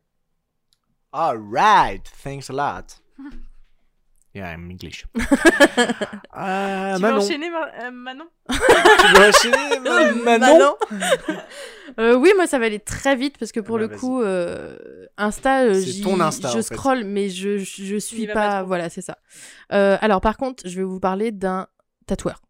Alright, 1.13 2.03
thanks 2.23 2.49
a 2.49 2.53
lot. 2.53 2.99
Yeah, 4.35 4.49
I'm 4.51 4.71
English. 4.71 5.05
Euh, 6.35 6.95
tu 6.95 7.01
veux 7.03 7.07
Manon, 7.07 7.17
enchaîner, 7.17 7.49
Ma- 7.51 7.69
euh, 7.83 7.91
Manon 7.91 8.25
tu 8.49 9.13
veux 9.15 9.29
enchaîner 9.29 9.79
Ma- 9.79 10.39
Manon 10.39 10.75
Euh, 11.99 12.15
oui, 12.15 12.31
moi 12.35 12.47
ça 12.47 12.57
va 12.57 12.65
aller 12.65 12.79
très 12.79 13.15
vite 13.15 13.37
parce 13.37 13.51
que 13.51 13.59
pour 13.59 13.75
Ah 13.77 13.81
bah, 13.81 13.87
le 13.93 13.97
coup, 13.99 14.23
euh, 14.23 14.75
Insta, 15.17 15.67
ton 16.03 16.15
je 16.31 16.49
fait. 16.49 16.61
scroll, 16.63 17.03
mais 17.03 17.29
je, 17.29 17.59
je, 17.59 17.97
suis 17.97 18.25
pas. 18.25 18.63
voilà, 18.63 18.89
c'est 18.89 19.03
ça. 19.03 19.19
Euh, 19.71 19.97
alors 20.01 20.19
par 20.21 20.37
contre, 20.37 20.67
je 20.67 20.75
vais 20.75 20.83
vous 20.83 20.99
parler 20.99 21.31
d'un 21.31 21.67
tatoueur 22.07 22.41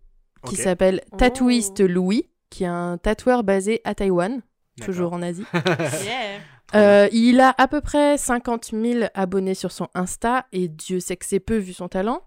qui 0.48 0.56
s'appelle 0.56 1.02
Oh. 1.12 1.18
Tattooist 1.18 1.82
Louis, 1.82 2.30
qui 2.50 2.64
est 2.64 2.68
un 2.68 2.98
tatoueur 2.98 3.44
basé 3.44 3.82
à 3.84 3.94
Taïwan, 3.94 4.42
toujours 4.82 5.12
en 5.12 5.22
Asie. 5.22 5.44
Yeah. 5.54 6.40
Euh, 6.76 7.08
il 7.12 7.40
a 7.40 7.54
à 7.58 7.68
peu 7.68 7.82
près 7.82 8.18
50 8.18 8.72
000 8.72 9.06
abonnés 9.14 9.54
sur 9.56 9.72
son 9.72 9.88
Insta 9.94 10.46
et 10.52 10.68
Dieu 10.68 11.00
sait 11.00 11.18
que 11.18 11.26
c'est 11.26 11.40
peu 11.40 11.58
vu 11.58 11.74
son 11.74 11.88
talent. 11.88 12.24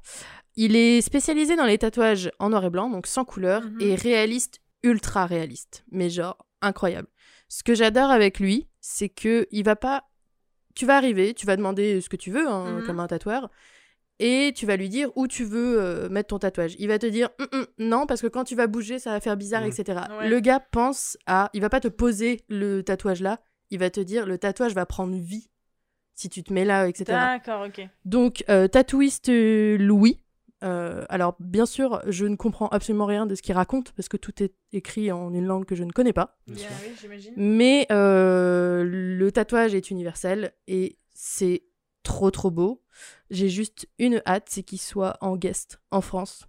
Il 0.54 0.76
est 0.76 1.00
spécialisé 1.00 1.56
dans 1.56 1.66
les 1.66 1.78
tatouages 1.78 2.30
en 2.38 2.50
noir 2.50 2.64
et 2.64 2.70
blanc, 2.70 2.88
donc 2.88 3.06
sans 3.06 3.24
couleur, 3.24 3.62
Mhm. 3.62 3.80
et 3.80 3.94
réaliste, 3.94 4.60
ultra 4.82 5.26
réaliste, 5.26 5.84
mais 5.90 6.08
genre 6.10 6.38
incroyable. 6.62 7.08
Ce 7.48 7.62
que 7.62 7.74
j'adore 7.74 8.10
avec 8.10 8.38
lui, 8.40 8.68
c'est 8.80 9.08
que 9.08 9.46
il 9.50 9.64
va 9.64 9.76
pas 9.76 10.04
tu 10.74 10.84
vas 10.84 10.96
arriver, 10.98 11.32
tu 11.32 11.46
vas 11.46 11.56
demander 11.56 12.02
ce 12.02 12.08
que 12.10 12.16
tu 12.16 12.30
veux, 12.30 12.46
hein, 12.48 12.80
Mhm. 12.80 12.86
comme 12.86 13.00
un 13.00 13.06
tatoueur, 13.06 13.48
et 14.18 14.52
tu 14.54 14.66
vas 14.66 14.76
lui 14.76 14.88
dire 14.90 15.10
où 15.16 15.26
tu 15.26 15.44
veux 15.44 15.80
euh, 15.80 16.08
mettre 16.10 16.28
ton 16.28 16.38
tatouage. 16.38 16.74
Il 16.78 16.88
va 16.88 16.98
te 16.98 17.06
dire 17.06 17.30
Hum, 17.38 17.46
hum, 17.52 17.66
non, 17.78 18.06
parce 18.06 18.20
que 18.22 18.26
quand 18.26 18.44
tu 18.44 18.54
vas 18.54 18.66
bouger, 18.66 18.98
ça 18.98 19.10
va 19.10 19.20
faire 19.20 19.36
bizarre, 19.36 19.62
Mhm. 19.62 19.68
etc. 19.68 20.00
Ouais. 20.18 20.28
Le 20.28 20.40
gars 20.40 20.60
pense 20.60 21.16
à. 21.26 21.50
Il 21.54 21.60
va 21.62 21.68
pas 21.70 21.80
te 21.80 21.88
poser 21.88 22.42
le 22.48 22.82
tatouage 22.82 23.20
là, 23.22 23.40
il 23.70 23.78
va 23.78 23.90
te 23.90 24.00
dire 24.00 24.26
le 24.26 24.38
tatouage 24.38 24.74
va 24.74 24.86
prendre 24.86 25.14
vie 25.16 25.50
si 26.14 26.28
tu 26.30 26.42
te 26.42 26.52
mets 26.52 26.64
là, 26.64 26.88
etc. 26.88 27.04
D'accord, 27.06 27.66
ok. 27.66 27.86
Donc, 28.04 28.44
euh, 28.48 28.68
tatouiste 28.68 29.28
Louis. 29.28 30.20
Euh, 30.64 31.04
alors, 31.10 31.36
bien 31.38 31.66
sûr, 31.66 32.00
je 32.06 32.24
ne 32.24 32.34
comprends 32.34 32.68
absolument 32.68 33.04
rien 33.04 33.26
de 33.26 33.34
ce 33.34 33.42
qu'il 33.42 33.54
raconte 33.54 33.92
parce 33.92 34.08
que 34.08 34.16
tout 34.16 34.42
est 34.42 34.54
écrit 34.72 35.12
en 35.12 35.34
une 35.34 35.44
langue 35.44 35.66
que 35.66 35.74
je 35.74 35.84
ne 35.84 35.92
connais 35.92 36.14
pas. 36.14 36.38
Sûr. 36.48 36.66
oui, 36.82 36.94
j'imagine. 36.98 37.34
Mais 37.36 37.86
euh, 37.92 38.82
le 38.84 39.30
tatouage 39.30 39.74
est 39.74 39.90
universel 39.90 40.52
et 40.66 40.98
c'est 41.12 41.64
trop 42.02 42.30
trop 42.30 42.50
beau. 42.50 42.82
J'ai 43.28 43.50
juste 43.50 43.86
une 43.98 44.22
hâte, 44.26 44.46
c'est 44.48 44.62
qu'il 44.62 44.80
soit 44.80 45.18
en 45.20 45.36
guest 45.36 45.78
en 45.90 46.00
France. 46.00 46.48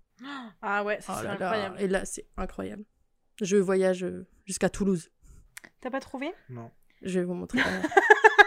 Ah 0.61 0.83
ouais, 0.85 1.01
ça 1.01 1.13
Oh 1.13 1.19
c'est 1.19 1.27
là, 1.27 1.33
incroyable. 1.33 1.75
Et 1.79 1.87
là, 1.87 2.05
c'est 2.05 2.25
incroyable. 2.37 2.85
Je 3.41 3.57
voyage 3.57 4.05
jusqu'à 4.45 4.69
Toulouse. 4.69 5.11
T'as 5.81 5.91
pas 5.91 5.99
trouvé? 5.99 6.33
Non. 6.49 6.71
Je 7.01 7.19
vais 7.19 7.25
vous 7.25 7.33
montrer. 7.35 7.59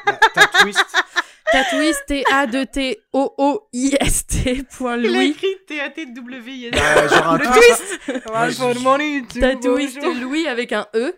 Bah, 0.07 0.18
ta 0.34 0.46
twist. 0.46 0.84
Tatouiste, 1.53 2.05
T-A-2-T-O-O-I-S-T. 2.07 4.62
point 4.78 4.96
Il 4.98 5.07
a 5.07 5.11
Louis. 5.11 5.30
écrit 5.30 5.57
T-A-T-W-I-S. 5.66 6.72
Euh, 6.74 7.09
genre 7.09 7.26
un 7.32 7.38
Le 7.38 7.44
twist. 7.44 8.01
Louis 10.20 10.46
avec 10.46 10.72
un 10.72 10.86
E. 10.94 11.12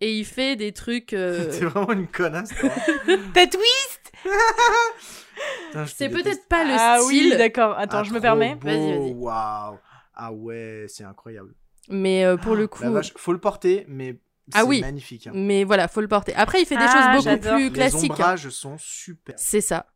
Et 0.00 0.18
il 0.18 0.24
fait 0.24 0.54
des 0.56 0.72
trucs. 0.72 1.12
euh, 1.12 1.50
T'es 1.50 1.64
vraiment 1.64 1.92
une 1.92 2.06
connasse, 2.06 2.50
toi. 2.58 2.70
Te 3.34 3.56
C'est 5.86 6.08
peut-être 6.08 6.46
pas 6.48 6.64
le 6.64 6.74
Ah 6.78 6.98
style, 7.00 7.32
oui, 7.32 7.36
d'accord. 7.36 7.76
Attends, 7.78 7.98
Ah, 8.00 8.04
je 8.04 8.12
me 8.12 8.20
permets. 8.20 8.56
Vas-y, 8.62 8.92
vas-y. 8.98 9.12
Waouh. 9.14 9.78
Ah 10.14 10.32
ouais, 10.32 10.84
c'est 10.88 11.04
incroyable. 11.04 11.54
mais 11.88 12.24
euh, 12.24 12.36
pour 12.36 12.54
le 12.54 12.62
La 12.62 12.68
coup. 12.68 12.92
vache, 12.92 13.12
faut 13.16 13.32
le 13.32 13.40
porter, 13.40 13.84
mais 13.88 14.16
Ah 14.52 14.64
oui. 14.64 14.80
magnifique. 14.80 15.26
hein. 15.26 15.32
Mais 15.34 15.64
voilà, 15.64 15.88
faut 15.88 16.00
le 16.00 16.08
porter. 16.08 16.34
Après, 16.34 16.60
il 16.60 16.66
fait 16.66 16.76
des 16.76 16.84
Ah, 16.86 17.14
choses 17.16 17.24
beaucoup 17.24 17.54
plus 17.54 17.64
Les 17.64 17.70
classiques. 17.72 18.10
hein. 18.10 18.14
ombrages 18.14 18.48
sont 18.50 18.76
super. 18.78 19.34
C'est 19.38 19.60
ça. 19.60 19.86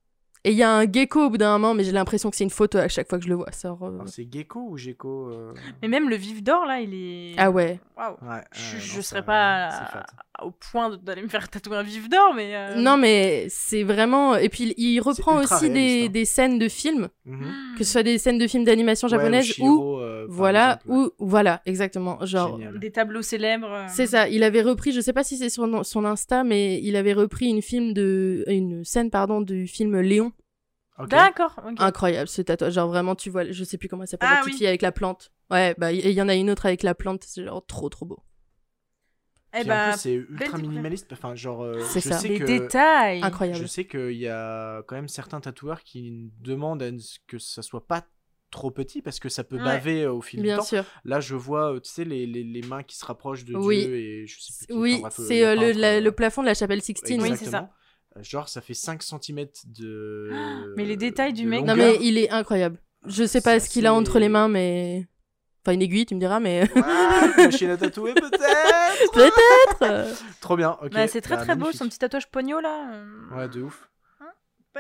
Et 0.44 0.52
il 0.52 0.56
y 0.56 0.62
a 0.62 0.70
un 0.72 0.90
gecko 0.90 1.26
au 1.26 1.30
bout 1.30 1.36
d'un 1.38 1.52
moment, 1.58 1.74
mais 1.74 1.84
j'ai 1.84 1.92
l'impression 1.92 2.30
que 2.30 2.36
c'est 2.36 2.44
une 2.44 2.50
photo 2.50 2.78
à 2.78 2.88
chaque 2.88 3.08
fois 3.08 3.18
que 3.18 3.24
je 3.24 3.28
le 3.28 3.34
vois. 3.34 3.50
Ça 3.52 3.70
re- 3.70 3.92
Alors, 3.94 4.08
C'est 4.08 4.26
gecko 4.32 4.60
ou 4.70 4.76
gecko 4.76 5.28
euh, 5.30 5.52
Mais 5.82 5.88
même 5.88 6.08
le 6.08 6.16
vif 6.16 6.42
d'or, 6.42 6.64
là, 6.64 6.80
il 6.80 6.94
est. 6.94 7.34
Ah 7.36 7.50
ouais. 7.50 7.80
Waouh. 7.96 8.12
Ouais, 8.22 8.40
Je, 8.52 8.76
ouais, 8.76 8.80
je 8.80 8.96
non, 8.96 9.02
serais 9.02 9.24
pas 9.24 10.04
au 10.44 10.52
point 10.52 10.96
d'aller 11.02 11.22
me 11.22 11.28
faire 11.28 11.48
tatouer 11.48 11.76
un 11.78 11.82
vif 11.82 12.08
d'or, 12.08 12.32
mais. 12.36 12.54
euh, 12.54 12.76
Non, 12.76 12.96
mais 12.96 13.46
c'est 13.48 13.82
vraiment. 13.82 14.36
Et 14.36 14.48
puis 14.48 14.72
il 14.76 15.00
reprend 15.00 15.40
aussi 15.42 15.68
des, 15.70 16.04
hein. 16.06 16.10
des 16.10 16.24
scènes 16.24 16.58
de 16.60 16.68
films, 16.68 17.08
Mhm. 17.26 17.74
que 17.76 17.82
ce 17.84 17.92
soit 17.92 18.04
des 18.04 18.18
scènes 18.18 18.38
de 18.38 18.46
films 18.46 18.62
d'animation 18.64 19.08
Ouais, 19.08 19.14
ou 19.14 19.18
japonaise 19.18 19.48
ou. 19.50 19.52
Shiro, 19.52 20.00
euh, 20.00 20.26
Voilà, 20.28 20.78
exemple, 20.86 20.90
ouais. 21.00 21.06
ou. 21.06 21.10
Voilà, 21.18 21.62
exactement. 21.66 22.24
Genre. 22.24 22.56
Génial. 22.56 22.78
Des 22.78 22.92
tableaux 22.92 23.22
célèbres. 23.22 23.70
euh, 23.72 23.86
C'est 23.88 24.06
ça, 24.06 24.28
il 24.28 24.44
avait 24.44 24.62
repris, 24.62 24.92
je 24.92 25.00
sais 25.00 25.12
pas 25.12 25.24
si 25.24 25.36
c'est 25.36 25.50
sur 25.50 25.64
son- 25.64 25.82
son 25.82 26.04
Insta, 26.04 26.44
mais 26.44 26.80
il 26.80 26.94
avait 26.94 27.12
repris 27.12 27.46
une 27.48 27.60
film 27.62 27.92
de, 27.92 28.44
une 28.46 28.84
scène 28.84 29.10
pardon 29.10 29.40
du 29.40 29.66
film 29.66 29.98
Léon. 30.00 30.32
D'accord. 31.06 31.54
Incroyable 31.78 32.28
ce 32.28 32.42
tatouage, 32.42 32.72
genre 32.72 32.88
vraiment 32.88 33.14
tu 33.14 33.30
vois, 33.30 33.50
je 33.50 33.64
sais 33.64 33.78
plus 33.78 33.88
comment 33.88 34.02
elle 34.02 34.08
s'appelle 34.08 34.28
Ah 34.32 34.34
la 34.36 34.40
petite 34.40 34.52
oui. 34.54 34.58
fille 34.58 34.66
avec 34.66 34.82
la 34.82 34.92
plante. 34.92 35.30
Ouais, 35.50 35.74
bah 35.78 35.92
et 35.92 35.96
il 36.10 36.12
y 36.14 36.20
en 36.22 36.28
a 36.28 36.34
une 36.34 36.50
autre 36.50 36.66
avec 36.66 36.82
la 36.82 36.94
plante, 36.94 37.24
c'est 37.24 37.44
genre 37.44 37.64
trop 37.64 37.88
trop 37.88 38.04
beau. 38.06 38.18
Eh 39.56 39.60
Puis 39.62 39.72
en 39.72 39.90
plus, 39.92 39.98
c'est 40.00 40.12
ultra 40.12 40.58
minimaliste. 40.58 41.10
Enfin, 41.12 41.34
genre, 41.34 41.62
euh, 41.64 41.80
C'est 41.88 42.00
je 42.00 42.08
ça. 42.10 42.18
sais 42.18 42.28
les 42.28 42.38
que 42.38 42.44
détails. 42.44 43.22
Incroyable. 43.22 43.58
je 43.58 43.66
sais 43.66 43.86
qu'il 43.86 44.12
y 44.12 44.28
a 44.28 44.82
quand 44.86 44.94
même 44.94 45.08
certains 45.08 45.40
tatoueurs 45.40 45.82
qui 45.82 46.30
demandent 46.40 46.82
à 46.82 46.90
ce 46.98 47.18
que 47.26 47.38
ça 47.38 47.62
soit 47.62 47.86
pas 47.86 48.04
trop 48.50 48.70
petit 48.70 49.00
parce 49.00 49.20
que 49.20 49.28
ça 49.30 49.44
peut 49.44 49.56
Ouais. 49.56 49.64
baver 49.64 50.02
euh, 50.04 50.12
au 50.12 50.20
fil 50.20 50.40
du 50.40 50.44
Bien 50.44 50.58
temps. 50.58 50.64
sûr. 50.64 50.84
Là, 51.04 51.20
je 51.20 51.34
vois, 51.34 51.72
euh, 51.74 51.80
tu 51.80 51.90
sais, 51.90 52.04
les, 52.04 52.26
les, 52.26 52.44
les 52.44 52.62
mains 52.62 52.82
qui 52.82 52.96
se 52.96 53.04
rapprochent 53.06 53.44
de 53.46 53.54
Oui. 53.56 53.84
Dieu 53.86 53.96
et 53.96 54.26
je 54.26 54.38
sais 54.40 54.52
plus 54.66 54.74
qui, 54.74 54.78
Oui, 54.78 54.92
enfin, 54.96 55.00
bref, 55.08 55.14
c'est 55.16 55.40
le 55.40 55.46
euh, 55.46 55.54
le, 55.54 55.60
peintre, 55.68 55.78
la- 55.80 55.94
euh, 55.96 56.00
le 56.00 56.12
plafond 56.12 56.42
de 56.42 56.46
la 56.46 56.54
chapelle 56.54 56.82
Sixtine. 56.82 57.22
Oui, 57.22 57.30
oui. 57.30 57.36
c'est 57.38 57.44
exactement. 57.46 57.72
Genre, 58.20 58.48
ça 58.48 58.60
fait 58.60 58.74
5 58.74 59.02
cm 59.02 59.46
de. 59.66 60.30
Mais 60.76 60.84
les 60.84 60.96
détails 60.96 61.32
du 61.32 61.46
mec- 61.46 61.64
Non 61.64 61.76
mais 61.76 61.98
il 62.00 62.18
est 62.18 62.30
incroyable. 62.30 62.78
Je 63.06 63.24
sais 63.24 63.40
pas 63.40 63.60
ce 63.60 63.68
qu'il 63.70 63.86
a 63.86 63.94
entre 63.94 64.18
les 64.18 64.28
mains, 64.28 64.48
mais 64.48 65.06
enfin 65.64 65.72
une 65.72 65.82
aiguille, 65.82 66.04
tu 66.06 66.14
me 66.16 66.20
diras, 66.20 66.40
mais 66.40 66.68
Ah, 66.76 67.28
une 67.38 67.44
machine 67.44 67.70
à 67.70 67.76
tatouer, 67.76 68.12
peut-être 68.14 69.12
peut-être. 69.12 70.24
Trop 70.40 70.56
bien, 70.56 70.76
ok. 70.82 70.90
Bah, 70.92 71.06
c'est 71.06 71.20
très 71.20 71.36
Bah, 71.36 71.42
très 71.42 71.54
beau, 71.54 71.60
magnifique. 71.60 71.78
son 71.78 71.88
petit 71.88 71.98
tatouage 71.98 72.28
pogno 72.30 72.58
là. 72.60 72.90
Ouais, 73.34 73.48
de 73.48 73.62
ouf. 73.62 73.87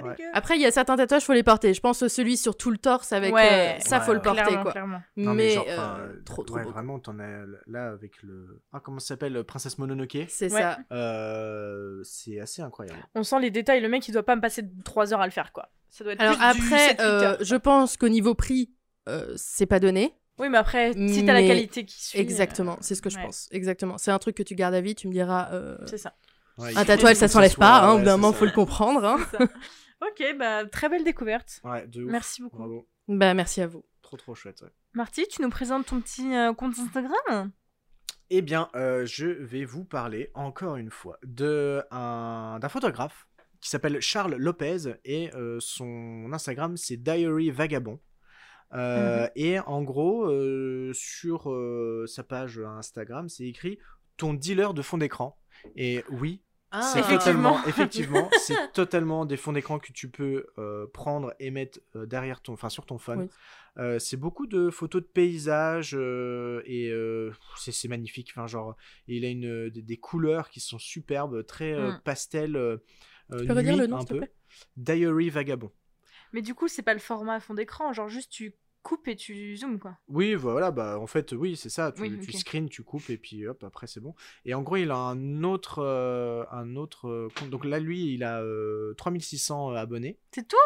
Pas 0.00 0.06
Ouais. 0.08 0.14
dégueu. 0.16 0.28
Après, 0.34 0.56
il 0.56 0.62
y 0.62 0.66
a 0.66 0.70
certains 0.70 0.96
tatouages, 0.96 1.24
faut 1.24 1.32
les 1.32 1.42
porter. 1.42 1.74
Je 1.74 1.80
pense 1.80 2.06
celui 2.06 2.36
sur 2.36 2.56
tout 2.56 2.70
le 2.70 2.78
torse 2.78 3.12
avec 3.12 3.34
Ouais, 3.34 3.76
euh, 3.78 3.80
ça, 3.80 3.98
ouais, 3.98 4.04
faut 4.04 4.12
le 4.14 4.20
porter 4.22 4.42
clairement, 4.42 4.62
quoi. 4.62 4.72
clairement. 4.72 5.00
Non, 5.16 5.34
mais 5.34 5.50
genre, 5.50 5.64
euh, 5.68 6.12
trop 6.24 6.42
trop 6.44 6.56
ouais, 6.56 6.64
beau. 6.64 6.70
vraiment, 6.70 6.98
t'en 6.98 7.18
as 7.18 7.44
là 7.66 7.88
avec 7.90 8.22
le. 8.22 8.60
Ah, 8.72 8.80
comment 8.80 8.98
ça 8.98 9.08
s'appelle 9.08 9.42
Princesse 9.44 9.78
Mononoke? 9.78 10.18
C'est 10.28 10.52
Ouais. 10.52 10.60
ça. 10.60 10.78
Euh, 10.92 12.00
C'est 12.04 12.40
assez 12.40 12.62
incroyable. 12.62 12.98
On 13.14 13.22
sent 13.22 13.40
les 13.40 13.50
détails, 13.50 13.80
le 13.80 13.88
mec 13.88 14.06
il 14.08 14.12
doit 14.12 14.22
pas 14.24 14.36
me 14.36 14.40
passer 14.40 14.62
3 14.84 15.12
heures 15.12 15.20
à 15.20 15.26
le 15.26 15.32
faire 15.32 15.52
quoi. 15.52 15.70
Ça 15.90 16.04
doit 16.04 16.12
être 16.12 16.20
Alors 16.20 16.36
plus 16.36 16.60
du 16.60 16.64
après, 16.66 16.88
7-8 16.94 17.00
euh, 17.00 17.22
heures. 17.22 17.36
je 17.40 17.56
pense 17.56 17.96
qu'au 17.96 18.08
niveau 18.08 18.34
prix, 18.34 18.70
euh, 19.08 19.32
c'est 19.36 19.66
pas 19.66 19.80
donné. 19.80 20.14
Oui, 20.38 20.48
mais 20.50 20.58
après, 20.58 20.92
si 20.92 21.24
t'as 21.26 21.32
la 21.32 21.40
mais- 21.40 21.48
qualité 21.48 21.84
qui 21.84 22.00
suit. 22.04 22.18
Exactement, 22.20 22.74
euh, 22.74 22.80
c'est 22.80 22.94
ce 22.94 23.02
que 23.02 23.10
je 23.10 23.16
ouais, 23.16 23.24
pense. 23.24 23.48
Exactement. 23.50 23.98
C'est 23.98 24.12
un 24.12 24.18
truc 24.18 24.36
que 24.36 24.42
tu 24.44 24.54
gardes 24.54 24.74
à 24.74 24.80
vie. 24.80 24.94
Tu 24.94 25.08
me 25.08 25.12
diras. 25.12 25.48
euh, 25.52 25.76
C'est 25.86 25.98
ça. 25.98 26.14
Ouais, 26.58 26.72
il 26.72 26.78
Un 26.78 26.84
tatouage, 26.84 27.16
ça 27.16 27.26
s'enlève 27.26 27.56
pas. 27.56 27.80
Hein, 27.82 27.94
au 27.94 27.98
bout 27.98 28.04
d'un 28.04 28.16
moment, 28.16 28.32
faut 28.32 28.44
le 28.44 28.52
comprendre. 28.52 29.04
hein. 29.04 29.16
Ok, 30.00 30.22
bah 30.38 30.64
très 30.66 30.88
belle 30.88 31.04
découverte. 31.04 31.60
Ouais, 31.64 31.86
de 31.86 32.04
ouf. 32.04 32.10
Merci 32.10 32.42
beaucoup. 32.42 32.58
Bravo. 32.58 32.88
Bah 33.08 33.34
merci 33.34 33.60
à 33.60 33.66
vous. 33.66 33.84
Trop, 34.02 34.16
trop 34.16 34.34
chouette. 34.34 34.62
ouais. 34.62 34.68
Marty, 34.94 35.26
tu 35.28 35.42
nous 35.42 35.50
présentes 35.50 35.86
ton 35.86 36.00
petit 36.00 36.34
euh, 36.34 36.52
compte 36.54 36.78
Instagram? 36.78 37.50
Eh 38.30 38.42
bien, 38.42 38.68
euh, 38.74 39.06
je 39.06 39.26
vais 39.26 39.64
vous 39.64 39.84
parler 39.84 40.30
encore 40.34 40.76
une 40.76 40.90
fois 40.90 41.18
de 41.24 41.82
un 41.90 42.58
d'un 42.60 42.68
photographe 42.68 43.26
qui 43.60 43.70
s'appelle 43.70 44.00
Charles 44.00 44.36
Lopez 44.36 44.94
et 45.04 45.34
euh, 45.34 45.58
son 45.60 46.30
Instagram 46.32 46.76
c'est 46.76 46.96
Diary 46.96 47.50
Vagabond. 47.50 47.98
Euh, 48.74 49.26
Et 49.34 49.58
en 49.60 49.82
gros, 49.82 50.26
euh, 50.30 50.92
sur 50.92 51.50
euh, 51.50 52.04
sa 52.06 52.22
page 52.22 52.58
Instagram, 52.60 53.28
c'est 53.30 53.44
écrit 53.46 53.78
ton 54.18 54.34
dealer 54.34 54.74
de 54.74 54.82
fond 54.82 54.98
d'écran. 54.98 55.38
Et 55.74 56.04
oui, 56.10 56.42
Ah. 56.70 56.82
c'est 56.82 57.00
Effectivement. 57.00 57.54
totalement, 57.54 57.66
effectivement, 57.66 58.30
c'est 58.38 58.72
totalement 58.72 59.24
des 59.26 59.36
fonds 59.36 59.52
d'écran 59.52 59.78
que 59.78 59.92
tu 59.92 60.08
peux 60.10 60.46
euh, 60.58 60.86
prendre 60.92 61.32
et 61.38 61.50
mettre 61.50 61.80
euh, 61.96 62.04
derrière 62.06 62.40
ton, 62.42 62.52
enfin 62.52 62.68
sur 62.68 62.84
ton 62.86 62.98
phone. 62.98 63.20
Oui. 63.22 63.28
Euh, 63.78 63.98
c'est 63.98 64.16
beaucoup 64.16 64.46
de 64.46 64.70
photos 64.70 65.02
de 65.02 65.06
paysages 65.06 65.94
euh, 65.94 66.62
et 66.66 66.88
euh, 66.90 67.32
c'est 67.56 67.70
c'est 67.72 67.88
magnifique. 67.88 68.30
Enfin, 68.32 68.46
genre, 68.46 68.76
il 69.06 69.24
a 69.24 69.28
une 69.28 69.70
des, 69.70 69.82
des 69.82 69.96
couleurs 69.96 70.50
qui 70.50 70.60
sont 70.60 70.78
superbes, 70.78 71.46
très 71.46 71.72
euh, 71.72 71.92
Mm. 71.92 72.00
pastel, 72.04 72.78
Tu 73.30 73.46
peux 73.46 73.52
redire 73.54 73.72
nuit 73.74 73.80
le 73.80 73.86
nom, 73.86 73.98
un 73.98 74.04
peu. 74.04 74.18
plaît? 74.18 74.32
Diary 74.76 75.30
Vagabond. 75.30 75.70
Mais 76.32 76.42
du 76.42 76.54
coup, 76.54 76.68
c'est 76.68 76.82
pas 76.82 76.92
le 76.94 76.98
format 77.00 77.40
fond 77.40 77.54
d'écran, 77.54 77.92
genre 77.92 78.08
juste 78.08 78.30
tu 78.32 78.54
coupes 78.88 79.06
et 79.08 79.16
tu 79.16 79.54
zoomes 79.54 79.78
quoi. 79.78 79.98
Oui, 80.08 80.34
voilà, 80.34 80.70
bah 80.70 80.98
en 80.98 81.06
fait, 81.06 81.32
oui, 81.32 81.56
c'est 81.56 81.68
ça. 81.68 81.92
Tu, 81.92 82.00
Oui, 82.00 82.18
tu 82.20 82.32
screens, 82.32 82.70
tu 82.70 82.82
coupes 82.82 83.10
et 83.10 83.18
puis 83.18 83.46
hop, 83.46 83.62
après 83.62 83.86
c'est 83.86 84.00
bon. 84.00 84.14
Et 84.46 84.54
en 84.54 84.62
gros, 84.62 84.76
il 84.76 84.90
a 84.90 84.96
un 84.96 85.42
autre, 85.44 85.80
euh, 85.80 86.44
un 86.50 86.74
autre 86.74 87.06
euh, 87.06 87.28
compte. 87.38 87.50
Donc 87.50 87.66
là, 87.66 87.80
lui, 87.80 88.14
il 88.14 88.24
a 88.24 88.40
euh, 88.40 88.94
3600 88.94 89.72
abonnés. 89.72 90.18
C'est 90.32 90.48
tout 90.48 90.56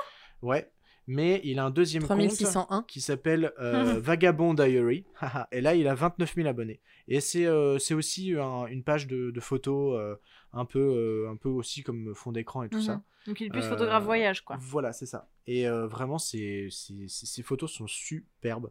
Ouais. 0.41 0.71
Mais 1.09 1.41
il 1.45 1.59
a 1.59 1.65
un 1.65 1.71
deuxième 1.71 2.03
compte 2.03 2.19
3601. 2.19 2.85
qui 2.87 3.01
s'appelle 3.01 3.53
euh, 3.59 3.95
Vagabond 4.01 4.55
Diary. 4.55 5.05
Et 5.53 5.61
là, 5.61 5.75
il 5.75 5.89
a 5.89 5.95
29 5.95 6.35
000 6.35 6.49
abonnés. 6.49 6.81
Et 7.09 7.21
c'est 7.21 7.47
euh, 7.47 7.77
aussi 7.93 8.35
un- 8.35 8.67
une 8.67 8.85
page 8.85 9.07
de, 9.09 9.31
de 9.33 9.41
photos, 9.41 9.99
euh, 9.99 10.15
un, 10.53 10.65
peu, 10.65 10.79
euh, 10.79 11.31
un 11.31 11.37
peu 11.37 11.49
aussi 11.49 11.83
comme 11.83 12.15
fond 12.15 12.31
d'écran 12.33 12.63
et 12.63 12.69
tout 12.69 12.81
ça. 12.81 12.95
Mhm. 12.95 13.03
Donc 13.27 13.41
il 13.41 13.47
est 13.47 13.51
plus 13.51 13.63
photographe 13.63 14.03
voyage 14.05 14.41
quoi. 14.43 14.57
Voilà, 14.61 14.93
c'est 14.93 15.07
ça. 15.07 15.29
Et 15.47 15.69
vraiment, 15.69 16.19
ces 16.19 16.69
photos 17.45 17.71
sont 17.73 17.87
superbes. 17.87 18.71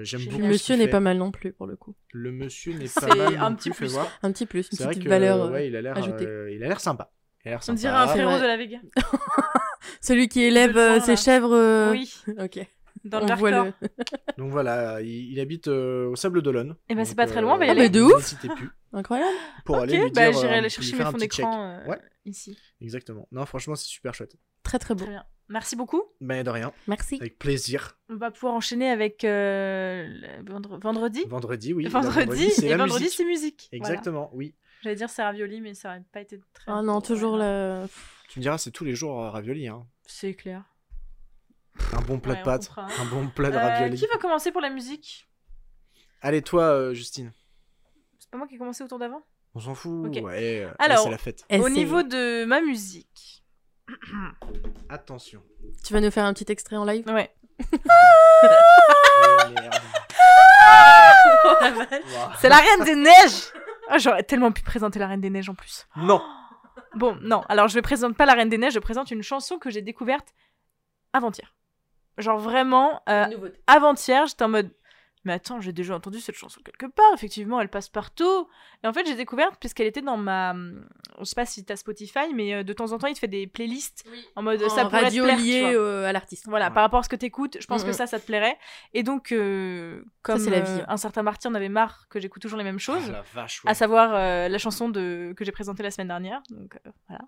J'aime 0.00 0.24
beaucoup. 0.24 0.38
Le 0.38 0.48
monsieur 0.48 0.76
n'est 0.76 0.88
pas 0.88 1.00
mal 1.00 1.18
non 1.18 1.30
plus 1.30 1.52
pour 1.52 1.66
le 1.66 1.76
coup. 1.76 1.94
Le 2.12 2.32
monsieur 2.32 2.72
n'est 2.72 2.88
pas 2.88 3.06
mal 3.14 3.36
un 3.36 3.50
non 3.50 3.56
petit 3.56 3.70
plus, 3.70 3.92
voir. 3.92 4.08
Un 4.22 4.32
petit 4.32 4.46
plus, 4.46 4.68
une 4.72 4.78
petite 4.78 5.06
valeur. 5.06 5.50
ouais, 5.50 5.68
il 5.68 5.76
a 5.76 5.82
l'air 5.82 5.96
euh, 5.98 6.50
il 6.52 6.64
a 6.64 6.68
l'air 6.68 6.80
sympa. 6.80 7.12
On 7.46 7.60
sympa. 7.60 7.78
dirait 7.78 7.92
un 7.94 8.06
C'est 8.06 8.12
frérot 8.14 8.38
de 8.40 8.46
la 8.46 8.56
Vega. 8.56 8.78
Celui 10.00 10.28
qui 10.28 10.42
élève 10.42 10.76
euh, 10.76 11.00
ses 11.00 11.12
là. 11.12 11.16
chèvres. 11.16 11.54
euh, 11.54 11.90
Oui, 11.92 12.12
Ok. 12.38 12.60
dans 13.04 13.22
On 13.22 13.26
le 13.26 13.34
voit 13.34 13.50
le. 13.50 13.72
Donc 14.38 14.50
voilà, 14.50 15.00
il, 15.02 15.32
il 15.32 15.40
habite 15.40 15.68
euh, 15.68 16.06
au 16.08 16.16
Sable 16.16 16.42
d'Olonne. 16.42 16.76
Eh 16.88 16.94
ben, 16.94 17.04
c'est 17.04 17.14
pas 17.14 17.26
très 17.26 17.40
loin, 17.42 17.58
Ah, 17.60 17.74
mais 17.74 17.88
de 17.90 18.00
ouf. 18.02 18.34
Plus 18.38 18.70
Incroyable. 18.92 19.36
pour 19.64 19.76
aller 19.78 19.96
lui 19.98 20.10
bah 20.12 20.30
dire, 20.30 20.40
j'irai 20.40 20.54
aller 20.58 20.68
chercher 20.68 20.96
mes 20.96 21.02
un 21.02 21.10
fonds 21.10 21.18
d'écran 21.18 21.68
euh, 21.70 21.86
Ouais. 21.86 21.98
ici. 22.24 22.56
Exactement. 22.80 23.26
Non, 23.32 23.44
franchement, 23.46 23.74
c'est 23.74 23.86
super 23.88 24.14
chouette. 24.14 24.36
Très 24.62 24.78
très 24.78 24.94
beau. 24.94 25.02
Très 25.04 25.10
bien. 25.14 25.24
Merci 25.50 25.76
beaucoup. 25.76 26.02
Mais 26.20 26.42
de 26.42 26.48
rien, 26.48 26.72
Merci. 26.88 27.16
avec 27.20 27.38
plaisir. 27.38 27.98
On 28.08 28.16
va 28.16 28.30
pouvoir 28.30 28.54
enchaîner 28.54 28.88
avec 28.88 29.24
euh, 29.24 30.06
le 30.08 30.50
vendre- 30.50 30.78
vendredi. 30.80 31.22
Vendredi, 31.28 31.74
oui. 31.74 31.86
vendredi, 31.86 32.48
et 32.62 32.68
la 32.70 32.78
vendredi, 32.78 33.02
musique. 33.04 33.16
c'est 33.18 33.24
musique. 33.26 33.68
Voilà. 33.70 33.92
Exactement, 33.92 34.30
oui. 34.32 34.54
J'allais 34.84 34.96
dire 34.96 35.08
c'est 35.08 35.22
ravioli, 35.22 35.62
mais 35.62 35.72
ça 35.72 35.88
aurait 35.88 36.02
pas 36.12 36.20
été 36.20 36.38
très. 36.52 36.70
Ah 36.70 36.82
non, 36.82 37.00
toujours 37.00 37.38
le. 37.38 37.86
Tu 38.28 38.38
me 38.38 38.42
diras, 38.42 38.58
c'est 38.58 38.70
tous 38.70 38.84
les 38.84 38.94
jours 38.94 39.18
euh, 39.22 39.30
ravioli. 39.30 39.66
Hein. 39.66 39.86
C'est 40.06 40.34
clair. 40.34 40.62
Un 41.94 42.02
bon 42.02 42.20
plat 42.20 42.34
Ouais, 42.34 42.38
de 42.38 42.42
on 42.42 42.44
pâtes, 42.44 42.66
comprend. 42.68 42.86
un 43.00 43.04
bon 43.06 43.28
plat 43.30 43.50
de 43.50 43.56
Euh, 43.56 43.60
ravioli. 43.60 43.96
qui 43.98 44.06
va 44.06 44.18
commencer 44.18 44.52
pour 44.52 44.60
la 44.60 44.68
musique? 44.68 45.26
Allez, 46.20 46.42
toi, 46.42 46.64
euh, 46.64 46.92
Justine. 46.94 47.32
C'est 48.18 48.30
pas 48.30 48.36
moi 48.36 48.46
qui 48.46 48.56
ai 48.56 48.58
commencé 48.58 48.84
au 48.84 48.88
tour 48.88 48.98
d'avant? 48.98 49.22
On 49.54 49.60
s'en 49.60 49.74
fout. 49.74 50.06
Ok. 50.06 50.22
Ouais, 50.22 50.64
euh, 50.64 50.70
Alors- 50.78 50.96
là, 50.98 51.02
c'est 51.04 51.10
la 51.10 51.18
fête. 51.18 51.44
Au 51.50 51.54
Essaye. 51.54 51.72
niveau 51.72 52.02
de 52.02 52.44
ma 52.44 52.60
musique. 52.60 53.42
Attention. 54.90 55.42
Tu 55.84 55.92
vas 55.94 56.00
nous 56.02 56.10
faire 56.10 56.24
un 56.26 56.34
petit 56.34 56.50
extrait 56.52 56.76
en 56.76 56.84
live? 56.84 57.06
Ouais. 57.08 57.34
Oh, 57.72 57.76
merde. 59.50 59.74
Ouah. 61.44 62.32
C'est 62.40 62.48
la 62.48 62.56
Reine 62.56 62.84
des 62.84 62.94
Neiges 62.94 63.52
Ah, 63.88 63.98
J'aurais 63.98 64.22
tellement 64.22 64.52
pu 64.52 64.62
présenter 64.62 64.98
la 64.98 65.06
Reine 65.06 65.20
des 65.20 65.30
Neiges 65.30 65.48
en 65.48 65.54
plus. 65.54 65.86
Non. 65.96 66.22
Bon, 66.94 67.16
non. 67.20 67.42
Alors, 67.48 67.68
je 67.68 67.76
ne 67.76 67.82
présente 67.82 68.16
pas 68.16 68.26
la 68.26 68.34
Reine 68.34 68.48
des 68.48 68.58
Neiges, 68.58 68.74
je 68.74 68.78
présente 68.78 69.10
une 69.10 69.22
chanson 69.22 69.58
que 69.58 69.70
j'ai 69.70 69.82
découverte 69.82 70.34
avant-hier. 71.12 71.54
Genre 72.18 72.38
vraiment, 72.38 73.02
euh, 73.08 73.26
avant-hier, 73.66 74.26
j'étais 74.26 74.44
en 74.44 74.48
mode. 74.48 74.70
Mais 75.24 75.32
attends, 75.32 75.60
j'ai 75.60 75.72
déjà 75.72 75.94
entendu 75.94 76.20
cette 76.20 76.34
chanson 76.36 76.60
quelque 76.64 76.86
part. 76.86 77.12
Effectivement, 77.14 77.60
elle 77.60 77.68
passe 77.68 77.88
partout. 77.88 78.48
Et 78.82 78.86
en 78.86 78.92
fait, 78.92 79.06
j'ai 79.06 79.14
découvert 79.14 79.56
puisqu'elle 79.58 79.86
était 79.86 80.02
dans 80.02 80.16
ma. 80.16 80.54
Je 81.18 81.24
sais 81.24 81.34
pas 81.34 81.46
si 81.46 81.64
t'as 81.64 81.76
Spotify, 81.76 82.32
mais 82.34 82.54
euh, 82.54 82.62
de 82.62 82.72
temps 82.72 82.92
en 82.92 82.98
temps, 82.98 83.06
il 83.06 83.14
te 83.14 83.18
fait 83.20 83.28
des 83.28 83.46
playlists 83.46 84.04
en 84.36 84.42
mode 84.42 84.62
En 84.62 84.68
ça 84.68 84.84
pourrait 84.84 85.04
radio 85.04 85.22
te 85.22 85.28
plaire. 85.28 85.38
tu 85.38 85.44
lié 85.44 85.60
vois. 85.60 85.70
euh, 85.82 86.04
à 86.08 86.12
l'artiste. 86.12 86.46
Voilà, 86.48 86.66
Ouais. 86.68 86.74
par 86.74 86.82
rapport 86.82 87.00
à 87.00 87.02
ce 87.02 87.08
que 87.08 87.16
t'écoutes, 87.16 87.56
je 87.60 87.66
pense 87.66 87.82
Mm, 87.82 87.86
que 87.86 87.90
mm. 87.90 87.94
ça, 87.94 88.06
ça 88.06 88.20
te 88.20 88.26
plairait. 88.26 88.58
Et 88.92 89.02
donc, 89.02 89.32
euh, 89.32 90.02
comme 90.22 90.38
c'est 90.38 90.50
la 90.50 90.58
euh, 90.58 90.76
vie. 90.76 90.82
un 90.86 90.96
certain 90.96 91.22
Marty 91.22 91.48
en 91.48 91.54
avait 91.54 91.68
marre 91.68 92.06
que 92.10 92.20
j'écoute 92.20 92.42
toujours 92.42 92.58
les 92.58 92.64
mêmes 92.64 92.78
choses, 92.78 93.02
Ah, 93.08 93.12
la 93.12 93.22
vache, 93.22 93.64
ouais. 93.64 93.70
à 93.70 93.74
savoir 93.74 94.12
euh, 94.14 94.48
la 94.48 94.58
chanson 94.58 94.88
de... 94.88 95.32
que 95.36 95.44
j'ai 95.44 95.52
présentée 95.52 95.82
la 95.82 95.90
semaine 95.90 96.08
dernière. 96.08 96.42
Donc, 96.50 96.76
euh, 96.86 96.90
voilà. 97.08 97.24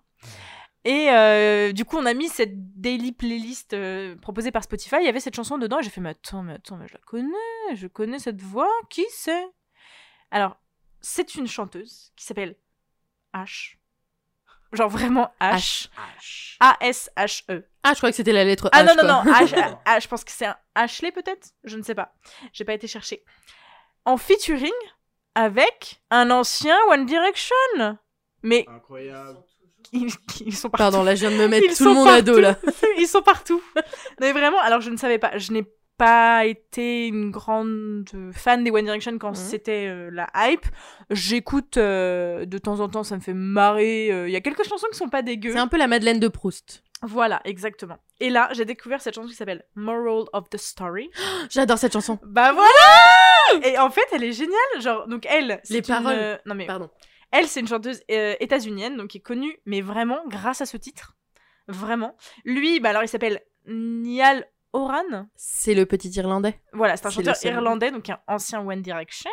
Et 0.85 1.09
euh, 1.11 1.73
du 1.73 1.83
coup, 1.85 1.97
on 1.97 2.05
a 2.05 2.13
mis 2.13 2.29
cette 2.29 2.79
daily 2.79 3.11
playlist 3.11 3.73
euh, 3.73 4.15
proposée 4.17 4.51
par 4.51 4.63
Spotify. 4.63 4.97
Il 5.01 5.05
y 5.05 5.09
avait 5.09 5.19
cette 5.19 5.35
chanson 5.35 5.57
dedans 5.57 5.79
et 5.79 5.83
j'ai 5.83 5.89
fait 5.89 5.99
Mais 6.01 6.09
attends, 6.11 6.43
mais 6.43 6.53
attends, 6.53 6.77
mais 6.77 6.87
je 6.87 6.93
la 6.93 6.99
connais, 7.05 7.75
je 7.75 7.87
connais 7.87 8.19
cette 8.19 8.41
voix, 8.41 8.69
qui 8.89 9.05
c'est? 9.09 9.45
Alors, 10.31 10.57
c'est 11.01 11.35
une 11.35 11.47
chanteuse 11.47 12.11
qui 12.15 12.25
s'appelle 12.25 12.55
H. 13.33 13.75
Genre 14.73 14.89
vraiment 14.89 15.31
H. 15.41 15.87
H. 16.21 16.57
A-S-H-E. 16.59 17.63
Ah, 17.83 17.93
je 17.93 17.97
crois 17.97 18.09
que 18.09 18.15
c'était 18.15 18.33
la 18.33 18.43
lettre 18.43 18.69
Ah 18.73 18.83
H. 18.83 18.87
non, 18.87 18.95
non, 18.95 19.21
quoi. 19.23 19.23
non, 19.23 19.45
H, 19.45 19.77
ah, 19.85 19.99
je 19.99 20.07
pense 20.07 20.23
que 20.23 20.31
c'est 20.31 20.45
un 20.45 20.57
Ashley 20.75 21.11
peut-être? 21.11 21.49
Je 21.63 21.77
ne 21.77 21.83
sais 21.83 21.95
pas. 21.95 22.13
J'ai 22.53 22.65
pas 22.65 22.73
été 22.73 22.87
chercher. 22.87 23.23
En 24.05 24.17
featuring 24.17 24.71
avec 25.35 26.01
un 26.11 26.31
ancien 26.31 26.77
One 26.89 27.05
Direction. 27.05 27.55
Mais 28.43 28.65
Incroyable. 28.69 29.39
Ils, 29.93 30.07
ils 30.45 30.55
sont 30.55 30.69
partout. 30.69 30.83
Pardon, 30.83 31.03
là, 31.03 31.15
je 31.15 31.27
viens 31.27 31.31
de 31.31 31.41
me 31.41 31.47
mettre 31.47 31.67
Ils 31.69 31.75
tout 31.77 31.85
le 31.85 31.93
monde 31.93 32.07
à 32.07 32.21
dos, 32.21 32.39
là. 32.39 32.55
Ils 32.97 33.07
sont 33.07 33.21
partout. 33.21 33.61
Mais 34.19 34.31
vraiment, 34.31 34.59
alors 34.59 34.81
je 34.81 34.89
ne 34.89 34.97
savais 34.97 35.17
pas. 35.19 35.37
Je 35.37 35.51
n'ai 35.51 35.63
pas 35.97 36.45
été 36.45 37.07
une 37.07 37.31
grande 37.31 38.07
fan 38.31 38.63
des 38.63 38.69
One 38.69 38.85
Direction 38.85 39.17
quand 39.17 39.29
Mhm. 39.29 39.35
c'était 39.35 39.87
euh, 39.87 40.09
la 40.11 40.27
hype. 40.35 40.65
J'écoute 41.09 41.77
euh, 41.77 42.45
de 42.45 42.57
temps 42.59 42.79
en 42.81 42.87
temps, 42.89 43.03
ça 43.03 43.15
me 43.15 43.21
fait 43.21 43.33
marrer. 43.33 44.11
Euh, 44.11 44.27
Il 44.27 44.31
y 44.31 44.35
a 44.35 44.41
quelques 44.41 44.63
chansons 44.67 44.85
qui 44.91 44.97
sont 44.97 45.09
pas 45.09 45.23
dégueu. 45.23 45.53
C'est 45.53 45.57
un 45.59 45.67
peu 45.67 45.77
la 45.77 45.87
Madeleine 45.87 46.19
de 46.19 46.27
Proust. 46.27 46.83
Voilà, 47.03 47.41
exactement. 47.45 47.97
Et 48.19 48.29
là, 48.31 48.49
j'ai 48.53 48.65
découvert 48.65 49.01
cette 49.01 49.13
chanson 49.15 49.27
qui 49.27 49.35
s'appelle 49.35 49.63
Moral 49.75 50.23
of 50.33 50.49
the 50.49 50.57
Story. 50.57 51.09
J'adore 51.49 51.77
cette 51.77 51.93
chanson. 51.93 52.19
Bah 52.23 52.53
voilà 52.53 53.67
Et 53.67 53.77
en 53.77 53.89
fait, 53.91 54.05
elle 54.11 54.23
est 54.23 54.31
géniale. 54.33 54.81
Genre, 54.81 55.07
donc 55.07 55.25
elle, 55.29 55.61
Les 55.69 55.77
une, 55.77 55.83
paroles. 55.83 56.39
non 56.45 56.55
mais, 56.55 56.65
Pardon. 56.65 56.89
Elle, 57.31 57.47
c'est 57.47 57.59
une 57.59 57.67
chanteuse 57.67 58.01
euh, 58.11 58.35
états-unienne, 58.39 58.97
donc 58.97 59.09
qui 59.09 59.17
est 59.17 59.21
connue, 59.21 59.59
mais 59.65 59.81
vraiment 59.81 60.19
grâce 60.27 60.61
à 60.61 60.65
ce 60.65 60.77
titre. 60.77 61.17
Vraiment. 61.67 62.15
Lui, 62.45 62.79
bah 62.79 62.89
alors, 62.89 63.03
il 63.03 63.09
s'appelle 63.09 63.41
Niall 63.65 64.45
Horan. 64.73 65.27
C'est 65.35 65.73
le 65.73 65.85
petit 65.85 66.09
Irlandais. 66.09 66.59
Voilà, 66.73 66.97
c'est 66.97 67.07
un 67.07 67.09
chanteur 67.09 67.35
irlandais, 67.43 67.91
donc 67.91 68.09
un 68.09 68.19
ancien 68.27 68.61
One 68.65 68.81
Direction. 68.81 69.29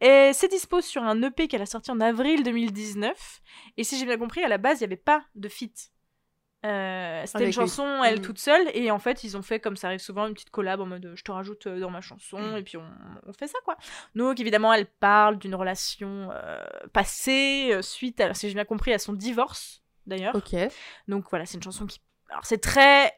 Et 0.00 0.30
c'est 0.32 0.48
dispo 0.48 0.80
sur 0.80 1.02
un 1.02 1.22
EP 1.22 1.46
qu'elle 1.46 1.62
a 1.62 1.66
sorti 1.66 1.90
en 1.90 2.00
avril 2.00 2.42
2019. 2.42 3.42
Et 3.76 3.84
si 3.84 3.98
j'ai 3.98 4.06
bien 4.06 4.18
compris, 4.18 4.42
à 4.42 4.48
la 4.48 4.58
base, 4.58 4.78
il 4.78 4.82
n'y 4.82 4.86
avait 4.86 4.96
pas 4.96 5.22
de 5.34 5.48
feat. 5.48 5.92
Euh, 6.66 7.22
C'était 7.26 7.46
une 7.46 7.52
chanson, 7.52 8.04
elle 8.04 8.18
Mm. 8.18 8.22
toute 8.22 8.38
seule, 8.38 8.68
et 8.74 8.90
en 8.90 8.98
fait, 8.98 9.24
ils 9.24 9.36
ont 9.36 9.42
fait, 9.42 9.60
comme 9.60 9.76
ça 9.76 9.86
arrive 9.86 10.00
souvent, 10.00 10.26
une 10.26 10.34
petite 10.34 10.50
collab 10.50 10.80
en 10.80 10.86
mode 10.86 11.06
euh, 11.06 11.16
je 11.16 11.24
te 11.24 11.32
rajoute 11.32 11.66
euh, 11.66 11.80
dans 11.80 11.90
ma 11.90 12.00
chanson, 12.02 12.38
Mm. 12.38 12.56
et 12.58 12.62
puis 12.62 12.76
on, 12.76 12.84
on 13.26 13.32
fait 13.32 13.46
ça, 13.46 13.58
quoi. 13.64 13.76
Donc, 14.14 14.40
évidemment, 14.40 14.72
elle 14.72 14.86
parle 14.86 15.38
d'une 15.38 15.54
relation 15.54 16.28
euh, 16.32 16.60
passée, 16.92 17.78
suite, 17.82 18.20
à, 18.20 18.34
si 18.34 18.48
j'ai 18.48 18.54
bien 18.54 18.64
compris, 18.66 18.92
à 18.92 18.98
son 18.98 19.14
divorce, 19.14 19.82
d'ailleurs. 20.06 20.34
Ok. 20.34 20.54
Donc 21.08 21.24
voilà, 21.30 21.46
c'est 21.46 21.56
une 21.56 21.62
chanson 21.62 21.86
qui. 21.86 22.00
Alors 22.28 22.44
c'est 22.44 22.58
très. 22.60 23.12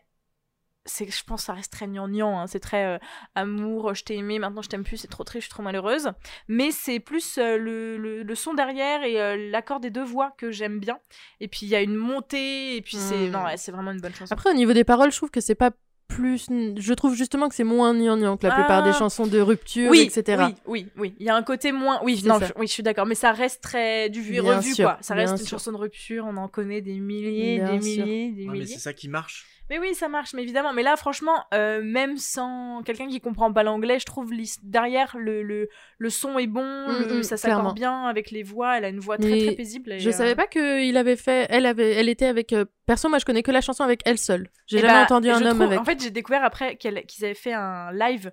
C'est, 0.84 1.08
je 1.08 1.22
pense 1.24 1.42
que 1.42 1.46
ça 1.46 1.52
reste 1.52 1.72
très 1.72 1.86
gnangnan, 1.86 2.40
hein. 2.40 2.46
c'est 2.48 2.58
très 2.58 2.84
euh, 2.84 2.98
amour, 3.36 3.94
je 3.94 4.02
t'ai 4.02 4.16
aimé, 4.16 4.38
maintenant 4.40 4.62
je 4.62 4.68
t'aime 4.68 4.82
plus, 4.82 4.96
c'est 4.96 5.06
trop 5.08 5.22
triste, 5.24 5.42
je 5.42 5.46
suis 5.46 5.50
trop 5.54 5.62
malheureuse. 5.62 6.10
Mais 6.48 6.70
c'est 6.72 6.98
plus 6.98 7.38
euh, 7.38 7.56
le, 7.56 7.96
le, 7.98 8.22
le 8.24 8.34
son 8.34 8.54
derrière 8.54 9.04
et 9.04 9.20
euh, 9.20 9.50
l'accord 9.50 9.78
des 9.80 9.90
deux 9.90 10.02
voix 10.04 10.34
que 10.38 10.50
j'aime 10.50 10.80
bien. 10.80 10.98
Et 11.40 11.46
puis 11.48 11.60
il 11.62 11.68
y 11.68 11.76
a 11.76 11.80
une 11.82 11.94
montée, 11.94 12.76
et 12.76 12.82
puis 12.82 12.96
c'est. 12.96 13.28
Mm. 13.28 13.30
Non, 13.30 13.44
ouais, 13.44 13.56
c'est 13.56 13.70
vraiment 13.72 13.92
une 13.92 14.00
bonne 14.00 14.14
chanson. 14.14 14.32
Après, 14.32 14.50
au 14.50 14.54
niveau 14.54 14.72
des 14.72 14.84
paroles, 14.84 15.12
je 15.12 15.16
trouve 15.16 15.30
que 15.30 15.40
c'est 15.40 15.54
pas 15.54 15.70
plus. 16.08 16.46
Je 16.50 16.92
trouve 16.94 17.14
justement 17.14 17.48
que 17.48 17.54
c'est 17.54 17.62
moins 17.64 17.94
gnangnan 17.94 18.36
que 18.36 18.46
la 18.46 18.52
plupart 18.54 18.82
Ah. 18.84 18.90
des 18.90 18.92
chansons 18.92 19.26
de 19.28 19.38
rupture, 19.38 19.88
oui, 19.90 20.00
etc. 20.12 20.42
oui, 20.48 20.54
oui, 20.66 20.86
oui. 20.96 21.14
Il 21.20 21.26
y 21.26 21.30
a 21.30 21.36
un 21.36 21.42
côté 21.44 21.70
moins. 21.72 22.00
Oui, 22.02 22.20
non, 22.26 22.38
je, 22.40 22.46
oui, 22.56 22.66
je 22.66 22.72
suis 22.72 22.82
d'accord. 22.82 23.06
Mais 23.06 23.14
ça 23.14 23.30
reste 23.32 23.62
très 23.62 24.10
du 24.10 24.20
vu 24.20 24.34
et 24.34 24.40
revu, 24.40 24.74
sûr, 24.74 24.84
quoi. 24.84 24.98
Ça 25.00 25.14
reste 25.14 25.32
une 25.32 25.38
sûr. 25.38 25.58
chanson 25.58 25.70
de 25.72 25.76
rupture. 25.78 26.24
On 26.26 26.36
en 26.38 26.48
connaît 26.48 26.80
des 26.82 26.98
milliers, 26.98 27.60
Bien 27.60 27.76
des 27.76 27.94
sûr. 27.94 28.04
milliers, 28.04 28.30
des 28.32 28.42
Ouais, 28.42 28.46
mais 28.48 28.52
milliers. 28.58 28.66
c'est 28.66 28.80
ça 28.80 28.92
qui 28.92 29.08
marche. 29.08 29.46
Mais 29.70 29.78
oui, 29.78 29.94
ça 29.94 30.08
marche, 30.08 30.34
mais 30.34 30.42
évidemment. 30.42 30.72
Mais 30.74 30.82
là, 30.82 30.96
franchement, 30.96 31.44
euh, 31.54 31.80
même 31.82 32.18
sans 32.18 32.82
quelqu'un 32.84 33.08
qui 33.08 33.20
comprend 33.20 33.50
pas 33.52 33.62
l'anglais, 33.62 33.98
je 33.98 34.04
trouve 34.04 34.30
derrière 34.62 35.16
le, 35.18 35.42
le, 35.42 35.68
le 35.98 36.10
son 36.10 36.38
est 36.38 36.46
bon, 36.46 36.62
Mm, 36.62 36.98
le- 37.08 37.18
mm, 37.18 37.22
ça 37.22 37.36
s'accorde 37.38 37.74
bien 37.74 38.04
avec 38.04 38.30
les 38.30 38.42
voix. 38.42 38.76
Elle 38.76 38.84
a 38.84 38.88
une 38.88 39.00
voix 39.00 39.16
très 39.16 39.30
Mais 39.30 39.46
très 39.46 39.54
paisible. 39.54 39.92
et, 39.92 39.98
Je 39.98 40.10
euh, 40.10 40.12
savais 40.12 40.34
pas 40.34 40.46
qu'il 40.46 40.96
avait 40.96 41.16
fait. 41.16 41.46
Elle 41.48 41.64
avait. 41.66 41.92
Elle 41.92 42.08
était 42.10 42.26
avec. 42.26 42.52
euh, 42.52 42.64
Perso, 42.86 43.08
moi, 43.08 43.18
je 43.18 43.24
connais 43.24 43.42
que 43.42 43.50
la 43.50 43.60
chanson 43.62 43.82
avec 43.84 44.00
elle 44.04 44.18
seule. 44.18 44.50
J'ai 44.66 44.78
eh 44.78 44.80
jamais 44.80 44.92
bah, 44.94 45.02
entendu 45.04 45.30
un 45.30 45.40
homme 45.40 45.50
trouve- 45.58 45.62
avec. 45.62 45.80
En 45.80 45.84
fait, 45.84 46.02
j'ai 46.02 46.10
découvert 46.10 46.44
après 46.44 46.76
qu'ils 46.76 46.98
avaient 47.24 47.34
fait 47.34 47.52
un 47.54 47.92
live. 47.92 48.30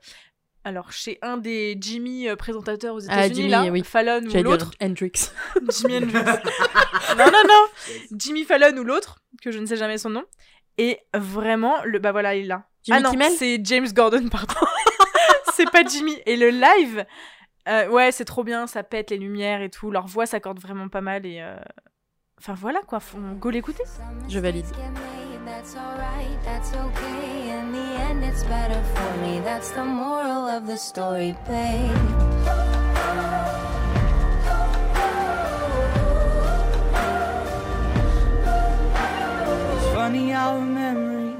Alors, 0.66 0.92
chez 0.92 1.20
un 1.22 1.38
des 1.38 1.78
Jimmy 1.80 2.28
euh, 2.28 2.36
présentateurs 2.36 2.94
aux 2.94 3.00
Ah, 3.10 3.26
États-Unis, 3.28 3.36
Jimmy, 3.50 3.50
là, 3.50 3.64
oui. 3.72 3.82
Fallon 3.86 4.20
ou 4.28 4.44
l'autre. 4.44 4.72
Hendrix. 4.82 5.12
Jimmy 5.70 5.98
Hendrix. 6.00 6.12
non, 7.18 7.26
non, 7.26 7.44
non. 7.48 7.66
Jimmy 8.18 8.44
Fallon 8.44 8.76
ou 8.78 8.84
l'autre, 8.84 9.20
que 9.42 9.52
je 9.52 9.60
ne 9.60 9.66
sais 9.66 9.78
jamais 9.78 9.98
son 9.98 10.10
nom. 10.10 10.24
Et 10.82 11.00
vraiment, 11.14 11.76
le 11.84 12.00
bah 12.00 12.12
voilà, 12.12 12.36
il 12.36 12.46
est 12.46 12.48
là. 12.48 12.64
Jimmy 12.84 12.98
ah 12.98 13.02
non, 13.02 13.12
Kimmel 13.12 13.32
c'est 13.34 13.60
James 13.64 13.88
Gordon, 13.94 14.28
pardon. 14.32 14.56
c'est 15.54 15.70
pas 15.70 15.84
Jimmy. 15.84 16.16
Et 16.26 16.36
le 16.38 16.50
live, 16.50 17.06
euh, 17.68 17.88
ouais, 17.90 18.12
c'est 18.12 18.26
trop 18.26 18.44
bien, 18.44 18.66
ça 18.66 18.82
pète 18.84 19.12
les 19.12 19.18
lumières 19.18 19.62
et 19.62 19.70
tout. 19.70 19.92
Leur 19.92 20.08
voix 20.08 20.26
s'accorde 20.26 20.60
vraiment 20.60 20.88
pas 20.90 21.02
mal 21.02 21.26
et. 21.26 21.40
euh, 21.42 21.58
Enfin 22.42 22.54
voilà 22.54 22.80
quoi, 22.88 23.02
faut 23.02 23.18
go 23.38 23.50
l'écouter. 23.50 23.84
Je 24.30 24.40
valide. 24.40 24.66
That's 25.46 25.76
alright, 25.76 26.42
that's 26.46 26.72
okay. 26.74 27.52
In 27.52 27.74
the 27.74 28.00
end, 28.00 28.24
it's 28.24 28.46
better 28.46 28.80
for 28.96 29.18
me. 29.22 29.42
That's 29.44 29.72
the 29.74 29.84
moral 29.84 30.48
of 30.48 30.66
the 30.66 30.78
story, 30.78 31.36
babe. 31.50 32.79
Funny 40.10 40.32
how 40.32 40.58
a 40.58 40.66
memory 40.66 41.36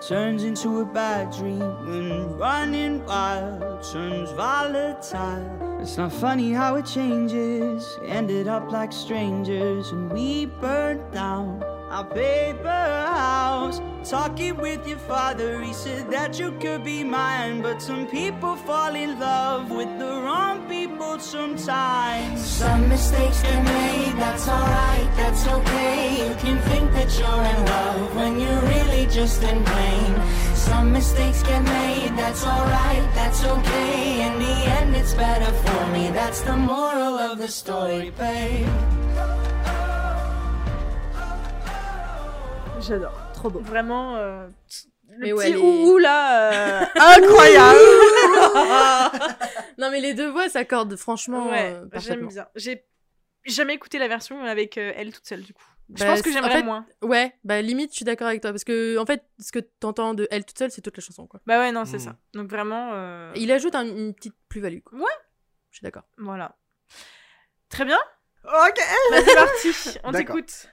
turns 0.00 0.44
into 0.44 0.80
a 0.80 0.84
bad 0.86 1.30
dream 1.30 1.58
when 1.84 2.38
running 2.38 3.04
wild 3.04 3.82
turns 3.92 4.30
volatile. 4.30 5.78
It's 5.78 5.98
not 5.98 6.10
funny 6.10 6.50
how 6.50 6.76
it 6.76 6.86
changes. 6.86 7.98
Ended 8.06 8.48
up 8.48 8.72
like 8.72 8.94
strangers 8.94 9.90
and 9.90 10.10
we 10.10 10.46
burned 10.46 11.12
down 11.12 11.62
our 11.94 12.04
paper 12.04 12.68
house. 13.14 13.80
Talking 14.02 14.56
with 14.56 14.86
your 14.86 14.98
father, 14.98 15.62
he 15.62 15.72
said 15.72 16.10
that 16.10 16.38
you 16.40 16.50
could 16.62 16.82
be 16.82 17.04
mine. 17.04 17.62
But 17.62 17.80
some 17.80 18.06
people 18.06 18.56
fall 18.56 18.94
in 18.96 19.18
love 19.20 19.70
with 19.70 19.92
the 20.00 20.12
wrong 20.24 20.68
people 20.68 21.20
sometimes. 21.20 22.44
Some 22.44 22.88
mistakes 22.88 23.42
get 23.42 23.62
made, 23.64 24.14
that's 24.18 24.48
alright, 24.48 25.08
that's 25.16 25.46
okay. 25.46 26.28
You 26.28 26.34
can 26.44 26.58
think 26.68 26.92
that 26.96 27.10
you're 27.18 27.44
in 27.52 27.60
love 27.74 28.16
when 28.16 28.40
you're 28.40 28.64
really 28.74 29.06
just 29.06 29.42
in 29.44 29.64
pain. 29.64 30.10
Some 30.54 30.92
mistakes 30.92 31.42
get 31.44 31.62
made, 31.62 32.12
that's 32.16 32.44
alright, 32.44 33.06
that's 33.14 33.44
okay. 33.44 34.26
In 34.26 34.38
the 34.40 34.56
end, 34.78 34.96
it's 34.96 35.14
better 35.14 35.52
for 35.64 35.86
me. 35.92 36.10
That's 36.10 36.40
the 36.40 36.56
moral 36.56 37.14
of 37.28 37.38
the 37.38 37.48
story, 37.48 38.10
babe. 38.18 38.68
J'adore. 42.86 43.12
trop 43.34 43.50
beau. 43.50 43.60
Vraiment, 43.60 44.16
euh, 44.16 44.46
le 45.08 45.18
Mais 45.18 45.30
petit 45.30 45.32
ouais, 45.34 45.50
les- 45.50 45.56
ouhou 45.56 45.98
là, 45.98 46.82
euh, 46.82 46.86
incroyable. 46.96 47.78
non 49.78 49.90
mais 49.90 50.00
les 50.00 50.14
deux 50.14 50.30
voix 50.30 50.48
s'accordent 50.48 50.96
franchement 50.96 51.48
ouais, 51.50 51.74
euh, 51.74 51.86
j'aime 52.00 52.26
bien. 52.28 52.46
J'ai 52.56 52.84
jamais 53.46 53.74
écouté 53.74 53.98
la 53.98 54.08
version 54.08 54.42
avec 54.44 54.78
euh, 54.78 54.92
elle 54.96 55.12
toute 55.12 55.26
seule 55.26 55.42
du 55.42 55.52
coup. 55.54 55.62
Je 55.94 56.02
Bah, 56.02 56.10
pense 56.10 56.22
que 56.22 56.30
c'est- 56.32 56.38
en 56.38 56.42
j'aimerais 56.42 56.58
fait, 56.58 56.62
moins. 56.62 56.86
Ouais, 57.02 57.34
bah 57.44 57.60
limite 57.60 57.90
je 57.90 57.96
suis 57.96 58.04
d'accord 58.06 58.26
avec 58.28 58.40
toi 58.40 58.50
parce 58.52 58.64
que 58.64 58.96
en 58.98 59.04
fait 59.06 59.22
ce 59.38 59.52
que 59.52 59.58
t'entends 59.58 60.14
de 60.14 60.26
elle 60.30 60.44
toute 60.44 60.58
seule 60.58 60.70
c'est 60.70 60.80
toute 60.80 60.96
la 60.96 61.02
chanson 61.02 61.26
quoi. 61.26 61.40
Bah 61.46 61.58
ouais, 61.58 61.72
non, 61.72 61.84
c'est 61.84 61.96
Mm. 61.98 62.00
ça. 62.00 62.16
Donc 62.32 62.48
vraiment, 62.50 62.90
euh, 62.94 63.32
Il 63.36 63.52
ajoute 63.52 63.74
un- 63.74 63.84
une 63.84 64.14
petite 64.14 64.34
plus-value. 64.48 64.80
quoi. 64.84 64.98
Ouais. 64.98 65.04
Je 65.70 65.78
suis 65.78 65.84
d'accord. 65.84 66.04
voilà. 66.18 66.56
Très 67.68 67.84
bien. 67.84 67.98
Ok. 68.44 68.78
Vas-y, 69.10 69.34
parti. 69.34 69.98
On 70.04 70.12
t'écoute. 70.12 70.68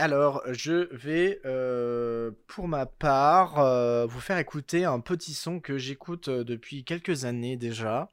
Alors, 0.00 0.42
je 0.50 0.88
vais, 0.94 1.42
euh, 1.44 2.30
pour 2.46 2.68
ma 2.68 2.86
part, 2.86 3.58
euh, 3.58 4.06
vous 4.06 4.20
faire 4.20 4.38
écouter 4.38 4.86
un 4.86 4.98
petit 4.98 5.34
son 5.34 5.60
que 5.60 5.76
j'écoute 5.76 6.28
euh, 6.28 6.42
depuis 6.42 6.84
quelques 6.84 7.26
années 7.26 7.58
déjà, 7.58 8.08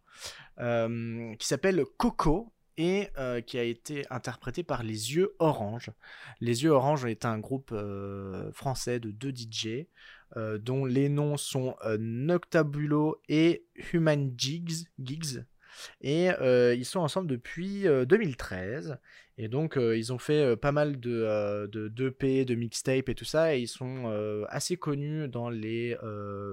qui 0.57 1.47
s'appelle 1.47 1.85
Coco 1.97 2.51
et 2.75 3.07
qui 3.45 3.57
a 3.57 3.63
été 3.63 4.05
interprété 4.09 4.63
par 4.63 4.83
Les 4.83 5.15
Yeux 5.15 5.33
Orange. 5.39 5.91
Les 6.41 6.63
Yeux 6.63 6.71
Orange 6.71 7.05
est 7.05 7.23
un 7.23 7.39
groupe 7.39 7.73
français 8.51 8.99
de 8.99 9.11
deux 9.11 9.31
DJ, 9.31 9.85
dont 10.35 10.83
les 10.83 11.09
noms 11.09 11.37
sont 11.37 11.75
Noctabulo 11.99 13.21
et 13.29 13.65
Human 13.93 14.33
Gigs. 14.35 14.87
Gigs. 14.99 15.45
Et 16.01 16.27
ils 16.75 16.85
sont 16.85 16.99
ensemble 16.99 17.27
depuis 17.27 17.87
euh, 17.87 18.05
2013. 18.05 18.97
Et 19.39 19.47
donc, 19.49 19.77
euh, 19.77 19.95
ils 19.97 20.11
ont 20.13 20.17
fait 20.17 20.41
euh, 20.43 20.55
pas 20.55 20.71
mal 20.71 20.99
de, 20.99 21.11
euh, 21.11 21.67
de 21.67 21.87
d'EP, 21.89 22.43
de 22.45 22.55
mixtapes 22.55 23.09
et 23.09 23.15
tout 23.15 23.25
ça. 23.25 23.55
Et 23.55 23.61
ils 23.61 23.67
sont 23.67 24.45
assez 24.49 24.77
connus 24.77 25.27
dans 25.27 25.49
les 25.49 25.95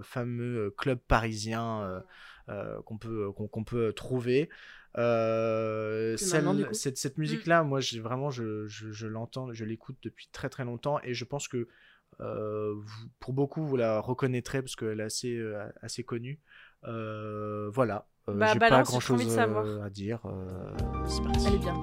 fameux 0.02 0.70
clubs 0.76 0.98
parisiens 1.08 2.02
euh, 2.50 2.80
qu'on 2.82 2.98
peut, 2.98 3.32
qu'on, 3.32 3.48
qu'on 3.48 3.64
peut 3.64 3.92
trouver. 3.92 4.50
Euh, 4.96 6.16
celle- 6.16 6.44
maintenant, 6.44 6.72
cette, 6.72 6.98
cette 6.98 7.18
musique-là, 7.18 7.62
moi, 7.64 7.80
j'ai 7.80 8.00
vraiment, 8.00 8.30
je, 8.30 8.66
je, 8.66 8.92
je 8.92 9.06
l'entends, 9.06 9.52
je 9.52 9.64
l'écoute 9.64 9.96
depuis 10.02 10.28
très 10.32 10.48
très 10.48 10.64
longtemps. 10.64 11.00
Et 11.02 11.14
je 11.14 11.24
pense 11.24 11.48
que 11.48 11.68
vous- 12.20 13.08
pour 13.18 13.32
beaucoup, 13.32 13.64
vous 13.64 13.76
la 13.76 14.00
reconnaîtrez 14.00 14.62
parce 14.62 14.76
qu'elle 14.76 15.00
est 15.00 15.04
assez, 15.04 15.42
assez 15.80 16.04
connue. 16.04 16.38
Voilà. 16.82 18.06
Euh, 18.28 18.34
Bah, 18.34 18.46
j'ai 18.52 18.58
pas 18.58 18.82
grand 18.82 19.00
chose 19.00 19.24
de 19.24 19.30
savoir. 19.30 19.64
à 19.84 19.90
dire. 19.90 20.18
Euh, 20.24 20.76
c'est 21.06 21.22
parti. 21.22 21.46
Elle 21.46 21.54
est 21.54 21.58
bien. 21.58 21.74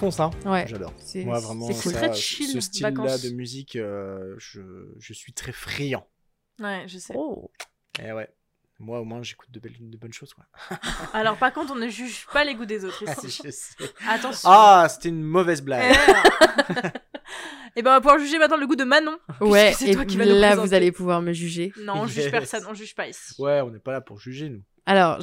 Défonce, 0.00 0.20
hein 0.20 0.30
Ouais. 0.46 0.64
J'adore. 0.66 0.92
C'est 0.98 1.24
Moi, 1.24 1.38
vraiment, 1.38 1.66
c'est 1.66 1.82
cool. 1.82 1.92
ça, 1.92 2.08
Très 2.08 2.14
chill, 2.14 2.48
ce 2.48 2.60
style-là 2.60 2.90
vacances. 2.90 3.22
de 3.22 3.30
musique, 3.30 3.76
euh, 3.76 4.34
je, 4.38 4.60
je 4.98 5.12
suis 5.12 5.32
très 5.32 5.52
friand. 5.52 6.06
Ouais, 6.58 6.84
je 6.86 6.98
sais. 6.98 7.14
Oh. 7.16 7.50
Et 8.02 8.12
ouais. 8.12 8.28
Moi, 8.78 9.00
au 9.00 9.04
moins, 9.04 9.22
j'écoute 9.22 9.50
de, 9.50 9.60
belles, 9.60 9.76
de 9.78 9.96
bonnes 9.98 10.12
choses, 10.12 10.32
quoi. 10.32 10.46
Alors 11.12 11.36
par 11.36 11.52
contre, 11.52 11.72
on 11.72 11.76
ne 11.76 11.88
juge 11.88 12.26
pas 12.32 12.44
les 12.44 12.54
goûts 12.54 12.64
des 12.64 12.84
autres 12.86 13.02
ici. 13.02 13.42
Je 13.44 13.50
sais. 13.50 13.76
Attention. 14.08 14.48
Ah, 14.50 14.86
c'était 14.88 15.10
une 15.10 15.22
mauvaise 15.22 15.60
blague. 15.60 15.94
Et 17.76 17.82
ben 17.82 17.90
on 17.90 17.94
va 17.94 18.00
pouvoir 18.00 18.18
juger 18.18 18.38
maintenant 18.38 18.56
le 18.56 18.66
goût 18.66 18.76
de 18.76 18.84
Manon. 18.84 19.18
Ouais, 19.42 19.74
et 19.82 19.94
toi 19.94 20.06
qui 20.06 20.16
vas 20.16 20.24
nous 20.24 20.34
là 20.34 20.56
vous 20.56 20.72
allez 20.72 20.92
pouvoir 20.92 21.20
me 21.20 21.34
juger. 21.34 21.74
Non, 21.78 21.92
on 21.96 22.06
juge 22.06 22.24
Yes. 22.24 22.30
personne, 22.30 22.64
on 22.70 22.72
juge 22.72 22.94
pas 22.94 23.06
ici. 23.06 23.34
Ouais, 23.38 23.60
on 23.60 23.70
n'est 23.70 23.78
pas 23.80 23.92
là 23.92 24.00
pour 24.00 24.18
juger, 24.18 24.48
nous. 24.48 24.62
Alors, 24.86 25.20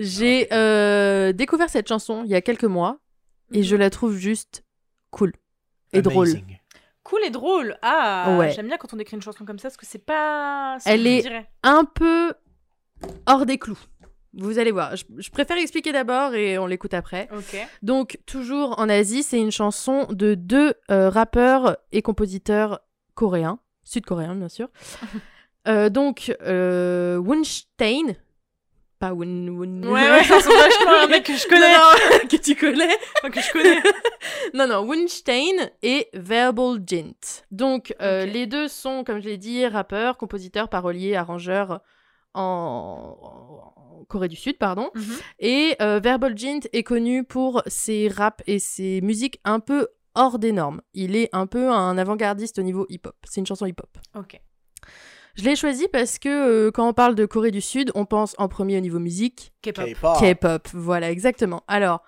j'ai 0.00 0.48
euh, 0.52 1.32
découvert 1.32 1.70
cette 1.70 1.86
chanson 1.86 2.24
il 2.24 2.30
y 2.30 2.34
a 2.34 2.40
quelques 2.40 2.64
mois 2.64 2.98
et 3.52 3.62
je 3.62 3.76
la 3.76 3.90
trouve 3.90 4.16
juste 4.16 4.64
cool 5.10 5.32
et 5.92 6.02
drôle. 6.02 6.28
Cool 7.04 7.20
et 7.24 7.30
drôle. 7.30 7.76
Ah, 7.82 8.36
Ouais. 8.38 8.52
j'aime 8.52 8.68
bien 8.68 8.76
quand 8.78 8.94
on 8.94 8.98
écrit 8.98 9.16
une 9.16 9.22
chanson 9.22 9.44
comme 9.44 9.58
ça 9.58 9.68
parce 9.68 9.76
que 9.76 9.86
c'est 9.86 10.04
pas. 10.04 10.78
ce 10.80 10.88
Elle 10.88 11.06
est- 11.06 11.22
dirais. 11.22 11.48
Un 11.62 11.84
peu 11.84 12.32
hors 13.26 13.44
des 13.46 13.58
clous. 13.58 13.78
Vous 14.34 14.58
allez 14.58 14.70
voir. 14.70 14.96
Je, 14.96 15.04
je 15.18 15.30
préfère 15.30 15.58
expliquer 15.58 15.92
d'abord 15.92 16.34
et 16.34 16.56
on 16.58 16.66
l'écoute 16.66 16.94
après. 16.94 17.28
Ok. 17.36 17.56
Donc, 17.82 18.18
toujours 18.24 18.78
en 18.78 18.88
Asie, 18.88 19.22
c'est 19.22 19.38
une 19.38 19.50
chanson 19.50 20.06
de 20.10 20.34
deux 20.34 20.72
euh, 20.90 21.10
rappeurs 21.10 21.76
et 21.92 22.00
compositeurs 22.00 22.80
coréens, 23.14 23.58
sud-coréens 23.84 24.34
bien 24.36 24.48
sûr. 24.48 24.68
Euh, 25.68 25.90
donc, 25.90 26.34
euh, 26.42 27.18
Wunstein, 27.18 28.16
pas 29.02 29.12
Wun... 29.12 29.48
Wun- 29.50 29.84
Ouais, 29.86 30.10
ouais, 30.10 30.22
ça 30.24 30.36
ressemble 30.36 30.56
vachement 30.58 30.90
à 30.92 31.04
un 31.04 31.06
mec 31.08 31.24
que 31.24 31.34
je 31.34 31.46
connais. 31.48 31.72
Non, 31.72 31.78
non, 32.22 32.28
que 32.30 32.36
tu 32.36 32.54
connais. 32.54 32.96
Enfin, 33.18 33.30
que 33.30 33.40
je 33.40 33.52
connais. 33.52 33.82
Non, 34.54 34.66
non, 34.68 34.86
Wunstein 34.86 35.70
et 35.82 36.08
Verbal 36.14 36.78
Jint. 36.86 37.42
Donc, 37.50 37.94
euh, 38.00 38.24
les 38.26 38.46
deux 38.46 38.68
sont, 38.68 39.02
comme 39.02 39.20
je 39.20 39.28
l'ai 39.28 39.38
dit, 39.38 39.66
rappeurs, 39.66 40.16
compositeurs, 40.18 40.68
paroliers, 40.68 41.16
arrangeurs 41.16 41.80
en... 42.34 43.16
en 43.20 44.04
Corée 44.08 44.28
du 44.28 44.36
Sud, 44.36 44.58
pardon. 44.58 44.90
Mhm. 44.94 45.16
Et 45.40 45.76
euh, 45.80 45.98
Verbal 46.02 46.36
Jint 46.38 46.60
est 46.72 46.82
connu 46.82 47.24
pour 47.24 47.62
ses 47.66 48.08
raps 48.08 48.42
et 48.46 48.58
ses 48.58 49.00
musiques 49.00 49.40
un 49.44 49.58
peu 49.60 49.88
hors 50.14 50.38
des 50.38 50.52
normes. 50.52 50.80
Il 50.94 51.16
est 51.16 51.28
un 51.32 51.46
peu 51.46 51.70
un 51.70 51.96
avant-gardiste 51.98 52.58
au 52.58 52.62
niveau 52.62 52.86
hip-hop. 52.90 53.16
C'est 53.24 53.40
une 53.40 53.46
chanson 53.46 53.64
hip-hop. 53.66 53.90
Ok. 54.16 54.38
Je 55.34 55.44
l'ai 55.44 55.56
choisi 55.56 55.88
parce 55.88 56.18
que 56.18 56.28
euh, 56.28 56.70
quand 56.70 56.88
on 56.88 56.92
parle 56.92 57.14
de 57.14 57.24
Corée 57.26 57.50
du 57.50 57.60
Sud, 57.60 57.90
on 57.94 58.04
pense 58.04 58.34
en 58.38 58.48
premier 58.48 58.76
au 58.76 58.80
niveau 58.80 58.98
musique 58.98 59.52
K-pop. 59.62 60.18
K-pop. 60.20 60.68
Voilà, 60.74 61.10
exactement. 61.10 61.62
Alors, 61.68 62.02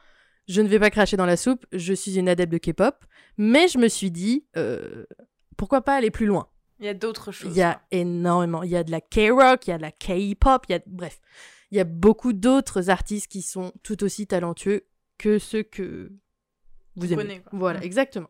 je 0.47 0.61
ne 0.61 0.69
vais 0.69 0.79
pas 0.79 0.91
cracher 0.91 1.17
dans 1.17 1.27
la 1.27 1.37
soupe, 1.37 1.65
je 1.73 1.95
suis 1.95 2.19
une 2.19 2.29
adepte 2.29 2.53
de 2.53 2.59
K-pop, 2.59 3.05
mais 3.39 3.69
je 3.69 3.79
me 3.79 3.89
suis 3.89 4.11
dit, 4.11 4.45
euh, 4.57 5.07
pourquoi 5.57 5.81
pas 5.83 5.95
aller 5.95 6.11
plus 6.11 6.27
loin? 6.27 6.49
Il 6.81 6.87
y 6.87 6.89
a 6.89 6.95
d'autres 6.95 7.33
choses. 7.33 7.51
Il 7.51 7.57
y 7.57 7.63
a 7.63 7.81
énormément, 7.93 8.63
il 8.63 8.71
y 8.71 8.77
a 8.77 8.85
de 8.85 8.91
la 8.91 9.01
K-rock, 9.01 9.67
il 9.67 9.71
y 9.71 9.73
a 9.73 9.79
de 9.79 9.83
la 9.83 9.93
K-pop, 9.93 10.67
il 10.69 10.73
y 10.73 10.75
a, 10.75 10.81
bref, 10.87 11.21
il 11.71 11.79
y 11.79 11.81
a 11.81 11.85
beaucoup 11.85 12.33
d'autres 12.33 12.91
artistes 12.91 13.29
qui 13.29 13.43
sont 13.43 13.73
tout 13.83 14.05
aussi 14.05 14.27
talentueux 14.27 14.87
que 15.17 15.39
ceux 15.39 15.63
que 15.63 16.13
vous 16.97 17.07
Tu 17.07 17.13
aimez. 17.15 17.43
Voilà, 17.53 17.83
exactement. 17.83 18.29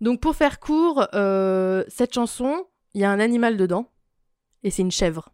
Donc, 0.00 0.20
pour 0.20 0.36
faire 0.36 0.60
court, 0.60 1.06
euh, 1.14 1.84
cette 1.88 2.12
chanson, 2.14 2.66
il 2.94 3.00
y 3.00 3.04
a 3.04 3.10
un 3.10 3.20
animal 3.20 3.56
dedans, 3.56 3.90
et 4.64 4.70
c'est 4.70 4.82
une 4.82 4.90
chèvre. 4.90 5.30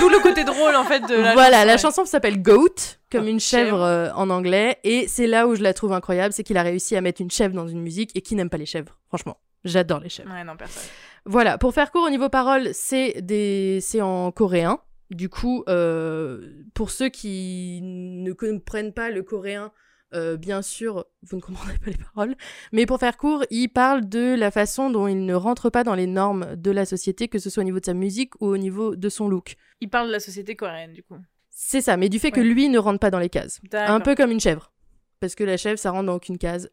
D'où 0.00 0.08
le 0.08 0.22
côté 0.22 0.44
drôle 0.44 0.74
en 0.74 0.84
fait 0.84 1.00
de 1.00 1.14
la 1.14 1.32
voilà, 1.34 1.58
chanson, 1.58 1.66
la 1.66 1.72
ouais. 1.72 1.78
chanson 1.78 2.04
s'appelle 2.04 2.42
Goat, 2.42 2.74
comme 3.10 3.26
Ah, 3.26 3.30
une 3.30 3.40
chèvre 3.40 3.82
euh, 3.82 4.10
en 4.14 4.30
anglais. 4.30 4.78
Et 4.84 5.08
c'est 5.08 5.26
là 5.26 5.46
où 5.46 5.54
je 5.54 5.62
la 5.62 5.74
trouve 5.74 5.92
incroyable, 5.92 6.32
c'est 6.32 6.42
qu'il 6.42 6.56
a 6.56 6.62
réussi 6.62 6.96
à 6.96 7.00
mettre 7.00 7.20
une 7.20 7.30
chèvre 7.30 7.54
dans 7.54 7.68
une 7.68 7.80
musique 7.80 8.10
et 8.16 8.20
qui 8.20 8.34
n'aime 8.34 8.50
pas 8.50 8.56
les 8.56 8.66
chèvres. 8.66 8.98
Franchement, 9.08 9.38
j'adore 9.64 10.00
les 10.00 10.08
chèvres. 10.08 10.30
Ouais, 10.32 10.44
non, 10.44 10.56
personne. 10.56 10.82
Voilà, 11.24 11.58
pour 11.58 11.74
faire 11.74 11.90
court 11.90 12.04
au 12.04 12.10
niveau 12.10 12.28
paroles, 12.28 12.70
c'est 12.72 13.20
des... 13.20 13.78
c'est 13.82 14.00
en 14.00 14.30
coréen. 14.32 14.80
Du 15.10 15.28
coup, 15.28 15.64
euh, 15.68 16.52
pour 16.74 16.90
ceux 16.90 17.08
qui 17.08 17.80
ne 17.82 18.32
comprennent 18.32 18.92
pas 18.92 19.10
le 19.10 19.22
coréen, 19.22 19.72
euh, 20.14 20.36
bien 20.36 20.62
sûr, 20.62 21.04
vous 21.22 21.36
ne 21.36 21.40
comprendrez 21.42 21.76
pas 21.78 21.90
les 21.90 21.96
paroles. 21.96 22.34
Mais 22.72 22.86
pour 22.86 22.98
faire 22.98 23.16
court, 23.16 23.44
il 23.50 23.68
parle 23.68 24.08
de 24.08 24.34
la 24.34 24.50
façon 24.50 24.90
dont 24.90 25.06
il 25.06 25.24
ne 25.24 25.34
rentre 25.34 25.70
pas 25.70 25.84
dans 25.84 25.94
les 25.94 26.06
normes 26.06 26.56
de 26.56 26.70
la 26.70 26.84
société, 26.84 27.28
que 27.28 27.38
ce 27.38 27.50
soit 27.50 27.62
au 27.62 27.64
niveau 27.64 27.80
de 27.80 27.84
sa 27.84 27.94
musique 27.94 28.34
ou 28.40 28.46
au 28.46 28.56
niveau 28.56 28.96
de 28.96 29.08
son 29.08 29.28
look. 29.28 29.56
Il 29.80 29.90
parle 29.90 30.08
de 30.08 30.12
la 30.12 30.20
société 30.20 30.56
coréenne 30.56 30.92
du 30.92 31.02
coup. 31.02 31.16
C'est 31.50 31.80
ça, 31.80 31.96
mais 31.96 32.08
du 32.08 32.18
fait 32.18 32.30
que 32.30 32.40
lui 32.40 32.68
ne 32.68 32.78
rentre 32.78 33.00
pas 33.00 33.10
dans 33.10 33.18
les 33.18 33.28
cases. 33.28 33.60
Un 33.72 34.00
peu 34.00 34.14
comme 34.14 34.30
une 34.30 34.40
chèvre. 34.40 34.72
Parce 35.20 35.34
que 35.34 35.42
la 35.44 35.56
chèvre, 35.56 35.78
ça 35.78 35.90
rentre 35.90 36.06
dans 36.06 36.14
aucune 36.14 36.38
case. 36.38 36.70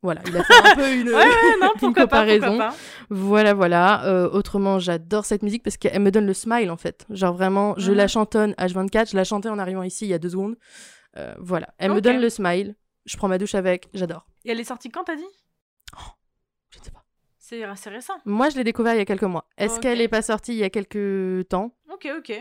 Voilà, 0.00 0.20
il 0.28 0.36
a 0.36 0.44
fait 0.44 0.54
un 0.54 0.74
peu 0.76 0.94
une, 0.94 1.08
Ouais, 1.08 1.14
ouais, 1.14 1.56
non, 1.60 1.72
une 1.82 1.92
pas, 1.92 2.02
comparaison. 2.02 2.56
pas. 2.56 2.72
Voilà, 3.10 3.52
voilà. 3.52 4.04
Euh, 4.06 4.30
autrement, 4.30 4.78
j'adore 4.78 5.24
cette 5.24 5.42
musique 5.42 5.64
parce 5.64 5.76
qu'elle 5.76 6.00
me 6.00 6.12
donne 6.12 6.26
le 6.26 6.34
smile 6.34 6.70
en 6.70 6.76
fait. 6.76 7.04
Genre 7.10 7.34
vraiment, 7.34 7.74
je 7.78 7.90
la 7.90 8.06
chantonne 8.06 8.52
H24. 8.52 9.10
Je 9.10 9.16
la 9.16 9.24
chantais 9.24 9.48
en 9.48 9.58
arrivant 9.58 9.82
ici 9.82 10.04
il 10.04 10.10
y 10.10 10.14
a 10.14 10.18
deux 10.20 10.30
secondes. 10.30 10.54
Euh, 11.18 11.34
voilà, 11.38 11.74
elle 11.78 11.92
me 11.92 12.00
donne 12.00 12.20
le 12.20 12.30
smile. 12.30 12.76
Je 13.04 13.16
prends 13.16 13.28
ma 13.28 13.38
douche 13.38 13.54
avec, 13.54 13.88
j'adore. 13.94 14.26
Et 14.44 14.50
elle 14.50 14.60
est 14.60 14.64
sortie 14.64 14.90
quand, 14.90 15.04
t'as 15.04 15.16
dit? 15.16 15.26
Je 16.70 16.78
ne 16.78 16.84
sais 16.84 16.90
pas. 16.90 17.04
C'est 17.38 17.64
assez 17.64 17.90
récent. 17.90 18.14
Moi, 18.24 18.50
je 18.50 18.56
l'ai 18.56 18.64
découvert 18.64 18.94
il 18.94 18.98
y 18.98 19.00
a 19.00 19.06
quelques 19.06 19.22
mois. 19.22 19.48
Est-ce 19.56 19.80
qu'elle 19.80 20.00
est 20.00 20.08
pas 20.08 20.22
sortie 20.22 20.52
il 20.52 20.58
y 20.58 20.64
a 20.64 20.70
quelques 20.70 21.48
temps? 21.48 21.74
Ok, 21.90 22.08
ok. 22.18 22.32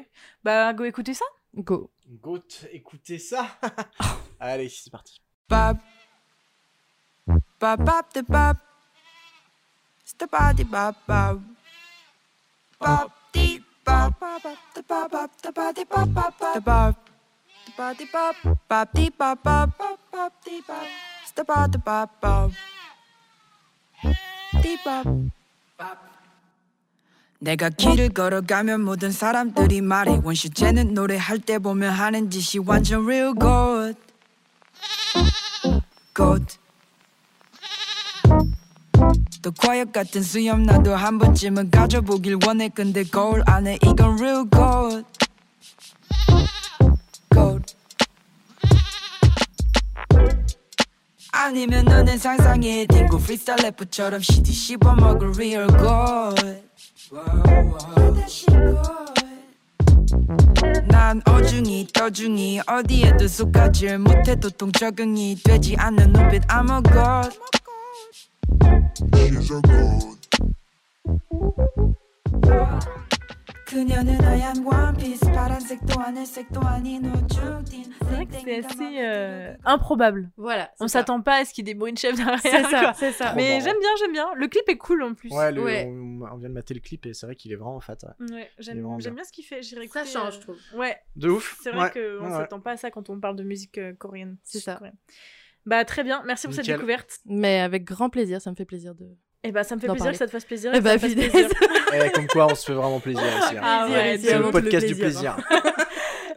Bah, 0.43 0.73
go 0.73 0.83
écouter 0.83 1.13
ça. 1.13 1.25
Go. 1.55 1.91
Goat, 2.07 2.67
écoutez 2.71 3.17
ça. 3.17 3.47
Allez, 4.39 4.69
c'est 4.69 4.91
parti. 4.91 5.21
body 5.47 5.79
bop 15.85 16.13
bop 16.13 16.33
bop. 16.61 16.93
The 16.97 17.16
내가 27.39 27.69
길을 27.69 28.09
걸어가면 28.09 28.81
모든 28.81 29.11
사람들이 29.11 29.81
말해 29.81 30.19
원시제는 30.23 30.93
노래할 30.93 31.39
때 31.39 31.59
보면 31.59 31.91
하는 31.91 32.31
짓이 32.31 32.63
완전 32.65 33.03
real 33.03 33.33
good 33.39 33.99
good 36.15 36.57
또 39.43 39.51
과역 39.51 39.93
같은 39.93 40.23
수염 40.23 40.63
나도 40.63 40.95
한 40.95 41.19
번쯤은 41.19 41.69
가져보길 41.69 42.39
원해 42.45 42.69
근데 42.69 43.03
거울 43.03 43.43
안에 43.45 43.77
이건 43.83 44.19
real 44.19 44.45
good 44.49 45.05
아니면 51.37 51.85
너는 51.85 52.17
상상해. 52.17 52.85
딩고 52.87 53.19
프리스타일 53.19 53.59
래퍼처럼 53.63 54.21
CD 54.21 54.51
씹어먹을 54.51 55.29
real 55.35 55.67
good. 55.67 56.63
난 60.87 61.21
어중이 61.25 61.89
떠중이 61.93 62.61
어디에도 62.67 63.27
속하지 63.27 63.97
못해 63.97 64.35
도통 64.35 64.71
적응이 64.71 65.37
되지 65.43 65.75
않는 65.77 66.11
눈빛 66.11 66.45
I'm 66.47 66.71
a 66.71 66.81
god 66.91 67.37
그녀는 73.76 74.20
하얀 74.20 74.64
원피스 74.64 75.26
파란색도 75.32 75.98
하늘색도 75.98 76.60
아닌 76.60 77.04
우중딘 77.04 77.92
C'est 78.02 78.16
vrai 78.16 78.26
que 78.26 78.34
c'est 78.44 78.64
assez 78.64 79.00
euh, 79.00 79.54
improbable. 79.64 80.30
Voilà. 80.36 80.70
On 80.80 80.88
s'attend 80.88 81.22
pas 81.22 81.36
à 81.40 81.44
ce 81.46 81.54
qu'il 81.54 81.66
y 81.66 81.70
ait 81.70 81.72
des 81.72 81.78
bruits 81.78 81.92
de 81.94 81.98
chef 81.98 82.14
derrière. 82.16 82.38
C'est 82.40 82.50
quoi. 82.62 82.70
ça, 82.70 82.92
c'est 82.94 83.12
ça. 83.12 83.32
Mais 83.34 83.48
marrant. 83.58 83.60
j'aime 83.64 83.78
bien, 83.80 83.88
j'aime 83.98 84.12
bien. 84.12 84.26
Le 84.34 84.48
clip 84.48 84.68
est 84.68 84.76
cool 84.76 85.02
en 85.02 85.14
plus. 85.14 85.30
Ouais, 85.30 85.50
le- 85.52 85.62
Ouais. 85.62 85.86
On, 85.88 86.20
on 86.30 86.36
vient 86.36 86.48
de 86.50 86.54
mater 86.54 86.74
le 86.74 86.80
clip 86.80 87.06
et 87.06 87.14
c'est 87.14 87.24
vrai 87.26 87.34
qu'il 87.36 87.50
est 87.52 87.56
vraiment 87.56 87.80
fat. 87.80 87.96
ouais. 88.02 88.26
Ouais, 88.34 88.50
Il 88.58 88.60
est 88.60 88.62
j'aime 88.62 88.80
vraiment 88.82 88.98
j'aime 88.98 89.14
bien. 89.14 89.22
bien 89.22 89.24
ce 89.24 89.32
qu'il 89.32 89.44
fait. 89.44 89.62
J'irai 89.62 89.86
Ça 89.88 90.00
écouter, 90.02 90.12
change, 90.18 90.34
euh, 90.34 90.36
je 90.36 90.40
trouve. 90.40 90.56
Ouais, 90.74 90.98
De 91.16 91.28
ouf. 91.30 91.58
c'est 91.62 91.70
vrai 91.70 91.84
Ouais, 91.84 91.90
qu'on 91.92 92.24
ouais, 92.26 92.30
ouais. 92.32 92.38
s'attend 92.38 92.60
pas 92.60 92.72
à 92.72 92.76
ça 92.76 92.90
quand 92.90 93.08
on 93.08 93.18
parle 93.20 93.36
de 93.36 93.44
musique 93.44 93.78
euh, 93.78 93.94
coréenne. 93.94 94.36
C'est 94.42 94.58
ça. 94.60 94.72
sud-coréenne. 94.72 94.96
Bah 95.64 95.84
très 95.84 96.02
bien, 96.04 96.22
merci 96.26 96.46
pour 96.48 96.54
cette 96.54 96.64
Nickel. 96.64 96.76
découverte. 96.76 97.20
Mais 97.24 97.60
avec 97.60 97.84
grand 97.84 98.10
plaisir, 98.10 98.40
ça 98.42 98.50
me 98.50 98.56
fait 98.56 98.64
plaisir 98.66 98.94
de. 98.94 99.06
et 99.47 99.51
bah 99.51 99.63
ça 99.63 99.75
me 99.75 99.79
fait 99.81 99.87
plaisir 99.87 99.99
parler. 100.03 100.11
que 100.13 100.17
ça 100.19 100.25
te 100.25 100.31
fasse 100.31 100.45
plaisir. 100.45 100.71
Eh 100.73 100.77
et 100.77 100.79
que 100.79 100.83
bah, 100.83 100.89
ça 100.91 100.95
te 100.97 101.01
fasse 101.01 101.11
finesse. 101.13 101.31
plaisir. 101.31 101.49
Eh, 102.05 102.11
comme 102.11 102.27
quoi, 102.27 102.47
on 102.51 102.55
se 102.55 102.65
fait 102.65 102.73
vraiment 102.73 102.99
plaisir 102.99 103.23
ici. 103.45 103.55
hein. 103.57 103.61
Ah 103.63 103.87
ouais, 103.89 104.17
c'est 104.17 104.37
le 104.37 104.51
podcast 104.51 104.85
du 104.87 104.95
plaisir, 104.95 105.37
hein. 105.39 105.43
plaisir. 105.61 105.73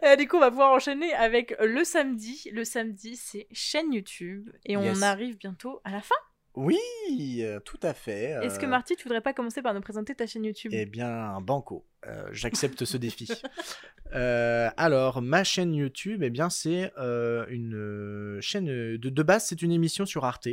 Euh, 0.03 0.15
du 0.15 0.27
coup, 0.27 0.37
on 0.37 0.39
va 0.39 0.49
pouvoir 0.49 0.71
enchaîner 0.71 1.13
avec 1.13 1.55
le 1.61 1.83
samedi. 1.83 2.49
Le 2.51 2.63
samedi, 2.65 3.15
c'est 3.17 3.45
chaîne 3.51 3.93
YouTube. 3.93 4.49
Et 4.65 4.75
on 4.75 4.81
Yes. 4.81 5.03
arrive 5.03 5.37
bientôt 5.37 5.79
à 5.83 5.91
la 5.91 6.01
fin. 6.01 6.15
Oui, 6.55 6.79
euh, 7.41 7.59
tout 7.59 7.77
à 7.83 7.93
fait. 7.93 8.35
Est-ce 8.41 8.57
que 8.59 8.65
euh, 8.65 8.69
Marty, 8.69 8.95
tu 8.95 9.03
voudrais 9.03 9.21
pas 9.21 9.31
commencer 9.33 9.61
par 9.61 9.75
nous 9.75 9.79
présenter 9.81 10.15
ta 10.15 10.25
chaîne 10.25 10.43
YouTube? 10.43 10.71
Eh 10.73 10.87
bien, 10.87 11.39
banco. 11.41 11.85
Euh, 12.07 12.23
J'accepte 12.31 12.83
ce 12.83 12.97
défi. 12.97 13.29
Euh, 14.13 14.69
alors, 14.75 15.21
ma 15.21 15.43
chaîne 15.43 15.73
YouTube, 15.73 16.23
eh 16.23 16.29
bien, 16.31 16.49
c'est 16.49 16.91
euh, 16.97 17.45
une 17.49 17.75
euh, 17.75 18.41
chaîne 18.41 18.65
de, 18.65 18.97
de 18.97 19.23
base, 19.23 19.45
c'est 19.45 19.61
une 19.61 19.71
émission 19.71 20.05
sur 20.07 20.25
Arte. 20.25 20.47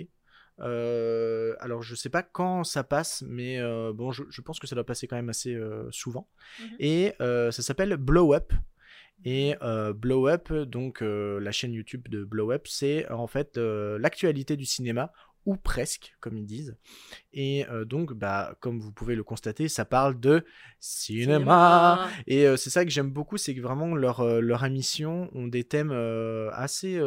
Euh, 0.61 1.55
alors, 1.61 1.83
je 1.83 1.95
sais 1.95 2.09
pas 2.09 2.23
quand 2.23 2.65
ça 2.65 2.85
passe, 2.85 3.25
mais 3.27 3.59
euh, 3.59 3.93
bon, 3.93 4.13
je, 4.13 4.25
je 4.31 4.41
pense 4.41 4.59
que 4.59 4.67
ça 4.67 4.75
doit 4.75 4.85
passer 4.85 5.07
quand 5.07 5.17
même 5.17 5.29
assez 5.29 5.55
euh, 5.55 5.89
souvent. 5.91 6.29
Mhm. 6.61 6.77
Et 6.79 7.13
ça 7.19 7.53
s'appelle 7.53 7.97
Blow 7.97 8.35
Up. 8.35 8.53
Et 9.25 9.57
euh, 9.63 9.93
Blow 9.93 10.29
Up, 10.29 10.53
donc 10.53 11.01
la 11.01 11.51
chaîne 11.51 11.73
YouTube 11.73 12.09
de 12.09 12.25
Blow 12.25 12.53
Up, 12.53 12.67
c'est 12.69 13.11
en 13.11 13.27
fait 13.27 13.57
l'actualité 13.57 14.57
du 14.57 14.65
cinéma, 14.65 15.13
ou 15.49 15.57
presque, 15.57 16.15
comme 16.21 16.37
ils 16.37 16.45
disent. 16.45 16.77
Et 17.33 17.67
euh, 17.71 17.87
donc, 17.87 18.13
bah, 18.13 18.55
comme 18.61 18.79
vous 18.81 18.93
pouvez 18.93 19.15
le 19.15 19.25
constater, 19.25 19.69
ça 19.69 19.87
parle 19.87 20.21
de 20.21 20.45
cinéma. 20.79 22.07
Et 22.27 22.47
euh, 22.47 22.59
c'est 22.59 22.69
ça 22.69 22.85
que 22.85 22.91
j'aime 22.91 23.11
beaucoup, 23.11 23.39
c'est 23.39 23.55
que 23.55 23.63
vraiment 23.63 23.95
leurs 23.95 24.21
euh, 24.21 24.41
leurs 24.41 24.67
émissions 24.67 25.31
ont 25.35 25.47
des 25.47 25.65
thèmes 25.65 25.93
assez, 26.53 27.01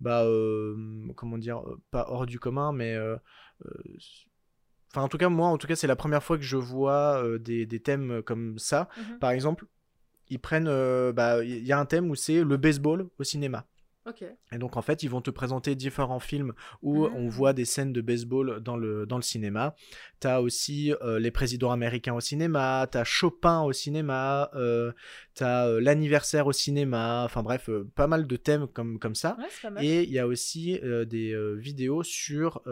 bah, 0.00 0.24
euh, 0.24 0.76
comment 1.16 1.38
dire, 1.38 1.60
euh, 1.60 1.80
pas 1.90 2.06
hors 2.08 2.26
du 2.26 2.38
commun, 2.38 2.72
mais 2.72 2.94
euh, 2.94 3.16
Enfin, 4.90 5.02
en 5.02 5.08
tout 5.08 5.18
cas, 5.18 5.28
moi, 5.28 5.48
en 5.48 5.58
tout 5.58 5.66
cas, 5.66 5.76
c'est 5.76 5.86
la 5.86 5.96
première 5.96 6.22
fois 6.22 6.38
que 6.38 6.44
je 6.44 6.56
vois 6.56 7.22
euh, 7.22 7.38
des, 7.38 7.66
des 7.66 7.80
thèmes 7.80 8.22
comme 8.22 8.58
ça. 8.58 8.88
Mhm. 8.96 9.18
Par 9.18 9.30
exemple, 9.30 9.66
ils 10.28 10.38
prennent, 10.38 10.68
euh, 10.68 11.12
bah, 11.12 11.44
il 11.44 11.64
y 11.64 11.72
a 11.72 11.78
un 11.78 11.84
thème 11.84 12.10
où 12.10 12.14
c'est 12.14 12.42
le 12.42 12.56
baseball 12.56 13.08
au 13.18 13.24
cinéma. 13.24 13.66
Et 14.52 14.58
donc 14.58 14.76
en 14.76 14.82
fait, 14.82 15.02
ils 15.02 15.08
vont 15.10 15.20
te 15.20 15.30
présenter 15.30 15.74
différents 15.74 16.20
films 16.20 16.52
où 16.82 17.06
Mhm. 17.06 17.14
on 17.16 17.28
voit 17.28 17.52
des 17.52 17.64
scènes 17.64 17.92
de 17.92 18.00
baseball 18.00 18.60
dans 18.60 18.76
le, 18.76 19.06
dans 19.06 19.16
le 19.16 19.22
cinéma. 19.22 19.74
T'as 20.20 20.40
aussi 20.40 20.92
euh, 21.02 21.18
les 21.18 21.30
présidents 21.30 21.70
américains 21.70 22.14
au 22.14 22.20
cinéma, 22.20 22.86
t'as 22.90 23.04
Chopin 23.04 23.60
au 23.62 23.72
cinéma, 23.72 24.50
euh, 24.54 24.92
t'as 25.34 25.66
euh, 25.68 25.80
l'anniversaire 25.80 26.46
au 26.46 26.52
cinéma, 26.52 27.22
enfin 27.24 27.42
bref, 27.42 27.68
pas 27.94 28.06
mal 28.06 28.26
de 28.26 28.36
thèmes 28.36 28.66
comme, 28.68 28.98
comme 28.98 29.14
ça. 29.14 29.36
Ouais. 29.38 29.84
Et 29.84 30.02
il 30.04 30.10
y 30.10 30.18
a 30.18 30.26
aussi 30.26 30.80
des 31.06 31.54
vidéos 31.56 32.02
sur 32.02 32.62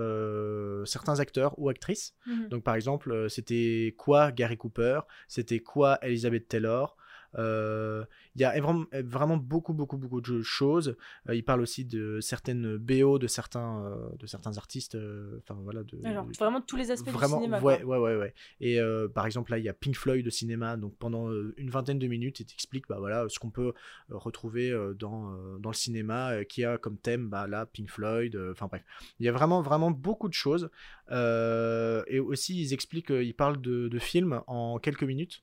certains 0.85 1.21
acteurs 1.21 1.55
ou 1.59 1.69
actrices. 1.69 2.15
Mhm. 2.27 2.49
Donc 2.49 2.63
par 2.65 2.75
exemple, 2.75 3.29
c'était 3.29 3.95
quoi 3.97 4.33
Gary 4.33 4.57
Cooper? 4.57 5.01
C'était 5.29 5.61
quoi 5.61 5.99
Elizabeth 6.03 6.49
Taylor? 6.49 6.97
Il 7.35 8.41
y 8.41 8.45
a 8.45 8.61
vraiment, 8.61 8.85
vraiment 9.05 9.37
beaucoup, 9.37 9.73
beaucoup, 9.73 9.97
beaucoup 9.97 10.21
de 10.21 10.43
choses. 10.43 10.97
Euh, 11.29 11.35
il 11.35 11.43
parle 11.45 11.61
aussi 11.61 11.85
de 11.85 12.21
certaines 12.21 12.77
BO 12.77 13.19
de 13.19 13.27
certains, 13.27 13.85
euh, 13.85 14.09
de 14.19 14.27
certains 14.27 14.57
artistes. 14.59 14.95
euh, 14.95 15.39
Enfin 15.39 15.59
voilà. 15.63 15.83
De, 15.85 15.99
Alors, 16.05 16.27
de- 16.27 16.37
vraiment 16.37 16.61
tous 16.61 16.77
les 16.77 16.91
aspects 16.91 17.09
Vraiment, 17.11 17.37
du 17.39 17.45
cinéma. 17.45 17.61
ouais, 17.63 17.81
quoi. 17.83 17.99
ouais, 17.99 18.15
ouais, 18.15 18.21
ouais. 18.21 18.35
Et 18.61 18.81
euh, 18.81 19.09
par 19.09 19.27
exemple, 19.27 19.51
là, 19.53 19.59
il 19.59 19.65
y 19.65 19.69
a 19.69 19.73
Pink 19.75 19.97
Floyd 19.97 20.27
au 20.27 20.31
cinéma. 20.31 20.77
Donc 20.77 20.97
pendant 20.97 21.31
euh, 21.31 21.55
une 21.57 21.71
vingtaine 21.71 21.99
de 21.99 22.07
minutes, 22.07 22.41
il 22.41 22.47
t'explique 22.47 22.87
bah, 22.89 22.97
voilà, 22.99 23.27
ce 23.29 23.39
qu'on 23.39 23.51
peut 23.51 23.73
euh, 24.11 24.17
retrouver 24.17 24.71
euh, 24.71 24.95
dans, 24.95 25.33
euh, 25.33 25.59
dans 25.59 25.71
le 25.71 25.75
cinéma, 25.75 26.33
euh, 26.33 26.45
qui 26.45 26.65
a 26.65 26.79
comme 26.79 26.99
thème 26.99 27.29
bah, 27.29 27.47
là, 27.47 27.67
Pink 27.67 27.91
Floyd. 27.91 28.37
euh, 28.37 28.53
Enfin 28.53 28.67
bref, 28.67 28.85
il 29.19 29.27
y 29.27 29.29
a 29.29 29.33
vraiment, 29.33 29.63
vraiment 29.63 29.91
beaucoup 29.91 30.29
de 30.29 30.35
choses. 30.35 30.71
Euh, 31.11 32.03
et 32.09 32.21
aussi, 32.21 32.61
ils 32.61 32.73
expliquent, 32.73 33.11
euh, 33.11 33.23
ils 33.25 33.35
parlent 33.35 33.61
de, 33.61 33.89
de 33.89 33.99
films 33.99 34.43
en 34.47 34.79
quelques 34.79 35.05
minutes. 35.05 35.43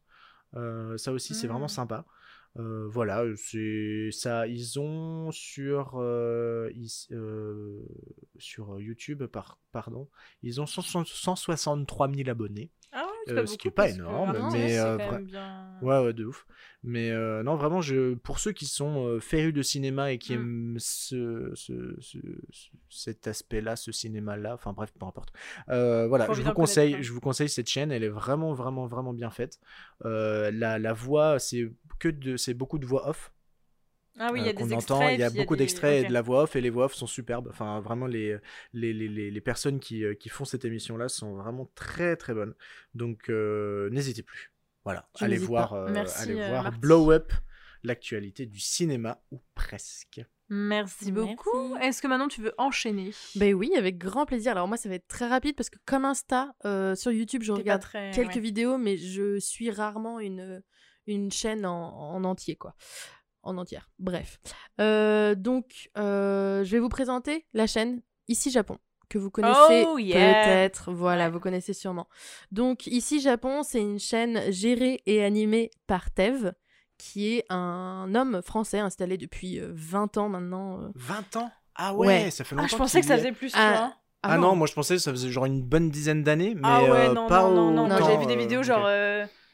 Euh, 0.56 0.98
ça 0.98 1.12
aussi, 1.12 1.34
c'est 1.34 1.48
vraiment 1.48 1.68
sympa. 1.68 2.06
Euh, 2.60 2.88
voilà, 2.88 3.24
c'est 3.36 4.10
ça. 4.12 4.46
Ils 4.48 4.80
ont 4.80 5.32
sur 5.32 5.94
euh, 5.96 6.70
ils- 6.76 7.08
euh, 7.12 7.82
sur 8.38 8.80
YouTube, 8.80 9.26
par, 9.26 9.60
pardon, 9.72 10.08
ils 10.44 10.62
ont 10.62 10.66
100 10.68 10.82
163 10.84 12.08
000 12.10 12.30
abonnés. 12.30 12.70
Ah 12.92 13.08
c'est 13.26 13.32
Euh, 13.34 13.36
pas 13.42 13.48
ce 13.48 13.58
qui 13.58 13.68
est 13.68 13.72
pas 13.72 13.88
que 13.90 13.96
énorme, 13.96 14.50
mais, 14.52 14.80
euh, 14.80 14.98
quand 14.98 15.12
vra- 15.14 15.24
bien- 15.24 15.60
Ouais, 15.82 16.00
ouais, 16.06 16.14
de 16.14 16.24
ouf. 16.26 16.46
Mais 16.84 17.12
euh, 17.12 17.44
non, 17.44 17.56
vraiment, 17.56 17.82
je, 17.82 18.14
pour 18.16 18.40
ceux 18.40 18.52
qui 18.54 18.66
sont 18.66 19.06
euh, 19.08 19.20
férus 19.20 19.54
de 19.54 19.62
cinéma 19.62 20.12
et 20.12 20.18
qui 20.18 20.34
Mm. 20.34 20.36
aiment 20.42 20.76
ce, 20.80 21.52
ce- 21.56 21.96
ce- 22.00 22.18
ce- 22.52 22.70
cet 22.90 23.28
aspect-là, 23.28 23.76
ce 23.76 23.92
cinéma-là, 23.92 24.54
enfin 24.54 24.72
bref, 24.72 24.94
peu 24.98 25.06
importe. 25.06 25.34
Euh, 25.70 26.08
voilà, 26.08 26.26
Faut 26.26 26.34
je 26.34 26.42
vous, 26.42 26.54
conseille, 26.54 26.98
je 27.02 27.12
vous 27.12 27.20
conseille 27.20 27.50
cette 27.50 27.68
chaîne, 27.70 27.92
elle 27.92 28.04
est 28.04 28.10
vraiment, 28.10 28.54
vraiment, 28.54 28.88
vraiment 28.88 29.12
bien 29.14 29.30
faite. 29.32 29.60
Euh, 30.06 30.52
la, 30.52 30.80
la 30.80 30.94
voix, 30.94 31.38
c'est 31.40 31.70
que 32.00 32.08
de, 32.10 32.38
c'est 32.38 32.54
beaucoup 32.54 32.80
de 32.80 32.86
voix 32.86 33.10
off 33.10 33.33
Ah 34.20 34.30
oui, 34.32 34.42
il 34.42 34.46
y 34.46 34.48
a 34.48 34.52
euh, 34.52 34.54
qu'on 34.54 34.68
des 34.68 34.74
entend. 34.74 35.00
extraits. 35.02 35.18
Il 35.18 35.22
y 35.22 35.24
a 35.24 35.30
beaucoup 35.30 35.56
d'extraits 35.56 36.06
et 36.06 36.08
de 36.08 36.14
la 36.14 36.22
voix 36.22 36.44
off, 36.44 36.56
et 36.56 36.62
les 36.62 36.70
voix 36.70 36.86
off 36.86 36.94
sont 36.94 37.08
superbes. 37.08 37.48
Enfin, 37.50 37.80
vraiment, 37.82 38.06
les, 38.06 38.38
les, 38.74 38.94
les, 38.94 39.32
les, 39.32 39.42
personnes 39.42 39.80
qui, 39.80 40.04
euh, 40.04 40.14
qui 40.14 40.30
font 40.30 40.46
cette 40.46 40.66
émission-là 40.66 41.10
sont 41.10 41.36
vraiment 41.36 41.72
très, 41.76 42.16
très 42.16 42.34
bonnes. 42.34 42.54
Donc, 42.94 43.30
euh, 43.30 43.90
n'hésitez 43.90 44.22
plus. 44.24 44.52
Voilà, 44.84 45.10
Je 45.20 45.26
allez 45.26 45.38
voir, 45.38 45.74
euh, 45.74 45.90
Merci, 45.92 46.22
allez 46.24 46.40
euh, 46.42 46.50
voir 46.50 46.64
Marty. 46.64 46.80
Blow 46.80 47.12
Up, 47.12 47.32
l'actualité 47.84 48.46
du 48.46 48.60
cinéma, 48.60 49.22
ou 49.32 49.42
presque. 49.56 50.22
Merci 50.50 51.12
beaucoup. 51.12 51.76
Est-ce 51.78 52.02
que 52.02 52.08
maintenant 52.08 52.28
tu 52.28 52.42
veux 52.42 52.54
enchaîner? 52.60 53.12
Ben 53.36 53.54
oui, 53.56 53.72
avec 53.78 53.98
grand 53.98 54.26
plaisir. 54.26 54.52
Alors 54.52 54.68
moi, 54.68 54.78
ça 54.78 54.90
va 54.90 54.96
être 54.96 55.08
très 55.08 55.28
rapide 55.28 55.56
parce 55.56 55.70
que 55.70 55.80
comme 55.86 56.06
Insta, 56.06 56.54
euh, 56.66 56.94
sur 56.96 57.12
YouTube, 57.12 57.42
je 57.44 57.54
regarde 57.54 57.82
très- 57.82 58.12
quelques 58.12 58.36
ouais. 58.36 58.42
vidéos, 58.42 58.78
mais 58.78 58.98
je 58.98 59.40
suis 59.40 59.72
rarement 59.72 60.20
une, 60.20 60.62
une 61.08 61.32
chaîne 61.32 61.66
en, 61.66 62.12
en 62.12 62.24
entier, 62.26 62.56
quoi. 62.58 62.76
En 63.44 63.58
entière. 63.58 63.90
Bref. 64.00 64.40
Euh, 64.80 65.36
donc, 65.36 65.90
euh, 65.98 66.64
je 66.64 66.72
vais 66.72 66.80
vous 66.80 66.90
présenter 66.90 67.46
la 67.54 67.68
chaîne 67.68 68.02
Ici 68.30 68.50
Japon, 68.52 68.78
que 69.10 69.18
vous 69.18 69.30
connaissez 69.30 69.86
Oh, 69.86 69.98
yeah. 69.98 70.34
peut-être. 70.46 70.92
Voilà, 70.94 71.30
vous 71.30 71.40
connaissez 71.42 71.74
sûrement. 71.74 72.08
Donc, 72.52 72.88
Ici 72.88 73.20
Japon, 73.20 73.62
c'est 73.64 73.82
une 73.82 74.00
chaîne 74.00 74.50
gérée 74.52 75.02
et 75.06 75.24
animée 75.24 75.72
par 75.88 76.10
Tev, 76.12 76.54
qui 76.98 77.34
est 77.36 77.46
un 77.50 78.16
homme 78.16 78.42
français 78.42 78.80
installé 78.80 79.18
depuis 79.18 79.60
euh, 79.60 79.72
20 79.74 80.16
ans 80.18 80.30
maintenant. 80.30 80.82
euh. 80.82 80.90
20 80.96 81.36
ans? 81.36 81.52
Ah 81.76 81.94
ouais, 81.94 82.08
Ouais. 82.26 82.32
ça 82.32 82.44
fait 82.46 82.56
Ah, 82.58 82.62
longtemps 82.62 82.70
je 82.72 82.78
pensais 82.78 83.02
que 83.02 83.08
ça 83.08 83.18
faisait 83.18 83.32
plus, 83.34 83.52
tu 83.52 83.58
Ah, 83.60 83.74
vois. 83.76 83.94
Ah, 84.26 84.38
non, 84.38 84.56
moi 84.56 84.68
je 84.68 84.74
pensais 84.74 84.94
que 84.96 85.02
ça 85.02 85.12
faisait 85.12 85.30
genre 85.30 85.44
une 85.46 85.62
bonne 85.62 85.90
dizaine 85.90 86.24
d'années, 86.24 86.56
mais 86.56 86.62
Ah 86.64 86.82
ouais, 86.84 87.10
euh, 87.10 87.14
non, 87.14 87.28
pas 87.28 87.42
non, 87.42 87.52
non, 87.56 87.72
non. 87.72 87.88
Moi 87.88 87.96
autant, 87.98 88.06
j'avais 88.06 88.20
vu 88.20 88.26
des 88.26 88.36
euh, 88.36 88.38
vidéos 88.38 88.64
genre 88.64 88.86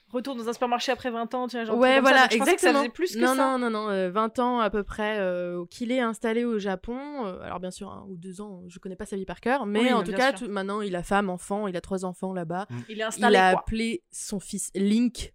euh, 0.10 0.18
retour 0.18 0.36
dans 0.36 0.48
un 0.49 0.53
supermarché 0.53 0.91
après 0.91 1.10
20 1.11 1.34
ans, 1.36 1.48
tu 1.48 1.56
vois, 1.57 1.65
genre 1.65 1.77
ouais, 1.77 1.95
ça. 1.95 2.02
voilà, 2.02 2.27
je 2.31 2.38
pensais 2.38 2.38
que 2.40 2.45
ça 2.45 2.52
exactement. 2.69 2.80
faisait 2.80 2.90
plus 2.90 3.14
que 3.15 3.19
non, 3.19 3.36
ça. 3.36 3.36
non, 3.36 3.60
non, 3.60 3.69
non, 3.69 3.90
euh, 3.90 4.10
20 4.10 4.40
ans 4.40 4.60
à 4.60 4.69
peu 4.69 4.84
près 4.84 5.18
euh, 5.19 5.65
qu'il 5.69 5.91
est 5.91 5.99
installé 5.99 6.45
au 6.45 6.60
Japon. 6.60 6.98
euh, 7.26 7.40
alors 7.41 7.60
bien 7.60 7.72
sûr, 7.72 7.90
un 7.91 8.06
ou 8.10 8.18
deux 8.18 8.41
ans, 8.41 8.64
je 8.68 8.80
connais 8.80 8.95
pas 8.95 9.06
sa 9.06 9.15
vie 9.15 9.26
par 9.26 9.40
cœur, 9.41 9.65
mais 9.65 9.80
Oui, 9.81 9.94
en 9.94 10.03
tout 10.03 10.11
cas, 10.14 10.34
tout- 10.34 10.48
maintenant 10.49 10.81
il 10.81 10.95
a 10.95 11.03
femme, 11.03 11.30
enfant, 11.30 11.68
il 11.68 11.76
a 11.77 11.81
trois 11.81 12.06
enfants 12.06 12.34
là-bas. 12.34 12.68
Il 12.90 12.99
est 12.99 13.03
installé 13.03 13.34
Il 13.34 13.38
a 13.38 13.52
quoi. 13.53 13.60
appelé 13.61 14.03
son 14.11 14.40
fils 14.40 14.69
Link. 14.76 15.34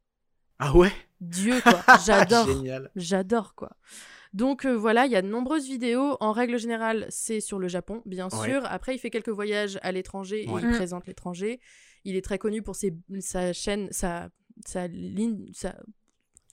Ah 0.58 0.74
ouais? 0.76 0.92
Dieu 1.20 1.60
quoi, 1.62 1.80
j'adore. 2.06 2.46
Génial. 2.46 2.90
J'adore 2.96 3.54
quoi. 3.54 3.70
Donc 4.32 4.66
euh, 4.66 4.72
voilà, 4.72 5.06
il 5.06 5.12
y 5.12 5.16
a 5.16 5.22
de 5.22 5.28
nombreuses 5.28 5.66
vidéos. 5.68 6.16
En 6.20 6.32
règle 6.32 6.58
générale, 6.58 7.06
c'est 7.08 7.40
sur 7.40 7.58
le 7.60 7.68
Japon, 7.68 8.02
bien 8.04 8.28
Ouais. 8.32 8.48
sûr. 8.50 8.62
Après, 8.66 8.94
il 8.94 8.98
fait 8.98 9.10
quelques 9.10 9.28
voyages 9.28 9.78
à 9.82 9.92
l'étranger 9.92 10.44
et 10.44 10.50
Ouais. 10.50 10.60
il 10.62 10.68
Mm. 10.68 10.72
présente 10.72 11.06
l'étranger. 11.06 11.60
Il 12.04 12.16
est 12.16 12.24
très 12.24 12.38
connu 12.38 12.60
pour 12.62 12.74
ses, 12.76 12.92
sa 13.20 13.52
chaîne, 13.52 13.88
sa, 13.92 14.28
sa 14.64 14.86
ligne, 14.86 15.50
sa... 15.52 15.74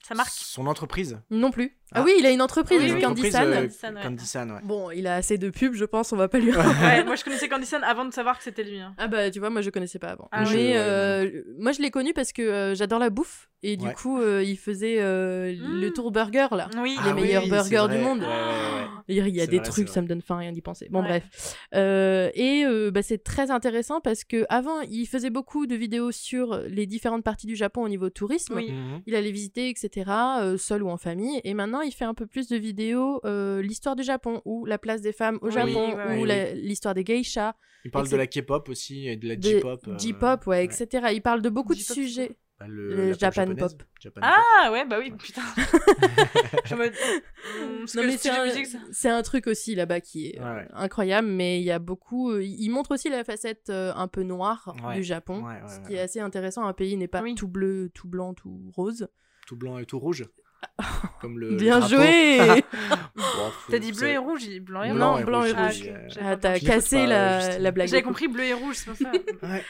Ça 0.02 0.14
marque. 0.14 0.30
Son 0.30 0.66
entreprise? 0.66 1.20
Non 1.30 1.50
plus. 1.50 1.78
Ah, 1.94 2.00
Ah. 2.00 2.02
oui, 2.04 2.12
il 2.18 2.26
a 2.26 2.30
une 2.30 2.42
entreprise, 2.42 2.80
Oui, 2.82 2.92
oui. 2.94 3.00
Candy-san. 3.00 3.46
euh, 3.48 3.54
Candy-san, 3.56 3.94
ouais. 3.96 4.02
Candy-san, 4.02 4.50
ouais. 4.52 4.60
Bon, 4.64 4.90
il 4.90 5.06
a 5.06 5.16
assez 5.16 5.38
de 5.38 5.50
pubs, 5.50 5.74
je 5.74 5.84
pense, 5.84 6.12
on 6.12 6.16
va 6.16 6.28
pas 6.28 6.38
lui... 6.38 6.50
Ouais, 6.52 7.04
moi 7.04 7.16
je 7.16 7.24
connaissais 7.24 7.48
Candyson 7.48 7.80
avant 7.82 8.04
de 8.04 8.12
savoir 8.12 8.38
que 8.38 8.44
c'était 8.44 8.64
lui. 8.64 8.80
hein. 8.80 8.94
Ah 8.98 9.08
bah 9.08 9.30
tu 9.30 9.38
vois, 9.40 9.50
moi 9.50 9.60
je 9.62 9.70
connaissais 9.70 9.98
pas 9.98 10.08
avant. 10.08 10.28
Ah, 10.32 10.44
Mais 10.44 10.56
ouais, 10.56 10.72
euh, 10.76 11.42
moi 11.58 11.72
je 11.72 11.80
l'ai 11.82 11.90
connu 11.90 12.12
parce 12.14 12.32
que 12.32 12.42
euh, 12.42 12.74
j'adore 12.74 12.98
la 12.98 13.10
bouffe 13.10 13.48
et 13.62 13.76
du 13.76 13.86
Ouais. 13.86 13.94
coup 13.94 14.20
euh, 14.20 14.42
il 14.42 14.56
faisait 14.58 14.96
euh, 15.00 15.52
le 15.54 15.88
Mm. 15.88 15.92
tour 15.92 16.10
burger 16.12 16.48
là. 16.52 16.68
Oui. 16.80 16.96
Les 17.04 17.10
Ah 17.10 17.14
meilleurs 17.14 17.44
oui, 17.44 17.50
burgers 17.50 17.86
du 17.90 17.98
monde. 17.98 18.20
Ouais, 18.20 18.26
ouais, 18.26 18.32
ouais. 18.32 18.88
Il 19.08 19.16
y 19.36 19.40
a 19.40 19.46
des 19.46 19.58
vrai, 19.58 19.66
trucs, 19.68 19.88
ça 19.88 20.00
me 20.00 20.06
donne 20.06 20.22
faim 20.22 20.36
rien 20.36 20.52
d'y 20.52 20.62
penser. 20.62 20.88
Bon 20.90 21.00
Ouais. 21.02 21.08
bref. 21.08 21.56
Euh, 21.74 22.30
et 22.34 22.64
euh, 22.64 22.90
bah, 22.90 23.02
c'est 23.02 23.22
très 23.22 23.50
intéressant 23.50 24.00
parce 24.00 24.24
que 24.24 24.44
avant 24.48 24.80
il 24.82 25.06
faisait 25.06 25.30
beaucoup 25.30 25.66
de 25.66 25.74
vidéos 25.74 26.12
sur 26.12 26.60
les 26.68 26.86
différentes 26.86 27.24
parties 27.24 27.46
du 27.46 27.56
Japon 27.56 27.82
au 27.82 27.88
niveau 27.88 28.10
tourisme. 28.10 28.54
Oui. 28.56 28.70
Mhm. 28.72 29.02
Il 29.06 29.14
allait 29.14 29.30
visiter, 29.32 29.68
etc., 29.68 30.10
euh, 30.40 30.56
seul 30.56 30.82
ou 30.82 30.88
en 30.88 30.96
famille. 30.96 31.40
Et 31.44 31.54
maintenant, 31.54 31.80
il 31.82 31.92
fait 31.92 32.04
un 32.04 32.14
peu 32.14 32.26
plus 32.26 32.48
de 32.48 32.56
vidéos, 32.56 33.20
euh, 33.24 33.62
l'histoire 33.62 33.96
du 33.96 34.02
Japon, 34.02 34.40
ou 34.44 34.64
la 34.64 34.78
place 34.78 35.00
des 35.02 35.12
femmes 35.12 35.38
au 35.42 35.46
Oui, 35.48 35.52
Japon, 35.52 35.96
ouais, 35.96 36.18
ou 36.20 36.24
l'histoire 36.56 36.94
des 36.94 37.04
geishas, 37.04 37.54
Il 37.84 37.90
parle 37.90 38.04
Etc. 38.06 38.12
de 38.16 38.18
la 38.18 38.26
K-pop 38.26 38.68
aussi 38.68 39.08
et 39.08 39.16
de 39.16 39.28
la 39.28 39.34
J-pop. 39.40 39.80
euh, 39.88 39.98
J-pop, 39.98 40.46
ouais, 40.46 40.56
ouais. 40.58 40.64
etc. 40.64 41.08
Il 41.12 41.22
parle 41.22 41.42
de 41.42 41.48
beaucoup 41.50 41.74
de 41.74 41.80
sujets. 41.80 42.38
Bah, 42.60 42.66
Le 42.68 43.12
Japan 43.14 43.42
japonaise. 43.46 43.74
pop. 43.74 43.82
Japan 44.00 44.20
pop. 44.20 44.30
Ah 44.32 44.70
ouais, 44.70 44.84
bah 44.86 44.98
oui, 45.00 45.10
putain. 45.18 45.42
Hmm, 46.72 47.86
c'est 47.86 48.00
un, 48.30 48.44
musique, 48.44 48.66
ça- 48.66 48.78
c'est 48.92 49.08
un 49.08 49.22
truc 49.22 49.46
aussi 49.46 49.74
là-bas 49.74 50.00
qui 50.00 50.28
est 50.28 50.38
euh, 50.40 50.42
Ouais, 50.44 50.60
ouais. 50.62 50.68
incroyable, 50.72 51.28
mais 51.28 51.60
il 51.60 51.64
y 51.64 51.70
a 51.70 51.78
beaucoup. 51.78 52.30
euh, 52.30 52.42
il 52.44 52.68
montre 52.70 52.92
aussi 52.94 53.08
la 53.08 53.24
facette 53.24 53.68
euh, 53.70 53.92
un 53.94 54.08
peu 54.08 54.22
noire 54.22 54.74
Ouais. 54.84 54.94
du 54.96 55.02
Japon, 55.02 55.42
Ouais, 55.44 55.54
ouais, 55.54 55.68
ce 55.68 55.80
ouais, 55.80 55.86
qui 55.88 55.94
est 55.94 55.98
assez 56.00 56.20
intéressant. 56.20 56.64
Un 56.64 56.72
pays 56.72 56.96
n'est 56.96 57.08
pas 57.08 57.22
Oui. 57.22 57.34
tout 57.34 57.48
bleu, 57.48 57.90
tout 57.94 58.08
blanc, 58.08 58.32
tout 58.34 58.70
rose. 58.74 59.08
Tout 59.46 59.56
blanc 59.56 59.78
et 59.78 59.84
tout 59.86 59.98
rouge. 59.98 60.24
Comme 61.20 61.38
le. 61.38 61.54
Bien 61.56 61.78
drapeau. 61.80 61.96
joué 61.96 62.38
T'as 63.70 63.78
dit 63.78 63.92
bleu 63.92 64.08
et 64.08 64.16
rouge, 64.18 64.40
j'ai 64.44 64.50
dit 64.50 64.60
blanc 64.60 64.82
et 64.82 64.92
Blanc 64.92 65.14
rouge. 65.16 65.24
blanc 65.24 65.44
et 65.44 65.52
Ah, 65.56 65.70
euh, 65.70 66.08
Ah, 66.20 66.36
t'as 66.36 66.58
cassé 66.58 66.96
pas, 66.98 67.06
la, 67.06 67.58
la 67.58 67.70
blague. 67.70 67.88
J'avais 67.88 68.02
compris 68.02 68.28
bleu 68.28 68.44
et 68.44 68.52
rouge, 68.54 68.76
c'est 68.76 68.86
pour 68.86 68.96
ça. 68.96 69.12
Ouais. 69.46 69.62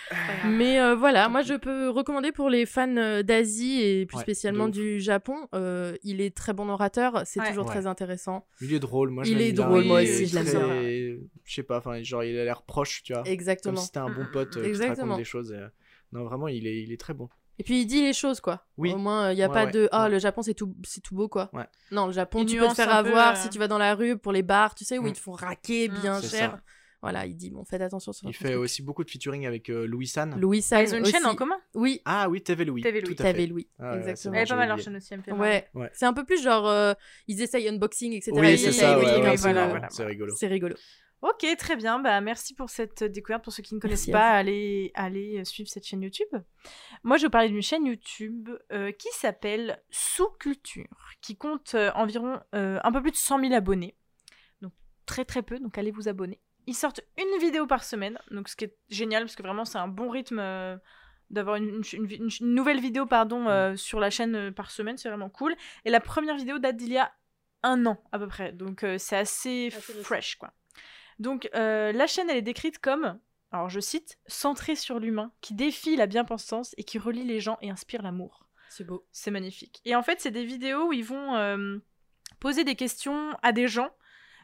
Mais 0.48 0.80
euh, 0.80 0.94
voilà, 0.94 1.28
moi 1.28 1.42
je 1.42 1.54
peux 1.54 1.88
recommander 1.90 2.32
pour 2.32 2.48
les 2.48 2.66
fans 2.66 2.96
euh, 2.96 3.22
d'Asie 3.22 3.82
et 3.82 4.06
plus 4.06 4.16
Ouais, 4.16 4.22
spécialement 4.22 4.68
du 4.68 5.00
Japon. 5.00 5.48
euh, 5.54 5.96
il 6.02 6.20
est 6.20 6.34
très 6.34 6.52
bon 6.52 6.68
orateur, 6.68 7.22
c'est 7.24 7.40
Ouais. 7.40 7.48
toujours 7.48 7.66
Ouais. 7.66 7.72
très 7.72 7.86
intéressant. 7.86 8.46
Il 8.60 8.72
est 8.72 8.78
drôle, 8.80 9.10
moi 9.10 9.24
je 9.24 9.32
Il 9.32 9.40
est 9.42 9.52
drôle, 9.52 9.84
moi 9.84 10.02
aussi, 10.02 10.26
je 10.26 10.34
l'aime. 10.34 11.18
Je 11.44 11.54
sais 11.54 11.62
pas, 11.62 11.78
enfin, 11.78 12.02
genre 12.02 12.24
il 12.24 12.38
a 12.38 12.44
l'air 12.44 12.62
proche, 12.62 13.02
tu 13.02 13.12
vois. 13.12 13.22
Comme 13.22 13.32
Exactement. 13.32 13.76
si 13.76 13.86
c'était 13.86 13.98
un 13.98 14.10
bon 14.10 14.26
pote 14.32 14.62
qui 14.62 14.72
te 14.72 14.82
raconte 14.86 15.16
des 15.18 15.24
choses. 15.24 15.54
Non, 16.12 16.24
vraiment, 16.24 16.46
il 16.48 16.66
est, 16.66 16.82
il 16.82 16.92
est 16.92 17.00
très 17.00 17.14
bon. 17.14 17.28
Et 17.58 17.64
puis 17.64 17.82
il 17.82 17.86
dit 17.86 18.02
les 18.02 18.12
choses 18.12 18.40
quoi. 18.40 18.64
Oui. 18.76 18.92
Au 18.92 18.98
moins 18.98 19.30
il 19.32 19.38
y 19.38 19.42
a 19.42 19.48
Ouais, 19.48 19.52
pas 19.54 19.64
ouais, 19.66 19.70
de 19.72 19.88
ah 19.92 20.04
ouais. 20.04 20.10
le 20.10 20.18
Japon 20.18 20.42
c'est 20.42 20.54
tout 20.54 20.74
c'est 20.84 21.00
tout 21.02 21.14
beau 21.14 21.28
quoi. 21.28 21.50
Ouais. 21.52 21.66
Non 21.90 22.06
le 22.06 22.12
Japon 22.12 22.40
Il 22.42 22.46
tu 22.46 22.58
peux 22.58 22.66
te 22.68 22.74
faire 22.74 22.86
peu, 22.88 22.92
avoir 22.92 23.32
euh, 23.32 23.36
si 23.40 23.48
tu 23.50 23.58
vas 23.58 23.68
dans 23.68 23.78
la 23.78 23.94
rue 23.94 24.16
pour 24.16 24.32
les 24.32 24.42
bars 24.42 24.74
tu 24.74 24.84
sais 24.84 24.98
où 24.98 25.02
Mm. 25.02 25.08
ils 25.08 25.12
te 25.12 25.18
font 25.20 25.32
raquer 25.32 25.88
Mm. 25.88 26.00
bien 26.00 26.20
cher. 26.20 26.30
ça. 26.52 26.60
Voilà 27.02 27.26
il 27.26 27.36
dit 27.36 27.50
bon 27.50 27.64
faites 27.64 27.82
attention 27.82 28.12
sur 28.12 28.28
Il 28.28 28.32
fait 28.34 28.50
truc. 28.52 28.56
aussi 28.58 28.80
beaucoup 28.82 29.02
de 29.04 29.10
featuring 29.10 29.44
avec 29.46 29.68
euh, 29.70 29.86
Louis 29.86 30.06
San. 30.06 30.38
Louis 30.40 30.62
San 30.62 30.78
Ah, 30.78 30.82
ils 30.84 30.94
ont 30.94 30.98
une 30.98 31.04
chaîne 31.04 31.26
en 31.26 31.34
commun? 31.34 31.58
Oui 31.74 32.00
Ah 32.04 32.28
oui, 32.30 32.40
TV 32.42 32.64
Louis. 32.64 32.80
TV 32.80 33.00
Louis. 33.00 33.14
Tout 33.16 33.22
à 33.22 33.26
fait. 33.26 33.32
t'avais 33.32 33.46
Louis 33.46 33.68
Ah 33.80 33.96
exactement. 33.96 34.34
c'est 34.34 34.38
Elle 34.40 34.46
est 34.46 34.48
pas 34.50 34.56
mal 34.56 34.68
leur 34.68 34.78
chaîne 34.78 34.96
aussi, 34.96 35.08
elle 35.12 35.18
me 35.18 35.22
fait 35.24 35.32
marrer. 35.32 35.50
Ouais. 35.74 35.80
Ouais. 35.82 35.90
C'est 35.94 36.06
un 36.06 36.12
peu 36.12 36.24
plus 36.24 36.40
genre 36.42 36.66
euh, 36.68 36.94
ils 37.28 37.42
essayent 37.42 37.68
unboxing 37.68 38.12
etc. 38.14 38.30
Oui, 38.34 38.52
Ils 38.52 38.58
c'est 38.58 38.68
essayent 38.68 38.72
ça, 38.80 39.88
c'est 39.90 40.04
rigolo. 40.04 40.32
C'est 40.36 40.46
rigolo. 40.46 40.74
Ok, 41.22 41.46
très 41.56 41.76
bien. 41.76 42.00
Bah, 42.00 42.20
merci 42.20 42.52
pour 42.54 42.68
cette 42.68 43.04
découverte. 43.04 43.44
Pour 43.44 43.52
ceux 43.52 43.62
qui 43.62 43.74
ne 43.74 43.80
connaissent 43.80 44.08
Merci 44.08 44.12
pas, 44.12 44.30
allez, 44.30 44.90
allez 44.94 45.38
euh, 45.40 45.44
suivre 45.44 45.68
cette 45.70 45.86
chaîne 45.86 46.02
YouTube. 46.02 46.28
Moi, 47.04 47.16
je 47.16 47.22
vais 47.22 47.26
vous 47.28 47.30
parler 47.30 47.48
d'une 47.48 47.62
chaîne 47.62 47.86
YouTube 47.86 48.50
euh, 48.72 48.90
qui 48.92 49.08
s'appelle 49.12 49.80
Sous-Culture, 49.90 50.88
qui 51.20 51.36
compte 51.36 51.74
euh, 51.74 51.90
environ 51.94 52.40
euh, 52.54 52.80
un 52.82 52.92
peu 52.92 53.00
plus 53.00 53.12
de 53.12 53.16
100 53.16 53.40
000 53.40 53.52
abonnés. 53.54 53.96
Donc, 54.62 54.72
très 55.06 55.24
très 55.24 55.42
peu. 55.42 55.58
Donc, 55.60 55.78
allez 55.78 55.92
vous 55.92 56.08
abonner. 56.08 56.40
Ils 56.66 56.74
sortent 56.74 57.00
une 57.16 57.38
vidéo 57.40 57.66
par 57.66 57.84
semaine. 57.84 58.18
Donc, 58.32 58.48
ce 58.48 58.56
qui 58.56 58.64
est 58.64 58.76
génial, 58.88 59.22
parce 59.24 59.36
que 59.36 59.42
vraiment, 59.42 59.64
c'est 59.64 59.78
un 59.78 59.88
bon 59.88 60.08
rythme. 60.10 60.40
d'avoir 61.30 61.56
une, 61.56 61.82
une- 61.94 62.10
une- 62.10 62.28
une 62.40 62.54
nouvelle 62.54 62.78
vidéo 62.80 63.06
pardon 63.06 63.48
euh, 63.48 63.74
sur 63.74 64.00
la 64.00 64.10
chaîne 64.10 64.34
euh, 64.36 64.50
par 64.52 64.70
semaine 64.70 64.98
c'est 64.98 65.08
vraiment 65.08 65.30
cool 65.30 65.54
et 65.86 65.90
la 65.90 65.98
première 66.00 66.36
vidéo 66.36 66.58
date 66.58 66.76
d'il 66.76 66.92
y 66.92 66.98
a 66.98 67.10
un 67.62 67.86
an 67.86 67.96
à 68.12 68.18
peu 68.18 68.26
près 68.28 68.52
donc 68.52 68.84
euh, 68.84 68.98
c'est 68.98 69.16
assez, 69.16 69.68
Assez 69.74 69.94
fresh 70.02 70.34
quoi 70.36 70.52
donc 71.18 71.48
euh, 71.54 71.92
la 71.92 72.06
chaîne 72.06 72.30
elle 72.30 72.38
est 72.38 72.42
décrite 72.42 72.78
comme 72.78 73.18
alors 73.50 73.68
je 73.68 73.80
cite 73.80 74.18
centrée 74.26 74.76
sur 74.76 74.98
l'humain 74.98 75.32
qui 75.40 75.54
défie 75.54 75.96
la 75.96 76.06
bien-pensance 76.06 76.74
et 76.78 76.84
qui 76.84 76.98
relie 76.98 77.24
les 77.24 77.40
gens 77.40 77.58
et 77.60 77.70
inspire 77.70 78.02
l'amour 78.02 78.48
C'est 78.70 78.84
beau. 78.84 79.06
c'est 79.12 79.30
magnifique. 79.30 79.82
Et 79.84 79.94
en 79.94 80.02
fait, 80.02 80.20
c'est 80.20 80.30
des 80.30 80.44
vidéos 80.44 80.88
où 80.88 80.92
ils 80.94 81.04
vont 81.04 81.36
euh, 81.36 81.76
poser 82.40 82.64
des 82.64 82.76
questions 82.76 83.36
à 83.42 83.52
des 83.52 83.68
gens 83.68 83.90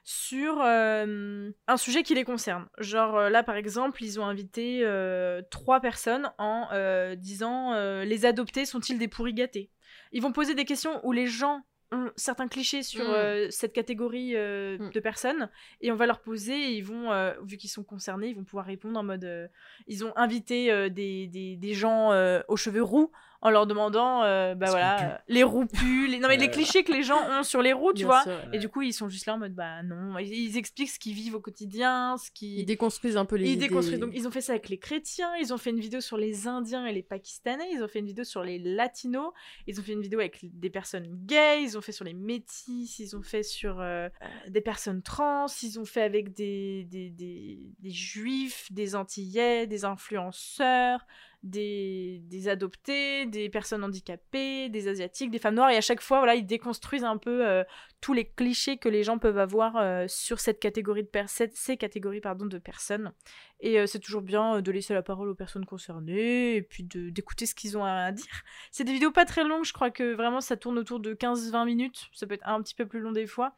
sur 0.04 0.62
euh, 0.62 1.50
un 1.66 1.76
sujet 1.76 2.02
qui 2.02 2.14
les 2.14 2.24
concerne. 2.24 2.66
Genre 2.78 3.28
là, 3.28 3.42
par 3.42 3.56
exemple, 3.56 4.02
ils 4.02 4.18
ont 4.18 4.24
invité 4.24 4.80
euh, 4.82 5.42
trois 5.50 5.80
personnes 5.80 6.30
en 6.38 6.68
euh, 6.72 7.14
disant 7.14 7.74
les 8.02 8.24
adoptés 8.24 8.64
sont-ils 8.64 8.98
des 8.98 9.08
pourris 9.08 9.34
gâtés? 9.34 9.70
Ils 10.12 10.22
vont 10.22 10.32
poser 10.32 10.54
des 10.54 10.64
questions 10.64 11.00
où 11.04 11.12
les 11.12 11.26
gens 11.26 11.62
ont 11.92 12.10
certains 12.16 12.48
clichés 12.48 12.82
sur 12.82 13.04
Mm. 13.04 13.12
euh, 13.14 13.50
cette 13.50 13.72
catégorie 13.72 14.36
euh, 14.36 14.78
Mm. 14.78 14.90
de 14.90 15.00
personnes 15.00 15.50
et 15.80 15.90
on 15.92 15.96
va 15.96 16.06
leur 16.06 16.20
poser 16.20 16.52
et 16.54 16.72
ils 16.76 16.84
vont 16.84 17.12
euh, 17.12 17.32
vu 17.42 17.56
qu'ils 17.56 17.70
sont 17.70 17.84
concernés 17.84 18.28
ils 18.28 18.36
vont 18.36 18.44
pouvoir 18.44 18.66
répondre 18.66 18.98
en 18.98 19.02
mode 19.02 19.50
ils 19.86 20.04
ont 20.04 20.12
invité 20.16 20.90
des, 20.90 21.26
des, 21.26 21.56
des 21.56 21.74
gens 21.74 22.10
aux 22.48 22.56
cheveux 22.56 22.82
roux 22.82 23.10
en 23.40 23.50
leur 23.50 23.66
demandant 23.66 24.22
euh, 24.24 24.54
bah 24.54 24.66
voilà 24.70 25.14
euh, 25.14 25.18
les 25.28 25.44
roux 25.44 25.66
puent 25.66 26.08
les... 26.08 26.18
non 26.18 26.26
mais 26.28 26.36
les 26.36 26.46
Ouais. 26.46 26.50
clichés 26.50 26.82
que 26.82 26.92
les 26.92 27.02
gens 27.04 27.20
ont 27.30 27.42
sur 27.44 27.62
les 27.62 27.72
roux 27.72 27.92
tu 27.92 27.98
Bien 27.98 28.06
vois 28.06 28.22
sûr, 28.22 28.32
ouais. 28.32 28.56
et 28.56 28.58
du 28.58 28.68
coup 28.68 28.82
ils 28.82 28.92
sont 28.92 29.08
juste 29.08 29.26
là 29.26 29.34
en 29.34 29.38
mode 29.38 29.54
bah 29.54 29.82
non 29.84 30.18
ils, 30.18 30.32
ils 30.32 30.56
expliquent 30.56 30.90
ce 30.90 30.98
qu'ils 30.98 31.14
vivent 31.14 31.36
au 31.36 31.40
quotidien 31.40 32.16
ce 32.18 32.30
qui 32.32 32.60
Ils 32.60 32.64
déconstruisent 32.66 33.16
un 33.16 33.24
peu 33.24 33.36
les 33.36 33.46
ils 33.46 33.52
idées. 33.52 33.68
déconstruisent. 33.68 34.00
Donc, 34.00 34.10
ils 34.14 34.26
ont 34.26 34.30
fait 34.30 34.40
ça 34.40 34.52
avec 34.52 34.68
les 34.68 34.78
chrétiens, 34.78 35.30
ils 35.40 35.52
ont 35.54 35.58
fait 35.58 35.70
une 35.70 35.78
vidéo 35.80 36.00
sur 36.00 36.16
les 36.16 36.46
Indiens 36.48 36.84
et 36.86 36.92
les 36.92 37.02
Pakistanais, 37.02 37.68
ils 37.72 37.82
ont 37.82 37.88
fait 37.88 37.98
une 38.00 38.06
vidéo 38.06 38.24
sur 38.24 38.42
les 38.42 38.58
Latinos, 38.58 39.32
ils 39.66 39.78
ont 39.78 39.82
fait 39.82 39.92
une 39.92 40.00
vidéo 40.02 40.18
avec 40.20 40.40
des 40.42 40.70
personnes 40.70 41.06
gays, 41.26 41.62
ils 41.62 41.76
ont 41.78 41.80
fait 41.80 41.92
sur 41.92 42.04
les 42.04 42.14
métis, 42.14 42.98
ils 42.98 43.14
ont 43.16 43.22
fait 43.22 43.42
sur 43.42 43.80
euh, 43.80 44.08
euh, 44.22 44.26
des 44.48 44.60
personnes 44.60 45.02
trans, 45.02 45.46
ils 45.62 45.78
ont 45.78 45.84
fait 45.84 46.02
avec 46.02 46.32
des, 46.34 46.84
des, 46.90 47.10
des, 47.10 47.58
des 47.78 47.90
juifs, 47.90 48.72
des 48.72 48.96
antillais, 48.96 49.66
des 49.66 49.84
influenceurs, 49.84 51.06
des, 51.48 52.48
adoptés, 52.48 53.26
des 53.26 53.48
personnes 53.48 53.84
handicapées, 53.84 54.68
des 54.68 54.88
asiatiques, 54.88 55.30
des 55.30 55.38
femmes 55.38 55.54
noires, 55.54 55.70
et 55.70 55.76
à 55.76 55.80
chaque 55.80 56.00
fois, 56.00 56.18
voilà, 56.18 56.34
ils 56.34 56.46
déconstruisent 56.46 57.04
un 57.04 57.16
peu 57.16 57.46
euh, 57.46 57.64
tous 58.00 58.12
les 58.12 58.26
clichés 58.26 58.76
que 58.78 58.88
les 58.88 59.02
gens 59.02 59.18
peuvent 59.18 59.38
avoir 59.38 59.76
euh, 59.76 60.06
sur 60.08 60.40
cette 60.40 60.60
catégorie 60.60 61.02
de 61.02 61.08
ces 61.54 61.76
catégories 61.76 62.20
pardon, 62.20 62.46
de 62.46 62.58
personnes. 62.58 63.12
Et 63.60 63.78
euh, 63.78 63.86
c'est 63.86 63.98
toujours 63.98 64.22
bien 64.22 64.60
de 64.60 64.72
laisser 64.72 64.94
la 64.94 65.02
parole 65.02 65.28
aux 65.28 65.34
personnes 65.34 65.66
concernées, 65.66 66.56
et 66.56 66.62
puis 66.62 66.84
d'écouter 66.84 67.46
ce 67.46 67.54
qu'ils 67.54 67.76
ont 67.76 67.84
à 67.84 68.12
dire. 68.12 68.42
C'est 68.70 68.84
des 68.84 68.92
vidéos 68.92 69.12
pas 69.12 69.24
très 69.24 69.44
longues, 69.44 69.64
je 69.64 69.72
crois 69.72 69.90
que 69.90 70.14
vraiment 70.14 70.40
ça 70.40 70.56
tourne 70.56 70.78
autour 70.78 71.00
de 71.00 71.14
15-20 71.14 71.64
minutes, 71.66 72.08
ça 72.12 72.26
peut 72.26 72.34
être 72.34 72.46
un 72.46 72.62
petit 72.62 72.74
peu 72.74 72.86
plus 72.86 73.00
long 73.00 73.12
des 73.12 73.26
fois, 73.26 73.54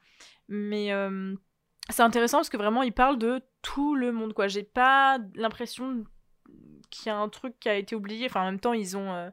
mais 0.49 0.91
c'est 1.91 2.03
intéressant 2.03 2.39
parce 2.39 2.51
que 2.51 2.57
vraiment 2.57 2.83
ils 2.83 2.93
parlent 2.93 3.19
de 3.19 3.43
tout 3.63 3.95
le 3.95 4.13
monde. 4.13 4.33
J'ai 4.47 4.63
pas 4.63 5.19
l'impression 5.35 6.05
qu'il 6.91 7.07
y 7.07 7.11
a 7.11 7.17
un 7.17 7.29
truc 7.29 7.55
qui 7.61 7.69
a 7.69 7.77
été 7.77 7.95
oublié, 7.97 8.27
enfin 8.27 8.43
en 8.43 8.47
même 8.47 8.61
temps 8.61 8.73
ils 8.75 8.97
ont... 8.97 9.13
euh, 9.15 9.31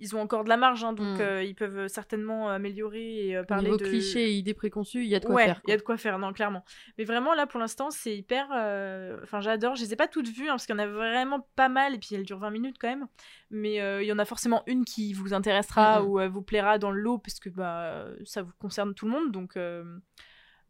ils 0.00 0.14
ont 0.14 0.20
encore 0.20 0.44
de 0.44 0.48
la 0.48 0.56
marge, 0.56 0.84
hein, 0.84 0.92
donc 0.92 1.18
Mm. 1.18 1.22
euh, 1.22 1.42
ils 1.42 1.56
peuvent 1.56 1.88
certainement 1.88 2.50
améliorer 2.50 3.26
et 3.26 3.36
euh, 3.36 3.42
parler 3.42 3.64
Niveau 3.64 3.78
de 3.78 3.82
clichés 3.88 4.28
et 4.30 4.32
idées 4.34 4.54
préconçues, 4.54 5.02
il 5.02 5.08
y 5.08 5.16
a 5.16 5.18
de 5.18 5.24
quoi 5.26 5.34
ouais, 5.34 5.44
faire. 5.46 5.60
il 5.66 5.70
y 5.70 5.72
a 5.72 5.76
de 5.76 5.82
quoi 5.82 5.96
faire, 5.96 6.20
non, 6.20 6.32
clairement. 6.32 6.64
Mais 6.98 7.02
vraiment, 7.04 7.34
là, 7.34 7.48
pour 7.48 7.58
l'instant, 7.58 7.90
c'est 7.90 8.16
hyper. 8.16 8.46
euh, 8.54 9.18
Enfin, 9.24 9.40
j'adore. 9.40 9.74
Je 9.74 9.82
les 9.82 9.94
ai 9.94 9.96
pas 9.96 10.06
toutes 10.06 10.28
vues, 10.28 10.44
hein, 10.44 10.52
parce 10.52 10.66
qu'il 10.66 10.76
y 10.76 10.78
en 10.78 10.82
a 10.82 10.86
vraiment 10.86 11.48
pas 11.56 11.68
mal, 11.68 11.96
et 11.96 11.98
puis 11.98 12.14
elles 12.14 12.22
durent 12.22 12.38
20 12.38 12.50
minutes 12.52 12.76
quand 12.80 12.86
même. 12.86 13.08
Mais 13.50 13.80
euh, 13.80 14.00
il 14.00 14.06
y 14.06 14.12
en 14.12 14.20
a 14.20 14.24
forcément 14.24 14.62
une 14.68 14.84
qui 14.84 15.12
vous 15.14 15.34
intéressera 15.34 16.00
Mhm. 16.00 16.06
ou 16.08 16.20
euh, 16.20 16.28
vous 16.28 16.42
plaira 16.42 16.78
dans 16.78 16.92
le 16.92 17.00
lot, 17.00 17.18
parce 17.18 17.40
que 17.40 17.48
bah, 17.48 18.06
ça 18.24 18.42
vous 18.42 18.52
concerne 18.60 18.94
tout 18.94 19.06
le 19.06 19.10
monde. 19.10 19.32
Donc, 19.32 19.56
euh, 19.56 19.82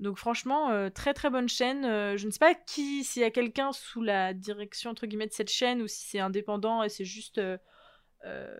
donc 0.01 0.19
franchement, 0.19 0.70
euh, 0.70 0.91
très 0.91 1.15
très 1.15 1.31
bonne 1.31 1.49
chaîne. 1.49 1.85
Euh, 1.85 2.16
je 2.16 2.27
ne 2.27 2.31
sais 2.31 2.39
pas 2.39 2.55
qui, 2.55 3.05
s'il 3.05 3.23
y 3.23 3.25
a 3.25 3.31
quelqu'un 3.31 3.73
sous 3.73 4.03
la 4.03 4.35
direction, 4.35 4.91
entre 4.91 5.07
guillemets, 5.07 5.27
de 5.27 5.33
cette 5.33 5.51
chaîne, 5.51 5.83
ou 5.83 5.89
si 5.89 6.07
c'est 6.09 6.20
indépendant 6.20 6.83
et 6.83 6.89
c'est 6.89 7.05
juste. 7.05 7.39
euh, 7.39 7.59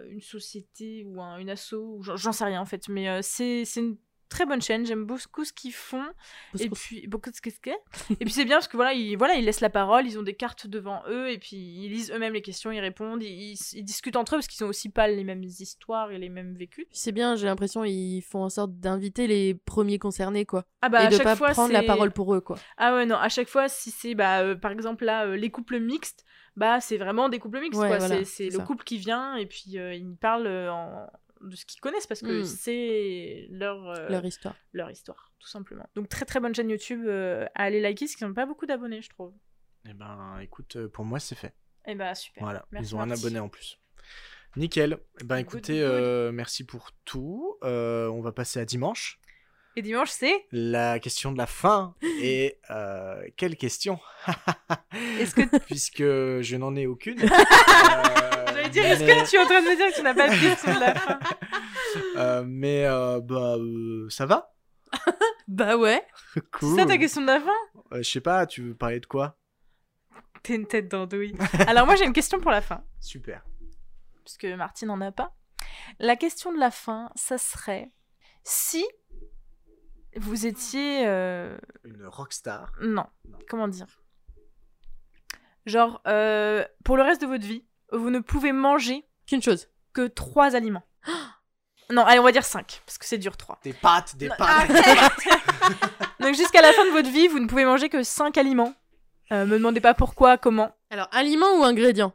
une 0.09 0.20
société 0.20 1.05
ou 1.05 1.20
un, 1.20 1.39
une 1.39 1.51
asso, 1.51 2.01
j'en- 2.02 2.32
sais 2.32 2.44
rien 2.44 2.60
en 2.60 2.65
fait, 2.65 2.89
mais 2.89 3.23
c'est 3.23 3.65
une 3.77 3.97
très 4.28 4.46
bonne 4.46 4.60
chaîne, 4.62 4.84
j'aime 4.86 5.05
beaucoup 5.05 5.44
ce 5.44 5.52
qu'ils 5.52 5.72
font. 5.72 6.05
Et 6.59 6.68
puis, 6.70 7.06
beaucoup 7.06 7.30
de 7.30 7.34
ce 7.36 7.40
que 7.40 7.50
c'est. 7.50 7.76
Et 8.10 8.24
puis 8.24 8.30
c'est 8.32 8.44
bien 8.44 8.56
parce 8.56 8.68
que 8.68 8.76
voilà 8.76 8.92
ils, 8.92 9.16
voilà, 9.16 9.34
ils 9.34 9.44
laissent 9.44 9.60
la 9.60 9.70
parole, 9.70 10.06
ils 10.06 10.18
ont 10.18 10.22
des 10.22 10.34
cartes 10.34 10.66
devant 10.66 11.02
eux, 11.09 11.30
et 11.30 11.38
puis 11.38 11.56
ils 11.56 11.88
lisent 11.88 12.10
eux-mêmes 12.12 12.32
les 12.34 12.42
questions, 12.42 12.70
ils 12.70 12.80
répondent, 12.80 13.22
ils, 13.22 13.52
ils- 13.52 13.59
ils 13.74 13.84
discutent 13.84 14.16
entre 14.16 14.34
eux 14.34 14.38
parce 14.38 14.46
qu'ils 14.46 14.64
ont 14.64 14.68
aussi 14.68 14.88
pas 14.90 15.09
les 15.09 15.24
mêmes 15.24 15.42
histoires 15.44 16.10
et 16.10 16.18
les 16.18 16.28
mêmes 16.28 16.55
vécus. 16.55 16.86
C'est 16.90 17.12
bien, 17.12 17.36
j'ai 17.36 17.46
l'impression 17.46 17.84
ils 17.84 18.22
font 18.22 18.42
en 18.42 18.50
sorte 18.50 18.72
d'inviter 18.78 19.26
les 19.26 19.55
premiers 19.55 19.98
concernés, 19.98 20.44
quoi. 20.46 20.64
Ah 20.82 20.88
bah 20.88 21.02
et 21.02 21.06
à 21.06 21.10
de 21.10 21.16
chaque 21.16 21.24
pas 21.24 21.36
fois, 21.36 21.50
prendre 21.50 21.72
la 21.72 21.82
parole 21.82 22.12
pour 22.12 22.34
eux, 22.34 22.40
quoi. 22.40 22.59
Ah 22.76 22.94
ouais, 22.94 23.06
non, 23.06 23.16
à 23.16 23.28
chaque 23.28 23.48
fois, 23.48 23.68
si 23.68 23.90
c'est 23.90 24.14
bah, 24.14 24.40
euh, 24.42 24.55
par 24.55 24.70
exemple 24.72 25.05
là, 25.05 25.26
euh, 25.26 25.36
les 25.36 25.50
couples 25.50 25.80
mixtes, 25.80 26.24
bah 26.56 26.80
c'est 26.80 26.96
vraiment 26.96 27.28
des 27.28 27.38
couples 27.38 27.60
mixtes, 27.60 27.80
Ouais, 27.80 27.88
quoi. 27.88 27.98
voilà, 27.98 28.24
c'est 28.24 28.46
le 28.46 28.50
ça. 28.59 28.64
couple 28.64 28.84
qui 28.84 28.98
vient 28.98 29.36
et 29.36 29.46
puis 29.46 29.78
euh, 29.78 29.94
ils 29.94 30.16
parlent 30.16 30.46
en- 30.48 31.06
de 31.43 31.55
ce 31.56 31.65
qu'ils 31.66 31.81
connaissent 31.81 32.06
parce 32.06 32.20
que 32.20 32.43
Mm. 32.43 32.44
c'est 32.44 33.47
leur, 33.51 33.89
euh, 33.90 34.09
Leur 34.09 34.24
histoire. 34.24 34.55
leur 34.73 34.90
histoire, 34.90 35.32
tout 35.39 35.48
simplement. 35.48 35.86
Donc 35.94 36.09
très 36.09 36.24
très 36.24 36.40
bonne 36.40 36.55
chaîne 36.55 36.70
YouTube 36.70 37.05
euh, 37.06 37.44
à 37.55 37.65
aller 37.65 37.81
liker, 37.81 38.06
parce 38.06 38.16
qu'ils 38.16 38.27
n'ont 38.27 38.35
pas 38.35 38.47
beaucoup 38.47 38.66
d'abonnés, 38.66 39.02
je 39.02 39.09
trouve. 39.10 39.32
Eh 39.89 39.94
ben, 39.94 40.39
écoute, 40.43 40.77
euh, 40.77 40.89
pour 40.89 41.05
moi, 41.05 41.19
c'est 41.20 41.35
fait. 41.36 41.55
Et 41.86 41.94
bah 41.94 42.15
super. 42.15 42.43
Voilà, 42.43 42.66
Merci, 42.73 42.90
ils 42.90 42.97
ont 42.97 43.01
un 43.01 43.10
abonné 43.10 43.39
en 43.39 43.48
plus. 43.48 43.78
Nickel. 44.56 44.98
Eh 45.20 45.24
ben, 45.24 45.36
écoutez, 45.36 45.74
good. 45.81 45.82
euh, 45.82 46.32
merci 46.32 46.65
pour 46.65 46.90
tout. 47.05 47.56
Euh, 47.62 48.09
on 48.09 48.20
va 48.20 48.32
passer 48.32 48.59
à 48.60 48.65
dimanche. 48.65 49.20
Et 49.77 49.82
dimanche, 49.82 50.10
c'est? 50.10 50.47
La 50.51 50.98
question 50.98 51.31
de 51.31 51.39
la 51.39 51.47
fin. 51.47 51.94
Et 52.20 52.59
euh, 52.70 53.23
quelle 53.36 53.56
question? 53.56 54.01
Est-ce 55.20 55.35
que 55.36 55.59
Puisque 55.66 55.98
je 56.02 56.56
n'en 56.56 56.74
ai 56.74 56.86
aucune. 56.86 57.19
J'allais 58.69 58.70
dire, 58.70 58.85
est-ce 58.85 59.05
mais- 59.05 59.24
que 59.24 59.31
tu 59.31 59.36
es 59.36 59.39
en 59.39 59.45
train 59.47 59.61
de 59.62 59.66
me 59.66 59.77
dire 59.77 59.86
que 59.89 59.95
tu 59.95 60.03
n'as 60.03 60.15
pas 60.15 60.28
de 60.28 60.40
question 60.40 60.74
de 60.74 60.81
la 60.81 60.95
fin 60.95 61.19
Euh, 62.16 62.45
mais 62.47 62.85
euh, 62.86 63.20
bah 63.20 63.57
euh, 63.57 64.09
ça 64.11 64.27
va 64.27 64.55
Bah 65.49 65.77
ouais. 65.77 66.07
cool. 66.53 66.70
C'est 66.77 66.82
ça 66.82 66.86
ta 66.86 66.99
question 66.99 67.23
de 67.23 67.27
la 67.27 67.40
fin 67.40 67.53
Euh, 67.93 68.03
je 68.03 68.11
sais 68.11 68.20
pas, 68.20 68.47
tu 68.47 68.62
veux 68.62 68.74
parler 68.74 69.01
de 69.01 69.07
quoi? 69.07 69.39
T'es 70.43 70.55
une 70.55 70.66
tête 70.66 70.89
d'andouille. 70.89 71.35
Alors 71.66 71.86
moi 71.86 71.97
j'ai 71.97 72.05
une 72.05 72.12
question 72.12 72.39
pour 72.40 72.51
la 72.51 72.61
fin, 72.61 72.85
Super. 73.01 73.45
puisque 74.24 74.45
Martine 74.45 74.89
n'en 74.89 75.01
a 75.01 75.11
pas. 75.12 75.35
La 75.99 76.16
question 76.16 76.53
de 76.53 76.59
la 76.59 76.70
fin, 76.70 77.11
ça 77.16 77.39
serait 77.39 77.90
si 78.45 78.85
vous 80.16 80.47
étiez... 80.47 81.07
euh, 81.07 81.57
Une 81.85 82.07
rockstar. 82.07 82.73
Non, 82.81 83.07
comment 83.49 83.69
dire? 83.69 83.86
Genre, 85.66 86.01
euh, 86.07 86.65
pour 86.85 86.97
le 86.97 87.03
reste 87.03 87.20
de 87.20 87.27
votre 87.27 87.47
vie, 87.47 87.66
vous 87.93 88.10
ne 88.10 88.19
pouvez 88.20 88.52
manger 88.52 89.05
Qu'une 89.27 89.43
chose. 89.43 89.69
que 89.93 90.06
trois 90.06 90.55
aliments. 90.56 90.82
Non, 91.90 92.05
allez, 92.05 92.19
on 92.19 92.23
va 92.23 92.32
dire 92.32 92.44
5, 92.44 92.82
parce 92.85 92.98
que 92.98 93.06
c'est 93.06 93.16
dur 93.16 93.35
3. 93.39 93.60
Des 93.65 93.73
pâtes, 93.73 94.15
des 94.16 94.28
pâtes. 94.28 94.69
Donc 96.20 96.35
jusqu'à 96.35 96.60
la 96.60 96.74
fin 96.74 96.85
de 96.85 96.90
votre 96.90 97.09
vie, 97.09 97.28
vous 97.28 97.39
ne 97.39 97.47
pouvez 97.47 97.65
manger 97.65 97.89
que 97.89 98.02
5 98.02 98.36
aliments. 98.36 98.74
Euh, 99.32 99.47
me 99.47 99.56
demandez 99.56 99.81
pas 99.81 99.94
pourquoi, 99.94 100.36
comment. 100.36 100.70
Alors, 100.90 101.09
aliment 101.12 101.47
ou 101.59 101.65
ingrédient 101.65 102.12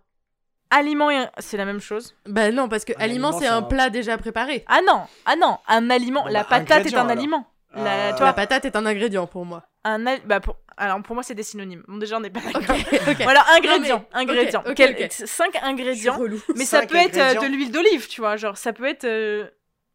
Aliments, 0.69 1.09
et 1.09 1.17
un- 1.17 1.31
c'est 1.39 1.57
la 1.57 1.65
même 1.65 1.79
chose. 1.81 2.15
Bah 2.27 2.51
non, 2.51 2.69
parce 2.69 2.85
que 2.85 2.93
Un 2.97 3.01
aliment, 3.01 3.29
aliment, 3.29 3.39
c'est 3.39 3.47
un 3.47 3.63
plat 3.63 3.89
déjà 3.89 4.15
préparé. 4.19 4.63
Ah 4.67 4.81
non, 4.85 5.01
ah 5.25 5.35
non, 5.35 5.57
un 5.67 5.89
aliment. 5.89 6.23
Bon, 6.23 6.29
la 6.29 6.41
bah, 6.43 6.49
patate 6.49 6.85
est 6.85 6.93
un 6.95 6.99
alors. 7.01 7.11
aliment. 7.11 7.47
La, 7.73 8.15
Euh, 8.15 8.19
La 8.19 8.33
patate 8.33 8.65
est 8.65 8.75
un 8.75 8.85
ingrédient 8.85 9.25
pour 9.27 9.45
moi. 9.45 9.63
un 9.83 10.05
al- 10.05 10.21
bah, 10.25 10.39
pour... 10.39 10.57
Alors 10.77 11.01
pour 11.03 11.15
moi, 11.15 11.23
c'est 11.23 11.35
des 11.35 11.43
synonymes. 11.43 11.83
Bon, 11.87 11.97
déjà, 11.97 12.17
on 12.17 12.19
n'est 12.19 12.29
pas 12.29 12.39
Ok, 12.39 12.53
d'accord. 12.53 12.75
ok. 13.09 13.21
Voilà, 13.23 13.45
ingrédients. 13.55 13.97
Non, 13.97 14.05
mais- 14.13 14.19
ingrédients. 14.21 14.61
ok, 14.61 14.69
ok, 14.69 14.75
Quel- 14.75 14.91
ok. 15.05 15.11
Cinq 15.27 15.55
ingrédients. 15.61 16.17
relou. 16.17 16.39
Mais 16.55 16.65
ça 16.65 16.85
peut 16.85 16.95
être 16.95 17.17
euh, 17.17 17.33
de 17.41 17.45
l'huile 17.47 17.71
d'olive, 17.71 18.07
tu 18.07 18.21
vois. 18.21 18.37
Genre, 18.37 18.57
ça 18.57 18.73
peut 18.73 18.85
être. 18.85 19.03
euh, 19.05 19.47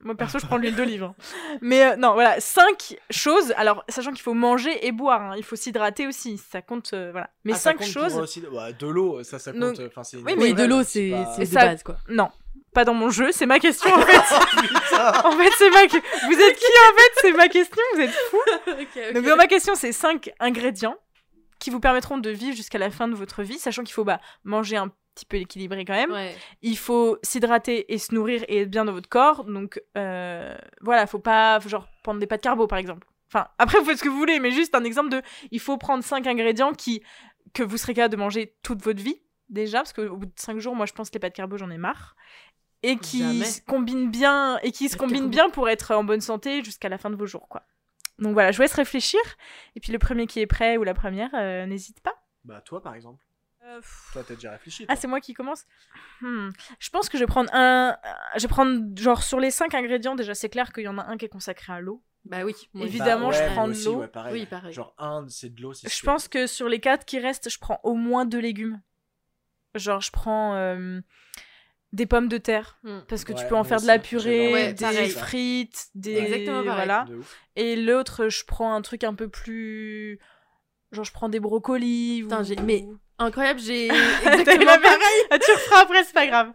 Moi, 0.05 0.15
perso, 0.15 0.39
je 0.39 0.47
prends 0.47 0.57
de 0.59 0.63
l'huile 0.63 0.77
d'olive. 0.77 1.03
hein. 1.05 1.15
Mais 1.61 1.85
euh, 1.85 1.97
non, 1.97 2.13
voilà, 2.15 2.39
cinq 2.41 2.97
choses. 3.11 3.53
Alors, 3.57 3.85
sachant 3.89 4.11
qu'il 4.13 4.21
faut 4.23 4.35
manger 4.35 4.87
et 4.87 4.93
boire, 4.93 5.21
hein, 5.23 5.35
il 5.37 5.43
faut 5.43 5.57
s'hydrater 5.57 6.07
aussi. 6.07 6.39
Ça 6.39 6.63
compte, 6.63 6.91
euh, 6.95 7.11
voilà. 7.11 7.31
Mais 7.45 7.53
Ah, 7.55 7.57
ça 7.57 7.71
cinq 7.73 7.83
choses. 7.83 8.17
aussi- 8.17 8.45
ouais, 8.47 8.73
de 8.79 8.87
l'eau, 8.87 9.23
ça, 9.25 9.39
ça 9.41 9.51
compte. 9.53 9.61
Donc- 9.77 9.81
enfin, 9.89 10.05
c'est 10.05 10.19
Oui, 10.19 10.35
mais 10.39 10.53
de 10.53 10.65
l'eau, 10.65 10.83
c'est 10.85 11.11
pas- 11.11 11.37
de 11.39 11.45
ça- 11.45 11.61
base, 11.67 11.83
quoi. 11.83 11.97
Non, 12.09 12.29
pas 12.75 12.85
dans 12.85 12.95
mon 12.95 13.11
jeu. 13.11 13.33
C'est 13.33 13.47
ma 13.47 13.59
question 13.59 13.93
en 13.93 14.01
fait. 14.03 14.19
Putain. 14.19 15.21
en 15.25 15.33
fait, 15.33 15.51
c'est 15.59 15.71
ma. 15.71 15.83
Vous 15.87 16.41
êtes 16.41 16.57
qui 16.59 16.65
en 16.65 16.97
fait? 16.97 17.13
C'est 17.21 17.33
ma 17.33 17.49
question. 17.49 17.83
Vous 17.95 18.01
êtes 18.01 18.11
fous. 18.11 19.13
Donc 19.15 19.25
dans 19.25 19.37
ma 19.37 19.47
question, 19.47 19.75
c'est 19.75 19.93
cinq 19.93 20.31
ingrédients 20.41 20.97
qui 21.59 21.71
vous 21.71 21.81
permettront 21.81 22.19
de 22.19 22.31
vivre 22.31 22.57
jusqu'à 22.57 22.79
la 22.79 22.91
fin 22.91 23.09
de 23.09 23.15
votre 23.15 23.43
vie, 23.43 23.59
sachant 23.59 23.83
qu'il 23.83 23.93
faut 23.95 24.05
bah, 24.05 24.21
manger 24.45 24.77
un 24.77 24.93
petit 25.15 25.27
peu 25.27 25.37
équilibré 25.39 25.85
quand 25.85 25.95
même. 25.95 26.13
Ouais. 26.13 26.37
Il 26.63 26.79
faut 26.79 27.19
s'hydrater 27.23 27.93
et 27.93 27.99
se 27.99 28.15
nourrir 28.15 28.45
et 28.49 28.63
être 28.63 28.71
bien 28.71 28.85
dans 28.85 28.93
votre 28.93 29.09
corps. 29.09 29.45
Donc 29.45 29.83
euh, 29.97 30.57
voilà, 30.81 31.07
faut 31.07 31.19
pas 31.19 31.59
faut 31.61 31.69
genre 31.69 31.89
prendre 32.05 32.21
des 32.21 32.27
pâtes 32.27 32.43
carbo 32.43 32.67
par 32.69 32.79
exemple. 32.79 33.07
Enfin, 33.33 33.49
après 33.59 33.79
vous 33.81 33.85
faites 33.85 33.99
ce 33.99 34.05
que 34.05 34.09
vous 34.09 34.19
voulez, 34.19 34.39
mais 34.39 34.53
juste 34.53 34.75
un 34.75 34.85
exemple 34.85 35.11
de 35.11 35.21
il 35.51 35.61
faut 35.61 35.77
prendre 35.77 36.05
cinq 36.05 36.27
ingrédients 36.27 36.73
qui 36.73 37.03
que 37.53 37.63
vous 37.63 37.77
serez 37.77 37.95
capable 37.95 38.13
de 38.13 38.19
manger 38.19 38.55
toute 38.63 38.83
votre 38.83 39.03
vie 39.03 39.21
déjà 39.49 39.79
parce 39.79 39.93
qu'au 39.93 40.17
bout 40.17 40.27
de 40.27 40.33
cinq 40.37 40.59
jours, 40.61 40.77
moi 40.77 40.87
je 40.87 40.93
pense 40.93 41.09
que 41.11 41.15
les 41.15 41.21
pâtes 41.21 41.35
carbo 41.35 41.57
j'en 41.57 41.71
ai 41.71 41.79
marre. 41.79 42.15
Et 42.83 42.97
qui 42.97 43.19
Jamais. 43.21 43.45
se 43.45 43.61
combinent 43.63 44.11
bien 44.11 44.59
et 44.63 44.71
qui 44.73 44.89
se 44.89 44.97
carbo. 44.97 45.29
bien 45.29 45.51
pour 45.51 45.69
être 45.69 45.95
en 45.95 46.05
bonne 46.05 46.21
santé 46.21 46.63
jusqu'à 46.63 46.89
la 46.89 46.97
fin 46.99 47.11
de 47.11 47.17
vos 47.17 47.27
jours 47.27 47.49
quoi. 47.49 47.63
Donc 48.21 48.33
voilà, 48.35 48.53
je 48.53 48.57
vous 48.57 48.63
laisse 48.63 48.75
réfléchir 48.75 49.21
et 49.77 49.81
puis 49.81 49.93
le 49.93 49.99
premier 49.99 50.27
qui 50.27 50.41
est 50.41 50.47
prêt 50.47 50.77
ou 50.77 50.85
la 50.85 50.95
première 50.95 51.31
euh, 51.35 51.67
n'hésite 51.67 52.01
pas. 52.01 52.15
Bah, 52.45 52.61
toi, 52.65 52.81
par 52.83 52.95
exemple. 52.95 53.25
Euh, 53.65 53.81
pff, 53.81 54.11
Toi, 54.13 54.25
t'as 54.27 54.35
déjà 54.35 54.53
réfléchi. 54.53 54.87
ah, 54.89 54.97
c'est 54.97 55.07
moi 55.09 55.21
qui 55.21 55.35
commence? 55.35 55.67
Hmm. 56.21 56.51
Je 56.79 56.91
pense 56.91 57.09
que 57.09 57.19
je 57.19 57.25
vais 57.25 57.27
prendre 57.29 57.51
un. 57.53 57.97
Je 58.37 58.43
vais 58.43 58.49
prendre, 58.49 58.81
genre, 58.97 59.23
sur 59.23 59.39
les 59.41 59.51
cinq 59.51 59.75
ingrédients, 59.75 60.15
déjà, 60.15 60.35
c'est 60.35 60.49
clair 60.49 60.73
qu'il 60.73 60.85
y 60.85 60.89
en 60.89 60.99
a 60.99 61.05
un 61.05 61.17
qui 61.19 61.27
est 61.27 61.29
consacré 61.29 61.73
à 61.73 61.81
l'eau. 61.81 62.03
Bah 62.25 62.45
oui. 62.45 62.55
moi, 62.75 62.87
Évidemment. 62.87 63.29
Bah, 63.31 63.37
je 63.49 63.53
prends 63.53 63.69
de 63.69 63.85
l'eau. 63.85 63.97
ouais, 64.01 64.09
pareil. 64.09 64.33
Oui, 64.33 64.47
pareil. 64.47 64.73
Genre, 64.73 64.95
un, 64.99 65.27
c'est 65.29 65.55
de 65.55 65.61
l'eau, 65.61 65.75
Je 65.75 65.89
sûr. 65.89 66.07
pense 66.07 66.29
que 66.29 66.47
sur 66.47 66.69
les 66.69 66.81
quatre 66.81 67.05
qui 67.05 67.19
restent, 67.19 67.51
je 67.51 67.59
prends 67.59 67.81
au 67.83 67.95
moins 67.95 68.25
deux 68.25 68.39
légumes. 68.41 68.81
Genre, 69.75 70.01
je 70.01 70.11
prends 70.11 70.55
euh, 70.55 71.01
des 71.93 72.07
pommes 72.07 72.29
de 72.29 72.39
terre. 72.39 72.79
Hmm. 72.83 73.01
Parce 73.09 73.25
que 73.25 73.33
tu 73.33 73.45
peux 73.47 73.55
en 73.57 73.65
faire 73.65 73.81
de 73.81 73.87
la 73.87 73.99
purée, 73.99 74.53
Ouais, 74.53 74.73
des 74.73 74.85
pareil. 74.85 75.11
frites, 75.11 75.87
des. 75.95 76.17
Exactement 76.17 76.63
pareil. 76.65 76.75
Voilà. 76.87 77.07
De. 77.09 77.21
Et 77.57 77.77
l'autre, 77.77 78.29
je 78.29 78.45
prends 78.45 78.75
un 78.75 78.83
truc 78.83 79.05
un 79.05 79.15
peu 79.15 79.29
plus. 79.29 80.19
Genre, 80.93 81.05
je 81.05 81.13
prends 81.13 81.29
des 81.29 81.41
brocolis. 81.41 82.23
Putain, 82.23 82.41
ou- 82.41 82.45
j'ai- 82.45 82.57
mais- 82.57 82.87
Incroyable, 83.21 83.59
j'ai 83.59 83.89
exactement 84.25 84.79
pareil. 84.81 85.23
Ah, 85.31 85.39
tu 85.41 85.51
referas 85.51 85.81
après, 85.81 86.05
c'est 86.05 86.13
pas 86.15 86.27
grave. 86.29 86.53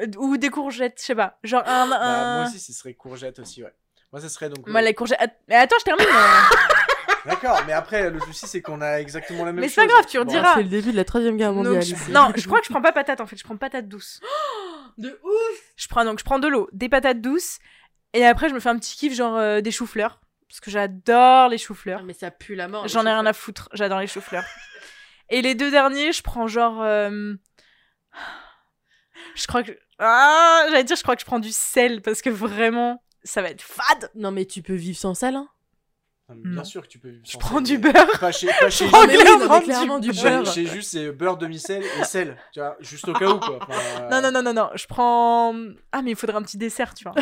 Euh, 0.00 0.06
Ou 0.18 0.36
des 0.36 0.48
courgettes, 0.48 0.98
je 1.00 1.06
sais 1.06 1.14
pas. 1.14 1.38
Genre 1.42 1.62
un. 1.66 1.88
Bah, 1.88 1.98
un... 2.00 2.38
moi 2.42 2.48
aussi, 2.48 2.60
ce 2.60 2.72
serait 2.72 2.94
courgette 2.94 3.40
aussi, 3.40 3.64
ouais. 3.64 3.74
Moi, 4.12 4.20
ça 4.20 4.28
serait 4.28 4.48
donc. 4.48 4.64
Moi, 4.68 4.80
les 4.80 4.94
courgettes. 4.94 5.18
Mais 5.48 5.56
attends, 5.56 5.74
je 5.80 5.84
termine. 5.84 6.06
D'accord, 7.26 7.58
mais 7.66 7.72
après, 7.72 8.10
le 8.10 8.20
souci, 8.20 8.46
c'est 8.46 8.60
qu'on 8.62 8.80
a 8.82 9.00
exactement 9.00 9.40
la 9.44 9.52
même 9.52 9.56
Mais 9.62 9.66
chose. 9.68 9.74
c'est 9.76 9.80
pas 9.80 9.92
grave, 9.92 10.04
tu 10.06 10.18
Bon, 10.18 10.24
rediras. 10.24 10.54
C'est 10.56 10.62
le 10.62 10.68
début 10.68 10.92
de 10.92 10.96
la 10.96 11.04
troisième 11.04 11.36
guerre 11.38 11.52
Donc, 11.54 11.64
mondiale. 11.64 11.82
je-. 11.82 12.12
Non, 12.12 12.30
je 12.36 12.46
crois 12.46 12.60
que 12.60 12.66
je 12.66 12.70
prends 12.70 12.82
pas 12.82 12.92
patate 12.92 13.20
en 13.20 13.26
fait, 13.26 13.36
je 13.36 13.42
prends 13.44 13.56
patate 13.56 13.88
douce. 13.88 14.20
De 14.98 15.20
ouf. 15.22 15.72
Je 15.76 15.88
prends 15.88 16.04
donc 16.04 16.18
je 16.18 16.24
prends 16.24 16.38
de 16.38 16.48
l'eau, 16.48 16.68
des 16.72 16.88
patates 16.88 17.20
douces 17.20 17.58
et 18.12 18.24
après 18.24 18.48
je 18.48 18.54
me 18.54 18.60
fais 18.60 18.68
un 18.68 18.78
petit 18.78 18.96
kiff 18.96 19.14
genre 19.14 19.36
euh, 19.36 19.60
des 19.60 19.70
choux-fleurs 19.70 20.20
parce 20.48 20.60
que 20.60 20.70
j'adore 20.70 21.48
les 21.48 21.58
choux-fleurs. 21.58 22.00
Ah, 22.02 22.04
mais 22.06 22.12
ça 22.12 22.30
pue 22.30 22.54
la 22.54 22.68
mort. 22.68 22.86
J'en 22.86 23.06
ai 23.06 23.10
rien 23.10 23.26
à 23.26 23.32
foutre, 23.32 23.68
j'adore 23.72 23.98
les 24.00 24.06
choux-fleurs. 24.06 24.44
et 25.30 25.42
les 25.42 25.54
deux 25.54 25.70
derniers, 25.70 26.12
je 26.12 26.22
prends 26.22 26.46
genre 26.46 26.82
euh, 26.82 27.34
Je 29.34 29.46
crois 29.46 29.62
que. 29.62 29.72
Ah, 29.98 30.64
j'allais 30.68 30.84
dire, 30.84 30.96
je 30.96 31.02
crois 31.02 31.16
que 31.16 31.20
je 31.20 31.26
prends 31.26 31.38
du 31.38 31.52
sel 31.52 32.02
parce 32.02 32.22
que 32.22 32.30
vraiment, 32.30 33.02
ça 33.22 33.42
va 33.42 33.50
être 33.50 33.62
fade. 33.62 34.10
Non, 34.14 34.30
mais 34.30 34.44
tu 34.44 34.62
peux 34.62 34.74
vivre 34.74 34.98
sans 34.98 35.14
sel, 35.14 35.34
hein. 35.34 35.48
Mais 36.30 36.36
Bien 36.36 36.50
Non. 36.52 36.64
sûr 36.64 36.82
que 36.82 36.88
tu 36.88 36.98
peux 36.98 37.08
vivre 37.10 37.22
Je 37.28 37.36
prends 37.36 37.56
sel, 37.56 37.64
du 37.64 37.78
beurre. 37.78 38.18
Pas 38.18 38.32
chez, 38.32 38.46
pas 38.46 38.70
chez 38.70 38.86
prends 38.86 39.02
Ah, 39.50 39.60
clairement 39.60 39.98
du 39.98 40.10
beurre. 40.12 40.46
Chez 40.46 40.66
juste, 40.66 40.92
c'est 40.92 41.12
beurre 41.12 41.36
demi-sel 41.36 41.82
et 42.00 42.04
sel. 42.04 42.36
Tu 42.52 42.60
vois, 42.60 42.76
juste 42.80 43.06
au 43.08 43.12
cas 43.12 43.26
où, 43.28 43.38
quoi. 43.38 43.58
Enfin, 43.60 43.78
euh, 44.04 44.08
Non, 44.10 44.22
non, 44.22 44.30
non, 44.32 44.42
non, 44.42 44.54
non. 44.54 44.70
Je 44.74 44.86
prends. 44.86 45.54
Ah, 45.92 46.00
mais 46.02 46.12
il 46.12 46.16
faudrait 46.16 46.36
un 46.38 46.42
petit 46.42 46.56
dessert, 46.56 46.94
tu 46.94 47.04
vois. 47.04 47.14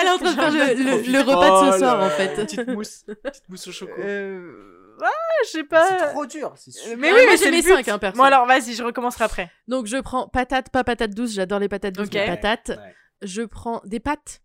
Elle 0.00 0.06
est 0.06 0.10
en 0.10 0.18
train 0.18 0.32
de 0.32 0.40
faire 0.40 0.50
le, 0.50 0.58
le- 0.74 1.12
le 1.12 1.20
repas 1.20 1.46
de 1.62 1.68
Oh 1.68 1.72
ce 1.72 1.78
soir, 1.78 1.98
là 1.98 2.06
en 2.06 2.10
fait. 2.10 2.34
Petite 2.34 2.66
mousse. 2.68 3.04
Petite 3.22 3.48
mousse 3.48 3.66
au 3.68 3.72
chocolat. 3.72 4.04
Euh. 4.06 4.96
Ah, 5.02 5.08
je 5.44 5.50
sais 5.50 5.64
pas. 5.64 5.86
C'est 5.98 6.06
trop 6.12 6.26
dur. 6.26 6.52
C'est 6.56 6.70
Euh, 6.70 6.82
super. 6.82 6.98
Mais 6.98 7.10
Ah, 7.10 7.14
oui, 7.14 7.20
mais 7.26 7.30
j'ai 7.32 7.36
c'est 7.38 7.50
mes 7.50 7.56
le 7.58 7.62
but. 7.62 7.74
cinq, 7.74 7.88
hein, 7.88 7.98
perso. 7.98 8.16
Bon, 8.18 8.24
alors, 8.24 8.46
vas-y, 8.46 8.74
je 8.74 8.82
recommencerai 8.82 9.24
après. 9.24 9.50
Donc, 9.68 9.86
je 9.86 9.96
prends 9.98 10.28
patates, 10.28 10.70
pas 10.70 10.84
patates 10.84 11.14
douces. 11.14 11.32
J'adore 11.32 11.58
les 11.58 11.68
patates 11.68 11.94
douces, 11.94 12.06
Ok. 12.08 12.14
mais 12.14 12.26
patates. 12.26 12.68
Ouais. 12.70 12.94
Je 13.22 13.42
prends 13.42 13.80
des 13.84 14.00
pâtes. 14.00 14.40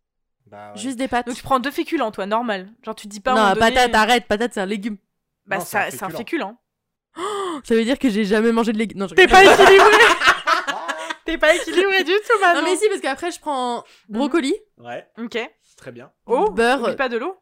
Bah, 0.48 0.72
ouais. 0.74 0.78
Juste 0.82 0.98
des 0.98 1.08
pâtes. 1.08 1.26
Donc, 1.28 1.36
tu 1.36 1.44
prends 1.44 1.60
deux 1.60 1.72
féculents, 1.72 2.12
toi, 2.12 2.26
normal. 2.26 2.70
Genre, 2.84 2.96
tu 2.96 3.08
te 3.08 3.12
dis 3.12 3.20
pas. 3.20 3.34
non, 3.34 3.48
donné- 3.50 3.60
patate, 3.60 3.96
arrête. 3.96 4.26
Patate, 4.28 4.54
c'est 4.54 4.60
un 4.62 4.66
légume. 4.66 4.98
Bah, 5.46 5.58
Non, 5.58 5.66
c'est 5.66 5.78
un 5.78 5.82
ça- 5.90 5.98
c'est 5.98 6.04
un 6.04 6.10
féculent. 6.10 6.56
féculent. 7.16 7.62
Ça 7.64 7.76
veut 7.76 7.84
dire 7.84 7.98
que 7.98 8.10
j'ai 8.10 8.26
jamais 8.26 8.52
mangé 8.52 8.72
de 8.74 8.78
légumes. 8.78 9.00
Non, 9.00 9.08
T'es 9.08 9.28
pas 9.28 9.44
équilibré. 9.44 9.90
T'es 11.26 11.38
pas 11.40 11.56
équilibré 11.56 12.04
du 12.04 12.12
tout, 12.12 12.34
Non, 12.40 12.48
Manon. 12.54 12.62
mais 12.64 12.76
si, 12.76 12.88
parce 12.90 13.02
qu'après, 13.02 13.32
je 13.32 13.40
prends 13.40 13.84
brocoli, 14.10 14.54
Ouais, 14.78 15.08
Ok. 15.18 15.38
très 15.78 15.92
bien. 15.92 16.12
Oh, 16.28 16.52
beurre. 16.52 16.96
pas 16.96 17.10
de 17.10 17.18
l'eau. 17.18 17.36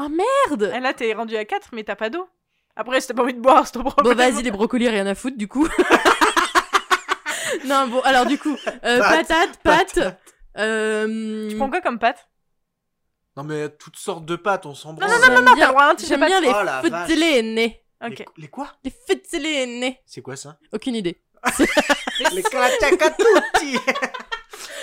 Oh 0.00 0.08
merde 0.08 0.72
Et 0.74 0.80
là, 0.80 0.92
t'es 0.94 1.12
rendu 1.12 1.36
à 1.36 1.44
4, 1.44 1.68
mais 1.72 1.84
t'as 1.84 1.96
pas 1.96 2.10
d'eau. 2.10 2.28
Après, 2.74 3.00
si 3.00 3.06
t'as 3.08 3.14
pas 3.14 3.22
envie 3.22 3.34
de 3.34 3.40
boire, 3.40 3.66
c'est 3.66 3.72
ton 3.72 3.82
problème. 3.84 4.14
Bon, 4.14 4.18
vas-y, 4.18 4.42
les 4.42 4.50
brocolis, 4.50 4.88
rien 4.88 5.06
à 5.06 5.14
foutre, 5.14 5.36
du 5.36 5.46
coup. 5.48 5.68
non, 7.66 7.86
bon, 7.88 8.00
alors, 8.00 8.26
du 8.26 8.38
coup, 8.38 8.56
euh, 8.84 8.98
Pâtes, 9.00 9.28
patates, 9.28 9.58
pâtes. 9.62 10.18
Euh... 10.58 11.48
Tu 11.50 11.56
prends 11.56 11.70
quoi 11.70 11.80
comme 11.80 11.98
pâte? 11.98 12.28
Non, 13.36 13.44
mais 13.44 13.68
toutes 13.70 13.96
sortes 13.96 14.24
de 14.24 14.36
pâtes, 14.36 14.66
on 14.66 14.74
s'en 14.74 14.90
Non, 14.94 14.98
branle. 14.98 15.10
non, 15.10 15.18
non, 15.18 15.34
non, 15.34 15.42
non, 15.42 15.54
J'aime 15.54 15.58
t'as 15.58 15.66
le 15.66 15.72
droit 15.72 15.94
type 15.94 16.04
de 16.04 16.08
J'aime 16.08 16.20
pâte. 16.20 16.28
bien 16.28 16.40
les 16.40 16.48
Oh, 16.48 16.62
la 16.64 16.82
vache. 16.82 17.08
fuzzolene. 17.10 17.70
Ok. 18.04 18.18
Les, 18.18 18.24
les 18.36 18.48
quoi 18.48 18.72
Les 18.84 18.90
fuzzolene. 19.06 19.94
C'est 20.06 20.22
quoi 20.22 20.36
ça? 20.36 20.58
Aucune 20.72 20.94
idée. 20.96 21.22
Les 22.32 22.42
calacacatutti 22.42 23.78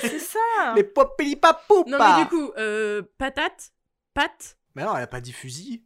C'est 0.01 0.19
ça. 0.19 0.73
Les 0.75 0.83
popelipapoupa 0.83 1.89
Non, 1.89 1.97
mais 1.99 2.23
du 2.23 2.29
coup, 2.29 2.51
euh, 2.57 3.01
patates, 3.17 3.71
pâtes. 4.13 4.57
Mais 4.75 4.83
non, 4.83 4.95
elle 4.95 5.03
a 5.03 5.07
pas 5.07 5.21
dit 5.21 5.33
fusil. 5.33 5.84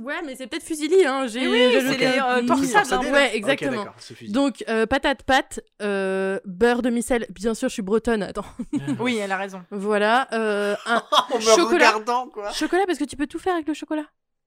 Ouais, 0.00 0.22
mais 0.24 0.36
c'est 0.36 0.46
peut-être 0.46 0.62
fusilli, 0.64 1.04
hein. 1.04 1.26
J'ai 1.26 1.40
Mais 1.40 1.48
oui, 1.48 1.82
c'est 1.88 1.96
les, 1.98 2.06
euh, 2.06 2.46
torsades, 2.46 2.92
hein. 2.92 3.12
Ouais, 3.12 3.36
exactement. 3.36 3.84
Donc, 4.28 4.64
euh, 4.68 4.86
patates, 4.86 5.22
pâtes, 5.24 5.60
euh, 5.82 6.38
beurre 6.44 6.82
demi-sel. 6.82 7.26
Bien 7.30 7.54
sûr, 7.54 7.68
je 7.68 7.74
suis 7.74 7.82
bretonne, 7.82 8.22
attends. 8.22 8.44
Oui, 9.00 9.16
elle 9.16 9.32
a 9.32 9.36
raison. 9.36 9.62
Voilà. 9.70 10.28
euh, 10.32 10.76
un 10.86 11.02
en 11.32 11.36
me 11.36 11.40
chocolat. 11.40 11.90
regardant, 11.90 12.28
quoi. 12.28 12.52
chocolat, 12.52 12.84
parce 12.86 12.98
que 12.98 13.04
tu 13.04 13.16
peux 13.16 13.26
tout 13.26 13.38
faire 13.38 13.54
avec 13.54 13.66
le 13.66 13.74
chocolat. 13.74 14.04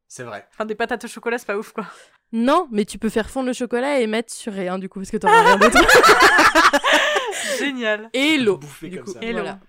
C'est 0.07 0.23
vrai. 0.23 0.45
Enfin, 0.53 0.65
des 0.65 0.75
patates 0.75 1.05
au 1.05 1.07
chocolat, 1.07 1.37
c'est 1.37 1.47
pas 1.47 1.57
ouf, 1.57 1.71
quoi. 1.71 1.85
Non, 2.33 2.67
mais 2.71 2.85
tu 2.85 2.97
peux 2.97 3.09
faire 3.09 3.29
fondre 3.29 3.47
le 3.47 3.53
chocolat 3.53 3.99
et 3.99 4.07
mettre 4.07 4.33
sur 4.33 4.53
rien, 4.53 4.77
du 4.79 4.89
coup, 4.89 4.99
parce 4.99 5.11
que 5.11 5.17
t'auras 5.17 5.41
rien 5.43 5.57
d'autre. 5.57 5.79
Génial. 7.59 8.09
Et 8.13 8.37
l'eau. 8.37 8.57
Bouffer 8.57 8.89
du 8.89 8.97
comme 8.97 9.05
coup, 9.05 9.13
ça. 9.13 9.19
Et 9.21 9.31
voilà. 9.33 9.59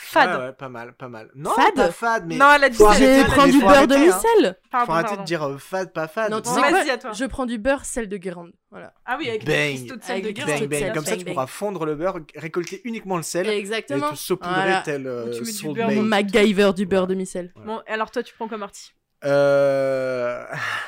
Fade. 0.00 0.38
Ouais, 0.40 0.46
ouais, 0.46 0.52
pas 0.52 0.68
mal, 0.68 0.92
pas 0.94 1.08
mal. 1.08 1.28
Non, 1.34 1.50
Fade 1.50 1.74
pas 1.74 1.90
fade, 1.90 2.24
mais. 2.26 2.36
Non, 2.36 2.52
elle 2.54 2.62
a 2.64 2.68
dit 2.68 2.78
Je 2.78 3.26
prends 3.26 3.46
du 3.46 3.58
beurre 3.58 3.70
arrêter, 3.70 3.94
hein. 3.94 3.98
demi-sel. 3.98 4.58
Pardon, 4.70 4.86
Faut 4.86 4.92
arrêter 4.92 5.16
de 5.16 5.22
dire 5.24 5.42
euh, 5.42 5.58
fade, 5.58 5.92
pas 5.92 6.06
fade. 6.06 6.30
Non, 6.30 6.40
tu 6.40 6.48
sais 6.50 6.60
vas-y, 6.60 6.84
quoi 6.84 6.92
à 6.92 6.98
toi. 6.98 7.12
Je 7.12 7.24
prends 7.24 7.46
du 7.46 7.58
beurre 7.58 7.84
sel 7.84 8.08
de 8.08 8.16
Guérande. 8.16 8.52
Voilà. 8.70 8.94
Ah 9.04 9.16
oui, 9.18 9.28
avec 9.28 9.44
Bang. 9.44 9.54
cristaux 9.54 9.96
de 9.96 10.02
sel 10.02 10.12
Avec 10.20 10.36
de 10.36 10.40
cristaux 10.40 10.66
Bang, 10.68 10.78
de 10.80 10.84
bang. 10.86 10.94
Comme 10.94 11.04
ça, 11.04 11.10
bang, 11.16 11.18
tu 11.18 11.24
pourras 11.32 11.46
fondre 11.48 11.84
le 11.84 11.96
beurre, 11.96 12.20
récolter 12.36 12.80
uniquement 12.84 13.16
le 13.16 13.24
sel 13.24 13.48
et 13.48 13.56
Exactement. 13.58 14.10
te 14.10 14.14
saupoudrer 14.14 14.54
Voilà. 14.54 14.82
tel 14.82 15.06
euh, 15.08 15.32
Tu 15.32 15.42
mets 15.42 15.52
du 15.52 15.72
beurre 15.74 16.02
MacGyver 16.02 16.70
du 16.76 16.86
beurre 16.86 17.08
demi-sel. 17.08 17.52
Bon, 17.66 17.82
alors 17.88 18.12
toi, 18.12 18.22
tu 18.22 18.32
prends 18.34 18.46
comme 18.46 18.62
arty 18.62 18.92
Euh... 19.24 20.44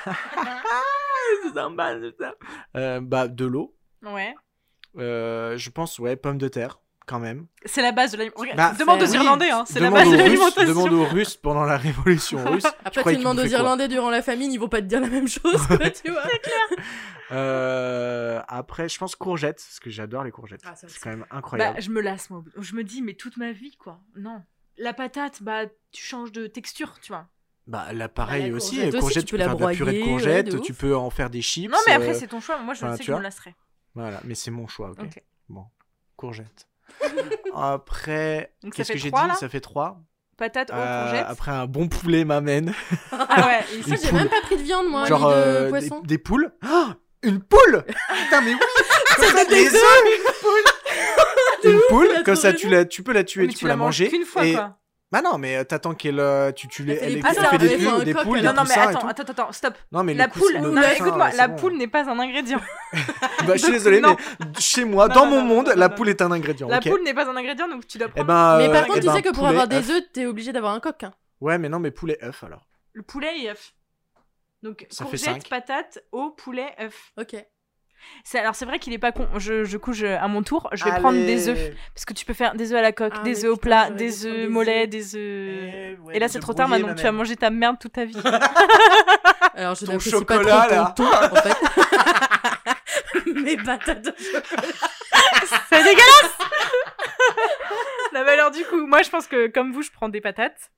c'est 1.42 1.54
sympa, 1.54 1.94
c'est 2.00 2.16
ça. 2.22 2.34
Euh, 2.76 3.00
bah, 3.00 3.28
de 3.28 3.44
l'eau. 3.44 3.76
Ouais. 4.02 4.34
Euh, 4.98 5.56
je 5.56 5.70
pense, 5.70 5.98
ouais, 5.98 6.16
pommes 6.16 6.38
de 6.38 6.48
terre, 6.48 6.80
quand 7.06 7.18
même. 7.18 7.46
C'est 7.64 7.82
la 7.82 7.92
base 7.92 8.12
de 8.12 8.18
l'alimentation. 8.18 8.54
Bah, 8.56 8.74
Demande 8.78 9.02
aux 9.02 9.06
oui. 9.06 9.14
Irlandais, 9.14 9.50
hein. 9.50 9.64
C'est 9.66 9.80
la 9.80 9.90
base 9.90 10.10
de 10.10 10.16
l'alimentation. 10.16 10.68
Demande 10.68 10.92
aux 10.92 11.04
Russes 11.04 11.36
pendant 11.36 11.64
la 11.64 11.76
révolution 11.76 12.38
russe. 12.50 12.64
Après, 12.84 13.02
tu 13.14 13.18
demandes 13.18 13.38
aux 13.40 13.44
Irlandais 13.46 13.88
durant 13.88 14.10
la 14.10 14.22
famine, 14.22 14.52
ils 14.52 14.58
vont 14.60 14.68
pas 14.68 14.80
te 14.80 14.86
dire 14.86 15.00
la 15.00 15.08
même 15.08 15.28
chose, 15.28 15.66
quoi, 15.66 15.90
tu 15.90 16.10
vois. 16.10 16.22
Euh, 17.32 18.40
après, 18.48 18.88
je 18.88 18.98
pense 18.98 19.14
courgettes, 19.14 19.58
parce 19.64 19.78
que 19.80 19.88
j'adore 19.88 20.24
les 20.24 20.32
courgettes. 20.32 20.62
Ah, 20.64 20.74
c'est 20.74 20.98
quand 21.00 21.10
même 21.10 21.20
Bah, 21.30 21.36
incroyable. 21.36 21.80
je 21.80 21.90
me 21.90 22.00
lasse, 22.00 22.28
moi. 22.30 22.42
Je 22.58 22.74
me 22.74 22.82
dis, 22.82 23.02
mais 23.02 23.14
toute 23.14 23.36
ma 23.36 23.52
vie, 23.52 23.76
quoi. 23.76 24.00
Non. 24.16 24.42
La 24.78 24.92
patate, 24.94 25.40
bah, 25.42 25.66
tu 25.92 26.02
changes 26.02 26.32
de 26.32 26.48
texture, 26.48 26.98
tu 27.00 27.12
vois. 27.12 27.28
Bah, 27.68 27.92
là, 27.92 28.08
pareil 28.08 28.42
Bah, 28.44 28.48
la 28.50 28.54
aussi. 28.56 28.76
courgette 28.76 28.94
aussi, 29.02 29.18
tu 29.20 29.24
tu 29.26 29.32
peux 29.36 29.38
faire 29.44 29.56
de 29.56 29.64
la 29.64 29.70
purée 29.70 29.92
de 29.92 29.98
broyer, 29.98 30.00
ouais, 30.02 30.08
courgettes, 30.10 30.48
de 30.50 30.58
tu 30.58 30.74
peux 30.74 30.96
en 30.96 31.10
faire 31.10 31.30
des 31.30 31.40
chips. 31.42 31.70
Non, 31.70 31.78
mais 31.86 31.92
après, 31.92 32.10
euh, 32.16 32.18
c'est 32.18 32.26
ton 32.26 32.40
choix. 32.40 32.58
Moi, 32.58 32.74
je 32.74 32.84
enfin, 32.84 32.94
sais 32.96 33.02
tu 33.04 33.06
que 33.06 33.12
je 33.12 33.18
me 33.18 33.22
lasserai. 33.22 33.54
Voilà, 33.94 34.20
mais 34.24 34.34
c'est 34.34 34.50
mon 34.50 34.66
choix, 34.66 34.90
ok. 34.90 35.22
Bon, 35.48 35.66
courgette. 36.16 36.66
après, 37.54 38.52
qu'est-ce 38.74 38.92
que 38.92 38.98
j'ai 38.98 39.10
dit 39.10 39.16
Ça 39.38 39.48
fait 39.48 39.60
3. 39.60 40.00
Patate, 40.36 40.70
oh, 40.72 40.74
courgette. 40.76 41.26
après, 41.28 41.50
un 41.50 41.66
bon 41.66 41.88
poulet 41.88 42.24
m'amène. 42.24 42.72
Ah 43.12 43.46
ouais. 43.46 43.60
et 43.74 43.76
Une 43.76 43.82
ça, 43.82 43.96
j'ai 44.02 44.08
poule. 44.08 44.18
même 44.20 44.28
pas 44.30 44.40
pris 44.40 44.56
de 44.56 44.62
viande, 44.62 44.88
moi, 44.88 45.04
Genre 45.04 45.28
ni 45.28 45.34
de 45.34 45.38
euh, 45.40 45.64
des, 45.64 45.68
poisson. 45.68 46.00
des 46.00 46.18
poules. 46.18 46.52
Ah, 46.62 46.94
une 47.22 47.40
poule 47.42 47.84
Putain, 48.24 48.40
mais 48.40 48.54
oui 48.54 48.60
Comme 49.16 49.36
ça, 49.36 49.44
des 49.44 49.66
œufs 49.66 50.04
Une 51.64 51.80
poule, 51.90 52.08
il 52.10 52.16
a 52.16 52.22
comme 52.22 52.36
ça, 52.36 52.54
tu, 52.54 52.68
la, 52.70 52.86
tu 52.86 53.02
peux 53.02 53.12
la 53.12 53.24
tuer, 53.24 53.42
mais 53.42 53.48
tu 53.48 53.56
tu 53.58 53.62
peux 53.64 53.68
la 53.68 53.76
manger. 53.76 54.08
qu'une 54.08 54.24
fois, 54.24 54.46
et... 54.46 54.54
quoi. 54.54 54.78
Bah 55.12 55.22
non, 55.22 55.38
mais 55.38 55.56
euh, 55.56 55.64
t'attends 55.64 55.94
qu'elle 55.94 56.20
euh, 56.20 56.52
tu, 56.52 56.68
tu 56.68 56.84
les, 56.84 56.94
Elle 56.94 57.20
fait 57.20 57.28
elle, 57.52 57.58
des 57.58 57.76
poules, 57.84 58.04
des 58.04 58.14
poules, 58.14 58.40
des 58.40 58.46
Non, 58.46 58.52
non, 58.54 58.62
mais 58.68 58.74
attends, 58.78 59.00
tout. 59.00 59.06
attends, 59.08 59.22
attends, 59.24 59.52
stop. 59.52 59.74
Non, 59.90 60.04
mais 60.04 60.14
La 60.14 60.26
les 60.26 60.30
poule, 60.30 60.52
écoute-moi, 60.54 61.30
la 61.32 61.48
bon. 61.48 61.56
poule 61.56 61.76
n'est 61.76 61.88
pas 61.88 62.08
un 62.08 62.18
ingrédient. 62.20 62.60
Bah, 63.46 63.54
je 63.56 63.62
suis 63.62 63.72
désolé, 63.72 64.00
Non. 64.00 64.16
mais 64.38 64.46
chez 64.60 64.84
moi, 64.84 65.08
Non, 65.08 65.14
dans 65.14 65.24
non, 65.24 65.30
mon 65.30 65.36
non, 65.40 65.44
monde, 65.46 65.66
non, 65.68 65.74
la 65.74 65.88
non, 65.88 65.94
poule 65.96 66.10
est 66.10 66.22
un 66.22 66.30
ingrédient. 66.30 66.68
La 66.68 66.80
poule 66.80 67.02
n'est 67.02 67.14
pas 67.14 67.28
un 67.28 67.36
ingrédient, 67.36 67.66
donc 67.66 67.86
tu 67.88 67.98
dois 67.98 68.06
Eh 68.10 68.10
prendre 68.12 68.26
ben, 68.28 68.58
Mais 68.58 68.68
euh, 68.68 68.72
par 68.72 68.82
contre, 68.86 68.98
eh 68.98 69.00
tu 69.00 69.06
ben, 69.08 69.14
sais 69.16 69.22
que 69.22 69.30
pour 69.34 69.48
avoir 69.48 69.66
des 69.66 69.76
œuf. 69.78 69.90
œufs, 69.90 70.02
t'es 70.12 70.26
obligé 70.26 70.52
d'avoir 70.52 70.74
un 70.74 70.80
coq. 70.80 71.02
hein. 71.02 71.12
Ouais, 71.40 71.58
mais 71.58 71.68
non, 71.68 71.80
mais 71.80 71.90
poulet 71.90 72.18
œuf 72.22 72.44
alors. 72.44 72.66
le 72.92 73.02
poulet 73.02 73.40
et 73.40 73.50
œuf. 73.50 73.72
Donc, 74.62 74.86
Ça 74.90 75.06
fait 75.06 75.16
courgette, 75.16 75.48
patate, 75.48 76.04
eau, 76.12 76.30
poulet, 76.30 76.72
œuf. 76.80 77.12
Ok. 77.18 77.34
C'est- 78.24 78.38
Alors, 78.38 78.54
c'est 78.54 78.64
vrai 78.64 78.78
qu'il 78.78 78.92
est 78.92 78.98
pas 78.98 79.12
con. 79.12 79.26
Je, 79.36 79.64
je 79.64 79.76
couche 79.76 80.02
à 80.02 80.26
mon 80.28 80.42
tour. 80.42 80.68
Je 80.72 80.84
vais 80.84 80.90
prendre 80.92 81.18
des 81.24 81.48
œufs. 81.48 81.70
Parce 81.94 82.04
que 82.04 82.12
tu 82.14 82.24
peux 82.24 82.32
faire 82.34 82.54
des 82.54 82.72
œufs 82.72 82.78
à 82.78 82.82
la 82.82 82.92
coque, 82.92 83.12
Ah, 83.16 83.22
des 83.22 83.44
œufs 83.44 83.52
au 83.52 83.56
plat, 83.56 83.90
des 83.90 84.26
œufs 84.26 84.48
mollets, 84.48 84.86
des 84.86 85.14
œufs. 85.16 85.20
Eh, 85.74 85.96
ouais, 86.02 86.16
Et 86.16 86.18
là, 86.18 86.28
c'est 86.28 86.40
trop 86.40 86.52
tard 86.54 86.68
maintenant. 86.68 86.88
ma 86.88 86.94
Tu 86.94 87.02
vas 87.02 87.12
mère. 87.12 87.18
manger 87.18 87.36
ta 87.36 87.50
merde 87.50 87.76
toute 87.80 87.92
ta 87.92 88.04
vie. 88.04 88.16
Alors, 89.54 89.74
je 89.74 89.84
Ton 89.86 89.92
n'apprécie 89.92 90.10
pas 90.24 90.36
chocolat, 90.36 90.66
trop 90.66 90.70
là. 90.70 90.94
ton 90.96 91.04
ton, 91.04 91.12
en 91.12 91.34
fait. 91.36 91.56
Mes 93.34 93.56
patates. 93.56 94.08
c'est 95.68 95.82
dégueulasse 95.84 96.38
Non, 98.14 98.22
mais 98.24 98.32
alors, 98.32 98.50
du 98.50 98.64
coup, 98.64 98.86
moi, 98.86 99.02
je 99.02 99.10
pense 99.10 99.26
que 99.26 99.46
comme 99.48 99.72
vous, 99.72 99.82
je 99.82 99.90
prends 99.90 100.08
des 100.08 100.20
patates. 100.20 100.70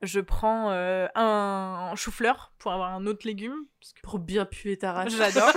Je 0.00 0.20
prends 0.20 0.70
euh, 0.70 1.06
un 1.16 1.92
chou-fleur 1.96 2.52
pour 2.58 2.72
avoir 2.72 2.92
un 2.94 3.04
autre 3.06 3.26
légume. 3.26 3.56
Parce 3.80 3.92
que 3.92 4.00
Pour 4.02 4.18
bien 4.18 4.44
puer 4.44 4.76
ta 4.78 4.92
race. 4.92 5.12
j'adore. 5.14 5.52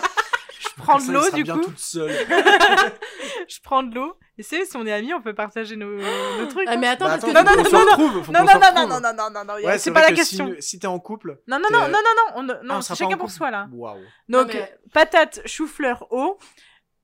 Je 0.78 0.82
prends 0.82 0.98
de 1.00 1.12
l'eau, 1.12 1.30
du 1.32 1.44
bien 1.44 1.56
coup. 1.56 1.66
toute 1.66 1.80
seule. 1.80 2.12
Je 3.48 3.60
prends 3.64 3.84
de 3.84 3.94
l'eau. 3.94 4.18
Et 4.38 4.44
c'est, 4.44 4.66
si 4.66 4.78
on 4.78 4.86
est 4.86 4.92
amis, 4.92 5.14
on 5.14 5.22
peut 5.22 5.34
partager 5.36 5.76
nos, 5.76 5.98
nos 5.98 6.46
trucs. 6.48 6.68
Ah, 6.68 6.74
hein. 6.74 6.78
mais 6.78 6.88
attends, 6.88 7.06
Bah, 7.06 7.18
parce 7.20 7.32
que 7.32 7.38
attends, 7.38 7.52
non, 7.56 7.64
non, 7.64 7.64
non, 7.64 8.24
faut 8.24 8.32
Non, 8.32 8.40
non, 8.40 8.46
non, 8.46 8.60
non, 8.60 8.88
non, 8.88 9.02
non, 9.02 9.14
non, 9.14 9.30
non, 9.32 9.46
non, 9.46 9.66
Ouais, 9.66 9.78
c'est 9.78 9.92
pas 9.92 10.02
la 10.02 10.08
si 10.10 10.14
question. 10.16 10.56
Si 10.60 10.80
t'es 10.80 10.88
en 10.88 11.00
couple. 11.00 11.40
Non, 11.48 11.60
non, 11.60 11.68
non, 11.72 11.88
non, 11.88 12.00
non, 12.36 12.44
non, 12.44 12.54
Ah, 12.60 12.64
non, 12.64 12.82
chacun 12.82 13.18
pour 13.18 13.32
soi 13.32 13.52
là. 13.52 13.68
Waouh. 13.72 14.00
Donc, 14.30 14.54
mais- 14.54 14.62
euh, 14.62 14.66
patate, 14.94 15.42
chou-fleur, 15.46 16.08
eau. 16.12 16.38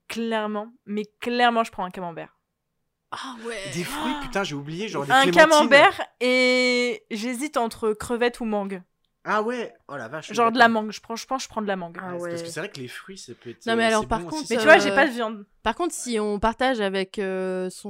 Clairement, 0.08 0.72
mais 0.86 1.04
clairement, 1.20 1.66
je 1.66 1.72
prends 1.72 1.84
un 1.84 1.90
camembert. 1.90 2.38
Ah 3.12 3.36
ouais. 3.46 3.58
Des 3.74 3.84
fruits, 3.84 4.14
putain, 4.22 4.44
j'ai 4.44 4.56
oublié, 4.56 4.88
genre 4.88 5.06
des 5.06 5.12
Un 5.12 5.30
camembert 5.32 6.02
et 6.22 7.04
j'hésite 7.12 7.58
entre 7.58 7.94
crevette 7.94 8.40
ou 8.40 8.46
mangue. 8.46 8.82
Ah 9.30 9.42
ouais, 9.42 9.74
oh 9.90 9.98
la 9.98 10.08
vache. 10.08 10.32
Genre 10.32 10.54
de 10.54 10.58
la 10.58 10.70
mangue, 10.70 10.90
je, 10.92 11.02
prends, 11.02 11.18
je 11.18 11.26
pense 11.26 11.40
que 11.40 11.44
je 11.44 11.50
prends 11.50 11.62
de 11.62 11.68
la 11.68 11.76
mangue. 11.76 11.98
Ah 12.02 12.14
Ouais, 12.16 12.20
c'est. 12.22 12.30
Parce 12.30 12.42
que 12.44 12.48
c'est 12.50 12.60
vrai 12.62 12.70
que 12.70 12.80
les 12.80 12.88
fruits, 12.88 13.18
ça 13.18 13.34
peut 13.34 13.50
être. 13.50 13.66
Non, 13.66 13.76
mais 13.76 13.84
euh, 13.84 13.88
alors, 13.88 14.02
c'est 14.04 14.08
par 14.08 14.20
bon 14.20 14.30
contre, 14.30 14.44
aussi, 14.44 14.54
Mais 14.54 14.58
tu 14.60 14.64
vois, 14.66 14.78
j'ai 14.78 14.92
Euh, 14.92 14.96
pas 14.96 15.06
de 15.06 15.12
viande. 15.12 15.46
Par 15.64 15.76
contre, 15.76 15.94
si 15.94 16.18
on 16.18 16.40
partage 16.40 16.80
avec 16.80 17.20
euh, 17.20 17.70
son 17.70 17.90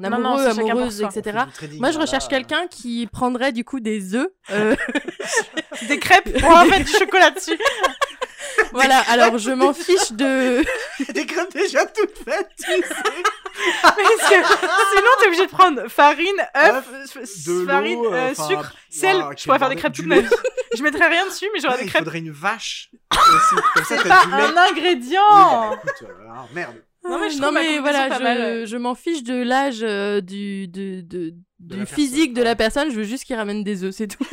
Non, 0.00 0.10
non, 0.10 0.16
amoureux, 0.16 0.50
c'est 0.52 0.60
pour 0.60 0.70
amoureuse, 0.72 1.06
fait 1.08 1.18
etc., 1.20 1.38
trading, 1.54 1.78
moi 1.78 1.90
je 1.90 1.94
voilà. 1.96 1.98
recherche 2.10 2.26
quelqu'un 2.26 2.66
qui 2.66 3.06
prendrait 3.06 3.52
du 3.52 3.62
coup 3.64 3.78
des 3.78 4.16
œufs. 4.16 4.26
euh, 4.50 4.74
Des 5.88 5.98
crêpes 6.00 6.36
pour 6.40 6.50
en 6.56 6.64
mettre 6.66 6.84
du 6.86 6.92
chocolat 6.92 7.30
dessus. 7.30 7.56
Voilà, 8.72 8.98
alors 9.08 9.38
je 9.38 9.50
m'en 9.50 9.72
fiche 9.74 10.12
de. 10.12 10.62
Des 11.12 11.26
crêpes 11.26 11.52
déjà 11.52 11.86
toutes 11.86 12.16
faites, 12.24 12.48
tu 12.58 12.70
sais. 12.70 12.80
Parce 13.82 13.96
que 13.96 14.34
sinon, 14.34 15.10
t'es 15.20 15.26
obligé 15.28 15.46
de 15.46 15.50
prendre 15.50 15.88
farine, 15.88 16.26
œuf, 16.56 16.84
farine, 17.66 17.98
euh, 18.04 18.12
euh, 18.12 18.30
enfin, 18.32 18.48
sucre, 18.48 18.74
sel. 18.90 19.16
waouh, 19.16 19.32
je 19.36 19.44
pourrais 19.44 19.58
faire 19.58 19.68
des 19.70 19.76
crêpes 19.76 19.94
toute 19.94 20.06
ma 20.06 20.20
vie. 20.20 20.28
Je 20.76 20.82
mettrais 20.82 21.08
rien 21.08 21.26
dessus, 21.26 21.46
mais 21.54 21.60
j'aurais 21.60 21.78
des 21.78 21.84
il 21.84 21.88
crêpes. 21.88 22.04
faudrait 22.04 22.18
une 22.18 22.32
vache. 22.32 22.90
Comme 23.10 23.84
ça, 23.84 23.96
pas 23.96 24.26
du 24.26 24.32
un 24.32 24.52
Oui, 24.52 24.58
ingrédient. 24.70 25.20
bah, 25.70 25.80
écoute, 25.82 26.02
euh, 26.08 26.26
ah, 26.30 26.44
merde. 26.54 26.82
Non, 27.08 27.18
mais 27.20 27.30
je 27.30 27.38
non 27.40 27.52
voilà, 27.80 28.64
je, 28.66 28.76
m'en 28.76 28.94
fiche 28.94 29.22
de 29.22 29.40
l'âge 29.42 29.78
euh, 29.82 30.20
du, 30.20 30.66
de, 30.68 31.00
de- 31.02 31.32
du 31.60 31.86
physique 31.86 32.34
personne, 32.34 32.34
de 32.34 32.42
la 32.42 32.56
personne, 32.56 32.90
je 32.90 32.96
veux 32.96 33.04
juste 33.04 33.24
qu'il 33.24 33.36
ramène 33.36 33.62
des 33.64 33.84
œufs, 33.84 33.94
c'est 33.94 34.08
tout. 34.08 34.26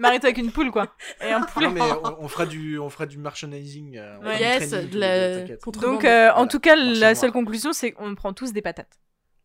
Marie-toi 0.00 0.28
avec 0.30 0.38
une 0.38 0.50
poule, 0.50 0.70
quoi. 0.70 0.94
Et 1.20 1.30
un 1.30 1.42
poulet. 1.42 1.66
Non, 1.68 1.72
mais 1.72 1.80
on, 1.82 2.24
on 2.24 2.28
fera 2.28 2.46
du, 2.46 2.78
on 2.78 2.90
fera 2.90 3.06
du 3.06 3.18
merchandising. 3.18 3.96
euh, 3.98 4.16
on 4.18 4.22
fera 4.22 4.34
du 4.36 4.40
yes, 4.42 4.68
training, 4.70 4.90
de 4.90 4.98
la 4.98 5.36
t'inquiète. 5.40 5.64
Donc, 5.80 6.04
euh, 6.04 6.30
en 6.30 6.32
Voilà. 6.34 6.46
tout 6.48 6.60
cas, 6.60 6.76
la 6.76 7.14
seule 7.14 7.32
conclusion, 7.32 7.72
c'est 7.72 7.92
qu'on 7.92 8.14
prend 8.14 8.32
tous 8.32 8.52
des 8.52 8.62
patates. 8.62 8.98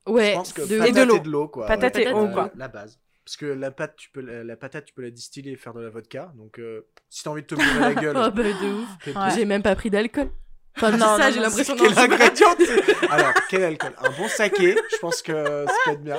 ouais, 0.07 0.31
Je 0.31 0.33
pense 0.35 0.53
que 0.53 0.61
de- 0.61 0.77
patate 0.79 0.89
Et 0.89 0.91
de 0.99 1.03
l'eau. 1.03 1.19
de 1.19 1.29
l'eau, 1.29 1.47
quoi. 1.47 1.65
Patate 1.67 1.95
Ouais. 1.95 2.03
et 2.03 2.13
eau, 2.13 2.25
Euh, 2.25 2.27
quoi. 2.33 2.51
La 2.55 2.67
base. 2.67 2.99
Parce 3.25 3.37
que 3.37 3.45
la 3.47 3.71
pâte, 3.71 3.95
tu 3.97 4.09
peux 4.11 4.21
la, 4.21 4.43
la 4.43 4.55
patate, 4.55 4.85
tu 4.85 4.93
peux 4.93 5.01
la 5.01 5.09
distiller 5.09 5.53
et 5.53 5.55
faire 5.55 5.73
de 5.73 5.81
la 5.81 5.89
vodka. 5.89 6.31
Donc, 6.35 6.59
euh, 6.59 6.85
si 7.09 7.23
t'as 7.23 7.31
envie 7.31 7.41
de 7.41 7.47
te 7.47 7.55
bourrer 7.55 7.79
la 7.79 7.93
gueule, 7.95 8.15
Oh 8.15 8.29
bah 8.33 8.43
de 8.43 8.73
ouf. 8.73 8.87
fais 8.99 9.11
Ouais. 9.17 9.29
J'ai 9.35 9.45
même 9.45 9.63
pas 9.63 9.75
pris 9.75 9.89
d'alcool. 9.89 10.29
Enfin, 10.77 10.91
je 10.91 10.95
dis 10.97 10.99
Non, 11.01 11.17
ça, 11.17 11.17
non, 11.17 11.29
j'ai 11.31 11.35
non, 11.37 11.41
l'impression 11.43 11.75
Quel 11.75 11.93
d'en 11.95 12.01
ingrédient 12.01 12.55
Alors, 13.09 13.33
quel 13.49 13.63
alcool? 13.63 13.93
Un 13.97 14.09
bon 14.11 14.27
saké, 14.27 14.75
je 14.91 14.97
pense 14.97 15.21
que 15.23 15.31
ça 15.33 15.73
peut 15.85 15.91
être 15.91 16.03
bien. 16.03 16.17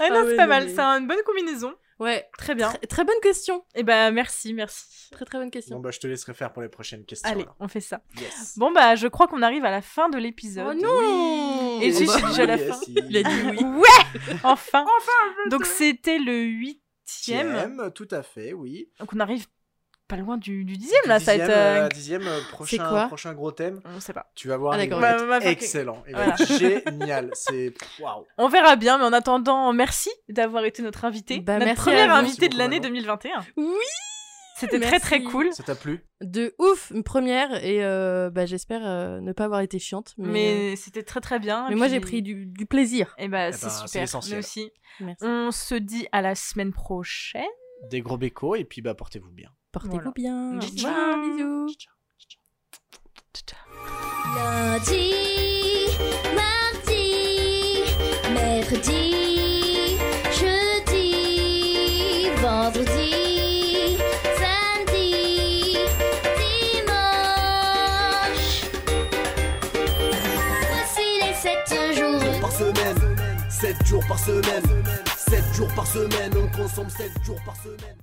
Ah 0.00 0.08
non, 0.10 0.20
Ah 0.20 0.24
c'est 0.28 0.36
pas 0.36 0.42
non, 0.44 0.48
mal. 0.48 0.64
mais- 0.66 0.74
C'est 0.74 0.80
une 0.80 1.06
bonne 1.08 1.18
combinaison. 1.26 1.74
Ouais, 1.98 2.28
Très 2.36 2.54
bien. 2.54 2.68
très, 2.70 2.86
très 2.86 3.04
bonne 3.04 3.20
question. 3.22 3.64
Et 3.74 3.82
ben, 3.82 4.10
merci, 4.10 4.52
merci. 4.52 5.08
Très 5.12 5.24
très 5.24 5.38
bonne 5.38 5.46
Bon, 5.46 5.50
question. 5.50 5.80
bah, 5.80 5.90
je 5.90 5.98
te 5.98 6.06
laisserai 6.06 6.34
faire 6.34 6.52
pour 6.52 6.60
les 6.62 6.68
prochaines 6.68 7.04
questions. 7.06 7.30
Allez, 7.30 7.42
alors. 7.42 7.56
on 7.60 7.68
fait 7.68 7.80
ça. 7.80 8.02
Yes. 8.20 8.58
Bon, 8.58 8.70
bah, 8.70 8.96
je 8.96 9.06
crois 9.08 9.28
qu'on 9.28 9.40
arrive 9.42 9.64
à 9.64 9.70
la 9.70 9.80
fin 9.82 10.08
de 10.10 10.18
l'épisode. 10.18 10.76
Oh 10.78 10.82
non 10.82 11.80
Et 11.80 11.92
j'ai- 11.92 12.04
bah, 12.06 12.16
déjà 12.28 12.44
la 12.46 12.58
fin. 12.58 12.78
il- 12.88 13.06
Il 13.08 13.16
a 13.16 13.22
dit 13.22 13.42
oui. 13.50 13.64
Ouais 13.64 14.36
Enfin 14.44 14.84
Donc, 15.50 15.64
c'était 15.64 16.18
le 16.18 16.42
huitième. 16.42 16.82
Dixième, 17.06 17.90
tout 17.94 18.08
à 18.10 18.22
fait, 18.22 18.52
oui. 18.52 18.90
Donc, 18.98 19.12
on 19.14 19.20
arrive 19.20 19.46
pas 20.08 20.16
loin 20.16 20.36
du, 20.36 20.64
du 20.64 20.76
dixième, 20.76 21.00
là. 21.06 21.18
Ça 21.20 21.36
va 21.36 21.38
dixième, 21.38 21.50
être. 21.50 21.84
euh, 21.84 21.88
dixième 21.88 22.26
euh, 22.26 22.40
prochain, 22.50 22.88
quoi 22.88 23.06
prochain 23.06 23.34
gros 23.34 23.52
thème. 23.52 23.80
On 23.84 24.00
sait 24.00 24.12
pas. 24.12 24.30
Tu 24.34 24.48
vas 24.48 24.56
voir, 24.56 24.74
Ah, 24.74 24.84
il 24.84 24.90
va 24.90 25.00
Bah, 25.26 25.38
être 25.38 25.46
excellent. 25.46 26.02
Il 26.08 26.14
va 26.14 26.24
Voilà. 26.26 26.34
être 26.42 26.58
génial. 26.58 27.30
C'est 27.34 27.74
waouh. 28.00 28.24
On 28.38 28.48
verra 28.48 28.76
bien, 28.76 28.98
mais 28.98 29.04
en 29.04 29.12
attendant, 29.12 29.72
merci 29.72 30.10
d'avoir 30.28 30.64
été 30.64 30.82
notre 30.82 31.04
invité. 31.04 31.40
Bah, 31.40 31.54
notre 31.54 31.66
merci 31.66 31.80
première 31.82 32.12
invitée 32.14 32.48
de 32.48 32.56
l'année 32.58 32.76
beaucoup, 32.80 32.88
2021. 32.94 33.44
Oui 33.56 33.66
C'était 34.58 34.78
très 34.80 34.90
Merci. 34.92 35.00
très 35.06 35.22
cool. 35.22 35.52
Ça 35.52 35.62
t'a 35.62 35.74
plu? 35.74 36.02
De 36.22 36.54
ouf, 36.58 36.90
une 36.94 37.02
première, 37.02 37.62
et 37.62 37.84
euh, 37.84 38.30
bah, 38.30 38.46
j'espère 38.46 38.80
euh, 38.86 39.20
ne 39.20 39.32
pas 39.32 39.44
avoir 39.44 39.60
été 39.60 39.78
chiante. 39.78 40.14
Mais, 40.16 40.30
Mais 40.70 40.76
c'était 40.76 41.02
très 41.02 41.20
très 41.20 41.38
bien. 41.38 41.66
mais 41.68 41.74
moi 41.74 41.88
j'ai 41.88 42.00
pris 42.00 42.22
du, 42.22 42.46
du 42.46 42.64
plaisir. 42.64 43.14
Et 43.18 43.28
bah, 43.28 43.48
Eh 43.48 43.52
c'est 43.52 43.66
ben, 43.66 43.70
c'est 43.70 43.86
super. 43.86 44.00
l'essentiel. 44.02 44.34
Nous 44.38 44.38
aussi. 44.44 44.70
Merci. 45.00 45.24
On 45.26 45.50
se 45.50 45.74
dit 45.74 46.06
à 46.12 46.22
la 46.22 46.34
semaine 46.34 46.72
prochaine. 46.72 47.42
Des 47.90 48.00
gros 48.00 48.16
bécos 48.16 48.54
et 48.56 48.64
puis 48.64 48.80
bah 48.80 48.94
portez-vous 48.94 49.30
bien. 49.30 49.50
Portez-vous 49.76 49.96
Voilà. 49.96 50.10
bien. 50.14 50.58
Ciao. 50.74 51.20
bisous. 51.20 51.68
Lundi, 54.34 55.12
mardi, 56.34 57.84
mercredi, 58.32 59.98
jeudi, 60.32 62.30
vendredi, 62.40 63.98
samedi, 64.40 65.76
dimanche. 66.38 68.54
Voici 70.70 71.06
les 71.20 71.34
sept 71.34 71.68
jours. 71.94 72.40
par 72.40 72.52
semaine 72.52 73.02
7 73.50 73.86
jours 73.86 74.04
par 74.08 74.18
semaine 74.18 74.84
7 75.16 75.44
jours 75.54 75.72
par 75.74 75.86
semaine 75.86 76.32
On 76.36 76.48
consomme 76.56 76.88
7 76.90 77.10
jours 77.24 77.40
par 77.44 77.56
semaine 77.56 77.98